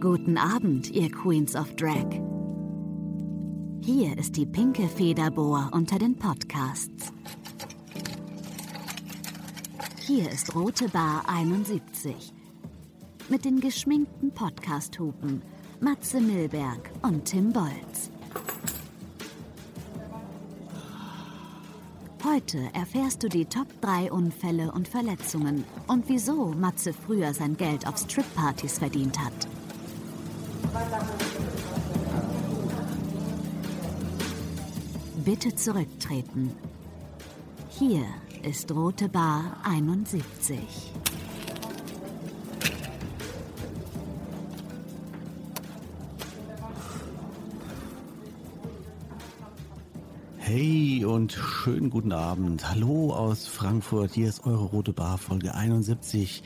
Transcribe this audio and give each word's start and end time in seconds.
Guten 0.00 0.38
Abend, 0.38 0.90
ihr 0.92 1.10
Queens 1.10 1.54
of 1.54 1.76
Drag. 1.76 2.06
Hier 3.84 4.16
ist 4.16 4.34
die 4.34 4.46
pinke 4.46 4.88
Federbohr 4.88 5.68
unter 5.72 5.98
den 5.98 6.16
Podcasts. 6.16 7.12
Hier 9.98 10.30
ist 10.30 10.54
Rote 10.54 10.88
Bar 10.88 11.24
71 11.28 12.32
mit 13.28 13.44
den 13.44 13.60
geschminkten 13.60 14.32
Podcast-Hupen 14.32 15.42
Matze 15.80 16.18
Milberg 16.22 16.90
und 17.02 17.26
Tim 17.26 17.52
Bolz. 17.52 18.10
Heute 22.24 22.70
erfährst 22.72 23.22
du 23.22 23.28
die 23.28 23.44
Top 23.44 23.68
3 23.82 24.10
Unfälle 24.10 24.72
und 24.72 24.88
Verletzungen 24.88 25.64
und 25.88 26.08
wieso 26.08 26.52
Matze 26.52 26.94
früher 26.94 27.34
sein 27.34 27.58
Geld 27.58 27.86
auf 27.86 27.98
Strip-Partys 27.98 28.78
verdient 28.78 29.18
hat. 29.18 29.59
Bitte 35.24 35.54
zurücktreten. 35.54 36.52
Hier 37.68 38.02
ist 38.42 38.70
Rote 38.72 39.08
Bar 39.08 39.56
71. 39.64 40.92
Hey 50.52 51.04
und 51.04 51.30
schönen 51.30 51.90
guten 51.90 52.10
Abend. 52.10 52.68
Hallo 52.68 53.12
aus 53.12 53.46
Frankfurt. 53.46 54.14
Hier 54.14 54.28
ist 54.28 54.44
eure 54.44 54.64
Rote 54.64 54.92
Bar 54.92 55.16
Folge 55.16 55.54
71 55.54 56.42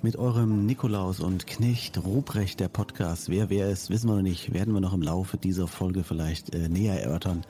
mit 0.00 0.14
eurem 0.14 0.64
Nikolaus 0.64 1.18
und 1.18 1.48
Knecht 1.48 1.98
Ruprecht 2.04 2.60
der 2.60 2.68
Podcast. 2.68 3.30
Wer 3.30 3.50
wer 3.50 3.68
ist, 3.68 3.90
wissen 3.90 4.08
wir 4.08 4.14
noch 4.14 4.22
nicht. 4.22 4.54
Werden 4.54 4.74
wir 4.74 4.80
noch 4.80 4.94
im 4.94 5.02
Laufe 5.02 5.38
dieser 5.38 5.66
Folge 5.66 6.04
vielleicht 6.04 6.54
äh, 6.54 6.68
näher 6.68 7.02
erörtern. 7.02 7.44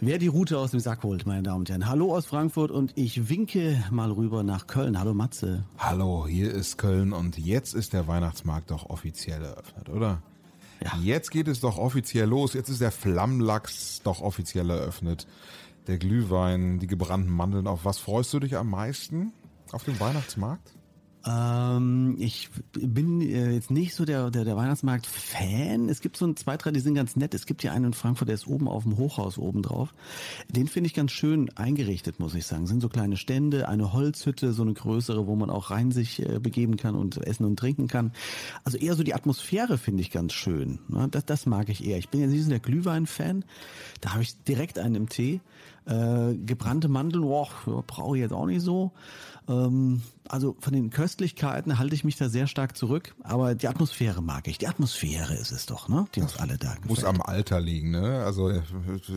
Wer 0.00 0.18
die 0.18 0.26
Route 0.26 0.58
aus 0.58 0.72
dem 0.72 0.80
Sack 0.80 1.04
holt, 1.04 1.26
meine 1.26 1.44
Damen 1.44 1.60
und 1.60 1.70
Herren. 1.70 1.88
Hallo 1.88 2.12
aus 2.12 2.26
Frankfurt 2.26 2.72
und 2.72 2.90
ich 2.96 3.28
winke 3.28 3.84
mal 3.92 4.10
rüber 4.10 4.42
nach 4.42 4.66
Köln. 4.66 4.98
Hallo 4.98 5.14
Matze. 5.14 5.62
Hallo, 5.78 6.26
hier 6.26 6.50
ist 6.52 6.76
Köln 6.76 7.12
und 7.12 7.38
jetzt 7.38 7.76
ist 7.76 7.92
der 7.92 8.08
Weihnachtsmarkt 8.08 8.72
doch 8.72 8.90
offiziell 8.90 9.44
eröffnet, 9.44 9.90
oder? 9.90 10.22
Ja. 10.82 10.96
Jetzt 11.02 11.30
geht 11.30 11.48
es 11.48 11.60
doch 11.60 11.78
offiziell 11.78 12.28
los. 12.28 12.54
Jetzt 12.54 12.68
ist 12.68 12.80
der 12.80 12.90
Flammlachs 12.90 14.00
doch 14.02 14.20
offiziell 14.20 14.70
eröffnet. 14.70 15.26
Der 15.86 15.98
Glühwein, 15.98 16.78
die 16.78 16.86
gebrannten 16.86 17.30
Mandeln. 17.30 17.66
Auf 17.66 17.84
was 17.84 17.98
freust 17.98 18.32
du 18.32 18.40
dich 18.40 18.56
am 18.56 18.70
meisten 18.70 19.32
auf 19.72 19.84
dem 19.84 19.98
Weihnachtsmarkt? 20.00 20.79
Ähm, 21.26 22.16
ich 22.18 22.48
bin 22.72 23.20
äh, 23.20 23.52
jetzt 23.52 23.70
nicht 23.70 23.94
so 23.94 24.04
der, 24.04 24.30
der, 24.30 24.44
der 24.44 24.56
Weihnachtsmarkt-Fan. 24.56 25.88
Es 25.88 26.00
gibt 26.00 26.16
so 26.16 26.26
ein, 26.26 26.36
zwei, 26.36 26.56
drei, 26.56 26.70
die 26.70 26.80
sind 26.80 26.94
ganz 26.94 27.16
nett. 27.16 27.34
Es 27.34 27.46
gibt 27.46 27.62
hier 27.62 27.72
einen 27.72 27.86
in 27.86 27.92
Frankfurt, 27.92 28.28
der 28.28 28.34
ist 28.34 28.46
oben 28.46 28.68
auf 28.68 28.84
dem 28.84 28.96
Hochhaus 28.96 29.38
oben 29.38 29.62
drauf. 29.62 29.92
Den 30.48 30.68
finde 30.68 30.88
ich 30.88 30.94
ganz 30.94 31.12
schön 31.12 31.50
eingerichtet, 31.56 32.20
muss 32.20 32.34
ich 32.34 32.46
sagen. 32.46 32.66
Sind 32.66 32.80
so 32.80 32.88
kleine 32.88 33.16
Stände, 33.16 33.68
eine 33.68 33.92
Holzhütte, 33.92 34.52
so 34.52 34.62
eine 34.62 34.72
größere, 34.72 35.26
wo 35.26 35.36
man 35.36 35.50
auch 35.50 35.70
rein 35.70 35.90
sich 35.90 36.20
äh, 36.26 36.38
begeben 36.38 36.76
kann 36.76 36.94
und 36.94 37.18
essen 37.26 37.44
und 37.44 37.58
trinken 37.58 37.88
kann. 37.88 38.12
Also 38.64 38.78
eher 38.78 38.94
so 38.94 39.02
die 39.02 39.14
Atmosphäre 39.14 39.78
finde 39.78 40.02
ich 40.02 40.10
ganz 40.10 40.32
schön. 40.32 40.78
Ne? 40.88 41.08
Das, 41.10 41.26
das 41.26 41.46
mag 41.46 41.68
ich 41.68 41.84
eher. 41.84 41.98
Ich 41.98 42.08
bin 42.08 42.20
ja 42.20 42.26
nicht 42.26 42.42
so 42.44 42.50
der 42.50 42.60
Glühwein-Fan. 42.60 43.44
Da 44.00 44.12
habe 44.12 44.22
ich 44.22 44.42
direkt 44.44 44.78
einen 44.78 44.94
im 44.94 45.08
Tee. 45.08 45.40
Äh, 45.86 46.36
gebrannte 46.36 46.88
Mandeln, 46.88 47.24
boah, 47.24 47.48
brauche 47.86 48.16
ich 48.16 48.22
jetzt 48.22 48.32
auch 48.32 48.46
nicht 48.46 48.60
so. 48.60 48.92
Ähm, 49.48 50.02
also 50.28 50.56
von 50.60 50.72
den 50.72 50.90
Köstlichkeiten 50.90 51.78
halte 51.78 51.94
ich 51.94 52.04
mich 52.04 52.16
da 52.16 52.28
sehr 52.28 52.46
stark 52.46 52.76
zurück, 52.76 53.14
aber 53.22 53.54
die 53.54 53.66
Atmosphäre 53.66 54.22
mag 54.22 54.46
ich. 54.46 54.58
Die 54.58 54.68
Atmosphäre 54.68 55.34
ist 55.34 55.50
es 55.50 55.66
doch, 55.66 55.88
ne? 55.88 56.06
Die 56.14 56.20
uns 56.20 56.36
alle 56.36 56.56
da 56.56 56.68
gefällt. 56.68 56.88
Muss 56.88 57.04
am 57.04 57.20
Alter 57.20 57.60
liegen, 57.60 57.90
ne? 57.90 58.22
Also 58.24 58.52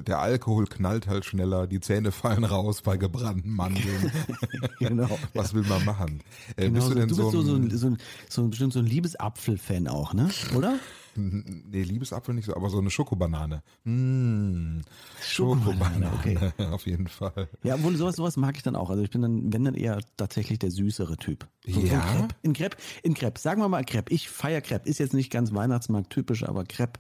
der 0.08 0.20
Alkohol 0.20 0.66
knallt 0.66 1.08
halt 1.08 1.26
schneller, 1.26 1.68
die 1.68 1.80
Zähne 1.82 2.12
fallen 2.12 2.46
raus 2.46 2.82
bei 2.82 2.98
gebrannten 2.98 3.52
Mandeln. 3.52 4.12
genau. 4.80 5.20
Was 5.34 5.54
will 5.54 5.64
man 5.64 5.86
machen? 5.86 6.22
Äh, 6.56 6.70
genau, 6.70 6.76
bist 6.76 6.90
du 6.90 6.96
denn 6.96 7.10
du 7.10 7.16
bist 7.18 7.32
so, 7.32 7.42
so, 7.42 7.56
ein, 7.56 7.70
so, 7.78 7.88
ein, 7.88 7.98
so 8.30 8.42
ein 8.42 8.50
bestimmt 8.50 8.74
so 8.74 8.80
ein 8.80 8.86
Liebesapfel-Fan 8.86 9.88
auch, 9.88 10.14
ne? 10.14 10.30
Oder? 10.56 10.80
Nee, 11.74 11.84
Liebesapfel 11.84 12.34
nicht 12.34 12.46
so, 12.46 12.56
aber 12.56 12.70
so 12.70 12.80
eine 12.80 12.90
Schokobanane. 12.90 13.64
Mmh, 13.84 14.82
Schokobanane, 15.22 16.12
okay. 16.14 16.38
Auf 16.72 16.86
jeden 16.86 17.08
Fall. 17.08 17.50
Ja, 17.64 17.76
obwohl 17.76 17.96
sowas, 17.96 18.16
sowas 18.16 18.38
mag 18.38 18.56
ich 18.58 18.64
dann 18.64 18.76
auch. 18.76 18.90
Also 18.90 19.04
ich 19.04 19.10
bin 19.10 19.22
dann, 19.22 19.54
wenn 19.54 19.64
dann 19.64 19.76
eher 19.76 20.00
tatsächlich 20.18 20.60
der 20.60 20.72
süßere 20.72 21.18
Typ. 21.18 21.48
So, 21.66 21.80
ja. 21.80 22.04
So. 22.18 22.28
In 22.42 22.54
Crepe, 22.54 22.78
in 23.04 23.14
Crepe. 23.14 23.40
Sagen 23.40 23.62
wir 23.62 23.70
mal 23.70 23.84
Crepe. 23.84 24.14
Ich 24.14 24.30
feier 24.30 24.62
Crepe. 24.62 24.88
Ist 24.88 25.00
jetzt 25.00 25.14
nicht 25.14 25.32
ganz 25.32 25.54
Weihnachtsmarkt 25.54 26.10
typisch, 26.10 26.44
aber 26.44 26.64
Crepe 26.64 27.00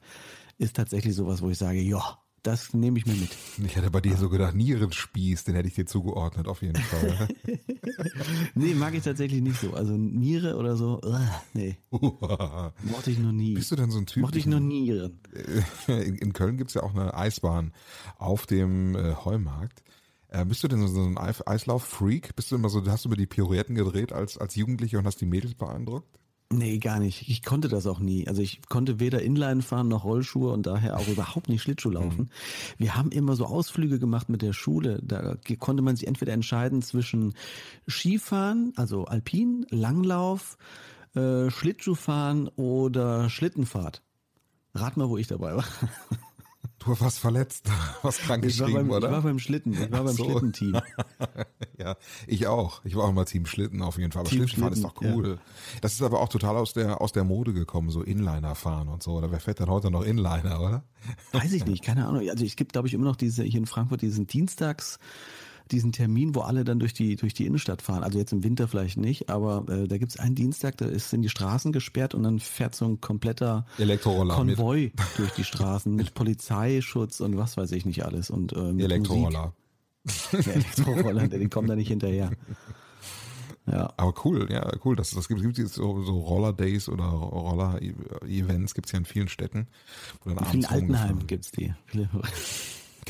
ist 0.57 0.75
tatsächlich 0.75 1.15
sowas, 1.15 1.41
wo 1.41 1.49
ich 1.49 1.57
sage, 1.57 1.79
ja, 1.79 2.17
das 2.43 2.73
nehme 2.73 2.99
ich 2.99 3.05
mir 3.05 3.13
mit. 3.13 3.31
Ich 3.65 3.75
hätte 3.75 3.89
bei 3.89 4.01
dir 4.01 4.17
so 4.17 4.29
gedacht, 4.29 4.55
Nierenspieß, 4.55 5.45
den 5.45 5.55
hätte 5.55 5.67
ich 5.67 5.75
dir 5.75 5.85
zugeordnet, 5.85 6.47
auf 6.47 6.61
jeden 6.61 6.81
Fall. 6.81 7.29
nee, 8.55 8.73
mag 8.73 8.93
ich 8.93 9.03
tatsächlich 9.03 9.41
nicht 9.41 9.59
so. 9.59 9.73
Also 9.73 9.93
Niere 9.93 10.57
oder 10.57 10.75
so, 10.75 10.99
uh, 11.03 11.17
nee. 11.53 11.77
Mochte 11.91 13.11
ich 13.11 13.19
noch 13.19 13.31
nie. 13.31 13.53
Bist 13.53 13.71
du 13.71 13.75
denn 13.75 13.89
so 13.89 13.99
ein 13.99 14.05
Typ? 14.05 14.23
Mochte 14.23 14.37
ich 14.37 14.45
noch 14.45 14.59
Nieren. 14.59 15.19
In, 15.87 16.33
Köln 16.33 16.57
gibt's 16.57 16.73
ja 16.73 16.83
auch 16.83 16.93
eine 16.93 17.13
Eisbahn 17.13 17.73
auf 18.17 18.45
dem 18.45 18.95
äh, 18.95 19.15
Heumarkt. 19.23 19.83
Äh, 20.27 20.45
bist 20.45 20.63
du 20.63 20.67
denn 20.67 20.87
so 20.87 21.01
ein 21.01 21.17
Eislauf-Freak? 21.17 22.35
Bist 22.35 22.51
du 22.51 22.55
immer 22.55 22.69
so, 22.69 22.85
hast 22.85 23.05
du 23.05 23.09
mir 23.09 23.17
die 23.17 23.27
Pirouetten 23.27 23.75
gedreht 23.75 24.11
als, 24.11 24.37
als 24.37 24.55
Jugendlicher 24.55 24.99
und 24.99 25.05
hast 25.05 25.21
die 25.21 25.25
Mädels 25.25 25.55
beeindruckt? 25.55 26.19
Nee, 26.57 26.77
gar 26.77 26.99
nicht. 26.99 27.29
Ich 27.29 27.43
konnte 27.43 27.67
das 27.67 27.87
auch 27.87 27.99
nie. 27.99 28.27
Also 28.27 28.41
ich 28.41 28.61
konnte 28.69 28.99
weder 28.99 29.21
Inline 29.21 29.61
fahren 29.61 29.87
noch 29.87 30.03
Rollschuhe 30.03 30.51
und 30.51 30.65
daher 30.65 30.97
auch 30.97 31.07
überhaupt 31.07 31.49
nicht 31.49 31.61
Schlittschuh 31.61 31.89
laufen. 31.89 32.23
Mhm. 32.23 32.29
Wir 32.77 32.95
haben 32.95 33.11
immer 33.11 33.35
so 33.35 33.45
Ausflüge 33.45 33.99
gemacht 33.99 34.29
mit 34.29 34.41
der 34.41 34.53
Schule. 34.53 34.99
Da 35.03 35.35
konnte 35.59 35.83
man 35.83 35.95
sich 35.95 36.07
entweder 36.07 36.33
entscheiden 36.33 36.81
zwischen 36.81 37.33
Skifahren, 37.87 38.73
also 38.75 39.05
Alpin, 39.05 39.65
Langlauf, 39.69 40.57
äh, 41.15 41.49
Schlittschuhfahren 41.49 42.47
oder 42.49 43.29
Schlittenfahrt. 43.29 44.01
Rat 44.75 44.97
mal, 44.97 45.09
wo 45.09 45.17
ich 45.17 45.27
dabei 45.27 45.55
war. 45.55 45.65
Du 46.85 46.99
warst 46.99 47.19
verletzt, 47.19 47.69
was 48.01 48.17
krank 48.17 48.45
ich 48.45 48.57
geschrieben, 48.57 48.73
beim, 48.73 48.89
oder? 48.91 49.07
Ich 49.07 49.13
war 49.13 49.21
beim 49.21 49.39
Schlitten, 49.39 49.73
ich 49.73 49.91
war 49.91 50.03
beim 50.03 50.15
so. 50.15 50.25
Schlittenteam. 50.25 50.81
ja, 51.77 51.95
ich 52.27 52.47
auch. 52.47 52.83
Ich 52.83 52.95
war 52.95 53.05
auch 53.05 53.13
mal 53.13 53.25
Team 53.25 53.45
Schlitten 53.45 53.81
auf 53.81 53.97
jeden 53.97 54.11
Fall. 54.11 54.21
Aber 54.21 54.29
Schlittenfahren 54.29 54.73
Schlitten, 54.73 54.89
ist 54.89 55.01
doch 55.01 55.01
cool. 55.01 55.39
Ja. 55.39 55.79
Das 55.81 55.93
ist 55.93 56.01
aber 56.01 56.19
auch 56.19 56.29
total 56.29 56.57
aus 56.57 56.73
der, 56.73 57.01
aus 57.01 57.11
der 57.11 57.23
Mode 57.23 57.53
gekommen, 57.53 57.89
so 57.89 58.01
Inliner 58.01 58.55
fahren 58.55 58.89
und 58.89 59.01
so. 59.01 59.13
Oder 59.13 59.31
wer 59.31 59.39
fährt 59.39 59.59
denn 59.59 59.69
heute 59.69 59.91
noch 59.91 60.03
Inliner, 60.03 60.59
oder? 60.59 60.83
Weiß 61.31 61.53
ich 61.53 61.65
nicht, 61.65 61.83
keine 61.83 62.07
Ahnung. 62.07 62.27
Also 62.29 62.45
es 62.45 62.55
gibt, 62.55 62.73
glaube 62.73 62.87
ich, 62.87 62.93
immer 62.93 63.05
noch 63.05 63.15
diese, 63.15 63.43
hier 63.43 63.59
in 63.59 63.65
Frankfurt 63.65 64.01
diesen 64.01 64.27
Dienstags, 64.27 64.99
diesen 65.71 65.91
Termin, 65.91 66.35
wo 66.35 66.41
alle 66.41 66.63
dann 66.63 66.79
durch 66.79 66.93
die, 66.93 67.15
durch 67.15 67.33
die 67.33 67.45
Innenstadt 67.45 67.81
fahren. 67.81 68.03
Also 68.03 68.19
jetzt 68.19 68.33
im 68.33 68.43
Winter 68.43 68.67
vielleicht 68.67 68.97
nicht, 68.97 69.29
aber 69.29 69.65
äh, 69.69 69.87
da 69.87 69.97
gibt's 69.97 70.17
einen 70.17 70.35
Dienstag, 70.35 70.77
da 70.77 70.85
ist, 70.85 71.09
sind 71.09 71.21
die 71.21 71.29
Straßen 71.29 71.71
gesperrt 71.71 72.13
und 72.13 72.23
dann 72.23 72.39
fährt 72.39 72.75
so 72.75 72.85
ein 72.85 73.01
kompletter 73.01 73.65
Konvoi 74.01 74.81
mit. 74.81 74.93
durch 75.17 75.31
die 75.31 75.43
Straßen 75.43 75.95
mit 75.95 76.13
Polizeischutz 76.13 77.19
und 77.19 77.37
was 77.37 77.57
weiß 77.57 77.71
ich 77.71 77.85
nicht 77.85 78.05
alles. 78.05 78.29
Und 78.29 78.53
ähm, 78.53 78.79
Elektroroller. 78.79 79.53
Ja, 80.31 80.39
Elektroroller, 80.39 81.27
die 81.27 81.47
kommen 81.47 81.67
da 81.67 81.75
nicht 81.75 81.87
hinterher. 81.87 82.31
Ja. 83.65 83.93
Aber 83.95 84.13
cool, 84.25 84.47
ja, 84.51 84.69
cool. 84.83 84.95
Das, 84.95 85.11
das 85.11 85.27
gibt 85.27 85.41
es 85.41 85.57
jetzt 85.57 85.73
so, 85.75 86.03
so 86.03 86.19
Roller 86.19 86.51
Days 86.51 86.89
oder 86.89 87.05
Roller 87.05 87.79
Events 88.25 88.73
gibt's 88.73 88.91
ja 88.91 88.99
in 88.99 89.05
vielen 89.05 89.29
Städten. 89.29 89.67
Wo 90.23 90.31
dann 90.31 90.39
in 90.39 90.45
vielen 90.51 90.65
Altenheimen 90.65 91.27
gibt's 91.27 91.51
die. 91.51 91.73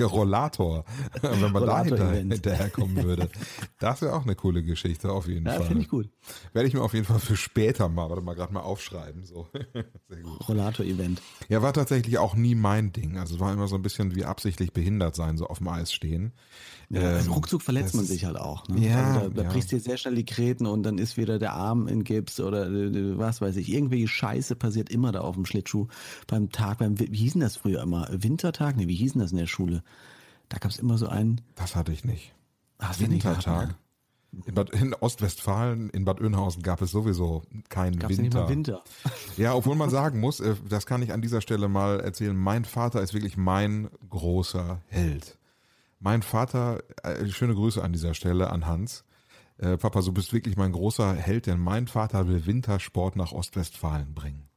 Rollator, 0.02 0.86
wenn 1.22 1.52
man 1.52 1.66
da 1.66 1.84
hinter, 1.84 2.12
hinterherkommen 2.12 3.04
würde. 3.04 3.30
Das 3.80 4.02
wäre 4.02 4.14
auch 4.14 4.24
eine 4.24 4.36
coole 4.36 4.64
Geschichte, 4.64 5.12
auf 5.12 5.28
jeden 5.28 5.46
ja, 5.46 5.54
Fall. 5.54 5.66
finde 5.66 5.82
ich 5.82 5.90
gut. 5.90 6.10
Werde 6.54 6.68
ich 6.68 6.74
mir 6.74 6.82
auf 6.82 6.94
jeden 6.94 7.06
Fall 7.06 7.20
für 7.20 7.38
später 7.38 7.90
mal, 7.90 8.10
warte 8.10 8.22
mal, 8.22 8.34
gerade 8.34 8.54
mal 8.54 8.62
aufschreiben. 8.62 9.24
So. 9.24 9.48
Rollator-Event. 10.48 11.22
Ja, 11.50 11.62
war 11.62 11.74
tatsächlich 11.74 12.18
auch 12.18 12.36
nie 12.36 12.56
mein 12.56 12.92
Ding. 12.92 13.18
Also 13.18 13.36
es 13.36 13.40
war 13.40 13.54
immer 13.54 13.68
so 13.68 13.76
ein 13.76 13.82
bisschen 13.82 14.16
wie 14.16 14.26
absichtlich 14.26 14.74
behindert 14.74 15.16
sein, 15.16 15.38
so 15.38 15.48
auf 15.48 15.60
dem 15.60 15.68
Eis 15.68 15.94
stehen. 15.94 16.34
Ja, 16.90 17.02
also 17.02 17.30
ähm, 17.30 17.34
ruckzuck 17.34 17.62
verletzt 17.62 17.96
man 17.96 18.06
sich 18.06 18.26
halt 18.26 18.38
auch. 18.38 18.68
Ne? 18.68 18.88
Ja, 18.88 19.14
also 19.14 19.30
da, 19.30 19.30
da 19.30 19.44
ja. 19.44 19.50
brichst 19.50 19.72
du 19.72 19.80
sehr 19.80 19.98
schnell 19.98 20.16
die 20.16 20.26
Gräten 20.26 20.66
und 20.66 20.84
dann 20.84 20.98
ist 20.98 21.18
wieder 21.18 21.40
der 21.40 21.54
Arm 21.54 21.88
in 21.88 22.04
Gips 22.04 22.40
oder 22.40 22.68
äh, 22.68 23.18
was 23.18 23.42
weiß 23.42 23.56
ich. 23.58 23.70
Irgendwie 23.70 24.08
Scheiße 24.08 24.56
passiert 24.56 24.90
immer 24.90 25.12
da 25.12 25.22
auf 25.22 25.36
dem 25.36 25.46
Schlittschuh 25.46 25.88
beim 26.28 26.50
Tag, 26.50 26.80
beim, 26.80 27.00
wie 27.00 27.16
hießen 27.16 27.42
das 27.42 27.58
früher 27.58 27.82
immer? 27.82 28.08
Wintertag? 28.12 28.78
Nee, 28.78 28.88
wie 28.88 28.96
hießen 28.96 29.20
das 29.20 29.32
in 29.32 29.38
der 29.38 29.48
Schule? 29.48 29.83
Da 30.50 30.58
gab 30.58 30.72
es 30.72 30.78
immer 30.78 30.98
so 30.98 31.08
einen. 31.08 31.42
Das 31.56 31.76
hatte 31.76 31.92
ich 31.92 32.04
nicht. 32.04 32.34
Ach, 32.78 33.00
Wintertag. 33.00 33.68
Nicht 33.68 33.78
in, 34.46 34.56
Bad, 34.56 34.72
in 34.72 34.94
Ostwestfalen, 34.96 35.90
in 35.92 36.06
Bad 36.06 36.20
Oeynhausen 36.22 36.64
gab 36.64 36.82
es 36.82 36.92
sowieso 36.92 37.44
keinen 37.70 38.00
Gab's 38.00 38.18
Winter. 38.18 38.24
Nicht 38.24 38.34
mal 38.34 38.50
Winter. 38.50 38.84
Ja, 39.38 39.54
obwohl 39.54 39.76
man 39.76 39.90
sagen 39.90 40.20
muss, 40.20 40.40
äh, 40.40 40.56
das 40.68 40.86
kann 40.86 41.02
ich 41.02 41.14
an 41.14 41.22
dieser 41.22 41.42
Stelle 41.42 41.68
mal 41.68 42.00
erzählen, 42.00 42.36
mein 42.36 42.66
Vater 42.66 43.02
ist 43.02 43.14
wirklich 43.14 43.38
mein 43.38 43.90
großer 44.10 44.82
Held. 44.88 45.38
Mein 46.00 46.22
Vater, 46.22 46.84
äh, 47.04 47.28
schöne 47.30 47.54
Grüße 47.54 47.82
an 47.82 47.94
dieser 47.94 48.14
Stelle 48.14 48.50
an 48.50 48.66
Hans. 48.66 49.06
Äh, 49.58 49.78
Papa, 49.78 50.02
du 50.02 50.12
bist 50.12 50.34
wirklich 50.34 50.58
mein 50.58 50.72
großer 50.72 51.14
Held, 51.14 51.46
denn 51.46 51.60
mein 51.60 51.88
Vater 51.88 52.28
will 52.28 52.46
Wintersport 52.46 53.16
nach 53.16 53.32
Ostwestfalen 53.32 54.14
bringen. 54.14 54.50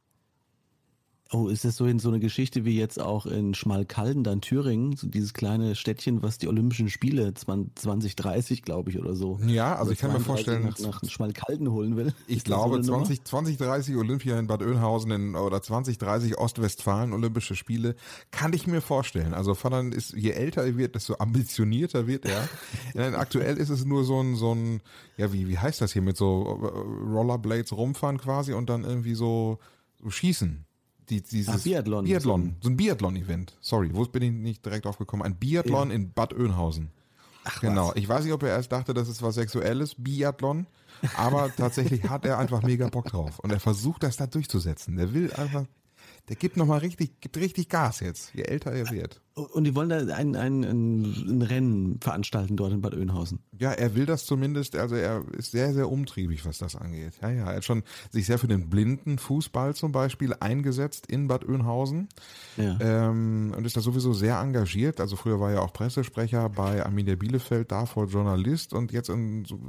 Oh, 1.33 1.49
ist 1.49 1.65
das 1.65 1.75
so 1.75 1.85
in 1.85 1.99
so 1.99 2.07
eine 2.07 2.19
Geschichte 2.19 2.63
wie 2.63 2.77
jetzt 2.77 3.01
auch 3.01 3.25
in 3.25 3.53
Schmalkalden, 3.53 4.23
dann 4.23 4.39
Thüringen, 4.39 4.95
so 4.95 5.07
dieses 5.07 5.33
kleine 5.33 5.75
Städtchen, 5.75 6.21
was 6.21 6.37
die 6.37 6.47
Olympischen 6.47 6.89
Spiele 6.89 7.33
2030, 7.33 8.61
glaube 8.61 8.91
ich, 8.91 8.99
oder 8.99 9.13
so. 9.13 9.37
Ja, 9.45 9.75
also 9.75 9.91
ich 9.91 9.99
kann 9.99 10.13
mir 10.13 10.21
vorstellen, 10.21 10.63
nach, 10.63 10.79
nach 10.79 11.01
Schmalkalden 11.09 11.69
holen 11.71 11.97
will. 11.97 12.13
Ich 12.27 12.45
glaube, 12.45 12.81
so 12.81 12.93
20, 12.93 13.25
2030 13.25 13.95
Olympia 13.97 14.39
in 14.39 14.47
Bad 14.47 14.61
Oeynhausen 14.61 15.11
in, 15.11 15.35
oder 15.35 15.61
2030 15.61 16.37
Ostwestfalen 16.37 17.11
Olympische 17.11 17.55
Spiele, 17.55 17.95
kann 18.31 18.53
ich 18.53 18.65
mir 18.65 18.81
vorstellen. 18.81 19.33
Also 19.33 19.53
Vater 19.53 19.83
ist, 19.91 20.13
je 20.13 20.31
älter 20.31 20.63
er 20.63 20.77
wird, 20.77 20.95
desto 20.95 21.15
ambitionierter 21.19 22.07
wird 22.07 22.25
er. 22.25 23.17
aktuell 23.19 23.57
ist 23.57 23.69
es 23.69 23.83
nur 23.83 24.05
so 24.05 24.21
ein, 24.21 24.35
so 24.35 24.53
ein, 24.53 24.81
ja, 25.17 25.33
wie, 25.33 25.49
wie 25.49 25.57
heißt 25.57 25.81
das 25.81 25.91
hier 25.91 26.01
mit 26.01 26.15
so 26.15 26.59
äh, 26.63 27.11
Rollerblades 27.11 27.73
rumfahren 27.73 28.17
quasi 28.17 28.53
und 28.53 28.69
dann 28.69 28.85
irgendwie 28.85 29.15
so, 29.15 29.59
so 30.01 30.09
schießen 30.09 30.66
die, 31.09 31.21
dieses 31.21 31.55
Ach, 31.55 31.63
Biathlon. 31.63 32.05
Biathlon, 32.05 32.55
so 32.61 32.69
ein 32.69 32.77
Biathlon-Event. 32.77 33.57
Sorry, 33.61 33.89
wo 33.93 34.03
bin 34.05 34.23
ich 34.23 34.31
nicht 34.31 34.65
direkt 34.65 34.85
aufgekommen? 34.85 35.25
Ein 35.25 35.35
Biathlon 35.35 35.89
ja. 35.89 35.95
in 35.95 36.11
Bad 36.11 36.33
Oeynhausen. 36.33 36.91
Ach, 37.43 37.61
genau. 37.61 37.89
Was? 37.89 37.95
Ich 37.95 38.09
weiß 38.09 38.23
nicht, 38.25 38.33
ob 38.33 38.43
er 38.43 38.49
erst 38.49 38.71
dachte, 38.71 38.93
das 38.93 39.07
ist 39.07 39.21
was 39.21 39.35
Sexuelles, 39.35 39.95
Biathlon, 39.97 40.67
aber 41.15 41.53
tatsächlich 41.55 42.09
hat 42.09 42.25
er 42.25 42.37
einfach 42.39 42.61
mega 42.61 42.89
Bock 42.89 43.05
drauf 43.05 43.39
und 43.39 43.51
er 43.51 43.59
versucht 43.59 44.03
das 44.03 44.17
da 44.17 44.27
durchzusetzen. 44.27 44.97
Der 44.97 45.13
will 45.13 45.31
einfach, 45.33 45.65
der 46.27 46.35
gibt 46.35 46.57
nochmal 46.57 46.79
richtig, 46.79 47.21
gibt 47.21 47.37
richtig 47.37 47.69
Gas 47.69 48.01
jetzt, 48.01 48.33
je 48.33 48.43
älter 48.43 48.71
er 48.71 48.89
wird. 48.91 49.21
Und 49.37 49.65
die 49.65 49.75
wollen 49.75 49.89
da 49.89 49.97
ein, 49.97 50.35
ein, 50.35 50.63
ein, 50.63 51.41
Rennen 51.43 51.99
veranstalten 52.01 52.57
dort 52.57 52.73
in 52.73 52.81
Bad 52.81 52.95
Oeynhausen. 52.95 53.39
Ja, 53.59 53.71
er 53.71 53.93
will 53.93 54.07
das 54.07 54.25
zumindest, 54.25 54.75
also 54.75 54.95
er 54.95 55.23
ist 55.37 55.51
sehr, 55.51 55.73
sehr 55.73 55.91
umtriebig, 55.91 56.43
was 56.43 56.57
das 56.57 56.75
angeht. 56.75 57.13
Ja, 57.21 57.29
ja, 57.29 57.51
er 57.51 57.57
hat 57.57 57.63
schon 57.63 57.83
sich 58.09 58.25
sehr 58.25 58.39
für 58.39 58.47
den 58.47 58.69
blinden 58.69 59.19
Fußball 59.19 59.75
zum 59.75 59.91
Beispiel 59.91 60.33
eingesetzt 60.39 61.05
in 61.05 61.27
Bad 61.27 61.47
Oeynhausen. 61.47 62.09
Ja. 62.57 62.77
Ähm, 62.79 63.53
und 63.55 63.63
ist 63.63 63.77
da 63.77 63.81
sowieso 63.81 64.13
sehr 64.13 64.39
engagiert. 64.39 64.99
Also 64.99 65.15
früher 65.15 65.39
war 65.39 65.51
er 65.51 65.61
auch 65.61 65.71
Pressesprecher 65.71 66.49
bei 66.49 66.83
Arminia 66.83 67.15
Bielefeld, 67.15 67.71
davor 67.71 68.07
Journalist 68.07 68.73
und 68.73 68.91
jetzt 68.91 69.09
in 69.09 69.45
so 69.45 69.59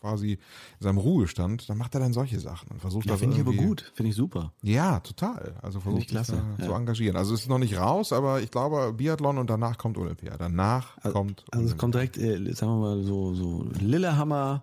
quasi 0.00 0.32
in 0.32 0.38
seinem 0.80 0.98
Ruhestand, 0.98 1.68
da 1.68 1.74
macht 1.74 1.94
er 1.94 2.00
dann 2.00 2.12
solche 2.12 2.40
Sachen 2.40 2.68
und 2.70 2.80
versucht 2.80 3.06
ja, 3.06 3.12
das 3.12 3.20
finde 3.20 3.36
ich 3.36 3.42
aber 3.42 3.52
gut, 3.52 3.90
finde 3.94 4.10
ich 4.10 4.16
super. 4.16 4.52
Ja, 4.62 5.00
total. 5.00 5.56
Also 5.62 5.80
versucht 5.80 6.10
sich 6.10 6.26
da 6.26 6.34
ja. 6.58 6.66
zu 6.66 6.72
engagieren. 6.72 7.16
Also 7.16 7.34
es 7.34 7.42
ist 7.42 7.48
noch 7.48 7.58
nicht 7.58 7.78
raus, 7.78 8.12
aber 8.12 8.40
ich 8.40 8.50
glaube, 8.50 8.97
Biathlon 8.98 9.38
und 9.38 9.48
danach 9.48 9.78
kommt 9.78 9.96
Olympia. 9.96 10.36
Danach 10.36 10.98
also, 10.98 11.16
kommt. 11.16 11.44
Also 11.50 11.58
Olympia. 11.58 11.72
es 11.72 11.78
kommt 11.78 11.94
direkt, 11.94 12.18
äh, 12.18 12.52
sagen 12.52 12.72
wir 12.72 12.80
mal 12.80 13.02
so, 13.02 13.34
so 13.34 13.66
Lillehammer, 13.80 14.62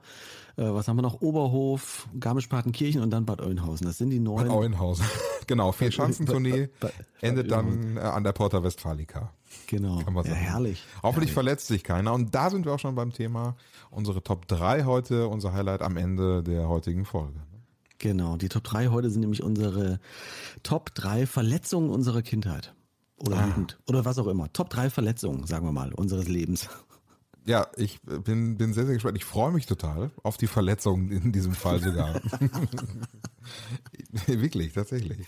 äh, 0.58 0.64
was 0.64 0.88
haben 0.88 0.98
wir 0.98 1.02
noch? 1.02 1.22
Oberhof, 1.22 2.08
Garmisch-Partenkirchen 2.20 3.02
und 3.02 3.10
dann 3.10 3.26
Bad 3.26 3.42
Oeynhausen. 3.42 3.86
Das 3.86 3.98
sind 3.98 4.10
die 4.10 4.20
neuen. 4.20 4.48
Bad 4.48 4.56
Oeynhausen. 4.56 5.06
genau, 5.48 5.72
vier 5.72 5.92
Schanzentournee 5.92 6.70
endet 7.22 7.52
dann 7.52 7.98
äh, 7.98 8.02
an 8.02 8.24
der 8.24 8.32
Porta 8.32 8.64
Westfalica. 8.64 9.32
Genau. 9.68 10.02
Kann 10.04 10.14
man 10.14 10.24
sagen. 10.24 10.36
Ja, 10.36 10.42
herrlich. 10.52 10.84
Hoffentlich 11.04 11.30
herrlich. 11.30 11.34
verletzt 11.34 11.68
sich 11.68 11.84
keiner. 11.84 12.14
Und 12.14 12.36
da 12.36 12.50
sind 12.50 12.66
wir 12.66 12.74
auch 12.74 12.80
schon 12.80 12.96
beim 12.96 13.12
Thema. 13.12 13.56
Unsere 13.90 14.24
Top 14.24 14.48
3 14.48 14.84
heute, 14.84 15.28
unser 15.28 15.54
Highlight 15.54 15.82
am 15.82 15.98
Ende 15.98 16.44
der 16.44 16.70
heutigen 16.70 17.06
Folge. 17.06 17.40
Genau, 17.98 18.38
die 18.38 18.50
Top 18.50 18.64
3 18.64 18.88
heute 18.90 19.10
sind 19.10 19.22
nämlich 19.22 19.44
unsere 19.44 20.00
Top 20.64 20.94
3 20.96 21.26
Verletzungen 21.26 21.90
unserer 21.90 22.22
Kindheit. 22.22 22.74
Oder 23.18 23.38
ah. 23.38 23.48
Jugend. 23.48 23.78
Oder 23.88 24.06
was 24.06 24.18
auch 24.18 24.28
immer. 24.28 24.52
Top 24.52 24.70
3 24.70 24.90
Verletzungen, 24.90 25.46
sagen 25.46 25.66
wir 25.66 25.72
mal, 25.72 25.94
unseres 25.94 26.28
Lebens. 26.28 26.70
Ja, 27.46 27.68
ich 27.78 28.02
bin, 28.02 28.58
bin 28.58 28.74
sehr, 28.74 28.86
sehr 28.86 28.96
gespannt. 28.96 29.18
Ich 29.18 29.26
freue 29.26 29.52
mich 29.52 29.68
total 29.68 30.10
auf 30.24 30.38
die 30.38 30.48
Verletzungen 30.48 31.12
in 31.12 31.32
diesem 31.32 31.54
Fall 31.54 31.80
sogar. 31.80 32.20
Wirklich, 34.26 34.74
tatsächlich. 34.74 35.20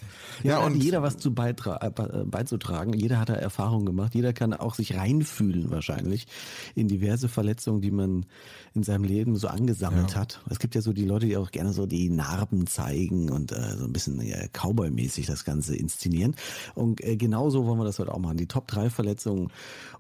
Ja, 0.43 0.59
ja 0.59 0.65
und 0.65 0.75
jeder 0.75 1.03
was 1.03 1.17
zu 1.17 1.33
beitra 1.33 1.85
äh, 1.85 2.25
beizutragen. 2.25 2.93
Jeder 2.93 3.19
hat 3.19 3.29
da 3.29 3.33
Erfahrungen 3.33 3.85
gemacht. 3.85 4.15
Jeder 4.15 4.33
kann 4.33 4.53
auch 4.53 4.73
sich 4.73 4.95
reinfühlen 4.95 5.69
wahrscheinlich 5.69 6.27
in 6.73 6.87
diverse 6.87 7.27
Verletzungen, 7.27 7.81
die 7.81 7.91
man 7.91 8.25
in 8.73 8.83
seinem 8.83 9.03
Leben 9.03 9.35
so 9.35 9.47
angesammelt 9.47 10.11
ja. 10.11 10.21
hat. 10.21 10.41
Es 10.49 10.59
gibt 10.59 10.73
ja 10.73 10.81
so 10.81 10.93
die 10.93 11.05
Leute, 11.05 11.25
die 11.25 11.37
auch 11.37 11.51
gerne 11.51 11.73
so 11.73 11.85
die 11.85 12.09
Narben 12.09 12.65
zeigen 12.65 13.29
und 13.29 13.51
äh, 13.51 13.75
so 13.77 13.85
ein 13.85 13.93
bisschen 13.93 14.19
ja, 14.21 14.37
Cowboy-mäßig 14.53 15.27
das 15.27 15.45
Ganze 15.45 15.75
inszenieren. 15.75 16.35
Und 16.73 17.03
äh, 17.03 17.17
genauso 17.17 17.65
wollen 17.65 17.79
wir 17.79 17.85
das 17.85 17.99
heute 17.99 18.13
auch 18.13 18.19
machen. 18.19 18.37
Die 18.37 18.47
Top 18.47 18.67
3 18.67 18.89
Verletzungen 18.89 19.49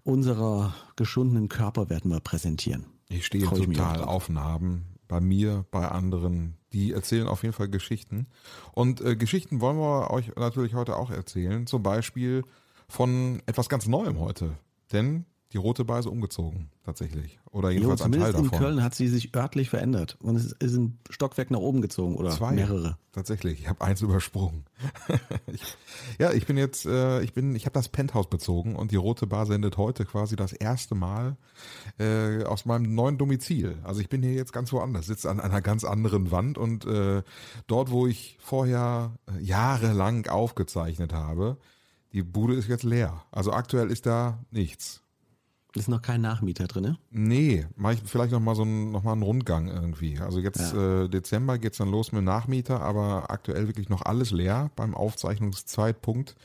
unserer 0.07 0.73
geschundenen 0.95 1.49
Körper 1.49 1.89
werden 1.89 2.09
wir 2.09 2.21
präsentieren. 2.21 2.85
Ich 3.09 3.25
stehe 3.25 3.45
Freu 3.45 3.59
total 3.59 4.03
auf 4.03 4.29
Narben 4.29 4.85
bei 5.09 5.19
mir, 5.19 5.65
bei 5.69 5.87
anderen. 5.87 6.55
Die 6.71 6.93
erzählen 6.93 7.27
auf 7.27 7.43
jeden 7.43 7.53
Fall 7.53 7.67
Geschichten. 7.67 8.27
Und 8.71 9.01
äh, 9.01 9.17
Geschichten 9.17 9.59
wollen 9.59 9.77
wir 9.77 10.11
euch 10.11 10.33
natürlich 10.35 10.75
heute 10.75 10.95
auch 10.95 11.11
erzählen. 11.11 11.67
Zum 11.67 11.83
Beispiel 11.83 12.43
von 12.87 13.41
etwas 13.47 13.67
ganz 13.67 13.85
Neuem 13.87 14.19
heute. 14.19 14.57
Denn 14.93 15.25
die 15.53 15.57
rote 15.57 15.85
Beise 15.85 16.09
umgezogen, 16.09 16.69
tatsächlich. 16.83 17.39
Oder 17.51 17.71
jedenfalls 17.71 18.01
jo, 18.01 18.05
ein 18.07 18.11
Teil 18.11 18.33
davon. 18.33 18.45
in 18.45 18.51
Köln 18.51 18.83
hat 18.83 18.95
sie 18.95 19.07
sich 19.07 19.33
örtlich 19.33 19.69
verändert 19.69 20.17
und 20.19 20.35
es 20.35 20.51
ist 20.51 20.75
ein 20.75 20.99
Stockwerk 21.09 21.51
nach 21.51 21.59
oben 21.59 21.81
gezogen 21.81 22.15
oder 22.15 22.31
Zwei, 22.31 22.51
mehrere. 22.51 22.97
Tatsächlich, 23.13 23.61
ich 23.61 23.69
habe 23.69 23.81
eins 23.83 24.01
übersprungen. 24.03 24.65
ich, 25.47 25.61
ja, 26.19 26.33
ich 26.33 26.45
bin 26.45 26.57
jetzt, 26.57 26.85
äh, 26.85 27.21
ich 27.21 27.33
bin, 27.33 27.55
ich 27.55 27.65
habe 27.65 27.73
das 27.73 27.87
Penthouse 27.87 28.29
bezogen 28.29 28.75
und 28.75 28.91
die 28.91 28.97
rote 28.97 29.25
Bar 29.25 29.45
sendet 29.45 29.77
heute 29.77 30.05
quasi 30.05 30.35
das 30.35 30.51
erste 30.51 30.95
Mal 30.95 31.37
äh, 31.97 32.43
aus 32.43 32.65
meinem 32.65 32.93
neuen 32.93 33.17
Domizil. 33.17 33.77
Also 33.83 34.01
ich 34.01 34.09
bin 34.09 34.21
hier 34.21 34.33
jetzt 34.33 34.51
ganz 34.51 34.73
woanders, 34.73 35.05
sitze 35.05 35.29
an 35.29 35.39
einer 35.39 35.61
ganz 35.61 35.85
anderen 35.85 36.29
Wand 36.31 36.57
und 36.57 36.85
äh, 36.85 37.23
dort, 37.67 37.89
wo 37.89 38.05
ich 38.05 38.37
vorher 38.41 39.17
äh, 39.27 39.41
jahrelang 39.41 40.27
aufgezeichnet 40.27 41.13
habe, 41.13 41.57
die 42.11 42.23
Bude 42.23 42.53
ist 42.55 42.67
jetzt 42.67 42.83
leer. 42.83 43.23
Also 43.31 43.53
aktuell 43.53 43.91
ist 43.91 44.05
da 44.05 44.43
nichts. 44.51 45.03
Ist 45.79 45.87
noch 45.87 46.01
kein 46.01 46.21
Nachmieter 46.21 46.67
drin, 46.67 46.83
ne? 46.83 46.97
Nee, 47.11 47.67
mache 47.75 47.95
ich 47.95 48.01
vielleicht 48.05 48.31
noch 48.31 48.39
mal 48.39 48.55
so 48.55 48.63
einen, 48.63 48.91
noch 48.91 49.03
mal 49.03 49.13
einen 49.13 49.23
Rundgang 49.23 49.67
irgendwie. 49.67 50.19
Also 50.19 50.39
jetzt 50.39 50.73
ja. 50.73 51.03
äh, 51.03 51.09
Dezember 51.09 51.57
geht's 51.57 51.77
dann 51.77 51.89
los 51.89 52.11
mit 52.11 52.23
Nachmieter, 52.23 52.81
aber 52.81 53.29
aktuell 53.29 53.67
wirklich 53.67 53.89
noch 53.89 54.03
alles 54.03 54.31
leer 54.31 54.71
beim 54.75 54.95
Aufzeichnungszeitpunkt. 54.95 56.35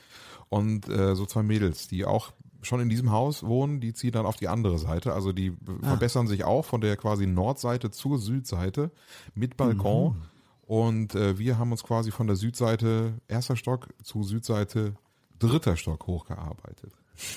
Und 0.49 0.87
äh, 0.87 1.15
so 1.15 1.25
zwei 1.25 1.43
Mädels, 1.43 1.87
die 1.87 2.05
auch 2.05 2.31
schon 2.61 2.79
in 2.79 2.89
diesem 2.89 3.11
Haus 3.11 3.43
wohnen, 3.43 3.79
die 3.81 3.93
ziehen 3.93 4.11
dann 4.11 4.25
auf 4.25 4.35
die 4.35 4.47
andere 4.47 4.77
Seite. 4.77 5.13
Also 5.13 5.31
die 5.33 5.53
ah. 5.81 5.87
verbessern 5.87 6.27
sich 6.27 6.43
auch 6.43 6.63
von 6.63 6.81
der 6.81 6.95
quasi 6.97 7.27
Nordseite 7.27 7.91
zur 7.91 8.17
Südseite 8.17 8.91
mit 9.35 9.57
Balkon. 9.57 10.13
Mhm. 10.13 10.21
Und 10.65 11.15
äh, 11.15 11.37
wir 11.37 11.57
haben 11.57 11.71
uns 11.71 11.83
quasi 11.83 12.11
von 12.11 12.27
der 12.27 12.35
Südseite 12.35 13.15
erster 13.27 13.55
Stock 13.55 13.89
zu 14.01 14.23
Südseite 14.23 14.95
dritter 15.39 15.75
Stock 15.75 16.07
hochgearbeitet. 16.07 16.93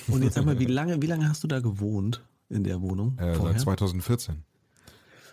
Und 0.07 0.23
jetzt 0.23 0.35
sag 0.35 0.45
mal, 0.45 0.59
wie 0.59 0.65
lange, 0.65 1.01
wie 1.01 1.07
lange 1.07 1.29
hast 1.29 1.43
du 1.43 1.47
da 1.47 1.59
gewohnt 1.59 2.23
in 2.49 2.63
der 2.63 2.81
Wohnung? 2.81 3.17
Äh, 3.17 3.35
seit 3.35 3.59
2014. 3.59 4.43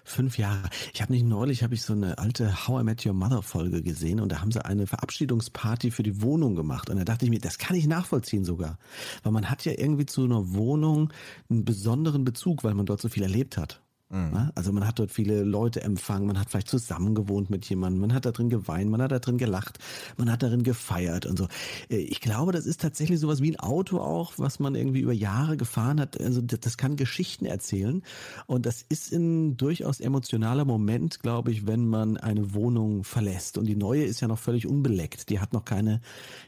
Fünf 0.06 0.36
Jahre. 0.36 0.68
Ich 0.92 1.00
habe 1.00 1.12
nicht 1.12 1.24
neulich 1.24 1.62
habe 1.62 1.72
ich 1.72 1.82
so 1.82 1.94
eine 1.94 2.18
alte 2.18 2.68
How 2.68 2.82
I 2.82 2.84
Met 2.84 3.06
Your 3.06 3.14
Mother 3.14 3.40
Folge 3.40 3.82
gesehen 3.82 4.20
und 4.20 4.30
da 4.30 4.42
haben 4.42 4.52
sie 4.52 4.62
eine 4.62 4.86
Verabschiedungsparty 4.86 5.90
für 5.90 6.02
die 6.02 6.20
Wohnung 6.20 6.54
gemacht 6.54 6.90
und 6.90 6.98
da 6.98 7.04
dachte 7.04 7.24
ich 7.24 7.30
mir, 7.30 7.40
das 7.40 7.56
kann 7.56 7.74
ich 7.74 7.86
nachvollziehen 7.86 8.44
sogar, 8.44 8.78
weil 9.22 9.32
man 9.32 9.48
hat 9.48 9.64
ja 9.64 9.72
irgendwie 9.72 10.04
zu 10.04 10.24
einer 10.24 10.52
Wohnung 10.52 11.10
einen 11.48 11.64
besonderen 11.64 12.24
Bezug, 12.24 12.64
weil 12.64 12.74
man 12.74 12.84
dort 12.84 13.00
so 13.00 13.08
viel 13.08 13.22
erlebt 13.22 13.56
hat. 13.56 13.80
Mhm. 14.14 14.30
Ne? 14.30 14.52
Also 14.54 14.72
man 14.72 14.86
hat 14.86 15.00
dort 15.00 15.10
viele 15.10 15.42
Leute 15.42 15.82
empfangen, 15.82 16.28
man 16.28 16.38
hat 16.38 16.48
vielleicht 16.48 16.68
zusammen 16.68 17.16
gewohnt 17.16 17.50
mit 17.50 17.68
jemandem, 17.68 18.00
man 18.00 18.14
hat 18.14 18.24
da 18.24 18.30
drin 18.30 18.48
geweint, 18.48 18.88
man 18.88 19.02
hat 19.02 19.10
da 19.10 19.18
drin 19.18 19.38
gelacht, 19.38 19.78
man 20.16 20.30
hat 20.30 20.44
darin 20.44 20.62
gefeiert 20.62 21.26
und 21.26 21.36
so. 21.36 21.48
Äh, 21.90 21.96
ich 21.96 22.20
glaube, 22.20 22.52
das 22.52 22.64
ist 22.64 22.80
tatsächlich 22.80 23.18
sowas 23.18 23.42
wie 23.42 23.50
ein 23.50 23.58
Auto 23.58 23.98
auch, 23.98 24.34
was 24.36 24.60
man 24.60 24.76
irgendwie 24.76 25.00
über 25.00 25.12
Jahre 25.12 25.56
gefahren 25.56 26.00
hat. 26.00 26.20
Also 26.20 26.40
das 26.42 26.76
kann 26.76 26.94
Geschichten 26.94 27.44
erzählen 27.44 28.02
und 28.46 28.66
das 28.66 28.82
ist 28.88 29.12
ein 29.12 29.56
durchaus 29.56 29.98
emotionaler 29.98 30.64
Moment, 30.64 31.18
glaube 31.20 31.50
ich, 31.50 31.66
wenn 31.66 31.88
man 31.88 32.16
eine 32.16 32.54
Wohnung 32.54 33.02
verlässt. 33.02 33.58
Und 33.58 33.66
die 33.66 33.76
neue 33.76 34.04
ist 34.04 34.20
ja 34.20 34.28
noch 34.28 34.38
völlig 34.38 34.68
unbeleckt. 34.68 35.28
Die 35.28 35.40
hat 35.40 35.52
noch 35.52 35.64
keine 35.64 36.00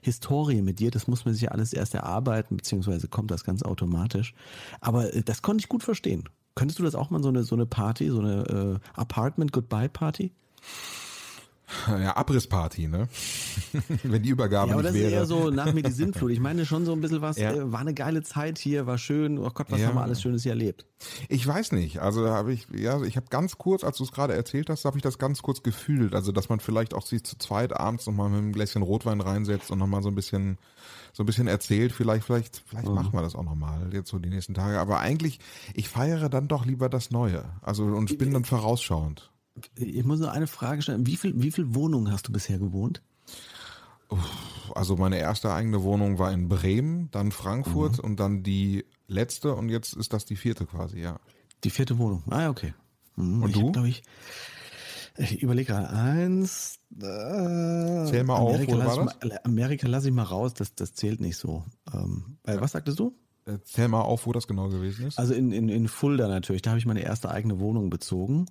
Historie 0.03 0.63
mit 0.63 0.79
dir. 0.79 0.93
Das 0.93 1.09
muss 1.09 1.25
man 1.25 1.35
sich 1.35 1.43
ja 1.43 1.51
alles 1.51 1.73
erst 1.73 1.95
erarbeiten, 1.95 2.57
beziehungsweise 2.57 3.09
kommt 3.09 3.33
das 3.33 3.43
ganz 3.43 3.65
automatisch. 3.65 4.35
Aber 4.81 5.13
äh, 5.13 5.23
das 5.23 5.43
konnte 5.43 5.63
ich 5.63 5.69
gut 5.69 5.83
verstehen. 5.83 6.29
Könntest 6.57 6.81
du 6.81 6.83
das 6.83 6.97
auch 6.97 7.11
mal 7.11 7.23
so 7.23 7.29
eine 7.29 7.45
so 7.45 7.55
eine 7.55 7.67
Party, 7.67 8.11
so 8.11 8.19
eine 8.19 8.81
äh, 8.83 8.99
Apartment 8.99 9.53
Goodbye 9.53 9.89
Party? 9.89 10.33
Ja, 11.89 12.17
Abrissparty, 12.17 12.87
ne? 12.87 13.09
Wenn 14.05 14.23
die 14.23 14.29
Übergabe 14.29 14.69
ja, 14.69 14.75
aber 14.75 14.85
das 14.85 14.95
wäre. 14.95 15.07
ist 15.07 15.13
eher 15.13 15.27
so 15.27 15.51
nach 15.51 15.73
mir 15.73 15.83
die 15.83 15.91
Sintflut. 15.91 16.31
Ich 16.31 16.39
meine 16.39 16.65
schon 16.65 16.85
so 16.85 16.93
ein 16.93 17.01
bisschen 17.01 17.23
was, 17.23 17.39
ja. 17.39 17.53
äh, 17.53 17.73
war 17.73 17.81
eine 17.81 17.93
geile 17.93 18.23
Zeit 18.23 18.59
hier, 18.59 18.87
war 18.87 18.99
schön. 18.99 19.39
Oh 19.39 19.51
Gott, 19.53 19.67
was 19.71 19.81
ja. 19.81 19.89
haben 19.89 19.97
wir 19.97 20.03
alles 20.03 20.23
Schönes 20.23 20.45
hier 20.45 20.53
erlebt? 20.53 20.87
Ich 21.29 21.45
weiß 21.47 21.73
nicht. 21.73 21.99
Also 21.99 22.29
habe 22.29 22.53
ich, 22.53 22.69
ja, 22.73 23.03
ich 23.03 23.17
habe 23.17 23.27
ganz 23.31 23.59
kurz, 23.59 23.83
als 23.83 23.99
du 23.99 24.05
es 24.05 24.13
gerade 24.13 24.35
erzählt 24.35 24.71
hast, 24.71 24.85
habe 24.85 24.97
ich 24.97 25.03
das 25.03 25.19
ganz 25.19 25.43
kurz 25.43 25.63
gefühlt. 25.63 26.15
Also, 26.15 26.31
dass 26.31 26.49
man 26.49 26.61
vielleicht 26.61 26.95
auch 26.95 27.05
sich 27.05 27.25
zu 27.25 27.37
zweit 27.37 27.73
abends 27.73 28.07
nochmal 28.07 28.31
mit 28.31 28.39
einem 28.39 28.53
Gläschen 28.53 28.83
Rotwein 28.83 29.21
reinsetzt 29.21 29.71
und 29.73 29.79
nochmal 29.79 30.03
so 30.03 30.09
ein 30.09 30.15
bisschen, 30.15 30.59
so 31.17 31.23
ein 31.23 31.27
bisschen 31.27 31.47
erzählt. 31.47 31.93
Vielleicht, 31.93 32.27
vielleicht, 32.27 32.63
vielleicht 32.67 32.89
mhm. 32.89 32.95
machen 32.95 33.15
wir 33.15 33.23
das 33.23 33.35
auch 33.35 33.43
nochmal 33.43 33.89
jetzt 33.95 34.11
so 34.11 34.19
die 34.19 34.29
nächsten 34.29 34.53
Tage. 34.53 34.79
Aber 34.79 35.01
eigentlich, 35.01 35.41
ich 35.73 35.89
feiere 35.89 36.29
dann 36.29 36.47
doch 36.47 36.67
lieber 36.67 36.91
das 36.91 37.11
Neue. 37.11 37.43
Also 37.63 37.85
und 37.85 38.19
bin 38.19 38.33
dann 38.35 38.45
vorausschauend. 38.45 39.33
Ich 39.77 40.05
muss 40.05 40.19
nur 40.19 40.31
eine 40.31 40.47
Frage 40.47 40.83
stellen. 40.83 41.07
Wie 41.07 41.17
viel, 41.17 41.33
wie 41.41 41.51
viel 41.51 41.75
Wohnungen 41.75 42.13
hast 42.13 42.29
du 42.29 42.33
bisher 42.33 42.59
gewohnt? 42.59 43.01
also 44.75 44.97
meine 44.97 45.19
erste 45.19 45.53
eigene 45.53 45.83
Wohnung 45.83 46.21
war 46.21 46.31
in 46.33 46.49
Bremen, 46.49 47.11
dann 47.11 47.33
Frankfurt 47.33 47.99
mhm. 47.99 48.05
und 48.05 48.21
dann 48.21 48.45
die 48.45 48.85
letzte 49.09 49.55
und 49.55 49.69
jetzt 49.69 49.95
ist 49.95 50.13
das 50.13 50.27
die 50.27 50.37
vierte 50.37 50.65
quasi, 50.65 51.01
ja. 51.01 51.19
Die 51.65 51.71
vierte 51.71 51.99
Wohnung. 51.99 52.23
Ah, 52.31 52.49
okay. 52.49 52.73
Mhm. 53.17 53.43
Und 53.43 53.51
ich 53.51 53.57
du? 53.57 53.73
Hab, 53.75 53.85
ich, 53.85 54.05
ich 55.19 55.43
überlege 55.43 55.73
gerade 55.73 55.91
eins. 55.91 56.79
Äh, 56.97 57.01
Zähl 57.01 58.25
mal 58.25 58.37
Amerika 58.37 58.73
auf, 58.73 58.79
wo 58.79 58.87
war 58.87 59.05
das? 59.05 59.21
Mal, 59.21 59.41
Amerika 59.45 59.89
lasse 59.89 60.09
ich 60.09 60.15
mal 60.15 60.23
raus, 60.23 60.55
das, 60.55 60.75
das 60.75 60.95
zählt 60.95 61.21
nicht 61.21 61.37
so. 61.37 61.65
Ähm, 61.93 62.39
äh, 62.45 62.61
was 62.61 62.73
sagtest 62.73 62.99
du? 62.99 63.15
Äh, 63.47 63.59
zähl 63.65 63.89
mal 63.89 64.03
auf, 64.03 64.27
wo 64.27 64.33
das 64.33 64.47
genau 64.47 64.69
gewesen 64.69 65.07
ist. 65.07 65.19
Also 65.19 65.35
in, 65.35 65.53
in, 65.53 65.69
in 65.69 65.89
Fulda 65.89 66.29
natürlich, 66.29 66.63
da 66.63 66.71
habe 66.71 66.79
ich 66.79 66.87
meine 66.87 67.03
erste 67.03 67.31
eigene 67.31 67.61
Wohnung 67.61 67.91
bezogen. 67.91 68.47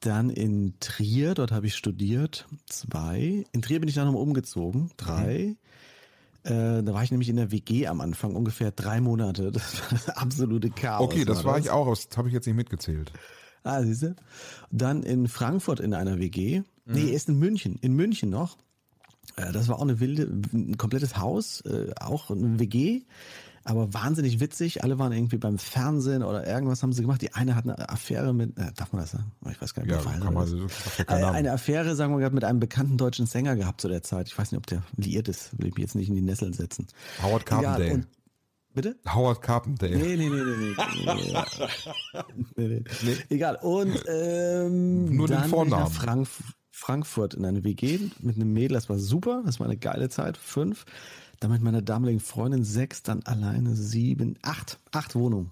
Dann 0.00 0.30
in 0.30 0.74
Trier, 0.80 1.34
dort 1.34 1.52
habe 1.52 1.66
ich 1.66 1.74
studiert, 1.76 2.46
zwei. 2.66 3.44
In 3.52 3.60
Trier 3.60 3.80
bin 3.80 3.88
ich 3.88 3.94
dann 3.94 4.06
nochmal 4.06 4.22
umgezogen, 4.22 4.90
drei. 4.96 5.56
Mhm. 5.56 5.56
Äh, 6.42 6.82
da 6.82 6.94
war 6.94 7.02
ich 7.02 7.10
nämlich 7.10 7.28
in 7.28 7.36
der 7.36 7.52
WG 7.52 7.86
am 7.86 8.00
Anfang, 8.00 8.34
ungefähr 8.34 8.70
drei 8.70 9.00
Monate. 9.00 9.52
Das 9.60 9.80
war 9.80 9.88
das 9.90 10.08
absolute 10.08 10.70
Chaos. 10.70 11.04
Okay, 11.04 11.26
das 11.26 11.44
war, 11.44 11.56
das. 11.56 11.66
ich 11.66 11.70
auch, 11.70 11.88
das 11.88 12.08
habe 12.16 12.28
ich 12.28 12.34
jetzt 12.34 12.46
nicht 12.46 12.56
mitgezählt. 12.56 13.12
Ah, 13.62 13.82
siehst 13.82 14.02
du? 14.02 14.16
Dann 14.70 15.02
in 15.02 15.28
Frankfurt 15.28 15.80
in 15.80 15.94
einer 15.94 16.18
WG. 16.18 16.60
Mhm. 16.60 16.64
Nee, 16.86 17.10
erst 17.12 17.28
in 17.28 17.38
München. 17.38 17.78
In 17.80 17.94
München 17.94 18.30
noch. 18.30 18.56
Äh, 19.36 19.52
das 19.52 19.68
war 19.68 19.76
auch 19.76 19.82
eine 19.82 20.00
wilde, 20.00 20.24
ein 20.52 20.78
komplettes 20.78 21.16
Haus, 21.16 21.60
äh, 21.62 21.92
auch 21.98 22.30
eine 22.30 22.58
WG 22.58 23.02
aber 23.64 23.92
wahnsinnig 23.92 24.40
witzig. 24.40 24.82
Alle 24.82 24.98
waren 24.98 25.12
irgendwie 25.12 25.36
beim 25.36 25.58
Fernsehen 25.58 26.22
oder 26.22 26.46
irgendwas 26.46 26.82
haben 26.82 26.92
sie 26.92 27.02
gemacht. 27.02 27.20
Die 27.22 27.34
eine 27.34 27.54
hat 27.54 27.64
eine 27.64 27.88
Affäre 27.88 28.32
mit, 28.32 28.58
äh, 28.58 28.72
darf 28.74 28.92
man 28.92 29.02
das 29.02 29.12
sagen? 29.12 29.32
Ich 29.50 29.60
weiß 29.60 29.74
gar 29.74 29.84
nicht. 29.84 29.92
Ja, 29.92 30.02
kann 30.02 30.34
man, 30.34 30.46
so, 30.46 30.66
äh, 31.06 31.12
eine 31.12 31.52
Affäre, 31.52 31.94
sagen 31.94 32.12
wir 32.12 32.20
gerade, 32.20 32.34
mit 32.34 32.44
einem 32.44 32.60
bekannten 32.60 32.96
deutschen 32.96 33.26
Sänger 33.26 33.56
gehabt 33.56 33.80
zu 33.80 33.88
der 33.88 34.02
Zeit. 34.02 34.28
Ich 34.28 34.38
weiß 34.38 34.52
nicht, 34.52 34.58
ob 34.58 34.66
der 34.66 34.82
liiert 34.96 35.28
ist. 35.28 35.58
Will 35.58 35.68
ich 35.68 35.74
mich 35.74 35.82
jetzt 35.82 35.94
nicht 35.94 36.08
in 36.08 36.14
die 36.14 36.22
Nesseln 36.22 36.52
setzen. 36.52 36.86
Howard 37.22 37.46
Carpendale. 37.46 37.88
Ja, 37.88 38.00
bitte? 38.74 38.96
Howard 39.06 39.42
Carpendale. 39.42 39.96
Nee, 39.96 40.16
nee, 40.16 40.28
nee, 40.28 40.42
nee, 40.42 40.56
nee. 40.56 41.44
nee, 42.56 42.68
nee. 42.68 42.84
nee. 43.02 43.16
Egal. 43.28 43.56
Und 43.62 44.02
ähm, 44.08 45.16
nur 45.16 45.28
den 45.28 45.44
Vornamen. 45.44 45.90
Frank 45.90 46.28
Frankfurt 46.72 47.34
in 47.34 47.44
eine 47.44 47.62
WG 47.62 47.98
mit 48.20 48.36
einem 48.36 48.52
Mädel. 48.52 48.74
Das 48.74 48.88
war 48.88 48.98
super. 48.98 49.42
Das 49.44 49.60
war 49.60 49.66
eine 49.66 49.76
geile 49.76 50.08
Zeit. 50.08 50.38
Fünf 50.38 50.86
dann 51.40 51.50
mit 51.50 51.62
meiner 51.62 51.82
damaligen 51.82 52.20
Freundin 52.20 52.64
sechs, 52.64 53.02
dann 53.02 53.22
alleine 53.24 53.74
sieben, 53.74 54.38
acht, 54.42 54.78
acht 54.92 55.14
Wohnungen. 55.14 55.50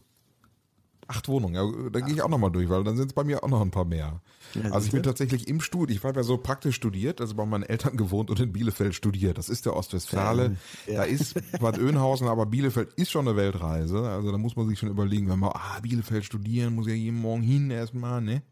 Acht 1.10 1.26
Wohnungen, 1.28 1.54
ja, 1.54 1.90
da 1.90 2.00
gehe 2.00 2.14
ich 2.14 2.20
auch 2.22 2.28
nochmal 2.28 2.50
durch, 2.50 2.68
weil 2.68 2.84
dann 2.84 2.96
sind 2.96 3.06
es 3.06 3.12
bei 3.14 3.24
mir 3.24 3.42
auch 3.42 3.48
noch 3.48 3.62
ein 3.62 3.70
paar 3.70 3.86
mehr. 3.86 4.20
Ja, 4.54 4.70
also 4.72 4.86
ich 4.86 4.92
bin 4.92 5.02
tatsächlich 5.02 5.48
im 5.48 5.60
Studio, 5.60 5.96
ich 5.96 6.04
war 6.04 6.14
ja 6.14 6.22
so 6.22 6.36
praktisch 6.36 6.76
studiert, 6.76 7.20
also 7.22 7.34
bei 7.34 7.46
meinen 7.46 7.62
Eltern 7.62 7.96
gewohnt 7.96 8.28
und 8.30 8.38
in 8.40 8.52
Bielefeld 8.52 8.94
studiert. 8.94 9.38
Das 9.38 9.48
ist 9.48 9.64
der 9.64 9.74
Ostwestfale. 9.74 10.56
Ja. 10.86 10.98
Da 10.98 11.02
ist 11.04 11.34
Bad 11.60 11.78
Oeynhausen, 11.78 12.28
aber 12.28 12.44
Bielefeld 12.44 12.92
ist 12.96 13.10
schon 13.10 13.26
eine 13.26 13.36
Weltreise. 13.36 14.06
Also 14.06 14.30
da 14.30 14.38
muss 14.38 14.54
man 14.54 14.68
sich 14.68 14.78
schon 14.78 14.90
überlegen, 14.90 15.28
wenn 15.30 15.38
man, 15.38 15.52
ah, 15.54 15.80
Bielefeld 15.80 16.26
studieren, 16.26 16.74
muss 16.74 16.86
ja 16.86 16.94
jeden 16.94 17.18
Morgen 17.18 17.42
hin 17.42 17.70
erstmal, 17.70 18.20
ne? 18.20 18.42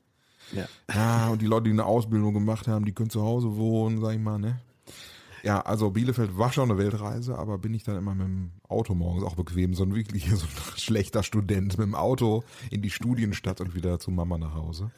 Ja. 0.53 0.67
ja. 0.95 1.29
Und 1.29 1.43
die 1.43 1.47
Leute, 1.47 1.65
die 1.65 1.71
eine 1.71 1.85
Ausbildung 1.85 2.33
gemacht 2.33 2.69
haben, 2.69 2.85
die 2.85 2.93
können 2.93 3.11
zu 3.11 3.23
Hause 3.23 3.57
wohnen, 3.57 4.01
sag 4.01 4.15
ich 4.15 4.21
mal, 4.21 4.39
ne? 4.39 4.61
Ja, 5.43 5.61
also 5.61 5.91
Bielefeld 5.91 6.37
war 6.37 6.53
schon 6.53 6.71
eine 6.71 6.79
Weltreise, 6.79 7.39
aber 7.39 7.59
bin 7.59 7.73
ich 7.73 7.85
dann 7.85 7.97
immer 7.97 8.15
mit 8.15 8.27
dem 8.27 8.51
Auto 8.69 8.95
morgens 8.95 9.25
auch 9.25 9.37
bequem, 9.37 9.75
so 9.75 9.85
ein 9.85 9.95
wirklich 9.95 10.29
so 10.31 10.45
ein 10.45 10.53
schlechter 10.77 11.23
Student 11.23 11.79
mit 11.79 11.87
dem 11.87 11.95
Auto 11.95 12.45
in 12.71 12.83
die 12.83 12.91
Studienstadt 12.91 13.61
und 13.61 13.75
wieder 13.75 13.99
zu 13.99 14.11
Mama 14.11 14.39
nach 14.39 14.55
Hause. 14.55 14.91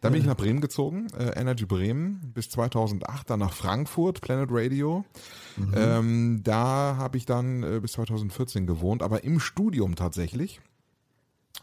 Dann 0.00 0.12
bin 0.12 0.20
ich 0.20 0.26
nach 0.26 0.36
Bremen 0.36 0.60
gezogen, 0.60 1.08
äh, 1.18 1.38
Energy 1.38 1.66
Bremen 1.66 2.32
bis 2.34 2.48
2008, 2.50 3.30
dann 3.30 3.40
nach 3.40 3.52
Frankfurt, 3.52 4.20
Planet 4.20 4.48
Radio. 4.50 5.04
Mhm. 5.56 5.74
Ähm, 5.74 6.40
da 6.44 6.96
habe 6.96 7.16
ich 7.16 7.26
dann 7.26 7.62
äh, 7.62 7.80
bis 7.80 7.92
2014 7.92 8.66
gewohnt, 8.66 9.02
aber 9.02 9.24
im 9.24 9.40
Studium 9.40 9.96
tatsächlich 9.96 10.60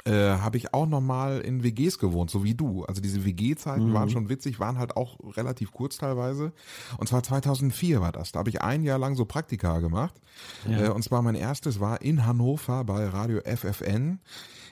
äh, 0.05 0.11
habe 0.11 0.57
ich 0.57 0.73
auch 0.73 0.85
nochmal 0.85 1.39
in 1.41 1.63
WGs 1.63 1.97
gewohnt, 1.97 2.29
so 2.29 2.43
wie 2.43 2.55
du. 2.55 2.83
Also 2.83 3.01
diese 3.01 3.23
WG-Zeiten 3.23 3.89
mhm. 3.89 3.93
waren 3.93 4.09
schon 4.09 4.27
witzig, 4.29 4.59
waren 4.59 4.77
halt 4.77 4.97
auch 4.97 5.17
relativ 5.37 5.71
kurz 5.71 5.97
teilweise. 5.97 6.51
Und 6.97 7.07
zwar 7.07 7.23
2004 7.23 8.01
war 8.01 8.11
das. 8.11 8.33
Da 8.33 8.39
habe 8.39 8.49
ich 8.49 8.61
ein 8.61 8.83
Jahr 8.83 8.99
lang 8.99 9.15
so 9.15 9.25
Praktika 9.25 9.79
gemacht. 9.79 10.15
Ja. 10.69 10.85
Äh, 10.85 10.89
und 10.89 11.03
zwar 11.03 11.21
mein 11.21 11.35
erstes 11.35 11.79
war 11.79 12.01
in 12.01 12.25
Hannover 12.25 12.83
bei 12.83 13.07
Radio 13.07 13.39
FFN 13.41 14.19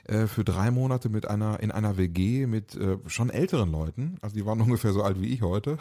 äh, 0.06 0.28
für 0.28 0.44
drei 0.44 0.70
Monate 0.70 1.10
mit 1.10 1.28
einer 1.28 1.62
in 1.62 1.72
einer 1.72 1.98
WG 1.98 2.46
mit 2.46 2.76
äh, 2.76 2.98
schon 3.08 3.30
älteren 3.30 3.72
Leuten. 3.72 4.18
Also 4.22 4.36
die 4.36 4.46
waren 4.46 4.60
ungefähr 4.62 4.92
so 4.92 5.02
alt 5.02 5.22
wie 5.22 5.34
ich 5.34 5.42
heute. 5.42 5.78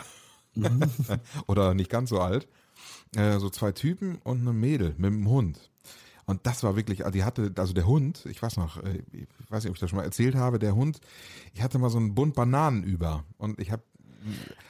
Mhm. 0.55 0.83
Oder 1.49 1.75
nicht 1.75 1.91
ganz 1.91 2.11
so 2.11 2.21
alt. 2.21 2.47
Äh, 3.17 3.39
so 3.39 3.51
zwei 3.51 3.73
Typen 3.73 4.19
und 4.23 4.43
eine 4.43 4.53
Mädel 4.53 4.95
mit 4.97 5.13
einem 5.13 5.29
Hund. 5.29 5.70
Und 6.31 6.47
das 6.47 6.63
war 6.63 6.77
wirklich, 6.77 7.05
also 7.05 7.13
die 7.13 7.25
hatte, 7.25 7.53
also 7.57 7.73
der 7.73 7.89
Hund, 7.89 8.25
ich 8.31 8.41
weiß 8.41 8.57
noch, 8.57 8.81
äh, 8.85 9.03
ich 9.13 9.27
weiß 9.51 9.65
nicht, 9.65 9.71
ob 9.71 9.77
ich 9.77 9.81
das 9.81 9.91
schon 9.91 9.97
mal 9.97 10.05
erzählt 10.05 10.37
habe, 10.37 10.61
der 10.61 10.77
Hund, 10.77 11.01
ich 11.55 11.61
hatte 11.61 11.79
mal 11.79 11.91
so 11.91 11.99
einen 11.99 12.15
Bund 12.15 12.35
Bananen 12.35 12.85
über 12.85 13.25
und 13.37 13.59
ich 13.59 13.73
habe 13.73 13.83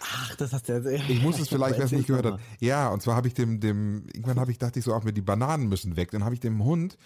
Ach, 0.01 0.37
das 0.37 0.53
hast 0.53 0.69
du 0.69 0.79
ja 0.79 1.01
Ich 1.09 1.23
muss 1.23 1.41
es 1.41 1.49
vielleicht, 1.51 1.77
wer 1.77 1.85
es 1.85 1.91
nicht 1.91 2.07
gehört 2.07 2.25
hat. 2.25 2.41
Ja, 2.61 2.89
und 2.89 3.03
zwar 3.03 3.17
habe 3.17 3.27
ich 3.27 3.35
dem, 3.35 3.59
dem, 3.59 4.07
irgendwann 4.13 4.39
habe 4.39 4.53
ich, 4.53 4.59
dachte 4.59 4.79
ich 4.79 4.85
so, 4.85 4.95
auch 4.95 5.03
mir 5.03 5.13
die 5.13 5.23
Bananen 5.23 5.69
müssen 5.69 5.97
weg. 5.97 6.13
Dann 6.13 6.25
habe 6.25 6.35
ich 6.35 6.41
dem 6.41 6.63
Hund 6.63 6.97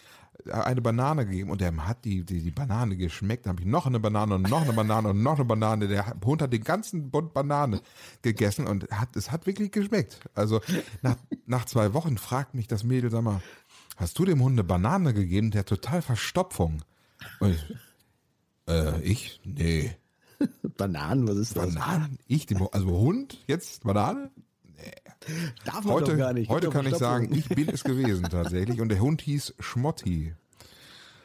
eine 0.50 0.82
Banane 0.82 1.24
gegeben 1.24 1.50
und 1.50 1.60
der 1.60 1.74
hat 1.86 2.04
die, 2.04 2.24
die, 2.24 2.42
die 2.42 2.50
Banane 2.50 2.96
geschmeckt. 2.96 3.46
Dann 3.46 3.52
habe 3.52 3.62
ich 3.62 3.66
noch 3.66 3.86
eine 3.86 4.00
Banane 4.00 4.34
und 4.34 4.50
noch 4.50 4.62
eine 4.62 4.72
Banane 4.72 5.08
und 5.08 5.22
noch 5.22 5.36
eine 5.36 5.44
Banane. 5.44 5.88
Der 5.88 6.14
Hund 6.24 6.42
hat 6.42 6.52
den 6.52 6.64
ganzen 6.64 7.10
Bund 7.10 7.32
Banane 7.32 7.80
gegessen 8.22 8.66
und 8.66 8.90
hat, 8.90 9.16
es 9.16 9.30
hat 9.30 9.46
wirklich 9.46 9.72
geschmeckt. 9.72 10.20
Also 10.34 10.60
nach, 11.02 11.16
nach 11.46 11.64
zwei 11.64 11.94
Wochen 11.94 12.18
fragt 12.18 12.54
mich 12.54 12.66
das 12.66 12.84
Mädel, 12.84 13.10
sag 13.10 13.22
mal, 13.22 13.40
Hast 13.96 14.18
du 14.18 14.24
dem 14.24 14.42
Hund 14.42 14.54
eine 14.54 14.64
Banane 14.64 15.14
gegeben, 15.14 15.50
der 15.50 15.64
total 15.64 16.02
Verstopfung? 16.02 16.82
Ich, 17.40 17.64
äh, 18.68 19.00
ich? 19.02 19.40
Nee. 19.44 19.96
Bananen, 20.76 21.28
was 21.28 21.36
ist 21.36 21.56
das? 21.56 21.74
Bananen? 21.74 22.18
Ich, 22.26 22.46
dem, 22.46 22.66
also 22.72 22.88
Hund, 22.88 23.38
jetzt 23.46 23.84
Banane? 23.84 24.30
Nee. 24.76 24.92
Darf 25.64 25.84
man 25.84 25.94
heute, 25.94 26.12
doch 26.12 26.18
gar 26.18 26.32
nicht. 26.32 26.50
Heute 26.50 26.70
kann 26.70 26.86
ich 26.86 26.96
sagen, 26.96 27.32
ich 27.34 27.48
bin 27.48 27.68
es 27.68 27.84
gewesen 27.84 28.24
tatsächlich. 28.24 28.80
Und 28.80 28.88
der 28.88 29.00
Hund 29.00 29.22
hieß 29.22 29.54
Schmotti. 29.58 30.34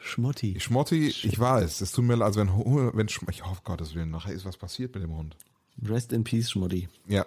Schmotti. 0.00 0.58
Schmotti, 0.58 1.08
ich 1.08 1.38
weiß. 1.38 1.82
Es 1.82 1.92
tut 1.92 2.04
mir 2.04 2.14
leid, 2.14 2.28
also 2.28 2.40
wenn, 2.40 2.96
wenn 2.96 3.06
ich 3.06 3.44
hoffe, 3.44 3.60
Gottes 3.64 3.94
Willen, 3.94 4.10
nachher 4.10 4.32
ist 4.32 4.46
was 4.46 4.56
passiert 4.56 4.94
mit 4.94 5.02
dem 5.02 5.14
Hund. 5.14 5.36
Rest 5.82 6.12
in 6.12 6.24
peace, 6.24 6.50
Schmotti. 6.50 6.88
Ja. 7.06 7.26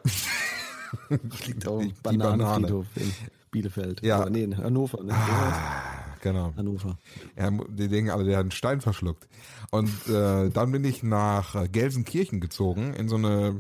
Liegt 1.48 1.68
auch 1.68 1.84
Bananenfriedhof 2.02 2.88
in 2.96 3.12
Bielefeld. 3.53 4.03
Ja. 4.03 4.17
Aber 4.17 4.29
nee, 4.29 4.43
in 4.43 4.57
Hannover. 4.57 5.01
Ne? 5.01 5.13
Ah, 5.13 6.17
genau. 6.22 6.53
Hannover. 6.57 6.98
Ja, 7.38 7.50
die 7.69 7.88
denken 7.88 8.12
alle, 8.12 8.25
der 8.25 8.38
hat 8.38 8.41
einen 8.41 8.51
Stein 8.51 8.81
verschluckt. 8.81 9.29
Und 9.72 9.89
äh, 10.10 10.50
dann 10.50 10.72
bin 10.74 10.83
ich 10.83 11.03
nach 11.03 11.72
Gelsenkirchen 11.72 12.41
gezogen, 12.41 12.93
in 12.93 13.07
so 13.07 13.15
eine, 13.15 13.55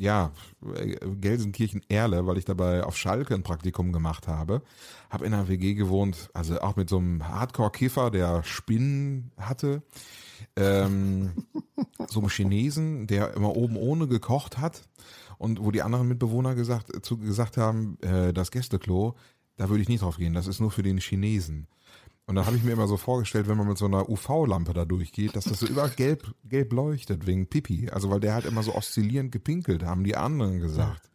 ja, 0.00 0.32
Gelsenkirchen-Erle, 1.20 2.26
weil 2.26 2.38
ich 2.38 2.44
dabei 2.46 2.84
auf 2.84 2.96
Schalke 2.96 3.34
ein 3.34 3.42
Praktikum 3.42 3.92
gemacht 3.92 4.28
habe. 4.28 4.62
Hab 5.10 5.22
in 5.22 5.34
einer 5.34 5.48
WG 5.48 5.74
gewohnt, 5.74 6.30
also 6.32 6.60
auch 6.60 6.76
mit 6.76 6.88
so 6.88 6.98
einem 6.98 7.28
Hardcore-Kiffer, 7.28 8.10
der 8.10 8.42
Spinnen 8.44 9.32
hatte. 9.36 9.82
Ähm, 10.54 11.32
so 12.08 12.20
einem 12.20 12.28
Chinesen, 12.28 13.06
der 13.06 13.34
immer 13.34 13.56
oben 13.56 13.76
ohne 13.76 14.06
gekocht 14.06 14.58
hat 14.58 14.82
und 15.38 15.64
wo 15.64 15.70
die 15.70 15.82
anderen 15.82 16.08
Mitbewohner 16.08 16.54
gesagt, 16.54 17.04
zu, 17.04 17.18
gesagt 17.18 17.56
haben, 17.56 17.98
äh, 18.00 18.32
das 18.32 18.50
Gästeklo, 18.50 19.14
da 19.56 19.68
würde 19.68 19.82
ich 19.82 19.88
nicht 19.88 20.02
drauf 20.02 20.16
gehen, 20.16 20.34
das 20.34 20.46
ist 20.46 20.60
nur 20.60 20.70
für 20.70 20.82
den 20.82 20.98
Chinesen. 20.98 21.66
Und 22.26 22.34
dann 22.34 22.46
habe 22.46 22.56
ich 22.56 22.64
mir 22.64 22.72
immer 22.72 22.88
so 22.88 22.96
vorgestellt, 22.96 23.46
wenn 23.46 23.56
man 23.56 23.68
mit 23.68 23.78
so 23.78 23.86
einer 23.86 24.08
UV-Lampe 24.08 24.72
da 24.72 24.84
durchgeht, 24.84 25.36
dass 25.36 25.44
das 25.44 25.60
so 25.60 25.66
überall 25.66 25.90
gelb, 25.90 26.34
gelb 26.44 26.72
leuchtet 26.72 27.26
wegen 27.26 27.46
Pipi. 27.46 27.88
Also 27.90 28.10
weil 28.10 28.18
der 28.18 28.34
halt 28.34 28.46
immer 28.46 28.64
so 28.64 28.74
oszillierend 28.74 29.30
gepinkelt, 29.30 29.84
haben 29.84 30.02
die 30.02 30.16
anderen 30.16 30.58
gesagt. 30.58 31.08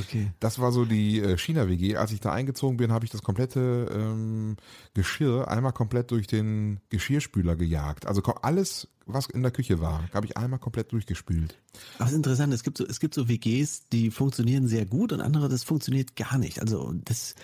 Okay. 0.00 0.32
Das 0.40 0.58
war 0.58 0.72
so 0.72 0.86
die 0.86 1.20
äh, 1.20 1.36
China-WG. 1.36 1.96
Als 1.96 2.10
ich 2.12 2.20
da 2.20 2.32
eingezogen 2.32 2.78
bin, 2.78 2.90
habe 2.90 3.04
ich 3.04 3.10
das 3.10 3.22
komplette 3.22 3.88
ähm, 3.94 4.56
Geschirr 4.94 5.48
einmal 5.48 5.72
komplett 5.72 6.10
durch 6.10 6.26
den 6.26 6.80
Geschirrspüler 6.88 7.54
gejagt. 7.54 8.06
Also 8.06 8.22
alles 8.22 8.88
was 9.06 9.26
in 9.26 9.42
der 9.42 9.52
Küche 9.52 9.80
war, 9.80 10.10
habe 10.12 10.26
ich 10.26 10.36
einmal 10.36 10.58
komplett 10.58 10.90
durchgespült. 10.90 11.56
Aber 11.94 12.06
es 12.06 12.10
ist 12.10 12.16
interessant, 12.16 12.52
es 12.52 12.64
gibt 12.64 12.76
so, 12.76 12.86
es 12.86 12.98
gibt 12.98 13.14
so 13.14 13.28
WGs, 13.28 13.88
die 13.88 14.10
funktionieren 14.10 14.66
sehr 14.66 14.84
gut 14.84 15.12
und 15.12 15.20
andere, 15.20 15.48
das 15.48 15.62
funktioniert 15.62 16.16
gar 16.16 16.38
nicht. 16.38 16.60
Also 16.60 16.92
das 17.04 17.36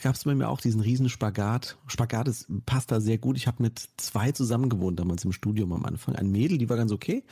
gab 0.00 0.14
es 0.14 0.24
bei 0.24 0.34
mir 0.34 0.48
auch 0.48 0.60
diesen 0.60 0.80
riesen 0.80 1.08
Spagat. 1.08 1.76
Spagat 1.88 2.28
ist, 2.28 2.46
passt 2.66 2.92
da 2.92 3.00
sehr 3.00 3.18
gut. 3.18 3.36
Ich 3.36 3.48
habe 3.48 3.62
mit 3.62 3.88
zwei 3.96 4.30
zusammen 4.30 4.68
gewohnt 4.68 5.00
damals 5.00 5.24
im 5.24 5.32
Studium 5.32 5.72
am 5.72 5.84
Anfang. 5.84 6.14
Ein 6.14 6.30
Mädel, 6.30 6.56
die 6.56 6.68
war 6.68 6.76
ganz 6.76 6.92
okay. 6.92 7.24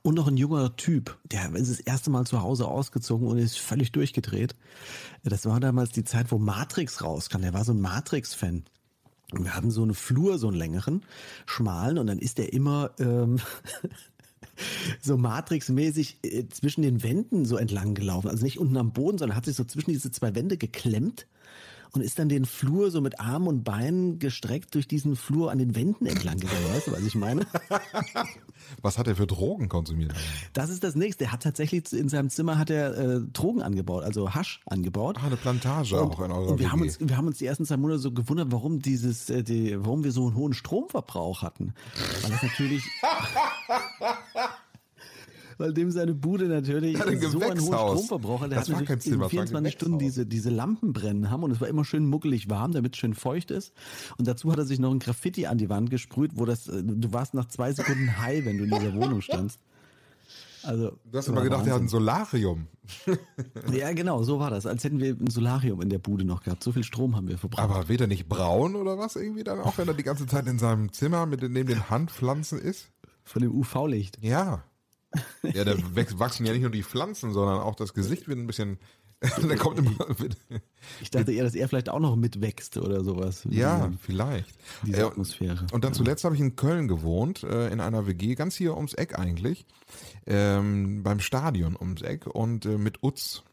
Und 0.00 0.14
noch 0.14 0.28
ein 0.28 0.38
junger 0.38 0.74
Typ, 0.76 1.18
der 1.24 1.54
ist 1.54 1.70
das 1.70 1.80
erste 1.80 2.10
Mal 2.10 2.24
zu 2.24 2.40
Hause 2.40 2.66
ausgezogen 2.66 3.28
und 3.28 3.38
ist 3.38 3.58
völlig 3.58 3.92
durchgedreht. 3.92 4.56
Das 5.22 5.44
war 5.44 5.60
damals 5.60 5.90
die 5.90 6.04
Zeit, 6.04 6.32
wo 6.32 6.38
Matrix 6.38 7.02
rauskam. 7.02 7.42
Der 7.42 7.52
war 7.52 7.64
so 7.64 7.72
ein 7.72 7.80
Matrix-Fan. 7.80 8.64
Und 9.32 9.44
wir 9.44 9.56
hatten 9.56 9.70
so 9.70 9.82
eine 9.82 9.94
Flur, 9.94 10.38
so 10.38 10.48
einen 10.48 10.56
längeren, 10.56 11.02
schmalen, 11.46 11.98
und 11.98 12.06
dann 12.06 12.18
ist 12.18 12.38
der 12.38 12.52
immer 12.52 12.90
ähm, 12.98 13.40
so 15.00 15.16
Matrix-mäßig 15.16 16.18
äh, 16.22 16.48
zwischen 16.48 16.82
den 16.82 17.02
Wänden 17.02 17.44
so 17.44 17.56
entlang 17.56 17.94
gelaufen. 17.94 18.28
Also 18.28 18.44
nicht 18.44 18.58
unten 18.58 18.76
am 18.76 18.92
Boden, 18.92 19.18
sondern 19.18 19.36
hat 19.36 19.46
sich 19.46 19.56
so 19.56 19.64
zwischen 19.64 19.90
diese 19.90 20.10
zwei 20.10 20.34
Wände 20.34 20.56
geklemmt 20.56 21.26
und 21.92 22.00
ist 22.00 22.18
dann 22.18 22.28
den 22.28 22.46
Flur 22.46 22.90
so 22.90 23.00
mit 23.00 23.20
Armen 23.20 23.46
und 23.46 23.64
Beinen 23.64 24.18
gestreckt 24.18 24.74
durch 24.74 24.88
diesen 24.88 25.14
Flur 25.14 25.50
an 25.50 25.58
den 25.58 25.74
Wänden 25.76 26.06
entlang 26.06 26.38
gegangen. 26.38 26.64
Weißt 26.72 26.86
du, 26.86 26.92
was 26.92 27.02
ich 27.02 27.14
meine? 27.14 27.46
was 28.82 28.96
hat 28.96 29.06
er 29.08 29.16
für 29.16 29.26
Drogen 29.26 29.68
konsumiert? 29.68 30.14
Das 30.54 30.70
ist 30.70 30.82
das 30.84 30.94
nächste. 30.94 31.24
Er 31.24 31.32
hat 31.32 31.42
tatsächlich 31.42 31.92
in 31.92 32.08
seinem 32.08 32.30
Zimmer 32.30 32.58
hat 32.58 32.70
er 32.70 32.96
äh, 32.96 33.20
Drogen 33.32 33.62
angebaut, 33.62 34.04
also 34.04 34.34
Hasch 34.34 34.60
angebaut. 34.66 35.18
Ah, 35.20 35.26
eine 35.26 35.36
Plantage 35.36 36.00
und, 36.00 36.12
auch 36.12 36.20
in 36.20 36.32
eurer 36.32 36.52
und 36.52 36.58
wir 36.58 36.66
WG. 36.66 36.72
haben 36.72 36.80
uns 36.80 36.98
wir 37.00 37.16
haben 37.16 37.26
uns 37.26 37.38
die 37.38 37.46
ersten 37.46 37.66
zwei 37.66 37.76
Monate 37.76 37.98
so 37.98 38.12
gewundert, 38.12 38.50
warum 38.50 38.80
dieses 38.80 39.28
äh, 39.28 39.42
die, 39.42 39.76
warum 39.78 40.02
wir 40.04 40.12
so 40.12 40.26
einen 40.26 40.34
hohen 40.34 40.54
Stromverbrauch 40.54 41.42
hatten. 41.42 41.74
Weil 42.22 42.30
das 42.30 42.42
natürlich 42.42 42.84
weil 45.58 45.72
dem 45.72 45.90
seine 45.90 46.14
Bude 46.14 46.46
natürlich 46.48 47.00
ein 47.04 47.20
so 47.20 47.40
einen 47.40 47.60
hohen 47.60 47.72
Stromverbrauch 47.72 48.40
hat. 48.42 48.50
Der 48.50 48.58
das 48.58 48.70
hat 48.70 48.88
natürlich 48.88 49.06
in 49.06 49.28
24 49.28 49.72
Stunden 49.72 49.98
diese, 49.98 50.26
diese 50.26 50.50
Lampen 50.50 50.92
brennen 50.92 51.30
haben 51.30 51.42
und 51.42 51.50
es 51.50 51.60
war 51.60 51.68
immer 51.68 51.84
schön 51.84 52.06
muckelig 52.06 52.50
warm, 52.50 52.72
damit 52.72 52.94
es 52.94 52.98
schön 52.98 53.14
feucht 53.14 53.50
ist. 53.50 53.72
Und 54.18 54.28
dazu 54.28 54.50
hat 54.52 54.58
er 54.58 54.64
sich 54.64 54.78
noch 54.78 54.90
ein 54.90 54.98
Graffiti 54.98 55.46
an 55.46 55.58
die 55.58 55.68
Wand 55.68 55.90
gesprüht, 55.90 56.32
wo 56.34 56.44
das, 56.44 56.68
äh, 56.68 56.82
du 56.82 57.12
warst 57.12 57.34
nach 57.34 57.46
zwei 57.46 57.72
Sekunden 57.72 58.18
high, 58.22 58.44
wenn 58.44 58.58
du 58.58 58.64
in 58.64 58.70
dieser 58.70 58.94
Wohnung 58.94 59.20
standst. 59.20 59.60
Also, 60.64 60.92
du 61.04 61.18
hast 61.18 61.28
immer 61.28 61.42
gedacht, 61.42 61.60
Wahnsinn. 61.60 61.72
er 61.72 61.74
hat 61.74 61.82
ein 61.82 61.88
Solarium. 61.88 62.68
ja, 63.72 63.92
genau, 63.92 64.22
so 64.22 64.38
war 64.38 64.50
das. 64.50 64.66
Als 64.66 64.84
hätten 64.84 65.00
wir 65.00 65.16
ein 65.18 65.30
Solarium 65.30 65.80
in 65.82 65.88
der 65.88 65.98
Bude 65.98 66.24
noch 66.24 66.42
gehabt. 66.42 66.62
So 66.62 66.72
viel 66.72 66.84
Strom 66.84 67.16
haben 67.16 67.28
wir 67.28 67.38
verbraucht. 67.38 67.62
Aber 67.62 67.88
wird 67.88 68.00
er 68.00 68.06
nicht 68.06 68.28
braun 68.28 68.76
oder 68.76 68.98
was 68.98 69.16
irgendwie 69.16 69.44
dann 69.44 69.60
auch, 69.60 69.78
wenn 69.78 69.88
er 69.88 69.94
die 69.94 70.02
ganze 70.02 70.26
Zeit 70.26 70.46
in 70.46 70.58
seinem 70.58 70.92
Zimmer 70.92 71.26
mit 71.26 71.42
neben 71.42 71.68
den 71.68 71.90
Handpflanzen 71.90 72.60
ist? 72.60 72.90
Von 73.24 73.42
dem 73.42 73.52
UV-Licht. 73.52 74.18
Ja. 74.20 74.64
Ja, 75.42 75.64
da 75.64 75.76
wachsen 76.18 76.46
ja 76.46 76.52
nicht 76.52 76.62
nur 76.62 76.70
die 76.70 76.82
Pflanzen, 76.82 77.32
sondern 77.32 77.60
auch 77.60 77.74
das 77.74 77.94
Gesicht 77.94 78.28
wird 78.28 78.38
ein 78.38 78.46
bisschen. 78.46 78.78
da 79.48 79.54
kommt 79.54 79.78
immer 79.78 80.08
mit, 80.18 80.36
ich 81.00 81.10
dachte 81.10 81.32
eher, 81.32 81.44
dass 81.44 81.54
er 81.54 81.68
vielleicht 81.68 81.88
auch 81.88 82.00
noch 82.00 82.16
mitwächst 82.16 82.76
oder 82.76 83.04
sowas. 83.04 83.46
Ja, 83.48 83.92
vielleicht. 84.00 84.52
Diese 84.84 85.06
Atmosphäre. 85.06 85.64
Und 85.70 85.84
dann 85.84 85.94
zuletzt 85.94 86.24
habe 86.24 86.34
ich 86.34 86.40
in 86.40 86.56
Köln 86.56 86.88
gewohnt, 86.88 87.44
äh, 87.44 87.68
in 87.68 87.80
einer 87.80 88.08
WG, 88.08 88.34
ganz 88.34 88.56
hier 88.56 88.76
ums 88.76 88.94
Eck 88.94 89.16
eigentlich, 89.16 89.64
ähm, 90.26 91.04
beim 91.04 91.20
Stadion 91.20 91.76
ums 91.76 92.02
Eck 92.02 92.26
und 92.26 92.66
äh, 92.66 92.78
mit 92.78 93.04
Utz 93.04 93.44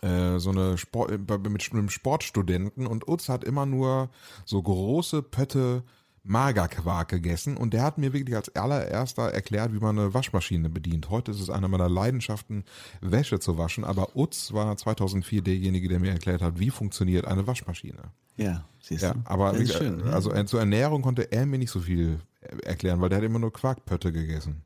äh, 0.00 0.38
so 0.38 0.50
eine 0.50 0.78
Sport, 0.78 1.10
mit 1.48 1.72
einem 1.72 1.88
Sportstudenten 1.88 2.86
und 2.86 3.06
Utz 3.06 3.28
hat 3.28 3.44
immer 3.44 3.66
nur 3.66 4.10
so 4.44 4.60
große 4.60 5.22
Pötte 5.22 5.84
Magerquark 6.24 7.08
gegessen 7.08 7.56
und 7.56 7.74
der 7.74 7.82
hat 7.82 7.98
mir 7.98 8.12
wirklich 8.12 8.36
als 8.36 8.54
allererster 8.54 9.32
erklärt, 9.32 9.72
wie 9.72 9.78
man 9.78 9.98
eine 9.98 10.14
Waschmaschine 10.14 10.68
bedient. 10.68 11.10
Heute 11.10 11.32
ist 11.32 11.40
es 11.40 11.50
eine 11.50 11.68
meiner 11.68 11.88
Leidenschaften, 11.88 12.64
Wäsche 13.00 13.40
zu 13.40 13.58
waschen, 13.58 13.84
aber 13.84 14.16
Utz 14.16 14.52
war 14.52 14.76
2004 14.76 15.42
derjenige, 15.42 15.88
der 15.88 15.98
mir 15.98 16.12
erklärt 16.12 16.42
hat, 16.42 16.60
wie 16.60 16.70
funktioniert 16.70 17.26
eine 17.26 17.46
Waschmaschine. 17.46 18.12
Ja, 18.36 18.64
siehst 18.80 19.02
du. 19.02 19.06
Ja, 19.08 19.14
aber 19.24 19.58
wie, 19.58 19.66
schön, 19.66 20.02
also 20.02 20.32
ja. 20.32 20.46
zur 20.46 20.60
Ernährung 20.60 21.02
konnte 21.02 21.30
er 21.32 21.44
mir 21.44 21.58
nicht 21.58 21.70
so 21.70 21.80
viel 21.80 22.20
erklären, 22.64 23.00
weil 23.00 23.08
der 23.08 23.18
hat 23.18 23.24
immer 23.24 23.38
nur 23.38 23.52
Quarkpötte 23.52 24.12
gegessen. 24.12 24.64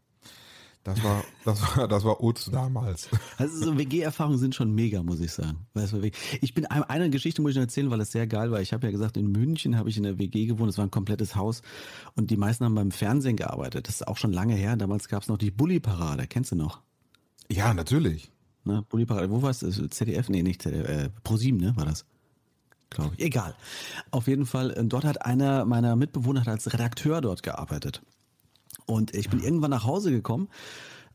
Das 0.87 1.02
war, 1.02 1.25
das 1.45 1.76
war, 1.76 1.88
das 1.88 2.05
war 2.05 2.23
Utz 2.23 2.49
damals. 2.49 3.09
Also 3.38 3.64
so 3.64 3.76
WG-Erfahrungen 3.76 4.38
sind 4.38 4.55
schon 4.55 4.73
mega, 4.73 5.02
muss 5.02 5.19
ich 5.19 5.33
sagen. 5.33 5.66
Ich 6.40 6.55
bin 6.55 6.66
eine 6.66 7.11
Geschichte 7.11 7.43
muss 7.43 7.50
ich 7.50 7.57
noch 7.57 7.62
erzählen, 7.62 7.90
weil 7.90 8.00
es 8.00 8.12
sehr 8.12 8.28
geil 8.28 8.52
war. 8.52 8.61
Ich 8.61 8.73
habe 8.73 8.87
ja 8.87 8.93
gesagt, 8.93 9.16
in 9.16 9.33
München 9.33 9.76
habe 9.76 9.88
ich 9.88 9.97
in 9.97 10.05
der 10.05 10.21
WG 10.21 10.47
gewohnt. 10.47 10.71
Es 10.71 10.78
war 10.78 10.87
ein 10.87 10.93
komplettes 10.93 11.35
Haus 11.35 11.62
und 12.14 12.31
die 12.31 12.37
meisten 12.37 12.64
haben 12.64 12.76
beim 12.76 12.93
Fernsehen 12.93 13.35
gearbeitet. 13.35 13.88
Das 13.88 13.97
ist 13.97 14.07
auch 14.07 14.16
schon 14.16 14.33
lange 14.33 14.55
her. 14.55 14.76
Damals 14.76 15.09
gab 15.09 15.23
es 15.23 15.28
noch 15.28 15.38
die 15.38 15.50
Bulli-Parade. 15.50 16.28
Kennst 16.28 16.52
du 16.52 16.57
noch? 16.57 16.83
Ja, 17.50 17.75
natürlich. 17.75 18.31
Ne, 18.62 18.85
Bulli-Parade. 18.88 19.28
Wo 19.28 19.43
war 19.43 19.50
es? 19.50 19.59
ZDF? 19.59 20.28
Nee, 20.28 20.45
nicht 20.45 20.62
ZDF. 20.62 20.88
Äh, 20.88 21.11
ProSieben, 21.25 21.61
ne? 21.61 21.76
War 21.76 21.87
das? 21.87 22.05
Glaube 22.90 23.14
ich. 23.16 23.25
Egal. 23.25 23.57
Auf 24.12 24.28
jeden 24.28 24.47
Fall. 24.47 24.71
Äh, 24.71 24.84
dort 24.84 25.04
hat 25.04 25.26
einer 25.26 25.65
meiner 25.65 25.97
Mitbewohner 25.97 26.43
hat 26.43 26.49
als 26.49 26.73
Redakteur 26.73 27.21
dort 27.21 27.43
gearbeitet. 27.43 28.02
Und 28.84 29.15
ich 29.15 29.30
bin 29.30 29.41
irgendwann 29.41 29.71
nach 29.71 29.84
Hause 29.84 30.10
gekommen, 30.12 30.49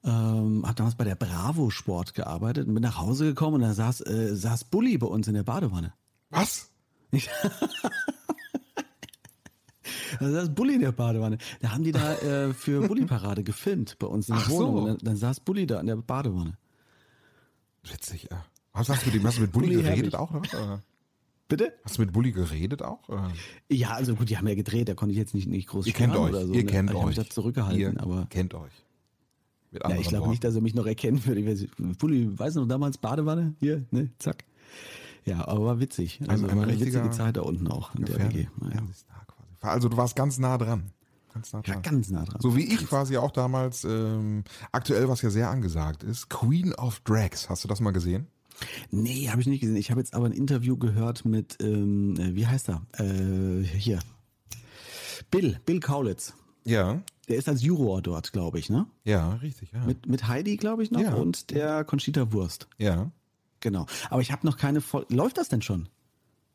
ähm, 0.04 0.64
habe 0.66 0.76
damals 0.76 0.96
bei 0.96 1.04
der 1.04 1.16
Bravo 1.16 1.70
Sport 1.70 2.14
gearbeitet 2.16 2.68
und 2.68 2.74
bin 2.74 2.84
nach 2.84 2.98
Hause 2.98 3.26
gekommen 3.26 3.56
und 3.56 3.62
da 3.62 3.74
saß, 3.74 4.02
äh, 4.02 4.36
saß 4.36 4.66
Bulli 4.66 4.98
bei 4.98 5.08
uns 5.08 5.28
in 5.28 5.36
der 5.36 5.44
Badewanne. 5.44 5.94
Was? 6.30 6.72
Da 10.20 10.30
saß 10.30 10.54
Bulli 10.54 10.76
in 10.76 10.82
der 10.82 10.92
Badewanne. 10.92 11.38
Da 11.62 11.72
haben 11.72 11.84
die 11.84 11.92
da 11.92 12.14
äh, 12.16 12.54
für 12.54 12.88
Bulli-Parade 12.88 13.44
gefilmt 13.44 13.98
bei 13.98 14.08
uns 14.08 14.30
in 14.30 14.36
der 14.36 14.44
Ach 14.46 14.50
Wohnung. 14.50 14.72
So. 14.72 14.82
Und 14.82 14.88
dann, 14.88 14.98
dann, 15.02 15.16
saß 15.16 15.40
Bulli 15.40 15.66
da 15.66 15.80
in 15.80 15.88
der 15.88 15.96
Badewanne. 15.96 16.58
Witzig, 17.84 18.28
ja. 18.30 18.46
Was 18.74 18.90
hast 18.90 19.06
du 19.06 19.12
mit, 19.12 19.24
hast 19.24 19.38
du 19.38 19.42
mit 19.42 19.52
Bulli, 19.52 19.76
Bulli 19.76 19.84
geredet 19.84 20.16
auch? 20.16 20.32
Oder? 20.32 20.84
Bitte? 21.52 21.74
Hast 21.84 21.98
du 21.98 22.02
mit 22.04 22.14
Bulli 22.14 22.32
geredet 22.32 22.82
auch? 22.82 23.10
Oder? 23.10 23.30
Ja, 23.70 23.90
also 23.92 24.16
gut, 24.16 24.30
die 24.30 24.38
haben 24.38 24.48
ja 24.48 24.56
gedreht, 24.56 24.88
da 24.88 24.94
konnte 24.94 25.12
ich 25.12 25.18
jetzt 25.18 25.34
nicht, 25.34 25.50
nicht 25.50 25.68
groß 25.68 25.86
Ihr 25.86 25.92
kennt 25.92 26.16
euch, 26.16 26.30
oder 26.30 26.48
so. 26.48 26.54
Ihr 26.54 26.64
ne? 26.64 26.72
kennt 26.72 26.90
also 26.90 27.02
euch. 27.02 27.12
Ich 27.12 27.20
habe 27.20 27.28
zurückgehalten, 27.28 27.80
ihr 27.80 28.02
aber. 28.02 28.26
kennt 28.30 28.54
euch. 28.54 28.72
ja, 29.72 29.92
ich 29.98 30.08
glaube 30.08 30.30
nicht, 30.30 30.42
dass 30.46 30.56
er 30.56 30.62
mich 30.62 30.76
noch 30.76 30.86
erkennen 30.86 31.26
würde. 31.26 31.68
Bulli, 32.00 32.40
weißt 32.40 32.56
du 32.56 32.62
noch, 32.62 32.70
damals 32.70 32.98
Badewanne? 32.98 33.54
Hier, 33.60 33.84
ne, 33.92 34.12
zack. 34.18 34.46
Ja, 35.26 35.46
aber 35.46 35.66
war 35.66 35.80
witzig. 35.82 36.22
Also 36.26 36.46
ein, 36.46 36.52
ein 36.52 36.58
war 36.58 36.64
eine 36.64 36.80
witzige 36.80 37.12
Zeit 37.12 37.36
da 37.36 37.42
unten 37.42 37.68
auch 37.68 37.94
in 37.96 38.06
der 38.06 38.18
WG. 38.18 38.48
Ja. 38.74 39.70
Also 39.70 39.90
du 39.90 39.98
warst 39.98 40.16
ganz 40.16 40.40
nah 40.40 40.58
dran. 40.58 40.92
Ganz 41.34 41.52
nah 41.52 41.62
dran. 41.62 41.76
Ja, 41.76 41.82
ganz 41.82 42.10
nah 42.10 42.24
dran. 42.24 42.40
So 42.40 42.56
wie 42.56 42.64
ich 42.64 42.88
quasi 42.88 43.18
auch 43.18 43.32
damals, 43.32 43.84
ähm, 43.84 44.46
aktuell, 44.72 45.10
was 45.10 45.22
ja 45.22 45.30
sehr 45.30 45.50
angesagt 45.50 46.04
ist, 46.04 46.30
Queen 46.30 46.74
of 46.76 47.02
Drags. 47.02 47.50
Hast 47.50 47.66
du 47.66 47.68
das 47.68 47.82
mal 47.82 47.92
gesehen? 47.92 48.28
Nee, 48.90 49.30
habe 49.30 49.42
ich 49.42 49.48
nicht 49.48 49.62
gesehen. 49.62 49.76
Ich 49.76 49.92
habe 49.92 50.00
jetzt 50.00 50.14
aber 50.14 50.26
ein 50.26 50.32
Interview 50.32 50.78
gehört 50.78 51.26
mit, 51.26 51.58
ähm, 51.62 52.16
äh, 52.18 52.36
wie 52.36 52.48
heißt 52.48 52.70
er? 52.70 52.82
Äh, 52.94 53.64
hier. 53.64 54.00
Bill, 55.30 55.60
Bill 55.66 55.80
Kaulitz. 55.80 56.34
Ja. 56.66 57.02
Der 57.28 57.38
ist 57.38 57.48
als 57.48 57.64
Juror 57.64 58.02
dort, 58.02 58.34
glaube 58.34 58.60
ich, 58.60 58.70
ne? 58.70 58.88
Ja, 59.04 59.34
richtig, 59.36 59.72
ja. 59.72 59.86
Mit, 59.86 60.06
mit 60.08 60.28
Heidi, 60.28 60.58
glaube 60.58 60.84
ich, 60.84 60.92
noch 60.92 61.02
ja. 61.02 61.14
und 61.14 61.52
der 61.52 61.84
Conchita 61.84 62.32
Wurst. 62.34 62.68
Ja. 62.78 63.12
Genau. 63.62 63.86
Aber 64.10 64.22
ich 64.22 64.32
habe 64.32 64.46
noch 64.46 64.58
keine 64.58 64.82
Voll 64.82 65.06
Läuft 65.10 65.38
das 65.38 65.50
denn 65.50 65.62
schon? 65.62 65.88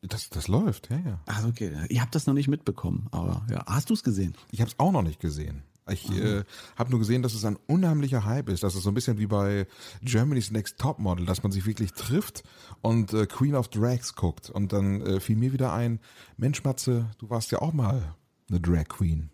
Das, 0.01 0.29
das 0.29 0.47
läuft, 0.47 0.89
ja, 0.91 0.99
ja. 0.99 1.19
Ach, 1.25 1.45
okay. 1.45 1.73
Ihr 1.89 2.01
habt 2.01 2.13
das 2.13 2.27
noch 2.27 2.33
nicht 2.33 2.47
mitbekommen, 2.47 3.07
aber 3.11 3.45
ja. 3.49 3.65
Hast 3.65 3.89
du 3.89 3.93
es 3.93 4.03
gesehen? 4.03 4.35
Ich 4.51 4.61
habe 4.61 4.69
es 4.69 4.79
auch 4.79 4.91
noch 4.91 5.01
nicht 5.01 5.19
gesehen. 5.19 5.63
Ich 5.89 6.09
äh, 6.11 6.43
habe 6.75 6.91
nur 6.91 6.99
gesehen, 6.99 7.21
dass 7.21 7.33
es 7.33 7.45
ein 7.45 7.57
unheimlicher 7.67 8.25
Hype 8.25 8.49
ist. 8.49 8.63
Das 8.63 8.75
ist 8.75 8.83
so 8.83 8.91
ein 8.91 8.93
bisschen 8.93 9.17
wie 9.17 9.27
bei 9.27 9.67
Germany's 10.01 10.51
Next 10.51 10.77
Top 10.77 10.99
Model, 10.99 11.25
dass 11.25 11.43
man 11.43 11.51
sich 11.51 11.65
wirklich 11.65 11.93
trifft 11.93 12.43
und 12.81 13.13
äh, 13.13 13.25
Queen 13.25 13.55
of 13.55 13.67
Drags 13.69 14.15
guckt. 14.15 14.49
Und 14.49 14.73
dann 14.73 15.01
äh, 15.01 15.19
fiel 15.19 15.35
mir 15.35 15.53
wieder 15.53 15.73
ein, 15.73 15.99
Mensch 16.37 16.63
Matze, 16.63 17.09
du 17.19 17.29
warst 17.29 17.51
ja 17.51 17.61
auch 17.61 17.73
mal 17.73 18.15
eine 18.49 18.59
Drag 18.59 18.85
Queen. 18.87 19.29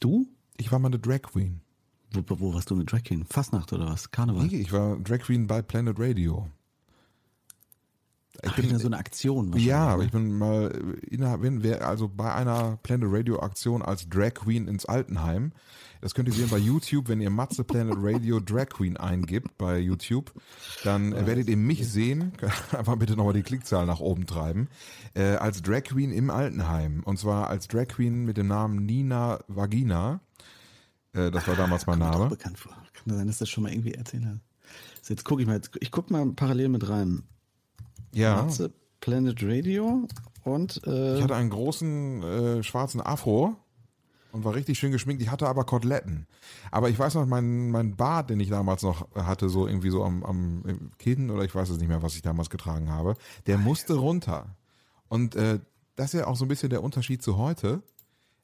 Du? 0.00 0.26
Ich 0.56 0.72
war 0.72 0.78
mal 0.78 0.88
eine 0.88 0.98
Drag 0.98 1.22
Queen. 1.22 1.60
Wo, 2.12 2.22
wo 2.38 2.54
warst 2.54 2.70
du 2.70 2.74
eine 2.74 2.84
Drag 2.84 3.02
Queen? 3.02 3.24
Fastnacht 3.24 3.72
oder 3.72 3.86
was? 3.86 4.10
Karneval? 4.10 4.46
Nee, 4.46 4.56
ich 4.56 4.72
war 4.72 4.96
Drag 4.98 5.18
Queen 5.20 5.46
bei 5.46 5.62
Planet 5.62 5.98
Radio. 5.98 6.48
Ich 8.42 8.50
Ach, 8.50 8.56
bin 8.56 8.70
ja 8.70 8.78
so 8.78 8.86
eine 8.86 8.98
Aktion. 8.98 9.56
Ja, 9.56 9.86
aber 9.88 9.98
ne? 9.98 10.04
ich 10.06 10.12
bin 10.12 10.36
mal 10.36 10.70
innerhalb, 11.08 11.82
also 11.82 12.08
bei 12.08 12.32
einer 12.32 12.78
Planet 12.82 13.08
Radio 13.10 13.40
Aktion 13.40 13.82
als 13.82 14.08
Drag 14.08 14.34
Queen 14.34 14.68
ins 14.68 14.86
Altenheim. 14.86 15.52
Das 16.00 16.14
könnt 16.14 16.28
ihr 16.28 16.34
sehen 16.34 16.48
bei 16.50 16.58
YouTube, 16.58 17.08
wenn 17.08 17.20
ihr 17.20 17.30
Matze 17.30 17.64
Planet 17.64 17.96
Radio 17.98 18.38
Drag 18.40 18.68
Queen 18.68 18.96
eingibt 18.96 19.56
bei 19.58 19.78
YouTube, 19.78 20.32
dann 20.84 21.12
ja, 21.12 21.26
werdet 21.26 21.48
ihr 21.48 21.56
mich 21.56 21.88
sehen. 21.88 22.32
Einfach 22.76 22.96
bitte 22.96 23.16
nochmal 23.16 23.34
die 23.34 23.42
Klickzahl 23.42 23.86
nach 23.86 24.00
oben 24.00 24.26
treiben. 24.26 24.68
Äh, 25.14 25.36
als 25.36 25.62
Drag 25.62 25.84
Queen 25.84 26.12
im 26.12 26.30
Altenheim. 26.30 27.02
Und 27.04 27.18
zwar 27.18 27.48
als 27.48 27.68
Drag 27.68 27.88
Queen 27.88 28.24
mit 28.24 28.36
dem 28.36 28.48
Namen 28.48 28.84
Nina 28.84 29.40
Vagina. 29.48 30.20
Äh, 31.12 31.30
das 31.30 31.48
war 31.48 31.56
damals 31.56 31.86
mein 31.86 31.98
Name. 31.98 32.28
bekannt 32.28 32.58
vor. 32.58 32.76
Kann 32.92 33.16
sein, 33.16 33.26
dass 33.26 33.38
das 33.38 33.48
schon 33.48 33.64
mal 33.64 33.72
irgendwie 33.72 33.94
erzählt 33.94 34.26
hat. 34.26 34.38
Jetzt 35.08 35.24
gucke 35.24 35.42
ich 35.42 35.48
mal, 35.48 35.60
ich 35.80 35.90
gucke 35.90 36.12
mal 36.12 36.26
parallel 36.32 36.68
mit 36.68 36.88
rein. 36.88 37.22
Ja. 38.16 38.42
Matze 38.42 38.72
Planet 39.00 39.42
Radio 39.42 40.08
und 40.42 40.80
äh, 40.86 41.16
ich 41.16 41.22
hatte 41.22 41.36
einen 41.36 41.50
großen 41.50 42.22
äh, 42.22 42.62
schwarzen 42.62 43.00
Afro 43.00 43.56
und 44.32 44.44
war 44.44 44.54
richtig 44.54 44.78
schön 44.78 44.90
geschminkt. 44.90 45.22
Ich 45.22 45.30
hatte 45.30 45.46
aber 45.46 45.64
Koteletten. 45.64 46.26
Aber 46.70 46.88
ich 46.88 46.98
weiß 46.98 47.14
noch, 47.14 47.26
mein, 47.26 47.70
mein 47.70 47.96
Bart, 47.96 48.30
den 48.30 48.40
ich 48.40 48.48
damals 48.48 48.82
noch 48.82 49.06
hatte, 49.14 49.48
so 49.48 49.66
irgendwie 49.66 49.90
so 49.90 50.02
am, 50.02 50.24
am 50.24 50.92
Kinn 50.98 51.30
oder 51.30 51.44
ich 51.44 51.54
weiß 51.54 51.68
es 51.68 51.78
nicht 51.78 51.88
mehr, 51.88 52.02
was 52.02 52.16
ich 52.16 52.22
damals 52.22 52.48
getragen 52.50 52.90
habe, 52.90 53.16
der 53.46 53.58
musste 53.58 53.94
runter. 53.94 54.56
Und 55.08 55.36
äh, 55.36 55.60
das 55.94 56.14
ist 56.14 56.20
ja 56.20 56.26
auch 56.26 56.36
so 56.36 56.44
ein 56.44 56.48
bisschen 56.48 56.70
der 56.70 56.82
Unterschied 56.82 57.22
zu 57.22 57.36
heute. 57.36 57.82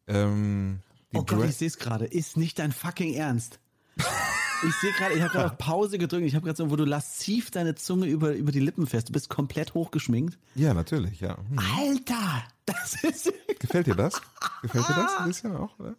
Ähm, 0.06 0.80
oh 1.14 1.22
Gott, 1.22 1.46
ich 1.46 1.56
sehe 1.56 1.68
es 1.68 1.78
gerade. 1.78 2.04
Ist 2.04 2.36
nicht 2.36 2.58
dein 2.58 2.72
fucking 2.72 3.14
Ernst. 3.14 3.58
Ich 4.64 4.74
sehe 4.76 4.92
gerade, 4.92 5.14
ich 5.14 5.22
habe 5.22 5.32
gerade 5.32 5.46
auf 5.52 5.58
Pause 5.58 5.98
gedrückt. 5.98 6.24
Ich 6.24 6.34
habe 6.34 6.44
gerade 6.44 6.56
so, 6.56 6.70
wo 6.70 6.76
du 6.76 6.84
lasziv 6.84 7.50
deine 7.50 7.74
Zunge 7.74 8.06
über, 8.06 8.34
über 8.34 8.52
die 8.52 8.60
Lippen 8.60 8.86
fest. 8.86 9.08
Du 9.08 9.12
bist 9.12 9.28
komplett 9.28 9.74
hochgeschminkt. 9.74 10.38
Ja, 10.54 10.72
natürlich, 10.72 11.20
ja. 11.20 11.36
Hm. 11.36 11.58
Alter, 11.78 12.44
das 12.66 13.02
ist. 13.02 13.32
Gefällt 13.58 13.88
dir 13.88 13.96
das? 13.96 14.20
Gefällt 14.62 14.88
dir 14.88 14.94
das 14.94 15.16
ein 15.18 15.28
bisschen 15.28 15.56
auch, 15.56 15.78
oder? 15.78 15.96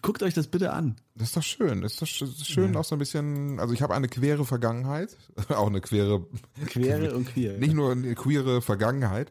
Guckt 0.00 0.22
euch 0.22 0.32
das 0.32 0.46
bitte 0.46 0.72
an. 0.72 0.96
Das 1.14 1.28
ist 1.28 1.36
doch 1.36 1.42
schön. 1.42 1.82
Das 1.82 1.92
ist 1.92 2.02
doch 2.02 2.06
schön 2.06 2.72
ja. 2.72 2.80
auch 2.80 2.84
so 2.84 2.94
ein 2.96 2.98
bisschen, 2.98 3.60
also 3.60 3.74
ich 3.74 3.82
habe 3.82 3.94
eine 3.94 4.08
quere 4.08 4.46
Vergangenheit, 4.46 5.16
auch 5.48 5.66
eine 5.66 5.80
quere. 5.80 6.24
Quere 6.66 7.14
und 7.14 7.28
queer. 7.28 7.58
Nicht 7.58 7.74
nur 7.74 7.92
eine 7.92 8.14
queere 8.14 8.62
Vergangenheit, 8.62 9.30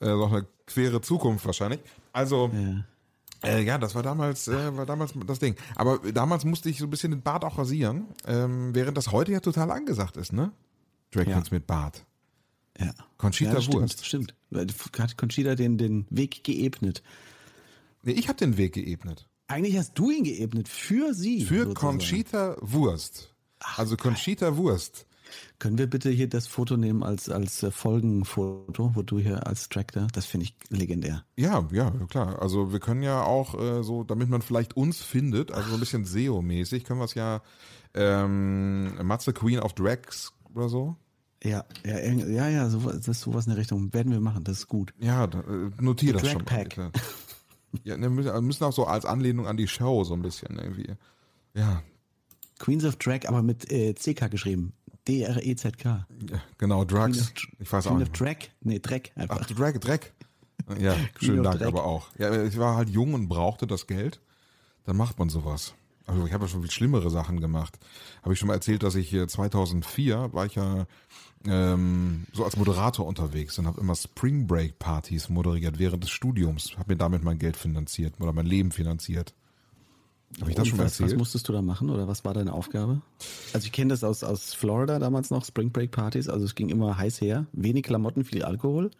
äh, 0.00 0.06
sondern 0.06 0.32
eine 0.32 0.46
quere 0.66 1.00
Zukunft 1.02 1.44
wahrscheinlich. 1.44 1.80
Also, 2.12 2.50
ja. 2.54 2.84
Äh, 3.44 3.62
ja, 3.62 3.78
das 3.78 3.94
war 3.94 4.02
damals, 4.02 4.48
äh, 4.48 4.76
war 4.76 4.86
damals 4.86 5.14
das 5.26 5.38
Ding. 5.38 5.56
Aber 5.74 5.98
damals 6.12 6.44
musste 6.44 6.68
ich 6.70 6.78
so 6.78 6.86
ein 6.86 6.90
bisschen 6.90 7.10
den 7.10 7.22
Bart 7.22 7.44
auch 7.44 7.58
rasieren, 7.58 8.06
ähm, 8.26 8.74
während 8.74 8.96
das 8.96 9.10
heute 9.10 9.32
ja 9.32 9.40
total 9.40 9.70
angesagt 9.70 10.16
ist, 10.16 10.32
ne? 10.32 10.52
Drag 11.10 11.26
ja. 11.26 11.42
mit 11.50 11.66
Bart. 11.66 12.04
Ja. 12.78 12.92
Conchita 13.18 13.58
ja, 13.58 13.72
Wurst. 13.72 14.04
Stimmt, 14.06 14.34
stimmt. 14.50 15.00
Hat 15.00 15.16
Conchita 15.16 15.54
den, 15.54 15.76
den 15.76 16.06
Weg 16.10 16.44
geebnet. 16.44 17.02
Nee, 18.02 18.12
ich 18.12 18.28
habe 18.28 18.38
den 18.38 18.56
Weg 18.56 18.74
geebnet. 18.74 19.28
Eigentlich 19.46 19.76
hast 19.76 19.98
du 19.98 20.10
ihn 20.10 20.24
geebnet 20.24 20.68
für 20.68 21.12
sie. 21.12 21.44
Für 21.44 21.64
sozusagen. 21.64 21.74
Conchita 21.74 22.56
Wurst. 22.60 23.34
Ach, 23.60 23.78
also 23.78 23.96
Conchita. 23.96 24.56
Wurst. 24.56 25.06
Können 25.58 25.78
wir 25.78 25.88
bitte 25.88 26.10
hier 26.10 26.28
das 26.28 26.46
Foto 26.46 26.76
nehmen 26.76 27.02
als, 27.02 27.28
als 27.28 27.62
äh, 27.62 27.70
Folgenfoto, 27.70 28.92
wo 28.94 29.02
du 29.02 29.18
hier 29.18 29.46
als 29.46 29.68
Tractor, 29.68 30.08
das 30.12 30.26
finde 30.26 30.46
ich 30.46 30.54
legendär. 30.70 31.24
Ja, 31.36 31.68
ja, 31.72 31.90
klar. 32.08 32.40
Also 32.40 32.72
wir 32.72 32.80
können 32.80 33.02
ja 33.02 33.22
auch 33.22 33.58
äh, 33.60 33.82
so, 33.82 34.04
damit 34.04 34.28
man 34.28 34.42
vielleicht 34.42 34.76
uns 34.76 35.00
findet, 35.00 35.52
also 35.52 35.68
so 35.68 35.74
ein 35.74 35.80
bisschen 35.80 36.04
SEO-mäßig, 36.04 36.84
können 36.84 37.00
wir 37.00 37.04
es 37.04 37.14
ja 37.14 37.42
ähm, 37.94 38.94
Matze 39.06 39.32
Queen 39.32 39.60
of 39.60 39.74
Drags 39.74 40.32
oder 40.54 40.68
so. 40.68 40.96
Ja, 41.44 41.64
ja, 41.84 41.98
ja, 41.98 42.48
ja, 42.48 42.68
so, 42.68 42.78
das 42.78 43.08
ist 43.08 43.20
sowas 43.20 43.46
in 43.46 43.50
der 43.50 43.58
Richtung. 43.58 43.92
Werden 43.92 44.12
wir 44.12 44.20
machen, 44.20 44.44
das 44.44 44.58
ist 44.58 44.68
gut. 44.68 44.94
Ja, 45.00 45.26
da, 45.26 45.40
äh, 45.40 45.70
notiere 45.80 46.18
das 46.18 46.30
schon 46.30 46.44
mal. 46.44 46.64
Bitte. 46.64 46.92
Ja, 47.84 47.96
ne, 47.96 48.10
müssen 48.10 48.64
auch 48.64 48.72
so 48.72 48.84
als 48.84 49.06
Anlehnung 49.06 49.46
an 49.46 49.56
die 49.56 49.66
Show 49.66 50.04
so 50.04 50.14
ein 50.14 50.22
bisschen 50.22 50.58
irgendwie. 50.58 50.94
Ja. 51.54 51.82
Queens 52.58 52.84
of 52.84 52.96
Drag, 52.96 53.26
aber 53.26 53.42
mit 53.42 53.70
äh, 53.72 53.94
CK 53.94 54.30
geschrieben. 54.30 54.72
D-R-E-Z-K. 55.08 56.06
Ja, 56.30 56.42
genau, 56.58 56.84
Drugs. 56.84 57.32
ich 57.58 57.72
weiß 57.72 57.84
Queen 57.84 57.94
auch 57.94 57.98
nicht. 57.98 58.18
Drag? 58.18 58.36
Nee, 58.60 58.78
Dreck 58.78 59.12
einfach. 59.16 59.40
Ach, 59.42 59.46
Drag, 59.46 59.78
Dreck. 59.78 60.12
Ja, 60.78 60.94
schönen 61.20 61.42
Dank, 61.42 61.58
Dreck. 61.58 61.68
aber 61.68 61.84
auch. 61.84 62.08
Ja, 62.18 62.44
ich 62.44 62.56
war 62.58 62.76
halt 62.76 62.88
jung 62.88 63.14
und 63.14 63.28
brauchte 63.28 63.66
das 63.66 63.86
Geld. 63.86 64.20
Dann 64.84 64.96
macht 64.96 65.18
man 65.18 65.28
sowas. 65.28 65.74
Also 66.06 66.26
ich 66.26 66.32
habe 66.32 66.44
ja 66.44 66.48
schon 66.48 66.62
viel 66.62 66.70
schlimmere 66.70 67.10
Sachen 67.10 67.40
gemacht. 67.40 67.78
Habe 68.22 68.34
ich 68.34 68.38
schon 68.38 68.48
mal 68.48 68.54
erzählt, 68.54 68.82
dass 68.82 68.94
ich 68.96 69.10
2004 69.10 70.32
war 70.32 70.46
ich 70.46 70.56
ja 70.56 70.86
ähm, 71.46 72.26
so 72.32 72.44
als 72.44 72.56
Moderator 72.56 73.06
unterwegs 73.06 73.58
und 73.58 73.66
habe 73.66 73.80
immer 73.80 73.94
Spring 73.94 74.46
Break 74.46 74.78
Partys 74.78 75.28
moderiert 75.28 75.78
während 75.78 76.02
des 76.02 76.10
Studiums. 76.10 76.76
Habe 76.76 76.92
mir 76.92 76.96
damit 76.96 77.22
mein 77.22 77.38
Geld 77.38 77.56
finanziert 77.56 78.14
oder 78.20 78.32
mein 78.32 78.46
Leben 78.46 78.72
finanziert. 78.72 79.34
Habe 80.40 80.50
ich 80.50 80.56
das 80.56 80.68
schon 80.68 80.78
mal 80.78 80.84
was, 80.84 80.92
erzählt? 80.92 81.12
Was 81.12 81.18
musstest 81.18 81.48
du 81.48 81.52
da 81.52 81.62
machen 81.62 81.90
oder 81.90 82.08
was 82.08 82.24
war 82.24 82.34
deine 82.34 82.52
Aufgabe? 82.52 83.02
Also 83.52 83.66
ich 83.66 83.72
kenne 83.72 83.90
das 83.90 84.02
aus, 84.02 84.24
aus 84.24 84.54
Florida 84.54 84.98
damals 84.98 85.30
noch, 85.30 85.44
Spring 85.44 85.70
Break 85.70 85.90
Partys. 85.90 86.28
Also 86.28 86.44
es 86.44 86.54
ging 86.54 86.68
immer 86.68 86.96
heiß 86.96 87.20
her. 87.20 87.46
Wenig 87.52 87.84
Klamotten, 87.84 88.24
viel 88.24 88.42
Alkohol. 88.42 88.90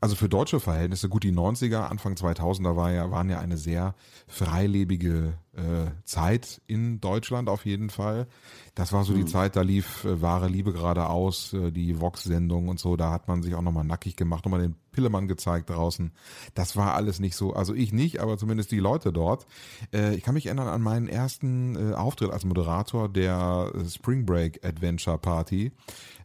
Also 0.00 0.16
für 0.16 0.28
deutsche 0.28 0.60
Verhältnisse, 0.60 1.08
gut 1.08 1.24
die 1.24 1.32
90er, 1.32 1.88
Anfang 1.88 2.14
2000er 2.14 2.76
war 2.76 2.92
ja, 2.92 3.10
waren 3.10 3.30
ja 3.30 3.38
eine 3.38 3.56
sehr 3.56 3.94
freilebige 4.26 5.34
äh, 5.54 5.90
Zeit 6.04 6.62
in 6.66 7.00
Deutschland 7.00 7.48
auf 7.48 7.66
jeden 7.66 7.90
Fall. 7.90 8.26
Das 8.74 8.92
war 8.92 9.04
so 9.04 9.12
mhm. 9.12 9.18
die 9.18 9.26
Zeit, 9.26 9.56
da 9.56 9.62
lief 9.62 10.04
äh, 10.04 10.22
wahre 10.22 10.48
Liebe 10.48 10.72
geradeaus, 10.72 11.52
äh, 11.52 11.70
die 11.70 12.00
Vox-Sendung 12.00 12.68
und 12.68 12.78
so, 12.78 12.96
da 12.96 13.10
hat 13.10 13.28
man 13.28 13.42
sich 13.42 13.54
auch 13.54 13.62
nochmal 13.62 13.84
nackig 13.84 14.16
gemacht, 14.16 14.44
nochmal 14.44 14.62
den 14.62 14.76
Pillemann 14.92 15.28
gezeigt 15.28 15.70
draußen. 15.70 16.12
Das 16.54 16.76
war 16.76 16.94
alles 16.94 17.18
nicht 17.18 17.36
so, 17.36 17.52
also 17.54 17.74
ich 17.74 17.92
nicht, 17.92 18.20
aber 18.20 18.38
zumindest 18.38 18.70
die 18.70 18.78
Leute 18.78 19.12
dort. 19.12 19.46
Äh, 19.92 20.14
ich 20.14 20.22
kann 20.22 20.34
mich 20.34 20.46
erinnern 20.46 20.68
an 20.68 20.82
meinen 20.82 21.08
ersten 21.08 21.76
äh, 21.76 21.94
Auftritt 21.94 22.30
als 22.30 22.44
Moderator 22.44 23.08
der 23.08 23.72
äh, 23.74 23.88
Spring 23.88 24.24
Break 24.24 24.64
Adventure 24.64 25.18
Party. 25.18 25.72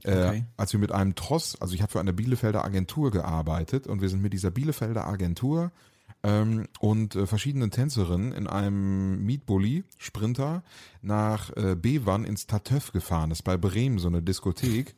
Äh, 0.07 0.27
okay. 0.27 0.45
als 0.55 0.73
wir 0.73 0.79
mit 0.79 0.91
einem 0.91 1.15
Tross, 1.15 1.59
also 1.61 1.73
ich 1.73 1.81
habe 1.81 1.91
für 1.91 1.99
eine 1.99 2.13
Bielefelder 2.13 2.63
Agentur 2.63 3.11
gearbeitet 3.11 3.87
und 3.87 4.01
wir 4.01 4.09
sind 4.09 4.21
mit 4.21 4.33
dieser 4.33 4.51
Bielefelder 4.51 5.05
Agentur 5.05 5.71
ähm, 6.23 6.67
und 6.79 7.15
äh, 7.15 7.27
verschiedenen 7.27 7.71
Tänzerinnen 7.71 8.31
in 8.31 8.47
einem 8.47 9.23
Mietbully, 9.25 9.83
Sprinter, 9.97 10.63
nach 11.01 11.55
äh, 11.55 11.75
Bewan 11.75 12.23
ins 12.23 12.47
Tatöff 12.47 12.91
gefahren. 12.91 13.29
Das 13.29 13.39
ist 13.39 13.43
bei 13.43 13.57
Bremen 13.57 13.99
so 13.99 14.07
eine 14.07 14.21
Diskothek. 14.21 14.95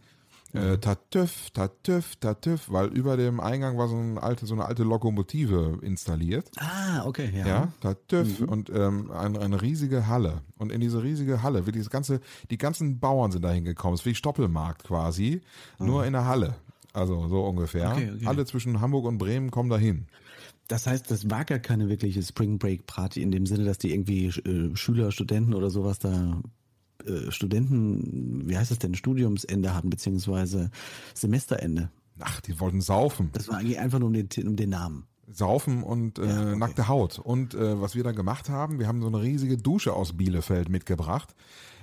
Äh, 0.54 0.80
Tatöff, 0.80 1.52
Tatöff, 1.52 2.16
Tatöff, 2.16 2.72
weil 2.72 2.88
über 2.88 3.18
dem 3.18 3.40
Eingang 3.40 3.78
war 3.78 3.88
so 3.88 3.96
eine 3.96 4.22
alte, 4.22 4.48
so 4.48 4.56
eine 4.56 4.66
alte 4.66 4.84
Lokomotive 4.84 5.78
installiert. 5.84 6.50
Ah, 6.58 7.06
okay, 7.06 7.32
ja. 7.36 7.48
Ja, 7.48 7.74
Tatöff 7.82 8.40
mhm. 8.40 8.50
und 8.50 8.70
ähm, 8.72 9.12
eine, 9.12 9.40
eine 9.40 9.62
riesige 9.62 10.08
Halle. 10.08 10.42
Und 10.58 10.72
in 10.72 10.82
diese 10.82 11.04
riesige 11.04 11.44
Halle, 11.44 11.68
wie 11.68 11.72
dieses 11.72 11.92
ganze, 11.92 12.20
die 12.50 12.58
ganzen 12.58 13.00
Bauern 13.00 13.32
sind 13.32 13.44
da 13.44 13.52
hingekommen. 13.52 13.94
Es 13.94 14.02
ist 14.02 14.06
wie 14.08 14.16
Stoppelmarkt 14.16 14.86
quasi, 14.86 15.42
mhm. 15.78 15.86
nur 15.86 16.06
in 16.06 16.14
der 16.14 16.26
Halle. 16.26 16.56
Also 16.94 17.28
so 17.28 17.46
ungefähr. 17.46 17.92
Okay, 17.92 18.12
okay. 18.16 18.26
Alle 18.26 18.46
zwischen 18.46 18.82
Hamburg 18.82 19.06
und 19.06 19.20
Bremen 19.20 19.52
kommen 19.52 19.70
dahin. 19.70 20.08
Das 20.68 20.88
heißt, 20.88 21.10
das 21.10 21.30
war 21.30 21.46
gar 21.46 21.60
keine 21.60 21.90
wirkliche 21.90 22.22
Spring 22.22 22.58
Break 22.60 22.86
Party 22.86 23.22
in 23.22 23.32
dem 23.32 23.46
Sinne, 23.46 23.66
dass 23.66 23.78
die 23.78 23.92
irgendwie 23.92 24.28
äh, 24.28 24.76
Schüler, 24.76 25.12
Studenten 25.12 25.54
oder 25.54 25.70
sowas 25.70 26.00
da 26.00 26.42
äh, 27.06 27.32
Studenten, 27.32 28.48
wie 28.48 28.58
heißt 28.58 28.72
das 28.72 28.80
denn, 28.80 28.96
Studiumsende 28.96 29.74
hatten, 29.74 29.90
beziehungsweise 29.90 30.72
Semesterende. 31.14 31.90
Ach, 32.20 32.42
die 32.42 32.60
wollten 32.60 32.82
saufen. 32.82 33.30
Das 33.34 33.48
war 33.48 33.58
eigentlich 33.58 33.80
einfach 33.80 34.00
nur 34.00 34.08
um 34.08 34.14
den, 34.14 34.48
um 34.48 34.56
den 34.56 34.70
Namen. 34.70 35.06
Saufen 35.32 35.84
und 35.84 36.18
äh, 36.18 36.26
ja, 36.26 36.42
okay. 36.42 36.56
nackte 36.58 36.88
Haut. 36.88 37.20
Und 37.20 37.54
äh, 37.54 37.80
was 37.80 37.96
wir 37.96 38.04
dann 38.04 38.16
gemacht 38.16 38.50
haben, 38.50 38.80
wir 38.80 38.88
haben 38.88 39.02
so 39.02 39.08
eine 39.08 39.22
riesige 39.22 39.58
Dusche 39.58 39.94
aus 39.94 40.18
Bielefeld 40.18 40.70
mitgebracht. 40.70 41.36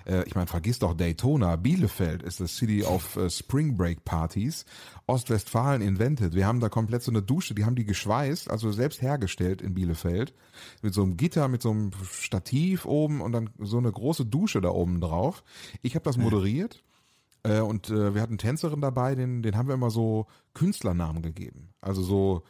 Äh, 0.06 0.24
ich 0.26 0.34
meine, 0.34 0.46
vergiss 0.46 0.78
doch 0.78 0.94
Daytona. 0.94 1.56
Bielefeld 1.56 2.22
ist 2.22 2.40
das 2.40 2.56
City 2.56 2.84
of 2.84 3.16
uh, 3.16 3.28
Spring 3.28 3.76
Break 3.76 4.04
Partys. 4.04 4.64
Ostwestfalen 5.06 5.82
invented. 5.82 6.34
Wir 6.34 6.46
haben 6.46 6.60
da 6.60 6.68
komplett 6.68 7.02
so 7.02 7.10
eine 7.10 7.22
Dusche, 7.22 7.54
die 7.54 7.64
haben 7.64 7.76
die 7.76 7.84
geschweißt, 7.84 8.50
also 8.50 8.72
selbst 8.72 9.02
hergestellt 9.02 9.62
in 9.62 9.74
Bielefeld. 9.74 10.34
Mit 10.82 10.94
so 10.94 11.02
einem 11.02 11.16
Gitter, 11.16 11.48
mit 11.48 11.62
so 11.62 11.70
einem 11.70 11.90
Stativ 12.10 12.86
oben 12.86 13.20
und 13.20 13.32
dann 13.32 13.50
so 13.58 13.78
eine 13.78 13.90
große 13.90 14.26
Dusche 14.26 14.60
da 14.60 14.70
oben 14.70 15.00
drauf. 15.00 15.44
Ich 15.82 15.94
habe 15.94 16.04
das 16.04 16.16
moderiert. 16.16 16.82
Äh, 17.42 17.60
und 17.60 17.90
äh, 17.90 18.14
wir 18.14 18.22
hatten 18.22 18.38
Tänzerin 18.38 18.80
dabei, 18.80 19.14
den, 19.14 19.42
den 19.42 19.56
haben 19.56 19.68
wir 19.68 19.74
immer 19.74 19.90
so 19.90 20.26
Künstlernamen 20.54 21.22
gegeben. 21.22 21.68
Also 21.80 22.02
so, 22.02 22.42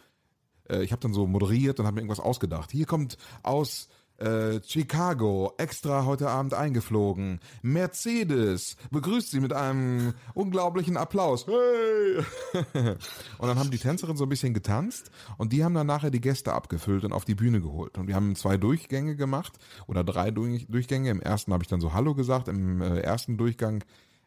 äh, 0.69 0.83
ich 0.83 0.93
habe 0.93 1.03
dann 1.03 1.13
so 1.13 1.27
moderiert 1.27 1.79
und 1.79 1.87
habe 1.87 1.97
mir 1.97 2.01
irgendwas 2.01 2.21
ausgedacht. 2.21 2.71
Hier 2.71 2.87
kommt 2.87 3.19
aus 3.43 3.89
äh, 4.19 4.61
Chicago, 4.67 5.53
extra 5.59 6.05
heute 6.05 6.29
Abend 6.29 6.55
eingeflogen. 6.55 7.41
Mercedes 7.63 8.77
begrüßt 8.91 9.31
sie 9.31 9.41
mit 9.41 9.53
einem 9.53 10.15
unglaublichen 10.35 10.97
Applaus. 10.97 11.47
Hey! 11.47 12.25
und 13.39 13.49
dann 13.49 13.59
haben 13.59 13.71
die 13.71 13.79
Tänzerinnen 13.79 14.17
so 14.17 14.25
ein 14.25 14.29
bisschen 14.29 14.55
getanzt 14.55 15.11
und 15.39 15.53
die 15.53 15.65
haben 15.65 15.75
dann 15.75 15.87
nachher 15.87 16.11
die 16.11 16.21
Gäste 16.21 16.53
abgefüllt 16.53 17.05
und 17.05 17.13
auf 17.13 17.25
die 17.25 17.35
Bühne 17.35 17.61
geholt. 17.61 17.99
Und 17.99 18.09
wir 18.09 18.15
haben 18.15 18.37
zwei 18.37 18.57
Durchgänge 18.57 19.17
gemacht 19.17 19.55
oder 19.87 20.05
drei 20.05 20.31
Durchgänge. 20.31 21.11
Im 21.11 21.21
ersten 21.21 21.53
habe 21.53 21.63
ich 21.63 21.69
dann 21.69 21.81
so 21.81 21.93
Hallo 21.93 22.15
gesagt, 22.15 22.49
im 22.49 22.81
äh, 22.81 23.01
ersten 23.01 23.37
Durchgang 23.37 23.85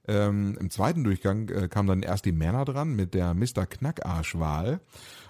ähm, 0.09 0.57
Im 0.59 0.71
zweiten 0.71 1.03
Durchgang 1.03 1.49
äh, 1.49 1.67
kamen 1.67 1.87
dann 1.87 2.01
erst 2.01 2.25
die 2.25 2.31
Männer 2.31 2.65
dran 2.65 2.95
mit 2.95 3.13
der 3.13 3.35
Mr. 3.35 3.67
Knackarschwahl 3.67 4.79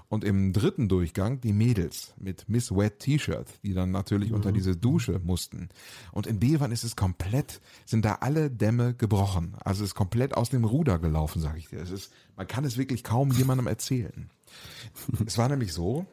und 0.10 0.24
im 0.24 0.54
dritten 0.54 0.90
Durchgang 0.90 1.40
die 1.40 1.54
Mädels 1.54 2.14
mit 2.18 2.50
Miss 2.50 2.72
Wet 2.72 3.00
T-Shirt, 3.00 3.48
die 3.64 3.74
dann 3.74 3.92
natürlich 3.92 4.30
mhm. 4.30 4.38
unter 4.38 4.52
diese 4.52 4.76
Dusche 4.76 5.22
mussten. 5.24 5.70
Und 6.12 6.26
in 6.26 6.40
Bevan 6.40 6.72
ist 6.72 6.84
es 6.84 6.96
komplett, 6.96 7.62
sind 7.86 8.04
da 8.04 8.16
alle 8.22 8.50
Dämme 8.50 8.96
gebrochen. 8.96 9.54
Also 9.64 9.84
es 9.84 9.92
ist 9.92 9.96
komplett 9.96 10.36
aus 10.36 10.50
dem 10.50 10.66
Ruder 10.66 10.98
gelaufen, 10.98 11.42
sag 11.42 11.58
ich 11.58 11.70
dir. 11.70 11.80
Es 11.80 11.92
ist, 11.92 12.12
man 12.36 12.48
kann 12.48 12.66
es 12.66 12.78
wirklich 12.78 13.04
kaum 13.04 13.32
jemandem 13.32 13.68
erzählen. 13.68 14.30
es 15.26 15.38
war 15.38 15.48
nämlich 15.48 15.74
so, 15.74 16.08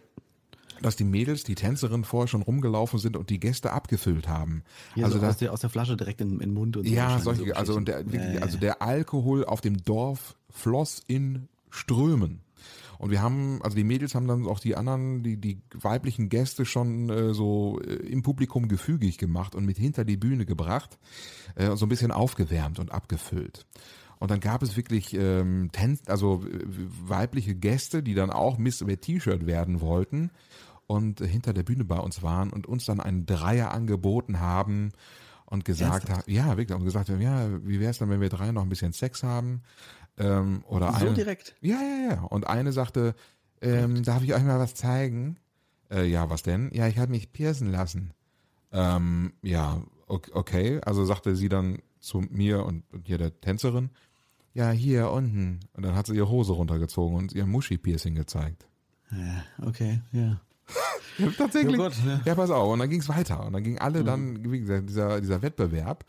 dass 0.82 0.96
die 0.96 1.04
Mädels, 1.04 1.42
die 1.44 1.54
Tänzerinnen 1.54 2.04
vorher 2.04 2.28
schon 2.28 2.42
rumgelaufen 2.42 2.98
sind 2.98 3.16
und 3.16 3.30
die 3.30 3.40
Gäste 3.40 3.72
abgefüllt 3.72 4.28
haben. 4.28 4.62
Ja, 4.94 5.06
also 5.06 5.18
so 5.18 5.24
aus, 5.24 5.38
der, 5.38 5.52
aus 5.54 5.60
der 5.60 5.70
Flasche 5.70 5.96
direkt 5.96 6.20
in, 6.20 6.32
in 6.32 6.38
den 6.40 6.54
Mund 6.54 6.76
und 6.76 6.86
so. 6.86 6.92
Ja, 6.92 7.18
solche, 7.18 7.46
so 7.46 7.52
also 7.54 7.74
und 7.74 7.88
der, 7.88 8.12
wirklich, 8.12 8.42
also 8.42 8.58
der 8.58 8.82
Alkohol 8.82 9.46
auf 9.46 9.62
dem 9.62 9.82
Dorf 9.84 10.36
floss 10.50 11.02
in 11.06 11.48
Strömen. 11.70 12.40
Und 12.98 13.10
wir 13.10 13.22
haben, 13.22 13.60
also 13.62 13.76
die 13.76 13.84
Mädels 13.84 14.14
haben 14.14 14.26
dann 14.26 14.46
auch 14.46 14.60
die 14.60 14.76
anderen, 14.76 15.22
die, 15.22 15.36
die 15.36 15.60
weiblichen 15.74 16.28
Gäste 16.28 16.64
schon 16.64 17.10
äh, 17.10 17.34
so 17.34 17.80
äh, 17.80 17.94
im 17.94 18.22
Publikum 18.22 18.68
gefügig 18.68 19.18
gemacht 19.18 19.54
und 19.54 19.64
mit 19.64 19.76
hinter 19.76 20.04
die 20.04 20.16
Bühne 20.16 20.46
gebracht 20.46 20.98
äh, 21.54 21.76
so 21.76 21.86
ein 21.86 21.88
bisschen 21.88 22.12
aufgewärmt 22.12 22.78
und 22.78 22.92
abgefüllt. 22.92 23.66
Und 24.18 24.30
dann 24.30 24.40
gab 24.40 24.62
es 24.62 24.76
wirklich 24.76 25.14
ähm, 25.14 25.70
also 26.06 26.42
äh, 26.44 26.64
weibliche 27.06 27.54
Gäste, 27.54 28.02
die 28.02 28.14
dann 28.14 28.30
auch 28.30 28.58
Miss 28.58 28.78
T-Shirt 28.78 29.46
werden 29.46 29.80
wollten 29.80 30.30
und 30.86 31.20
hinter 31.20 31.52
der 31.52 31.64
Bühne 31.64 31.84
bei 31.84 31.98
uns 31.98 32.22
waren 32.22 32.50
und 32.50 32.66
uns 32.66 32.86
dann 32.86 33.00
einen 33.00 33.26
Dreier 33.26 33.72
angeboten 33.72 34.40
haben 34.40 34.92
und 35.44 35.64
gesagt 35.64 36.10
haben, 36.10 36.22
ja, 36.26 36.56
wirklich, 36.56 36.76
und 36.76 36.84
gesagt 36.84 37.08
haben, 37.08 37.20
ja, 37.20 37.48
wie 37.64 37.78
wäre 37.78 37.90
es 37.90 37.98
dann, 37.98 38.10
wenn 38.10 38.20
wir 38.20 38.28
drei 38.28 38.50
noch 38.52 38.62
ein 38.62 38.68
bisschen 38.68 38.92
Sex 38.92 39.22
haben? 39.22 39.62
Ähm, 40.18 40.64
oder 40.66 40.92
so 40.92 41.06
eine, 41.06 41.14
direkt? 41.14 41.54
Ja, 41.60 41.80
ja, 41.80 42.10
ja. 42.10 42.22
Und 42.22 42.46
eine 42.46 42.72
sagte, 42.72 43.14
ähm, 43.60 44.02
darf 44.02 44.22
ich 44.22 44.34
euch 44.34 44.42
mal 44.42 44.58
was 44.58 44.74
zeigen? 44.74 45.38
Äh, 45.90 46.06
ja, 46.06 46.30
was 46.30 46.42
denn? 46.42 46.70
Ja, 46.72 46.86
ich 46.88 46.98
habe 46.98 47.10
mich 47.10 47.32
piercen 47.32 47.70
lassen. 47.70 48.12
Ähm, 48.72 49.32
ja, 49.42 49.82
okay. 50.06 50.80
Also 50.84 51.04
sagte 51.04 51.36
sie 51.36 51.48
dann 51.48 51.78
zu 52.00 52.20
mir 52.20 52.64
und, 52.64 52.84
und 52.92 53.06
hier 53.06 53.18
der 53.18 53.40
Tänzerin, 53.40 53.90
ja, 54.56 54.70
hier 54.70 55.10
unten. 55.10 55.60
Und 55.74 55.84
dann 55.84 55.94
hat 55.94 56.06
sie 56.06 56.14
ihre 56.14 56.30
Hose 56.30 56.54
runtergezogen 56.54 57.14
und 57.14 57.32
ihr 57.34 57.44
Muschi-Piercing 57.44 58.14
gezeigt. 58.14 58.66
Ja, 59.10 59.66
okay, 59.66 60.00
ja. 60.12 60.40
ja 61.18 61.30
tatsächlich. 61.36 61.74
Oh 61.78 61.82
Gott, 61.82 61.92
ja. 62.06 62.22
ja. 62.24 62.34
pass 62.34 62.50
auf. 62.50 62.72
Und 62.72 62.78
dann 62.78 62.88
ging 62.88 63.00
es 63.00 63.08
weiter. 63.10 63.44
Und 63.44 63.52
dann 63.52 63.62
ging 63.62 63.78
alle 63.78 64.02
dann, 64.02 64.32
mhm. 64.32 64.52
wie 64.52 64.60
gesagt, 64.60 64.88
dieser, 64.88 65.20
dieser 65.20 65.42
Wettbewerb. 65.42 66.06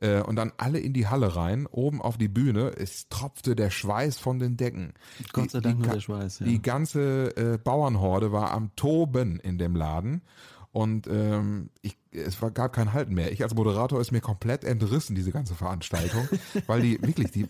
Äh, 0.00 0.22
und 0.22 0.36
dann 0.36 0.52
alle 0.56 0.78
in 0.78 0.92
die 0.92 1.06
Halle 1.06 1.36
rein, 1.36 1.66
oben 1.66 2.00
auf 2.00 2.18
die 2.18 2.28
Bühne. 2.28 2.72
Es 2.76 3.08
tropfte 3.08 3.56
der 3.56 3.70
Schweiß 3.70 4.18
von 4.18 4.38
den 4.38 4.56
Decken. 4.56 4.94
Gott 5.32 5.50
sei 5.50 5.60
Dank 5.60 5.80
nur 5.80 5.88
der 5.88 6.00
Schweiß, 6.00 6.40
ja. 6.40 6.46
Die 6.46 6.62
ganze 6.62 7.36
äh, 7.36 7.58
Bauernhorde 7.58 8.32
war 8.32 8.52
am 8.52 8.74
Toben 8.76 9.40
in 9.40 9.58
dem 9.58 9.74
Laden. 9.74 10.22
Und 10.70 11.06
ähm, 11.08 11.70
ich, 11.82 11.96
es 12.10 12.40
war, 12.40 12.50
gab 12.50 12.72
kein 12.72 12.92
Halten 12.92 13.14
mehr. 13.14 13.32
Ich 13.32 13.42
als 13.42 13.54
Moderator 13.54 14.00
ist 14.00 14.12
mir 14.12 14.20
komplett 14.20 14.64
entrissen, 14.64 15.14
diese 15.14 15.30
ganze 15.30 15.54
Veranstaltung, 15.54 16.28
weil 16.66 16.80
die 16.80 17.00
wirklich, 17.02 17.30
die, 17.30 17.46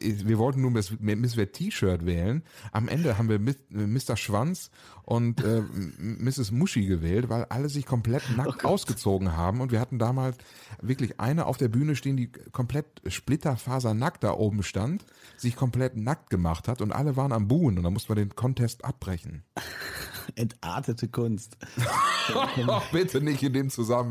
wir 0.00 0.38
wollten 0.38 0.60
nur 0.60 0.70
Miss, 0.70 0.92
Miss 1.00 1.34
T-Shirt 1.34 2.04
wählen. 2.04 2.42
Am 2.72 2.88
Ende 2.88 3.18
haben 3.18 3.28
wir 3.28 3.38
Mr. 3.38 4.16
Schwanz 4.16 4.70
und 5.04 5.42
äh, 5.42 5.62
Mrs. 5.98 6.52
Muschi 6.52 6.86
gewählt, 6.86 7.28
weil 7.28 7.44
alle 7.46 7.68
sich 7.68 7.86
komplett 7.86 8.22
nackt 8.36 8.64
oh 8.64 8.68
ausgezogen 8.68 9.36
haben. 9.36 9.60
Und 9.60 9.72
wir 9.72 9.80
hatten 9.80 9.98
damals 9.98 10.36
wirklich 10.80 11.18
eine 11.18 11.46
auf 11.46 11.56
der 11.56 11.68
Bühne 11.68 11.96
stehen, 11.96 12.16
die 12.16 12.30
komplett 12.52 12.86
splitterfasernackt 13.06 14.22
da 14.22 14.32
oben 14.32 14.62
stand, 14.62 15.04
sich 15.36 15.56
komplett 15.56 15.96
nackt 15.96 16.30
gemacht 16.30 16.68
hat 16.68 16.82
und 16.82 16.92
alle 16.92 17.16
waren 17.16 17.32
am 17.32 17.48
Buhen 17.48 17.78
und 17.78 17.84
da 17.84 17.90
mussten 17.90 18.10
wir 18.10 18.16
den 18.16 18.34
Contest 18.36 18.84
abbrechen. 18.84 19.44
Entartete 20.36 21.08
Kunst. 21.08 21.56
bitte 22.92 23.20
nicht 23.20 23.42
in 23.42 23.52
dem 23.52 23.70
Zusammenhang. 23.70 24.01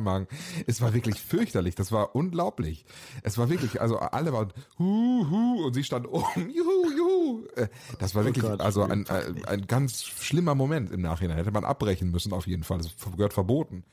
Es 0.68 0.82
war 0.82 0.94
wirklich 0.94 1.22
fürchterlich. 1.22 1.76
Das 1.76 1.92
war 1.92 2.16
unglaublich. 2.16 2.86
Es 3.24 3.38
war 3.38 3.50
wirklich, 3.50 3.82
also 3.82 3.98
alle 4.00 4.34
waren 4.34 4.54
hu, 4.80 5.30
hu 5.30 5.66
und 5.66 5.74
sie 5.74 5.84
stand 5.84 6.08
oben, 6.08 6.50
juhu, 6.56 6.92
juhu. 6.98 7.46
Äh, 7.56 7.68
das 8.00 8.16
war 8.16 8.24
oh 8.24 8.26
wirklich, 8.26 8.44
also 8.44 8.84
ein, 8.84 9.08
ein, 9.08 9.68
ganz 9.68 10.04
schlimmer 10.04 10.56
Moment 10.56 10.92
im 10.92 11.02
Nachhinein. 11.02 11.38
Hätte 11.38 11.52
man 11.52 11.66
abbrechen 11.66 12.12
müssen 12.12 12.34
auf 12.34 12.48
jeden 12.48 12.64
Fall. 12.64 12.80
Das 12.80 12.96
gehört 13.16 13.34
verboten. 13.34 13.84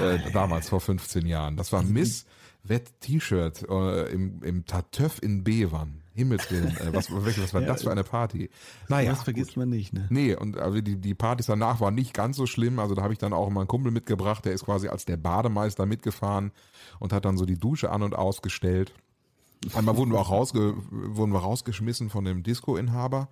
Äh, 0.00 0.18
damals 0.32 0.68
vor 0.68 0.80
15 0.80 1.26
Jahren. 1.26 1.56
Das 1.56 1.72
war 1.72 1.82
Miss 1.82 2.26
Wett 2.64 3.00
T-Shirt 3.00 3.68
äh, 3.68 4.12
im, 4.12 4.42
im 4.42 4.66
Tatöff 4.66 5.18
in 5.20 5.44
Bevern. 5.44 6.01
Himmelswillen, 6.14 6.76
äh, 6.76 6.92
was, 6.92 7.10
was 7.10 7.54
war 7.54 7.60
ja, 7.62 7.68
das 7.68 7.82
für 7.82 7.90
eine 7.90 8.04
Party? 8.04 8.50
Naja. 8.88 9.10
Das 9.10 9.22
vergisst 9.22 9.50
gut. 9.50 9.58
man 9.58 9.70
nicht, 9.70 9.92
ne? 9.92 10.06
Nee, 10.10 10.34
und 10.34 10.58
also 10.58 10.80
die, 10.80 10.96
die 10.96 11.14
Partys 11.14 11.46
danach 11.46 11.80
waren 11.80 11.94
nicht 11.94 12.14
ganz 12.14 12.36
so 12.36 12.46
schlimm. 12.46 12.78
Also 12.78 12.94
da 12.94 13.02
habe 13.02 13.12
ich 13.12 13.18
dann 13.18 13.32
auch 13.32 13.48
mal 13.50 13.60
einen 13.60 13.68
Kumpel 13.68 13.92
mitgebracht, 13.92 14.44
der 14.44 14.52
ist 14.52 14.64
quasi 14.64 14.88
als 14.88 15.04
der 15.04 15.16
Bademeister 15.16 15.86
mitgefahren 15.86 16.52
und 16.98 17.12
hat 17.12 17.24
dann 17.24 17.36
so 17.36 17.46
die 17.46 17.58
Dusche 17.58 17.90
an 17.90 18.02
und 18.02 18.14
ausgestellt. 18.14 18.92
Einmal 19.74 19.96
wurden 19.96 20.10
wir 20.10 20.18
auch 20.18 20.30
rausge 20.30 20.74
wurden 20.90 21.32
wir 21.32 21.38
rausgeschmissen 21.38 22.10
von 22.10 22.24
dem 22.24 22.42
Disco-Inhaber, 22.42 23.28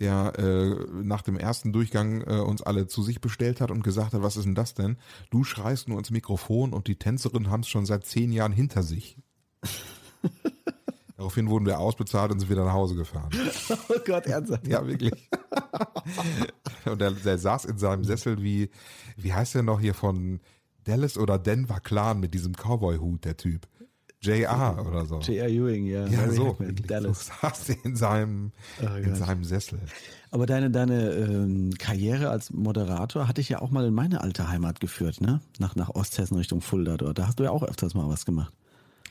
der 0.00 0.32
äh, 0.36 0.74
nach 1.02 1.22
dem 1.22 1.36
ersten 1.36 1.72
Durchgang 1.72 2.22
äh, 2.22 2.40
uns 2.40 2.62
alle 2.62 2.88
zu 2.88 3.02
sich 3.02 3.20
bestellt 3.20 3.60
hat 3.60 3.70
und 3.70 3.84
gesagt 3.84 4.12
hat, 4.12 4.22
was 4.22 4.36
ist 4.36 4.44
denn 4.44 4.56
das 4.56 4.74
denn? 4.74 4.96
Du 5.30 5.44
schreist 5.44 5.88
nur 5.88 5.98
ins 5.98 6.10
Mikrofon 6.10 6.72
und 6.72 6.88
die 6.88 6.96
Tänzerinnen 6.96 7.50
haben 7.50 7.60
es 7.60 7.68
schon 7.68 7.86
seit 7.86 8.04
zehn 8.06 8.32
Jahren 8.32 8.52
hinter 8.52 8.82
sich. 8.82 9.18
Daraufhin 11.18 11.48
wurden 11.48 11.66
wir 11.66 11.80
ausbezahlt 11.80 12.30
und 12.30 12.38
sind 12.38 12.48
wieder 12.48 12.64
nach 12.64 12.72
Hause 12.72 12.94
gefahren. 12.94 13.30
Oh 13.88 13.98
Gott, 14.06 14.26
ernsthaft? 14.26 14.68
Ja, 14.68 14.86
wirklich. 14.86 15.12
und 16.84 17.00
der, 17.00 17.10
der 17.10 17.38
saß 17.38 17.64
in 17.64 17.76
seinem 17.76 18.04
Sessel 18.04 18.40
wie, 18.40 18.70
wie 19.16 19.32
heißt 19.32 19.56
der 19.56 19.64
noch 19.64 19.80
hier 19.80 19.94
von 19.94 20.40
Dallas 20.84 21.18
oder 21.18 21.38
Denver 21.38 21.80
Clan 21.80 22.20
mit 22.20 22.34
diesem 22.34 22.52
Cowboy-Hut, 22.52 23.24
der 23.24 23.36
Typ. 23.36 23.66
JR 24.20 24.84
oder 24.86 25.06
so. 25.06 25.18
JR 25.18 25.48
Ewing, 25.48 25.86
ja. 25.86 26.06
Ja, 26.06 26.30
so. 26.30 26.56
Dallas. 26.86 27.26
So 27.26 27.32
saß 27.40 27.68
in 27.82 27.96
seinem, 27.96 28.52
oh 28.80 28.96
in 28.96 29.16
seinem 29.16 29.42
Sessel. 29.42 29.80
Aber 30.30 30.46
deine, 30.46 30.70
deine 30.70 31.10
ähm, 31.14 31.72
Karriere 31.78 32.30
als 32.30 32.52
Moderator 32.52 33.26
hatte 33.26 33.40
ich 33.40 33.48
ja 33.48 33.60
auch 33.60 33.70
mal 33.70 33.84
in 33.84 33.94
meine 33.94 34.20
alte 34.20 34.48
Heimat 34.48 34.78
geführt, 34.78 35.20
ne? 35.20 35.40
Nach, 35.58 35.74
nach 35.74 35.90
Osthessen 35.90 36.36
Richtung 36.36 36.60
Fulda 36.60 36.96
dort. 36.96 37.18
Da 37.18 37.26
hast 37.26 37.40
du 37.40 37.44
ja 37.44 37.50
auch 37.50 37.64
öfters 37.64 37.94
mal 37.94 38.08
was 38.08 38.24
gemacht. 38.24 38.54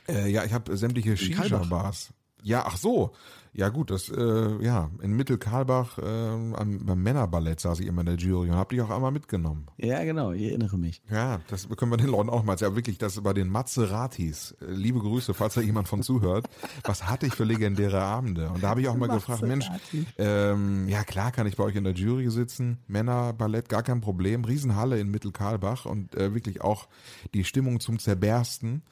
Äh, 0.08 0.30
ja, 0.30 0.44
ich 0.44 0.54
habe 0.54 0.76
sämtliche 0.78 1.18
Shisha-Bars. 1.18 2.14
Ja, 2.44 2.64
ach 2.66 2.78
so. 2.78 3.14
Ja 3.58 3.70
gut, 3.70 3.90
das 3.90 4.10
äh, 4.10 4.64
ja 4.64 4.92
in 5.02 5.14
Mittelkarlbach 5.14 5.98
äh, 5.98 6.04
am, 6.06 6.86
beim 6.86 7.02
Männerballett 7.02 7.60
saß 7.60 7.80
ich 7.80 7.88
immer 7.88 8.02
in 8.02 8.06
der 8.06 8.16
Jury 8.16 8.52
und 8.52 8.56
habe 8.56 8.76
dich 8.76 8.84
auch 8.84 8.92
einmal 8.92 9.12
mitgenommen. 9.12 9.66
Ja, 9.78 10.04
genau, 10.04 10.32
ich 10.32 10.44
erinnere 10.44 10.78
mich. 10.78 11.02
Ja, 11.10 11.40
das 11.48 11.68
können 11.70 11.92
wir 11.92 11.98
den 11.98 12.10
Leuten 12.10 12.30
auch 12.30 12.44
mal 12.44 12.54
erzählen. 12.54 12.72
Ja, 12.72 12.76
wirklich, 12.76 13.00
das 13.00 13.20
bei 13.20 13.34
den 13.34 13.50
Mazeratis. 13.50 14.56
Äh, 14.62 14.72
liebe 14.74 15.00
Grüße, 15.00 15.34
falls 15.34 15.56
da 15.56 15.62
jemand 15.62 15.88
von 15.88 16.04
zuhört. 16.04 16.46
Was 16.84 17.10
hatte 17.10 17.26
ich 17.26 17.34
für 17.34 17.46
legendäre 17.46 18.00
Abende? 18.00 18.50
Und 18.50 18.62
da 18.62 18.70
habe 18.70 18.82
ich 18.82 18.90
auch 18.90 18.96
mal 18.96 19.10
gefragt, 19.10 19.42
Mensch, 19.42 19.68
ähm, 20.20 20.88
ja 20.88 21.04
klar 21.04 21.32
kann 21.32 21.48
ich 21.48 21.58
bei 21.58 21.64
euch 21.64 21.76
in 21.76 21.84
der 21.84 21.94
Jury 21.94 22.30
sitzen. 22.30 22.78
Männerballett, 22.88 23.70
gar 23.70 23.82
kein 23.82 24.02
Problem. 24.02 24.46
Riesenhalle 24.46 25.00
in 25.00 25.10
Mittelkarlbach 25.10 25.86
und 25.86 26.14
äh, 26.16 26.36
wirklich 26.36 26.62
auch 26.62 26.88
die 27.34 27.44
Stimmung 27.44 27.80
zum 27.80 27.98
Zerbersten 27.98 28.84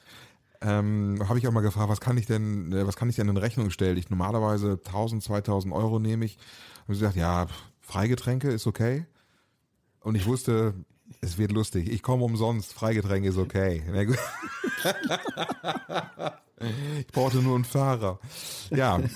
ähm, 0.66 1.20
habe 1.30 1.38
ich 1.38 1.48
auch 1.48 1.52
mal 1.52 1.62
gefragt, 1.62 1.90
was 1.90 2.02
kann 2.02 2.18
ich 2.18 2.26
denn, 2.26 2.74
äh, 2.74 2.88
was 2.88 2.96
kann 2.96 3.10
ich 3.10 3.16
denn 3.16 3.30
in 3.30 3.38
Rechnung 3.38 3.70
stellen? 3.70 3.98
Ich 3.98 4.10
normalerweise 4.10 4.80
1000, 4.84 5.22
2000 5.24 5.74
Euro 5.74 6.00
nehme 6.00 6.26
ich. 6.26 6.38
Und 6.88 6.96
sie 6.96 7.02
gesagt, 7.02 7.18
ja, 7.18 7.46
Freigetränke 7.82 8.50
ist 8.50 8.66
okay. 8.66 9.06
Und 10.00 10.16
ich 10.16 10.26
wusste, 10.26 10.74
es 11.22 11.38
wird 11.38 11.52
lustig. 11.52 11.92
Ich 11.92 12.02
komme 12.02 12.24
umsonst, 12.24 12.74
Freigetränke 12.74 13.30
ist 13.30 13.38
okay. 13.38 13.84
ich 17.00 17.08
brauchte 17.08 17.38
nur 17.38 17.56
einen 17.56 17.66
Fahrer. 17.66 18.20
Ja. 18.72 19.00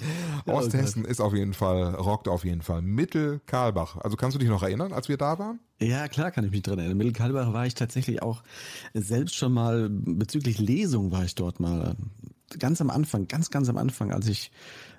Osthessen 0.46 1.04
oh 1.04 1.08
ist 1.08 1.20
auf 1.20 1.34
jeden 1.34 1.54
Fall, 1.54 1.94
rockt 1.94 2.28
auf 2.28 2.44
jeden 2.44 2.62
Fall. 2.62 2.82
Mittel-Karlbach. 2.82 3.96
Also 3.98 4.16
kannst 4.16 4.34
du 4.34 4.38
dich 4.38 4.48
noch 4.48 4.62
erinnern, 4.62 4.92
als 4.92 5.08
wir 5.08 5.16
da 5.16 5.38
waren? 5.38 5.60
Ja, 5.80 6.08
klar 6.08 6.30
kann 6.30 6.44
ich 6.44 6.50
mich 6.50 6.62
dran 6.62 6.78
erinnern. 6.78 6.96
Mittel-Karlbach 6.96 7.52
war 7.52 7.66
ich 7.66 7.74
tatsächlich 7.74 8.22
auch 8.22 8.42
selbst 8.94 9.34
schon 9.34 9.52
mal, 9.52 9.88
bezüglich 9.90 10.58
Lesung 10.58 11.12
war 11.12 11.24
ich 11.24 11.34
dort 11.34 11.60
mal. 11.60 11.96
Ganz 12.58 12.82
am 12.82 12.90
Anfang, 12.90 13.28
ganz, 13.28 13.50
ganz 13.50 13.70
am 13.70 13.78
Anfang, 13.78 14.12
als 14.12 14.28
ich, 14.28 14.52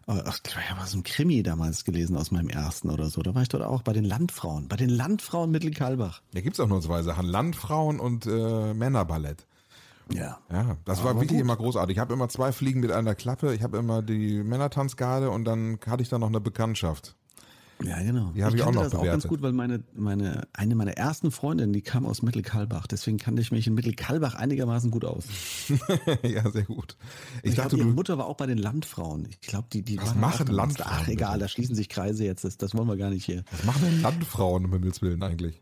äh, 0.07 0.23
ach, 0.25 0.39
ich 0.43 0.71
habe 0.71 0.87
so 0.87 0.97
ein 0.97 1.03
Krimi 1.03 1.43
damals 1.43 1.85
gelesen 1.85 2.17
aus 2.17 2.31
meinem 2.31 2.49
ersten 2.49 2.89
oder 2.89 3.09
so. 3.11 3.21
Da 3.21 3.35
war 3.35 3.43
ich 3.43 3.49
dort 3.49 3.61
auch 3.61 3.83
bei 3.83 3.93
den 3.93 4.05
Landfrauen, 4.05 4.67
bei 4.67 4.75
den 4.75 4.89
Landfrauen 4.89 5.51
Mittel-Karlbach. 5.51 6.23
Da 6.33 6.41
gibt's 6.41 6.59
auch 6.59 6.67
nur 6.67 6.81
zwei 6.81 7.03
Sachen, 7.03 7.27
Landfrauen 7.27 7.99
und 7.99 8.25
äh, 8.25 8.73
Männerballett. 8.73 9.45
Ja. 10.11 10.39
Ja, 10.51 10.77
das 10.85 10.99
Aber 10.99 11.09
war 11.09 11.15
wirklich 11.15 11.31
gut. 11.31 11.41
immer 11.41 11.55
großartig. 11.55 11.95
Ich 11.95 11.99
habe 11.99 12.13
immer 12.13 12.29
zwei 12.29 12.51
Fliegen 12.51 12.79
mit 12.81 12.91
einer 12.91 13.15
Klappe. 13.15 13.53
Ich 13.53 13.63
habe 13.63 13.77
immer 13.77 14.01
die 14.01 14.43
Männertanzgarde 14.43 15.29
und 15.29 15.45
dann 15.45 15.79
hatte 15.85 16.03
ich 16.03 16.09
dann 16.09 16.21
noch 16.21 16.27
eine 16.27 16.41
Bekanntschaft. 16.41 17.15
Ja, 17.81 18.01
genau. 18.01 18.31
Die 18.31 18.43
habe 18.43 18.55
ich, 18.55 18.61
ich 18.61 18.67
auch 18.67 18.71
noch 18.71 18.83
das 18.83 18.91
bewertet. 18.91 19.09
auch 19.09 19.13
ganz 19.13 19.27
gut, 19.27 19.41
weil 19.41 19.51
meine, 19.51 19.83
meine, 19.93 20.47
eine 20.53 20.75
meiner 20.75 20.93
ersten 20.93 21.31
Freundinnen, 21.31 21.73
die 21.73 21.81
kam 21.81 22.05
aus 22.05 22.21
Mittelkalbach. 22.21 22.87
Deswegen 22.87 23.17
kannte 23.17 23.41
ich 23.41 23.51
mich 23.51 23.67
in 23.67 23.73
Mittelkalbach 23.73 24.35
einigermaßen 24.35 24.91
gut 24.91 25.03
aus. 25.03 25.25
ja, 26.23 26.49
sehr 26.49 26.63
gut. 26.63 26.95
Ich, 27.41 27.51
ich 27.51 27.55
dachte, 27.55 27.75
glaub, 27.75 27.87
ihre 27.87 27.95
Mutter 27.95 28.17
war 28.17 28.27
auch 28.27 28.37
bei 28.37 28.45
den 28.45 28.57
Landfrauen. 28.57 29.27
Ich 29.29 29.41
glaube, 29.41 29.67
die, 29.73 29.81
die 29.81 29.99
Was 29.99 30.15
machen 30.15 30.47
Landfrauen? 30.47 30.91
Ach, 31.01 31.07
egal, 31.07 31.39
da 31.39 31.47
schließen 31.47 31.75
sich 31.75 31.89
Kreise 31.89 32.23
jetzt. 32.23 32.45
Das, 32.45 32.57
das 32.57 32.73
wollen 32.75 32.87
wir 32.87 32.95
gar 32.95 33.09
nicht 33.09 33.25
hier. 33.25 33.43
Was 33.51 33.63
machen 33.65 33.81
denn 33.83 34.01
Landfrauen, 34.01 34.65
um 34.65 34.71
Himmels 34.71 35.01
Willen 35.01 35.23
eigentlich? 35.23 35.61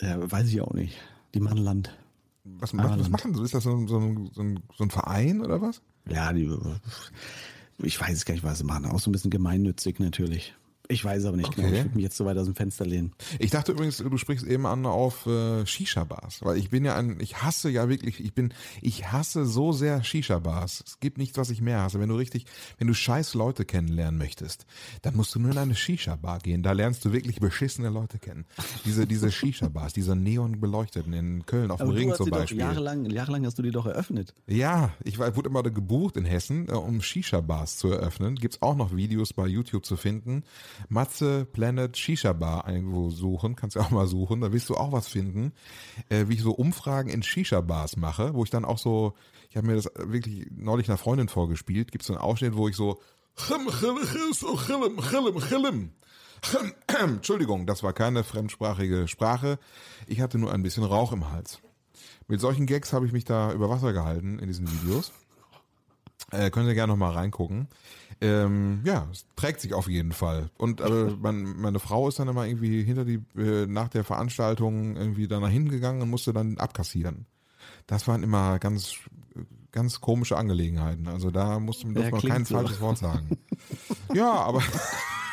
Ja, 0.00 0.30
weiß 0.30 0.48
ich 0.48 0.60
auch 0.60 0.74
nicht. 0.74 0.96
Die 1.34 1.40
machen 1.40 1.58
Land. 1.58 1.96
Was, 2.44 2.76
was, 2.76 2.98
was 2.98 3.08
machen 3.08 3.34
sie? 3.34 3.42
Ist 3.42 3.54
das 3.54 3.64
so 3.64 3.70
ein, 3.70 3.86
so, 3.86 3.98
ein, 3.98 4.30
so, 4.32 4.42
ein, 4.42 4.60
so 4.76 4.84
ein 4.84 4.90
Verein 4.90 5.40
oder 5.40 5.60
was? 5.62 5.80
Ja, 6.08 6.32
die, 6.32 6.50
ich 7.78 8.00
weiß 8.00 8.16
es 8.16 8.24
gar 8.24 8.34
nicht, 8.34 8.44
was 8.44 8.58
sie 8.58 8.64
machen. 8.64 8.86
Auch 8.86 8.98
so 8.98 9.10
ein 9.10 9.12
bisschen 9.12 9.30
gemeinnützig 9.30 10.00
natürlich. 10.00 10.54
Ich 10.92 11.04
weiß 11.04 11.24
aber 11.24 11.38
nicht 11.38 11.48
okay. 11.48 11.62
genau. 11.62 11.72
Ich 11.72 11.84
würde 11.84 11.94
mich 11.94 12.04
jetzt 12.04 12.16
so 12.18 12.26
weit 12.26 12.36
aus 12.36 12.44
dem 12.44 12.54
Fenster 12.54 12.84
lehnen. 12.84 13.12
Ich 13.38 13.50
dachte 13.50 13.72
übrigens, 13.72 13.96
du 13.96 14.16
sprichst 14.18 14.46
eben 14.46 14.66
an 14.66 14.84
auf 14.84 15.26
äh, 15.26 15.64
Shisha-Bars, 15.64 16.44
weil 16.44 16.58
ich 16.58 16.68
bin 16.68 16.84
ja 16.84 16.96
ein, 16.96 17.18
ich 17.18 17.42
hasse 17.42 17.70
ja 17.70 17.88
wirklich, 17.88 18.22
ich 18.22 18.34
bin, 18.34 18.52
ich 18.82 19.10
hasse 19.10 19.46
so 19.46 19.72
sehr 19.72 20.04
Shisha-Bars. 20.04 20.84
Es 20.86 21.00
gibt 21.00 21.16
nichts, 21.16 21.38
was 21.38 21.48
ich 21.48 21.62
mehr 21.62 21.80
hasse. 21.80 21.98
Wenn 21.98 22.10
du 22.10 22.16
richtig, 22.16 22.44
wenn 22.76 22.88
du 22.88 22.94
scheiß 22.94 23.32
Leute 23.32 23.64
kennenlernen 23.64 24.18
möchtest, 24.18 24.66
dann 25.00 25.16
musst 25.16 25.34
du 25.34 25.38
nur 25.38 25.52
in 25.52 25.58
eine 25.58 25.74
Shisha-Bar 25.74 26.40
gehen. 26.40 26.62
Da 26.62 26.72
lernst 26.72 27.06
du 27.06 27.12
wirklich 27.12 27.40
beschissene 27.40 27.88
Leute 27.88 28.18
kennen. 28.18 28.44
Diese, 28.84 29.06
diese 29.06 29.32
Shisha-Bars, 29.32 29.94
diese 29.94 30.14
neon 30.14 30.60
beleuchteten 30.60 31.14
in 31.14 31.46
Köln 31.46 31.70
auf 31.70 31.78
dem 31.78 31.88
Ring 31.88 32.14
zum 32.14 32.28
Beispiel. 32.28 32.58
jahrelang, 32.58 33.06
jahrelang 33.06 33.46
hast 33.46 33.58
du 33.58 33.62
die 33.62 33.70
doch 33.70 33.86
eröffnet. 33.86 34.34
Ja, 34.46 34.92
ich 35.04 35.18
war, 35.18 35.34
wurde 35.36 35.48
immer 35.48 35.62
gebucht 35.62 36.18
in 36.18 36.26
Hessen, 36.26 36.68
äh, 36.68 36.72
um 36.72 37.00
Shisha-Bars 37.00 37.78
zu 37.78 37.88
eröffnen. 37.88 38.34
Gibt's 38.34 38.60
auch 38.60 38.76
noch 38.76 38.94
Videos 38.94 39.32
bei 39.32 39.46
YouTube 39.46 39.86
zu 39.86 39.96
finden. 39.96 40.44
Matze 40.88 41.44
Planet 41.44 41.96
Shisha 41.96 42.32
Bar 42.32 42.68
irgendwo 42.68 43.10
suchen, 43.10 43.56
kannst 43.56 43.76
du 43.76 43.80
auch 43.80 43.90
mal 43.90 44.06
suchen, 44.06 44.40
da 44.40 44.52
wirst 44.52 44.68
du 44.68 44.74
auch 44.74 44.92
was 44.92 45.08
finden, 45.08 45.52
äh, 46.08 46.28
wie 46.28 46.34
ich 46.34 46.42
so 46.42 46.52
Umfragen 46.52 47.10
in 47.10 47.22
Shisha 47.22 47.60
Bars 47.60 47.96
mache, 47.96 48.34
wo 48.34 48.44
ich 48.44 48.50
dann 48.50 48.64
auch 48.64 48.78
so, 48.78 49.14
ich 49.50 49.56
habe 49.56 49.66
mir 49.66 49.76
das 49.76 49.90
wirklich 49.96 50.46
neulich 50.50 50.88
einer 50.88 50.98
Freundin 50.98 51.28
vorgespielt, 51.28 51.92
gibt 51.92 52.02
es 52.02 52.08
so 52.08 52.14
einen 52.14 52.22
Ausschnitt, 52.22 52.56
wo 52.56 52.68
ich 52.68 52.76
so 52.76 53.00
Entschuldigung, 57.00 57.66
das 57.66 57.82
war 57.82 57.92
keine 57.92 58.24
fremdsprachige 58.24 59.08
Sprache. 59.08 59.58
Ich 60.06 60.20
hatte 60.20 60.38
nur 60.38 60.52
ein 60.52 60.62
bisschen 60.62 60.84
Rauch 60.84 61.12
im 61.12 61.30
Hals. 61.30 61.60
Mit 62.28 62.40
solchen 62.40 62.66
Gags 62.66 62.92
habe 62.92 63.06
ich 63.06 63.12
mich 63.12 63.24
da 63.24 63.52
über 63.52 63.70
Wasser 63.70 63.92
gehalten 63.92 64.38
in 64.38 64.48
diesen 64.48 64.70
Videos. 64.70 65.12
Äh, 66.30 66.50
könnt 66.50 66.66
ihr 66.66 66.74
gerne 66.74 66.92
noch 66.92 66.98
mal 66.98 67.12
reingucken. 67.12 67.68
Ähm, 68.22 68.82
ja, 68.84 69.08
es 69.10 69.26
trägt 69.34 69.60
sich 69.60 69.74
auf 69.74 69.88
jeden 69.88 70.12
Fall. 70.12 70.48
Und 70.56 70.80
äh, 70.80 70.84
mein, 71.20 71.42
meine 71.60 71.80
Frau 71.80 72.08
ist 72.08 72.20
dann 72.20 72.28
immer 72.28 72.46
irgendwie 72.46 72.84
hinter 72.84 73.04
die, 73.04 73.20
äh, 73.36 73.66
nach 73.66 73.88
der 73.88 74.04
Veranstaltung 74.04 74.96
irgendwie 74.96 75.26
da 75.26 75.40
nach 75.40 75.50
hinten 75.50 75.70
gegangen 75.70 76.00
und 76.02 76.08
musste 76.08 76.32
dann 76.32 76.56
abkassieren. 76.58 77.26
Das 77.88 78.06
waren 78.06 78.22
immer 78.22 78.60
ganz, 78.60 78.94
ganz 79.72 80.00
komische 80.00 80.36
Angelegenheiten. 80.36 81.08
Also 81.08 81.32
da 81.32 81.58
musste 81.58 81.88
man, 81.88 82.00
ja, 82.00 82.10
man 82.10 82.20
kein 82.20 82.44
so. 82.44 82.54
falsches 82.54 82.80
Wort 82.80 82.98
sagen. 82.98 83.38
ja, 84.14 84.30
aber. 84.30 84.62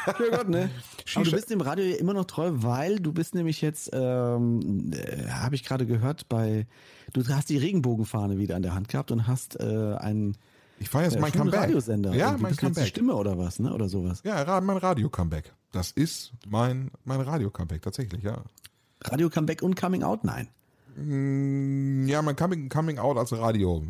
ja 0.08 0.38
Gott, 0.38 0.50
ne? 0.50 0.72
Aber 1.16 1.26
du 1.26 1.32
bist 1.32 1.50
dem 1.50 1.62
Radio 1.62 1.86
ja 1.86 1.96
immer 1.96 2.14
noch 2.14 2.26
treu, 2.26 2.52
weil 2.54 3.00
du 3.00 3.12
bist 3.12 3.34
nämlich 3.34 3.62
jetzt, 3.62 3.90
ähm, 3.94 4.92
äh, 4.94 5.28
habe 5.28 5.56
ich 5.56 5.64
gerade 5.64 5.88
gehört, 5.88 6.30
bei, 6.30 6.68
du 7.14 7.28
hast 7.30 7.50
die 7.50 7.58
Regenbogenfahne 7.58 8.38
wieder 8.38 8.56
an 8.56 8.62
der 8.62 8.76
Hand 8.76 8.90
gehabt 8.90 9.10
und 9.12 9.26
hast 9.26 9.60
äh, 9.60 9.96
einen 9.98 10.38
ich 10.80 10.90
fahre 10.90 11.06
jetzt 11.06 11.20
mein 11.20 11.32
Comeback. 11.32 11.62
Radiosender. 11.62 12.14
Ja, 12.16 12.36
mein 12.40 12.56
Comeback. 12.56 12.88
Stimme 12.88 13.16
oder 13.16 13.38
was, 13.38 13.60
ne? 13.60 13.74
Oder 13.74 13.90
sowas. 13.90 14.22
Ja, 14.24 14.60
mein 14.62 14.78
Radio-Comeback. 14.78 15.54
Das 15.72 15.92
ist 15.92 16.34
mein, 16.48 16.92
mein 17.04 17.22
Radio-Comeback, 17.22 17.82
tatsächlich, 17.82 18.24
ja. 18.24 18.44
Radio-Comeback 19.04 19.62
und 19.62 19.76
Coming 19.76 20.04
Out? 20.04 20.24
Nein. 20.24 20.48
Mm, 20.96 22.08
ja, 22.08 22.22
mein 22.22 22.36
Coming, 22.36 22.70
Coming 22.70 22.98
Out 22.98 23.18
als 23.18 23.32
Radio. 23.34 23.84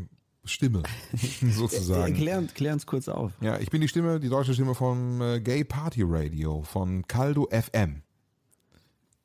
Stimme, 0.45 0.83
sozusagen. 1.51 2.15
Klär, 2.15 2.41
klär 2.55 2.73
uns 2.73 2.85
kurz 2.85 3.07
auf. 3.07 3.33
Ja, 3.41 3.59
ich 3.59 3.69
bin 3.69 3.81
die 3.81 3.87
Stimme, 3.87 4.19
die 4.19 4.29
deutsche 4.29 4.53
Stimme 4.53 4.73
vom 4.73 5.21
äh, 5.21 5.39
Gay 5.41 5.63
Party 5.63 6.01
Radio, 6.03 6.63
von 6.63 7.05
Caldo 7.07 7.47
FM. 7.51 8.01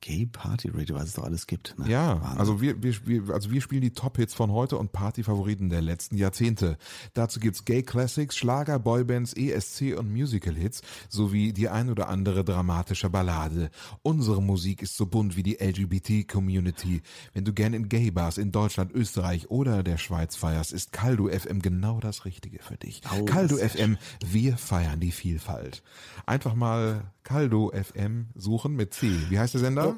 Gay 0.05 0.27
Party 0.27 0.69
Radio, 0.69 0.97
was 0.97 1.05
es 1.05 1.13
doch 1.15 1.25
alles 1.25 1.47
gibt. 1.47 1.79
Ne? 1.79 1.89
Ja, 1.89 2.21
Wahnsinn. 2.21 2.39
also 2.39 2.61
wir, 2.61 2.83
wir, 2.83 3.33
also 3.33 3.51
wir 3.51 3.63
spielen 3.63 3.81
die 3.81 3.95
Top-Hits 3.95 4.35
von 4.35 4.53
heute 4.53 4.77
und 4.77 4.93
Party-Favoriten 4.93 5.71
der 5.71 5.81
letzten 5.81 6.19
Jahrzehnte. 6.19 6.77
Dazu 7.15 7.41
gibt's 7.41 7.65
Gay 7.65 7.83
Classics, 7.83 8.37
Schlager, 8.37 8.79
Boybands, 8.79 9.33
ESC 9.33 9.97
und 9.97 10.13
Musical-Hits 10.13 10.83
sowie 11.09 11.55
die 11.55 11.71
ein 11.71 11.89
oder 11.89 12.11
andere 12.11 12.45
dramatische 12.45 13.09
Ballade. 13.09 13.71
Unsere 14.03 14.43
Musik 14.43 14.83
ist 14.83 14.95
so 14.95 15.07
bunt 15.07 15.37
wie 15.37 15.43
die 15.43 15.55
LGBT-Community. 15.55 17.01
Wenn 17.33 17.47
du 17.47 17.55
gern 17.55 17.73
in 17.73 17.89
Gay-Bars 17.89 18.37
in 18.37 18.53
Deutschland, 18.53 18.93
Österreich 18.93 19.51
oder 19.51 19.83
der 19.83 19.97
Schweiz 19.97 20.37
feierst, 20.37 20.75
ist 20.75 20.93
Caldo 20.93 21.29
FM 21.29 21.63
genau 21.63 21.99
das 22.01 22.27
Richtige 22.27 22.63
für 22.63 22.77
dich. 22.77 23.01
Oh, 23.19 23.25
Caldo 23.25 23.57
FM, 23.57 23.97
wir 24.23 24.59
feiern 24.59 25.01
die 25.01 25.13
Vielfalt. 25.13 25.83
Einfach 26.27 26.55
mal 26.55 27.11
Caldo 27.23 27.73
FM 27.73 28.27
suchen 28.35 28.77
mit 28.77 28.93
C. 28.93 29.11
Wie 29.31 29.39
heißt 29.39 29.55
der 29.55 29.63
Sender? 29.63 29.94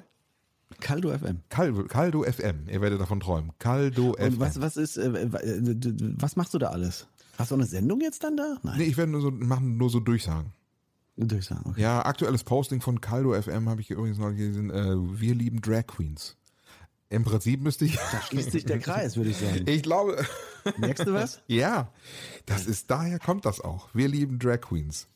Caldo 0.80 1.16
FM. 1.16 1.40
Caldo, 1.48 1.84
Caldo 1.84 2.22
FM. 2.24 2.68
Ihr 2.68 2.80
werdet 2.80 3.00
davon 3.00 3.20
träumen. 3.20 3.52
Caldo 3.58 4.10
Und 4.10 4.16
FM. 4.16 4.40
Was, 4.40 4.60
was 4.60 4.76
ist, 4.76 4.96
äh, 4.96 5.28
was 6.18 6.36
machst 6.36 6.54
du 6.54 6.58
da 6.58 6.68
alles? 6.68 7.06
Hast 7.38 7.50
du 7.50 7.54
eine 7.54 7.66
Sendung 7.66 8.00
jetzt 8.00 8.24
dann 8.24 8.36
da? 8.36 8.56
Nein. 8.62 8.78
Nee, 8.78 8.84
ich 8.84 8.96
werde 8.96 9.12
nur 9.12 9.20
so, 9.20 9.30
machen 9.30 9.76
nur 9.76 9.90
so 9.90 10.00
Durchsagen. 10.00 10.52
Durchsagen, 11.16 11.70
okay. 11.70 11.80
Ja, 11.80 12.04
aktuelles 12.04 12.44
Posting 12.44 12.80
von 12.80 13.00
Caldo 13.00 13.40
FM 13.40 13.68
habe 13.68 13.80
ich 13.80 13.90
übrigens 13.90 14.18
noch 14.18 14.30
gesehen. 14.30 14.70
Äh, 14.70 14.96
wir 15.20 15.34
lieben 15.34 15.60
Drag 15.60 15.86
Queens. 15.86 16.36
Im 17.08 17.24
Prinzip 17.24 17.62
müsste 17.62 17.84
ich. 17.84 17.96
Da 17.96 18.20
schließt 18.20 18.52
sich 18.52 18.64
der 18.64 18.80
Kreis, 18.80 19.16
würde 19.16 19.30
ich 19.30 19.36
sagen. 19.36 19.64
Ich 19.66 19.82
glaube. 19.82 20.24
Merkst 20.78 21.06
du 21.06 21.14
was? 21.14 21.40
ja. 21.46 21.92
Das 22.44 22.66
ist, 22.66 22.90
daher 22.90 23.18
kommt 23.18 23.46
das 23.46 23.60
auch. 23.60 23.88
Wir 23.94 24.08
lieben 24.08 24.38
Drag 24.38 24.60
Queens. 24.60 25.06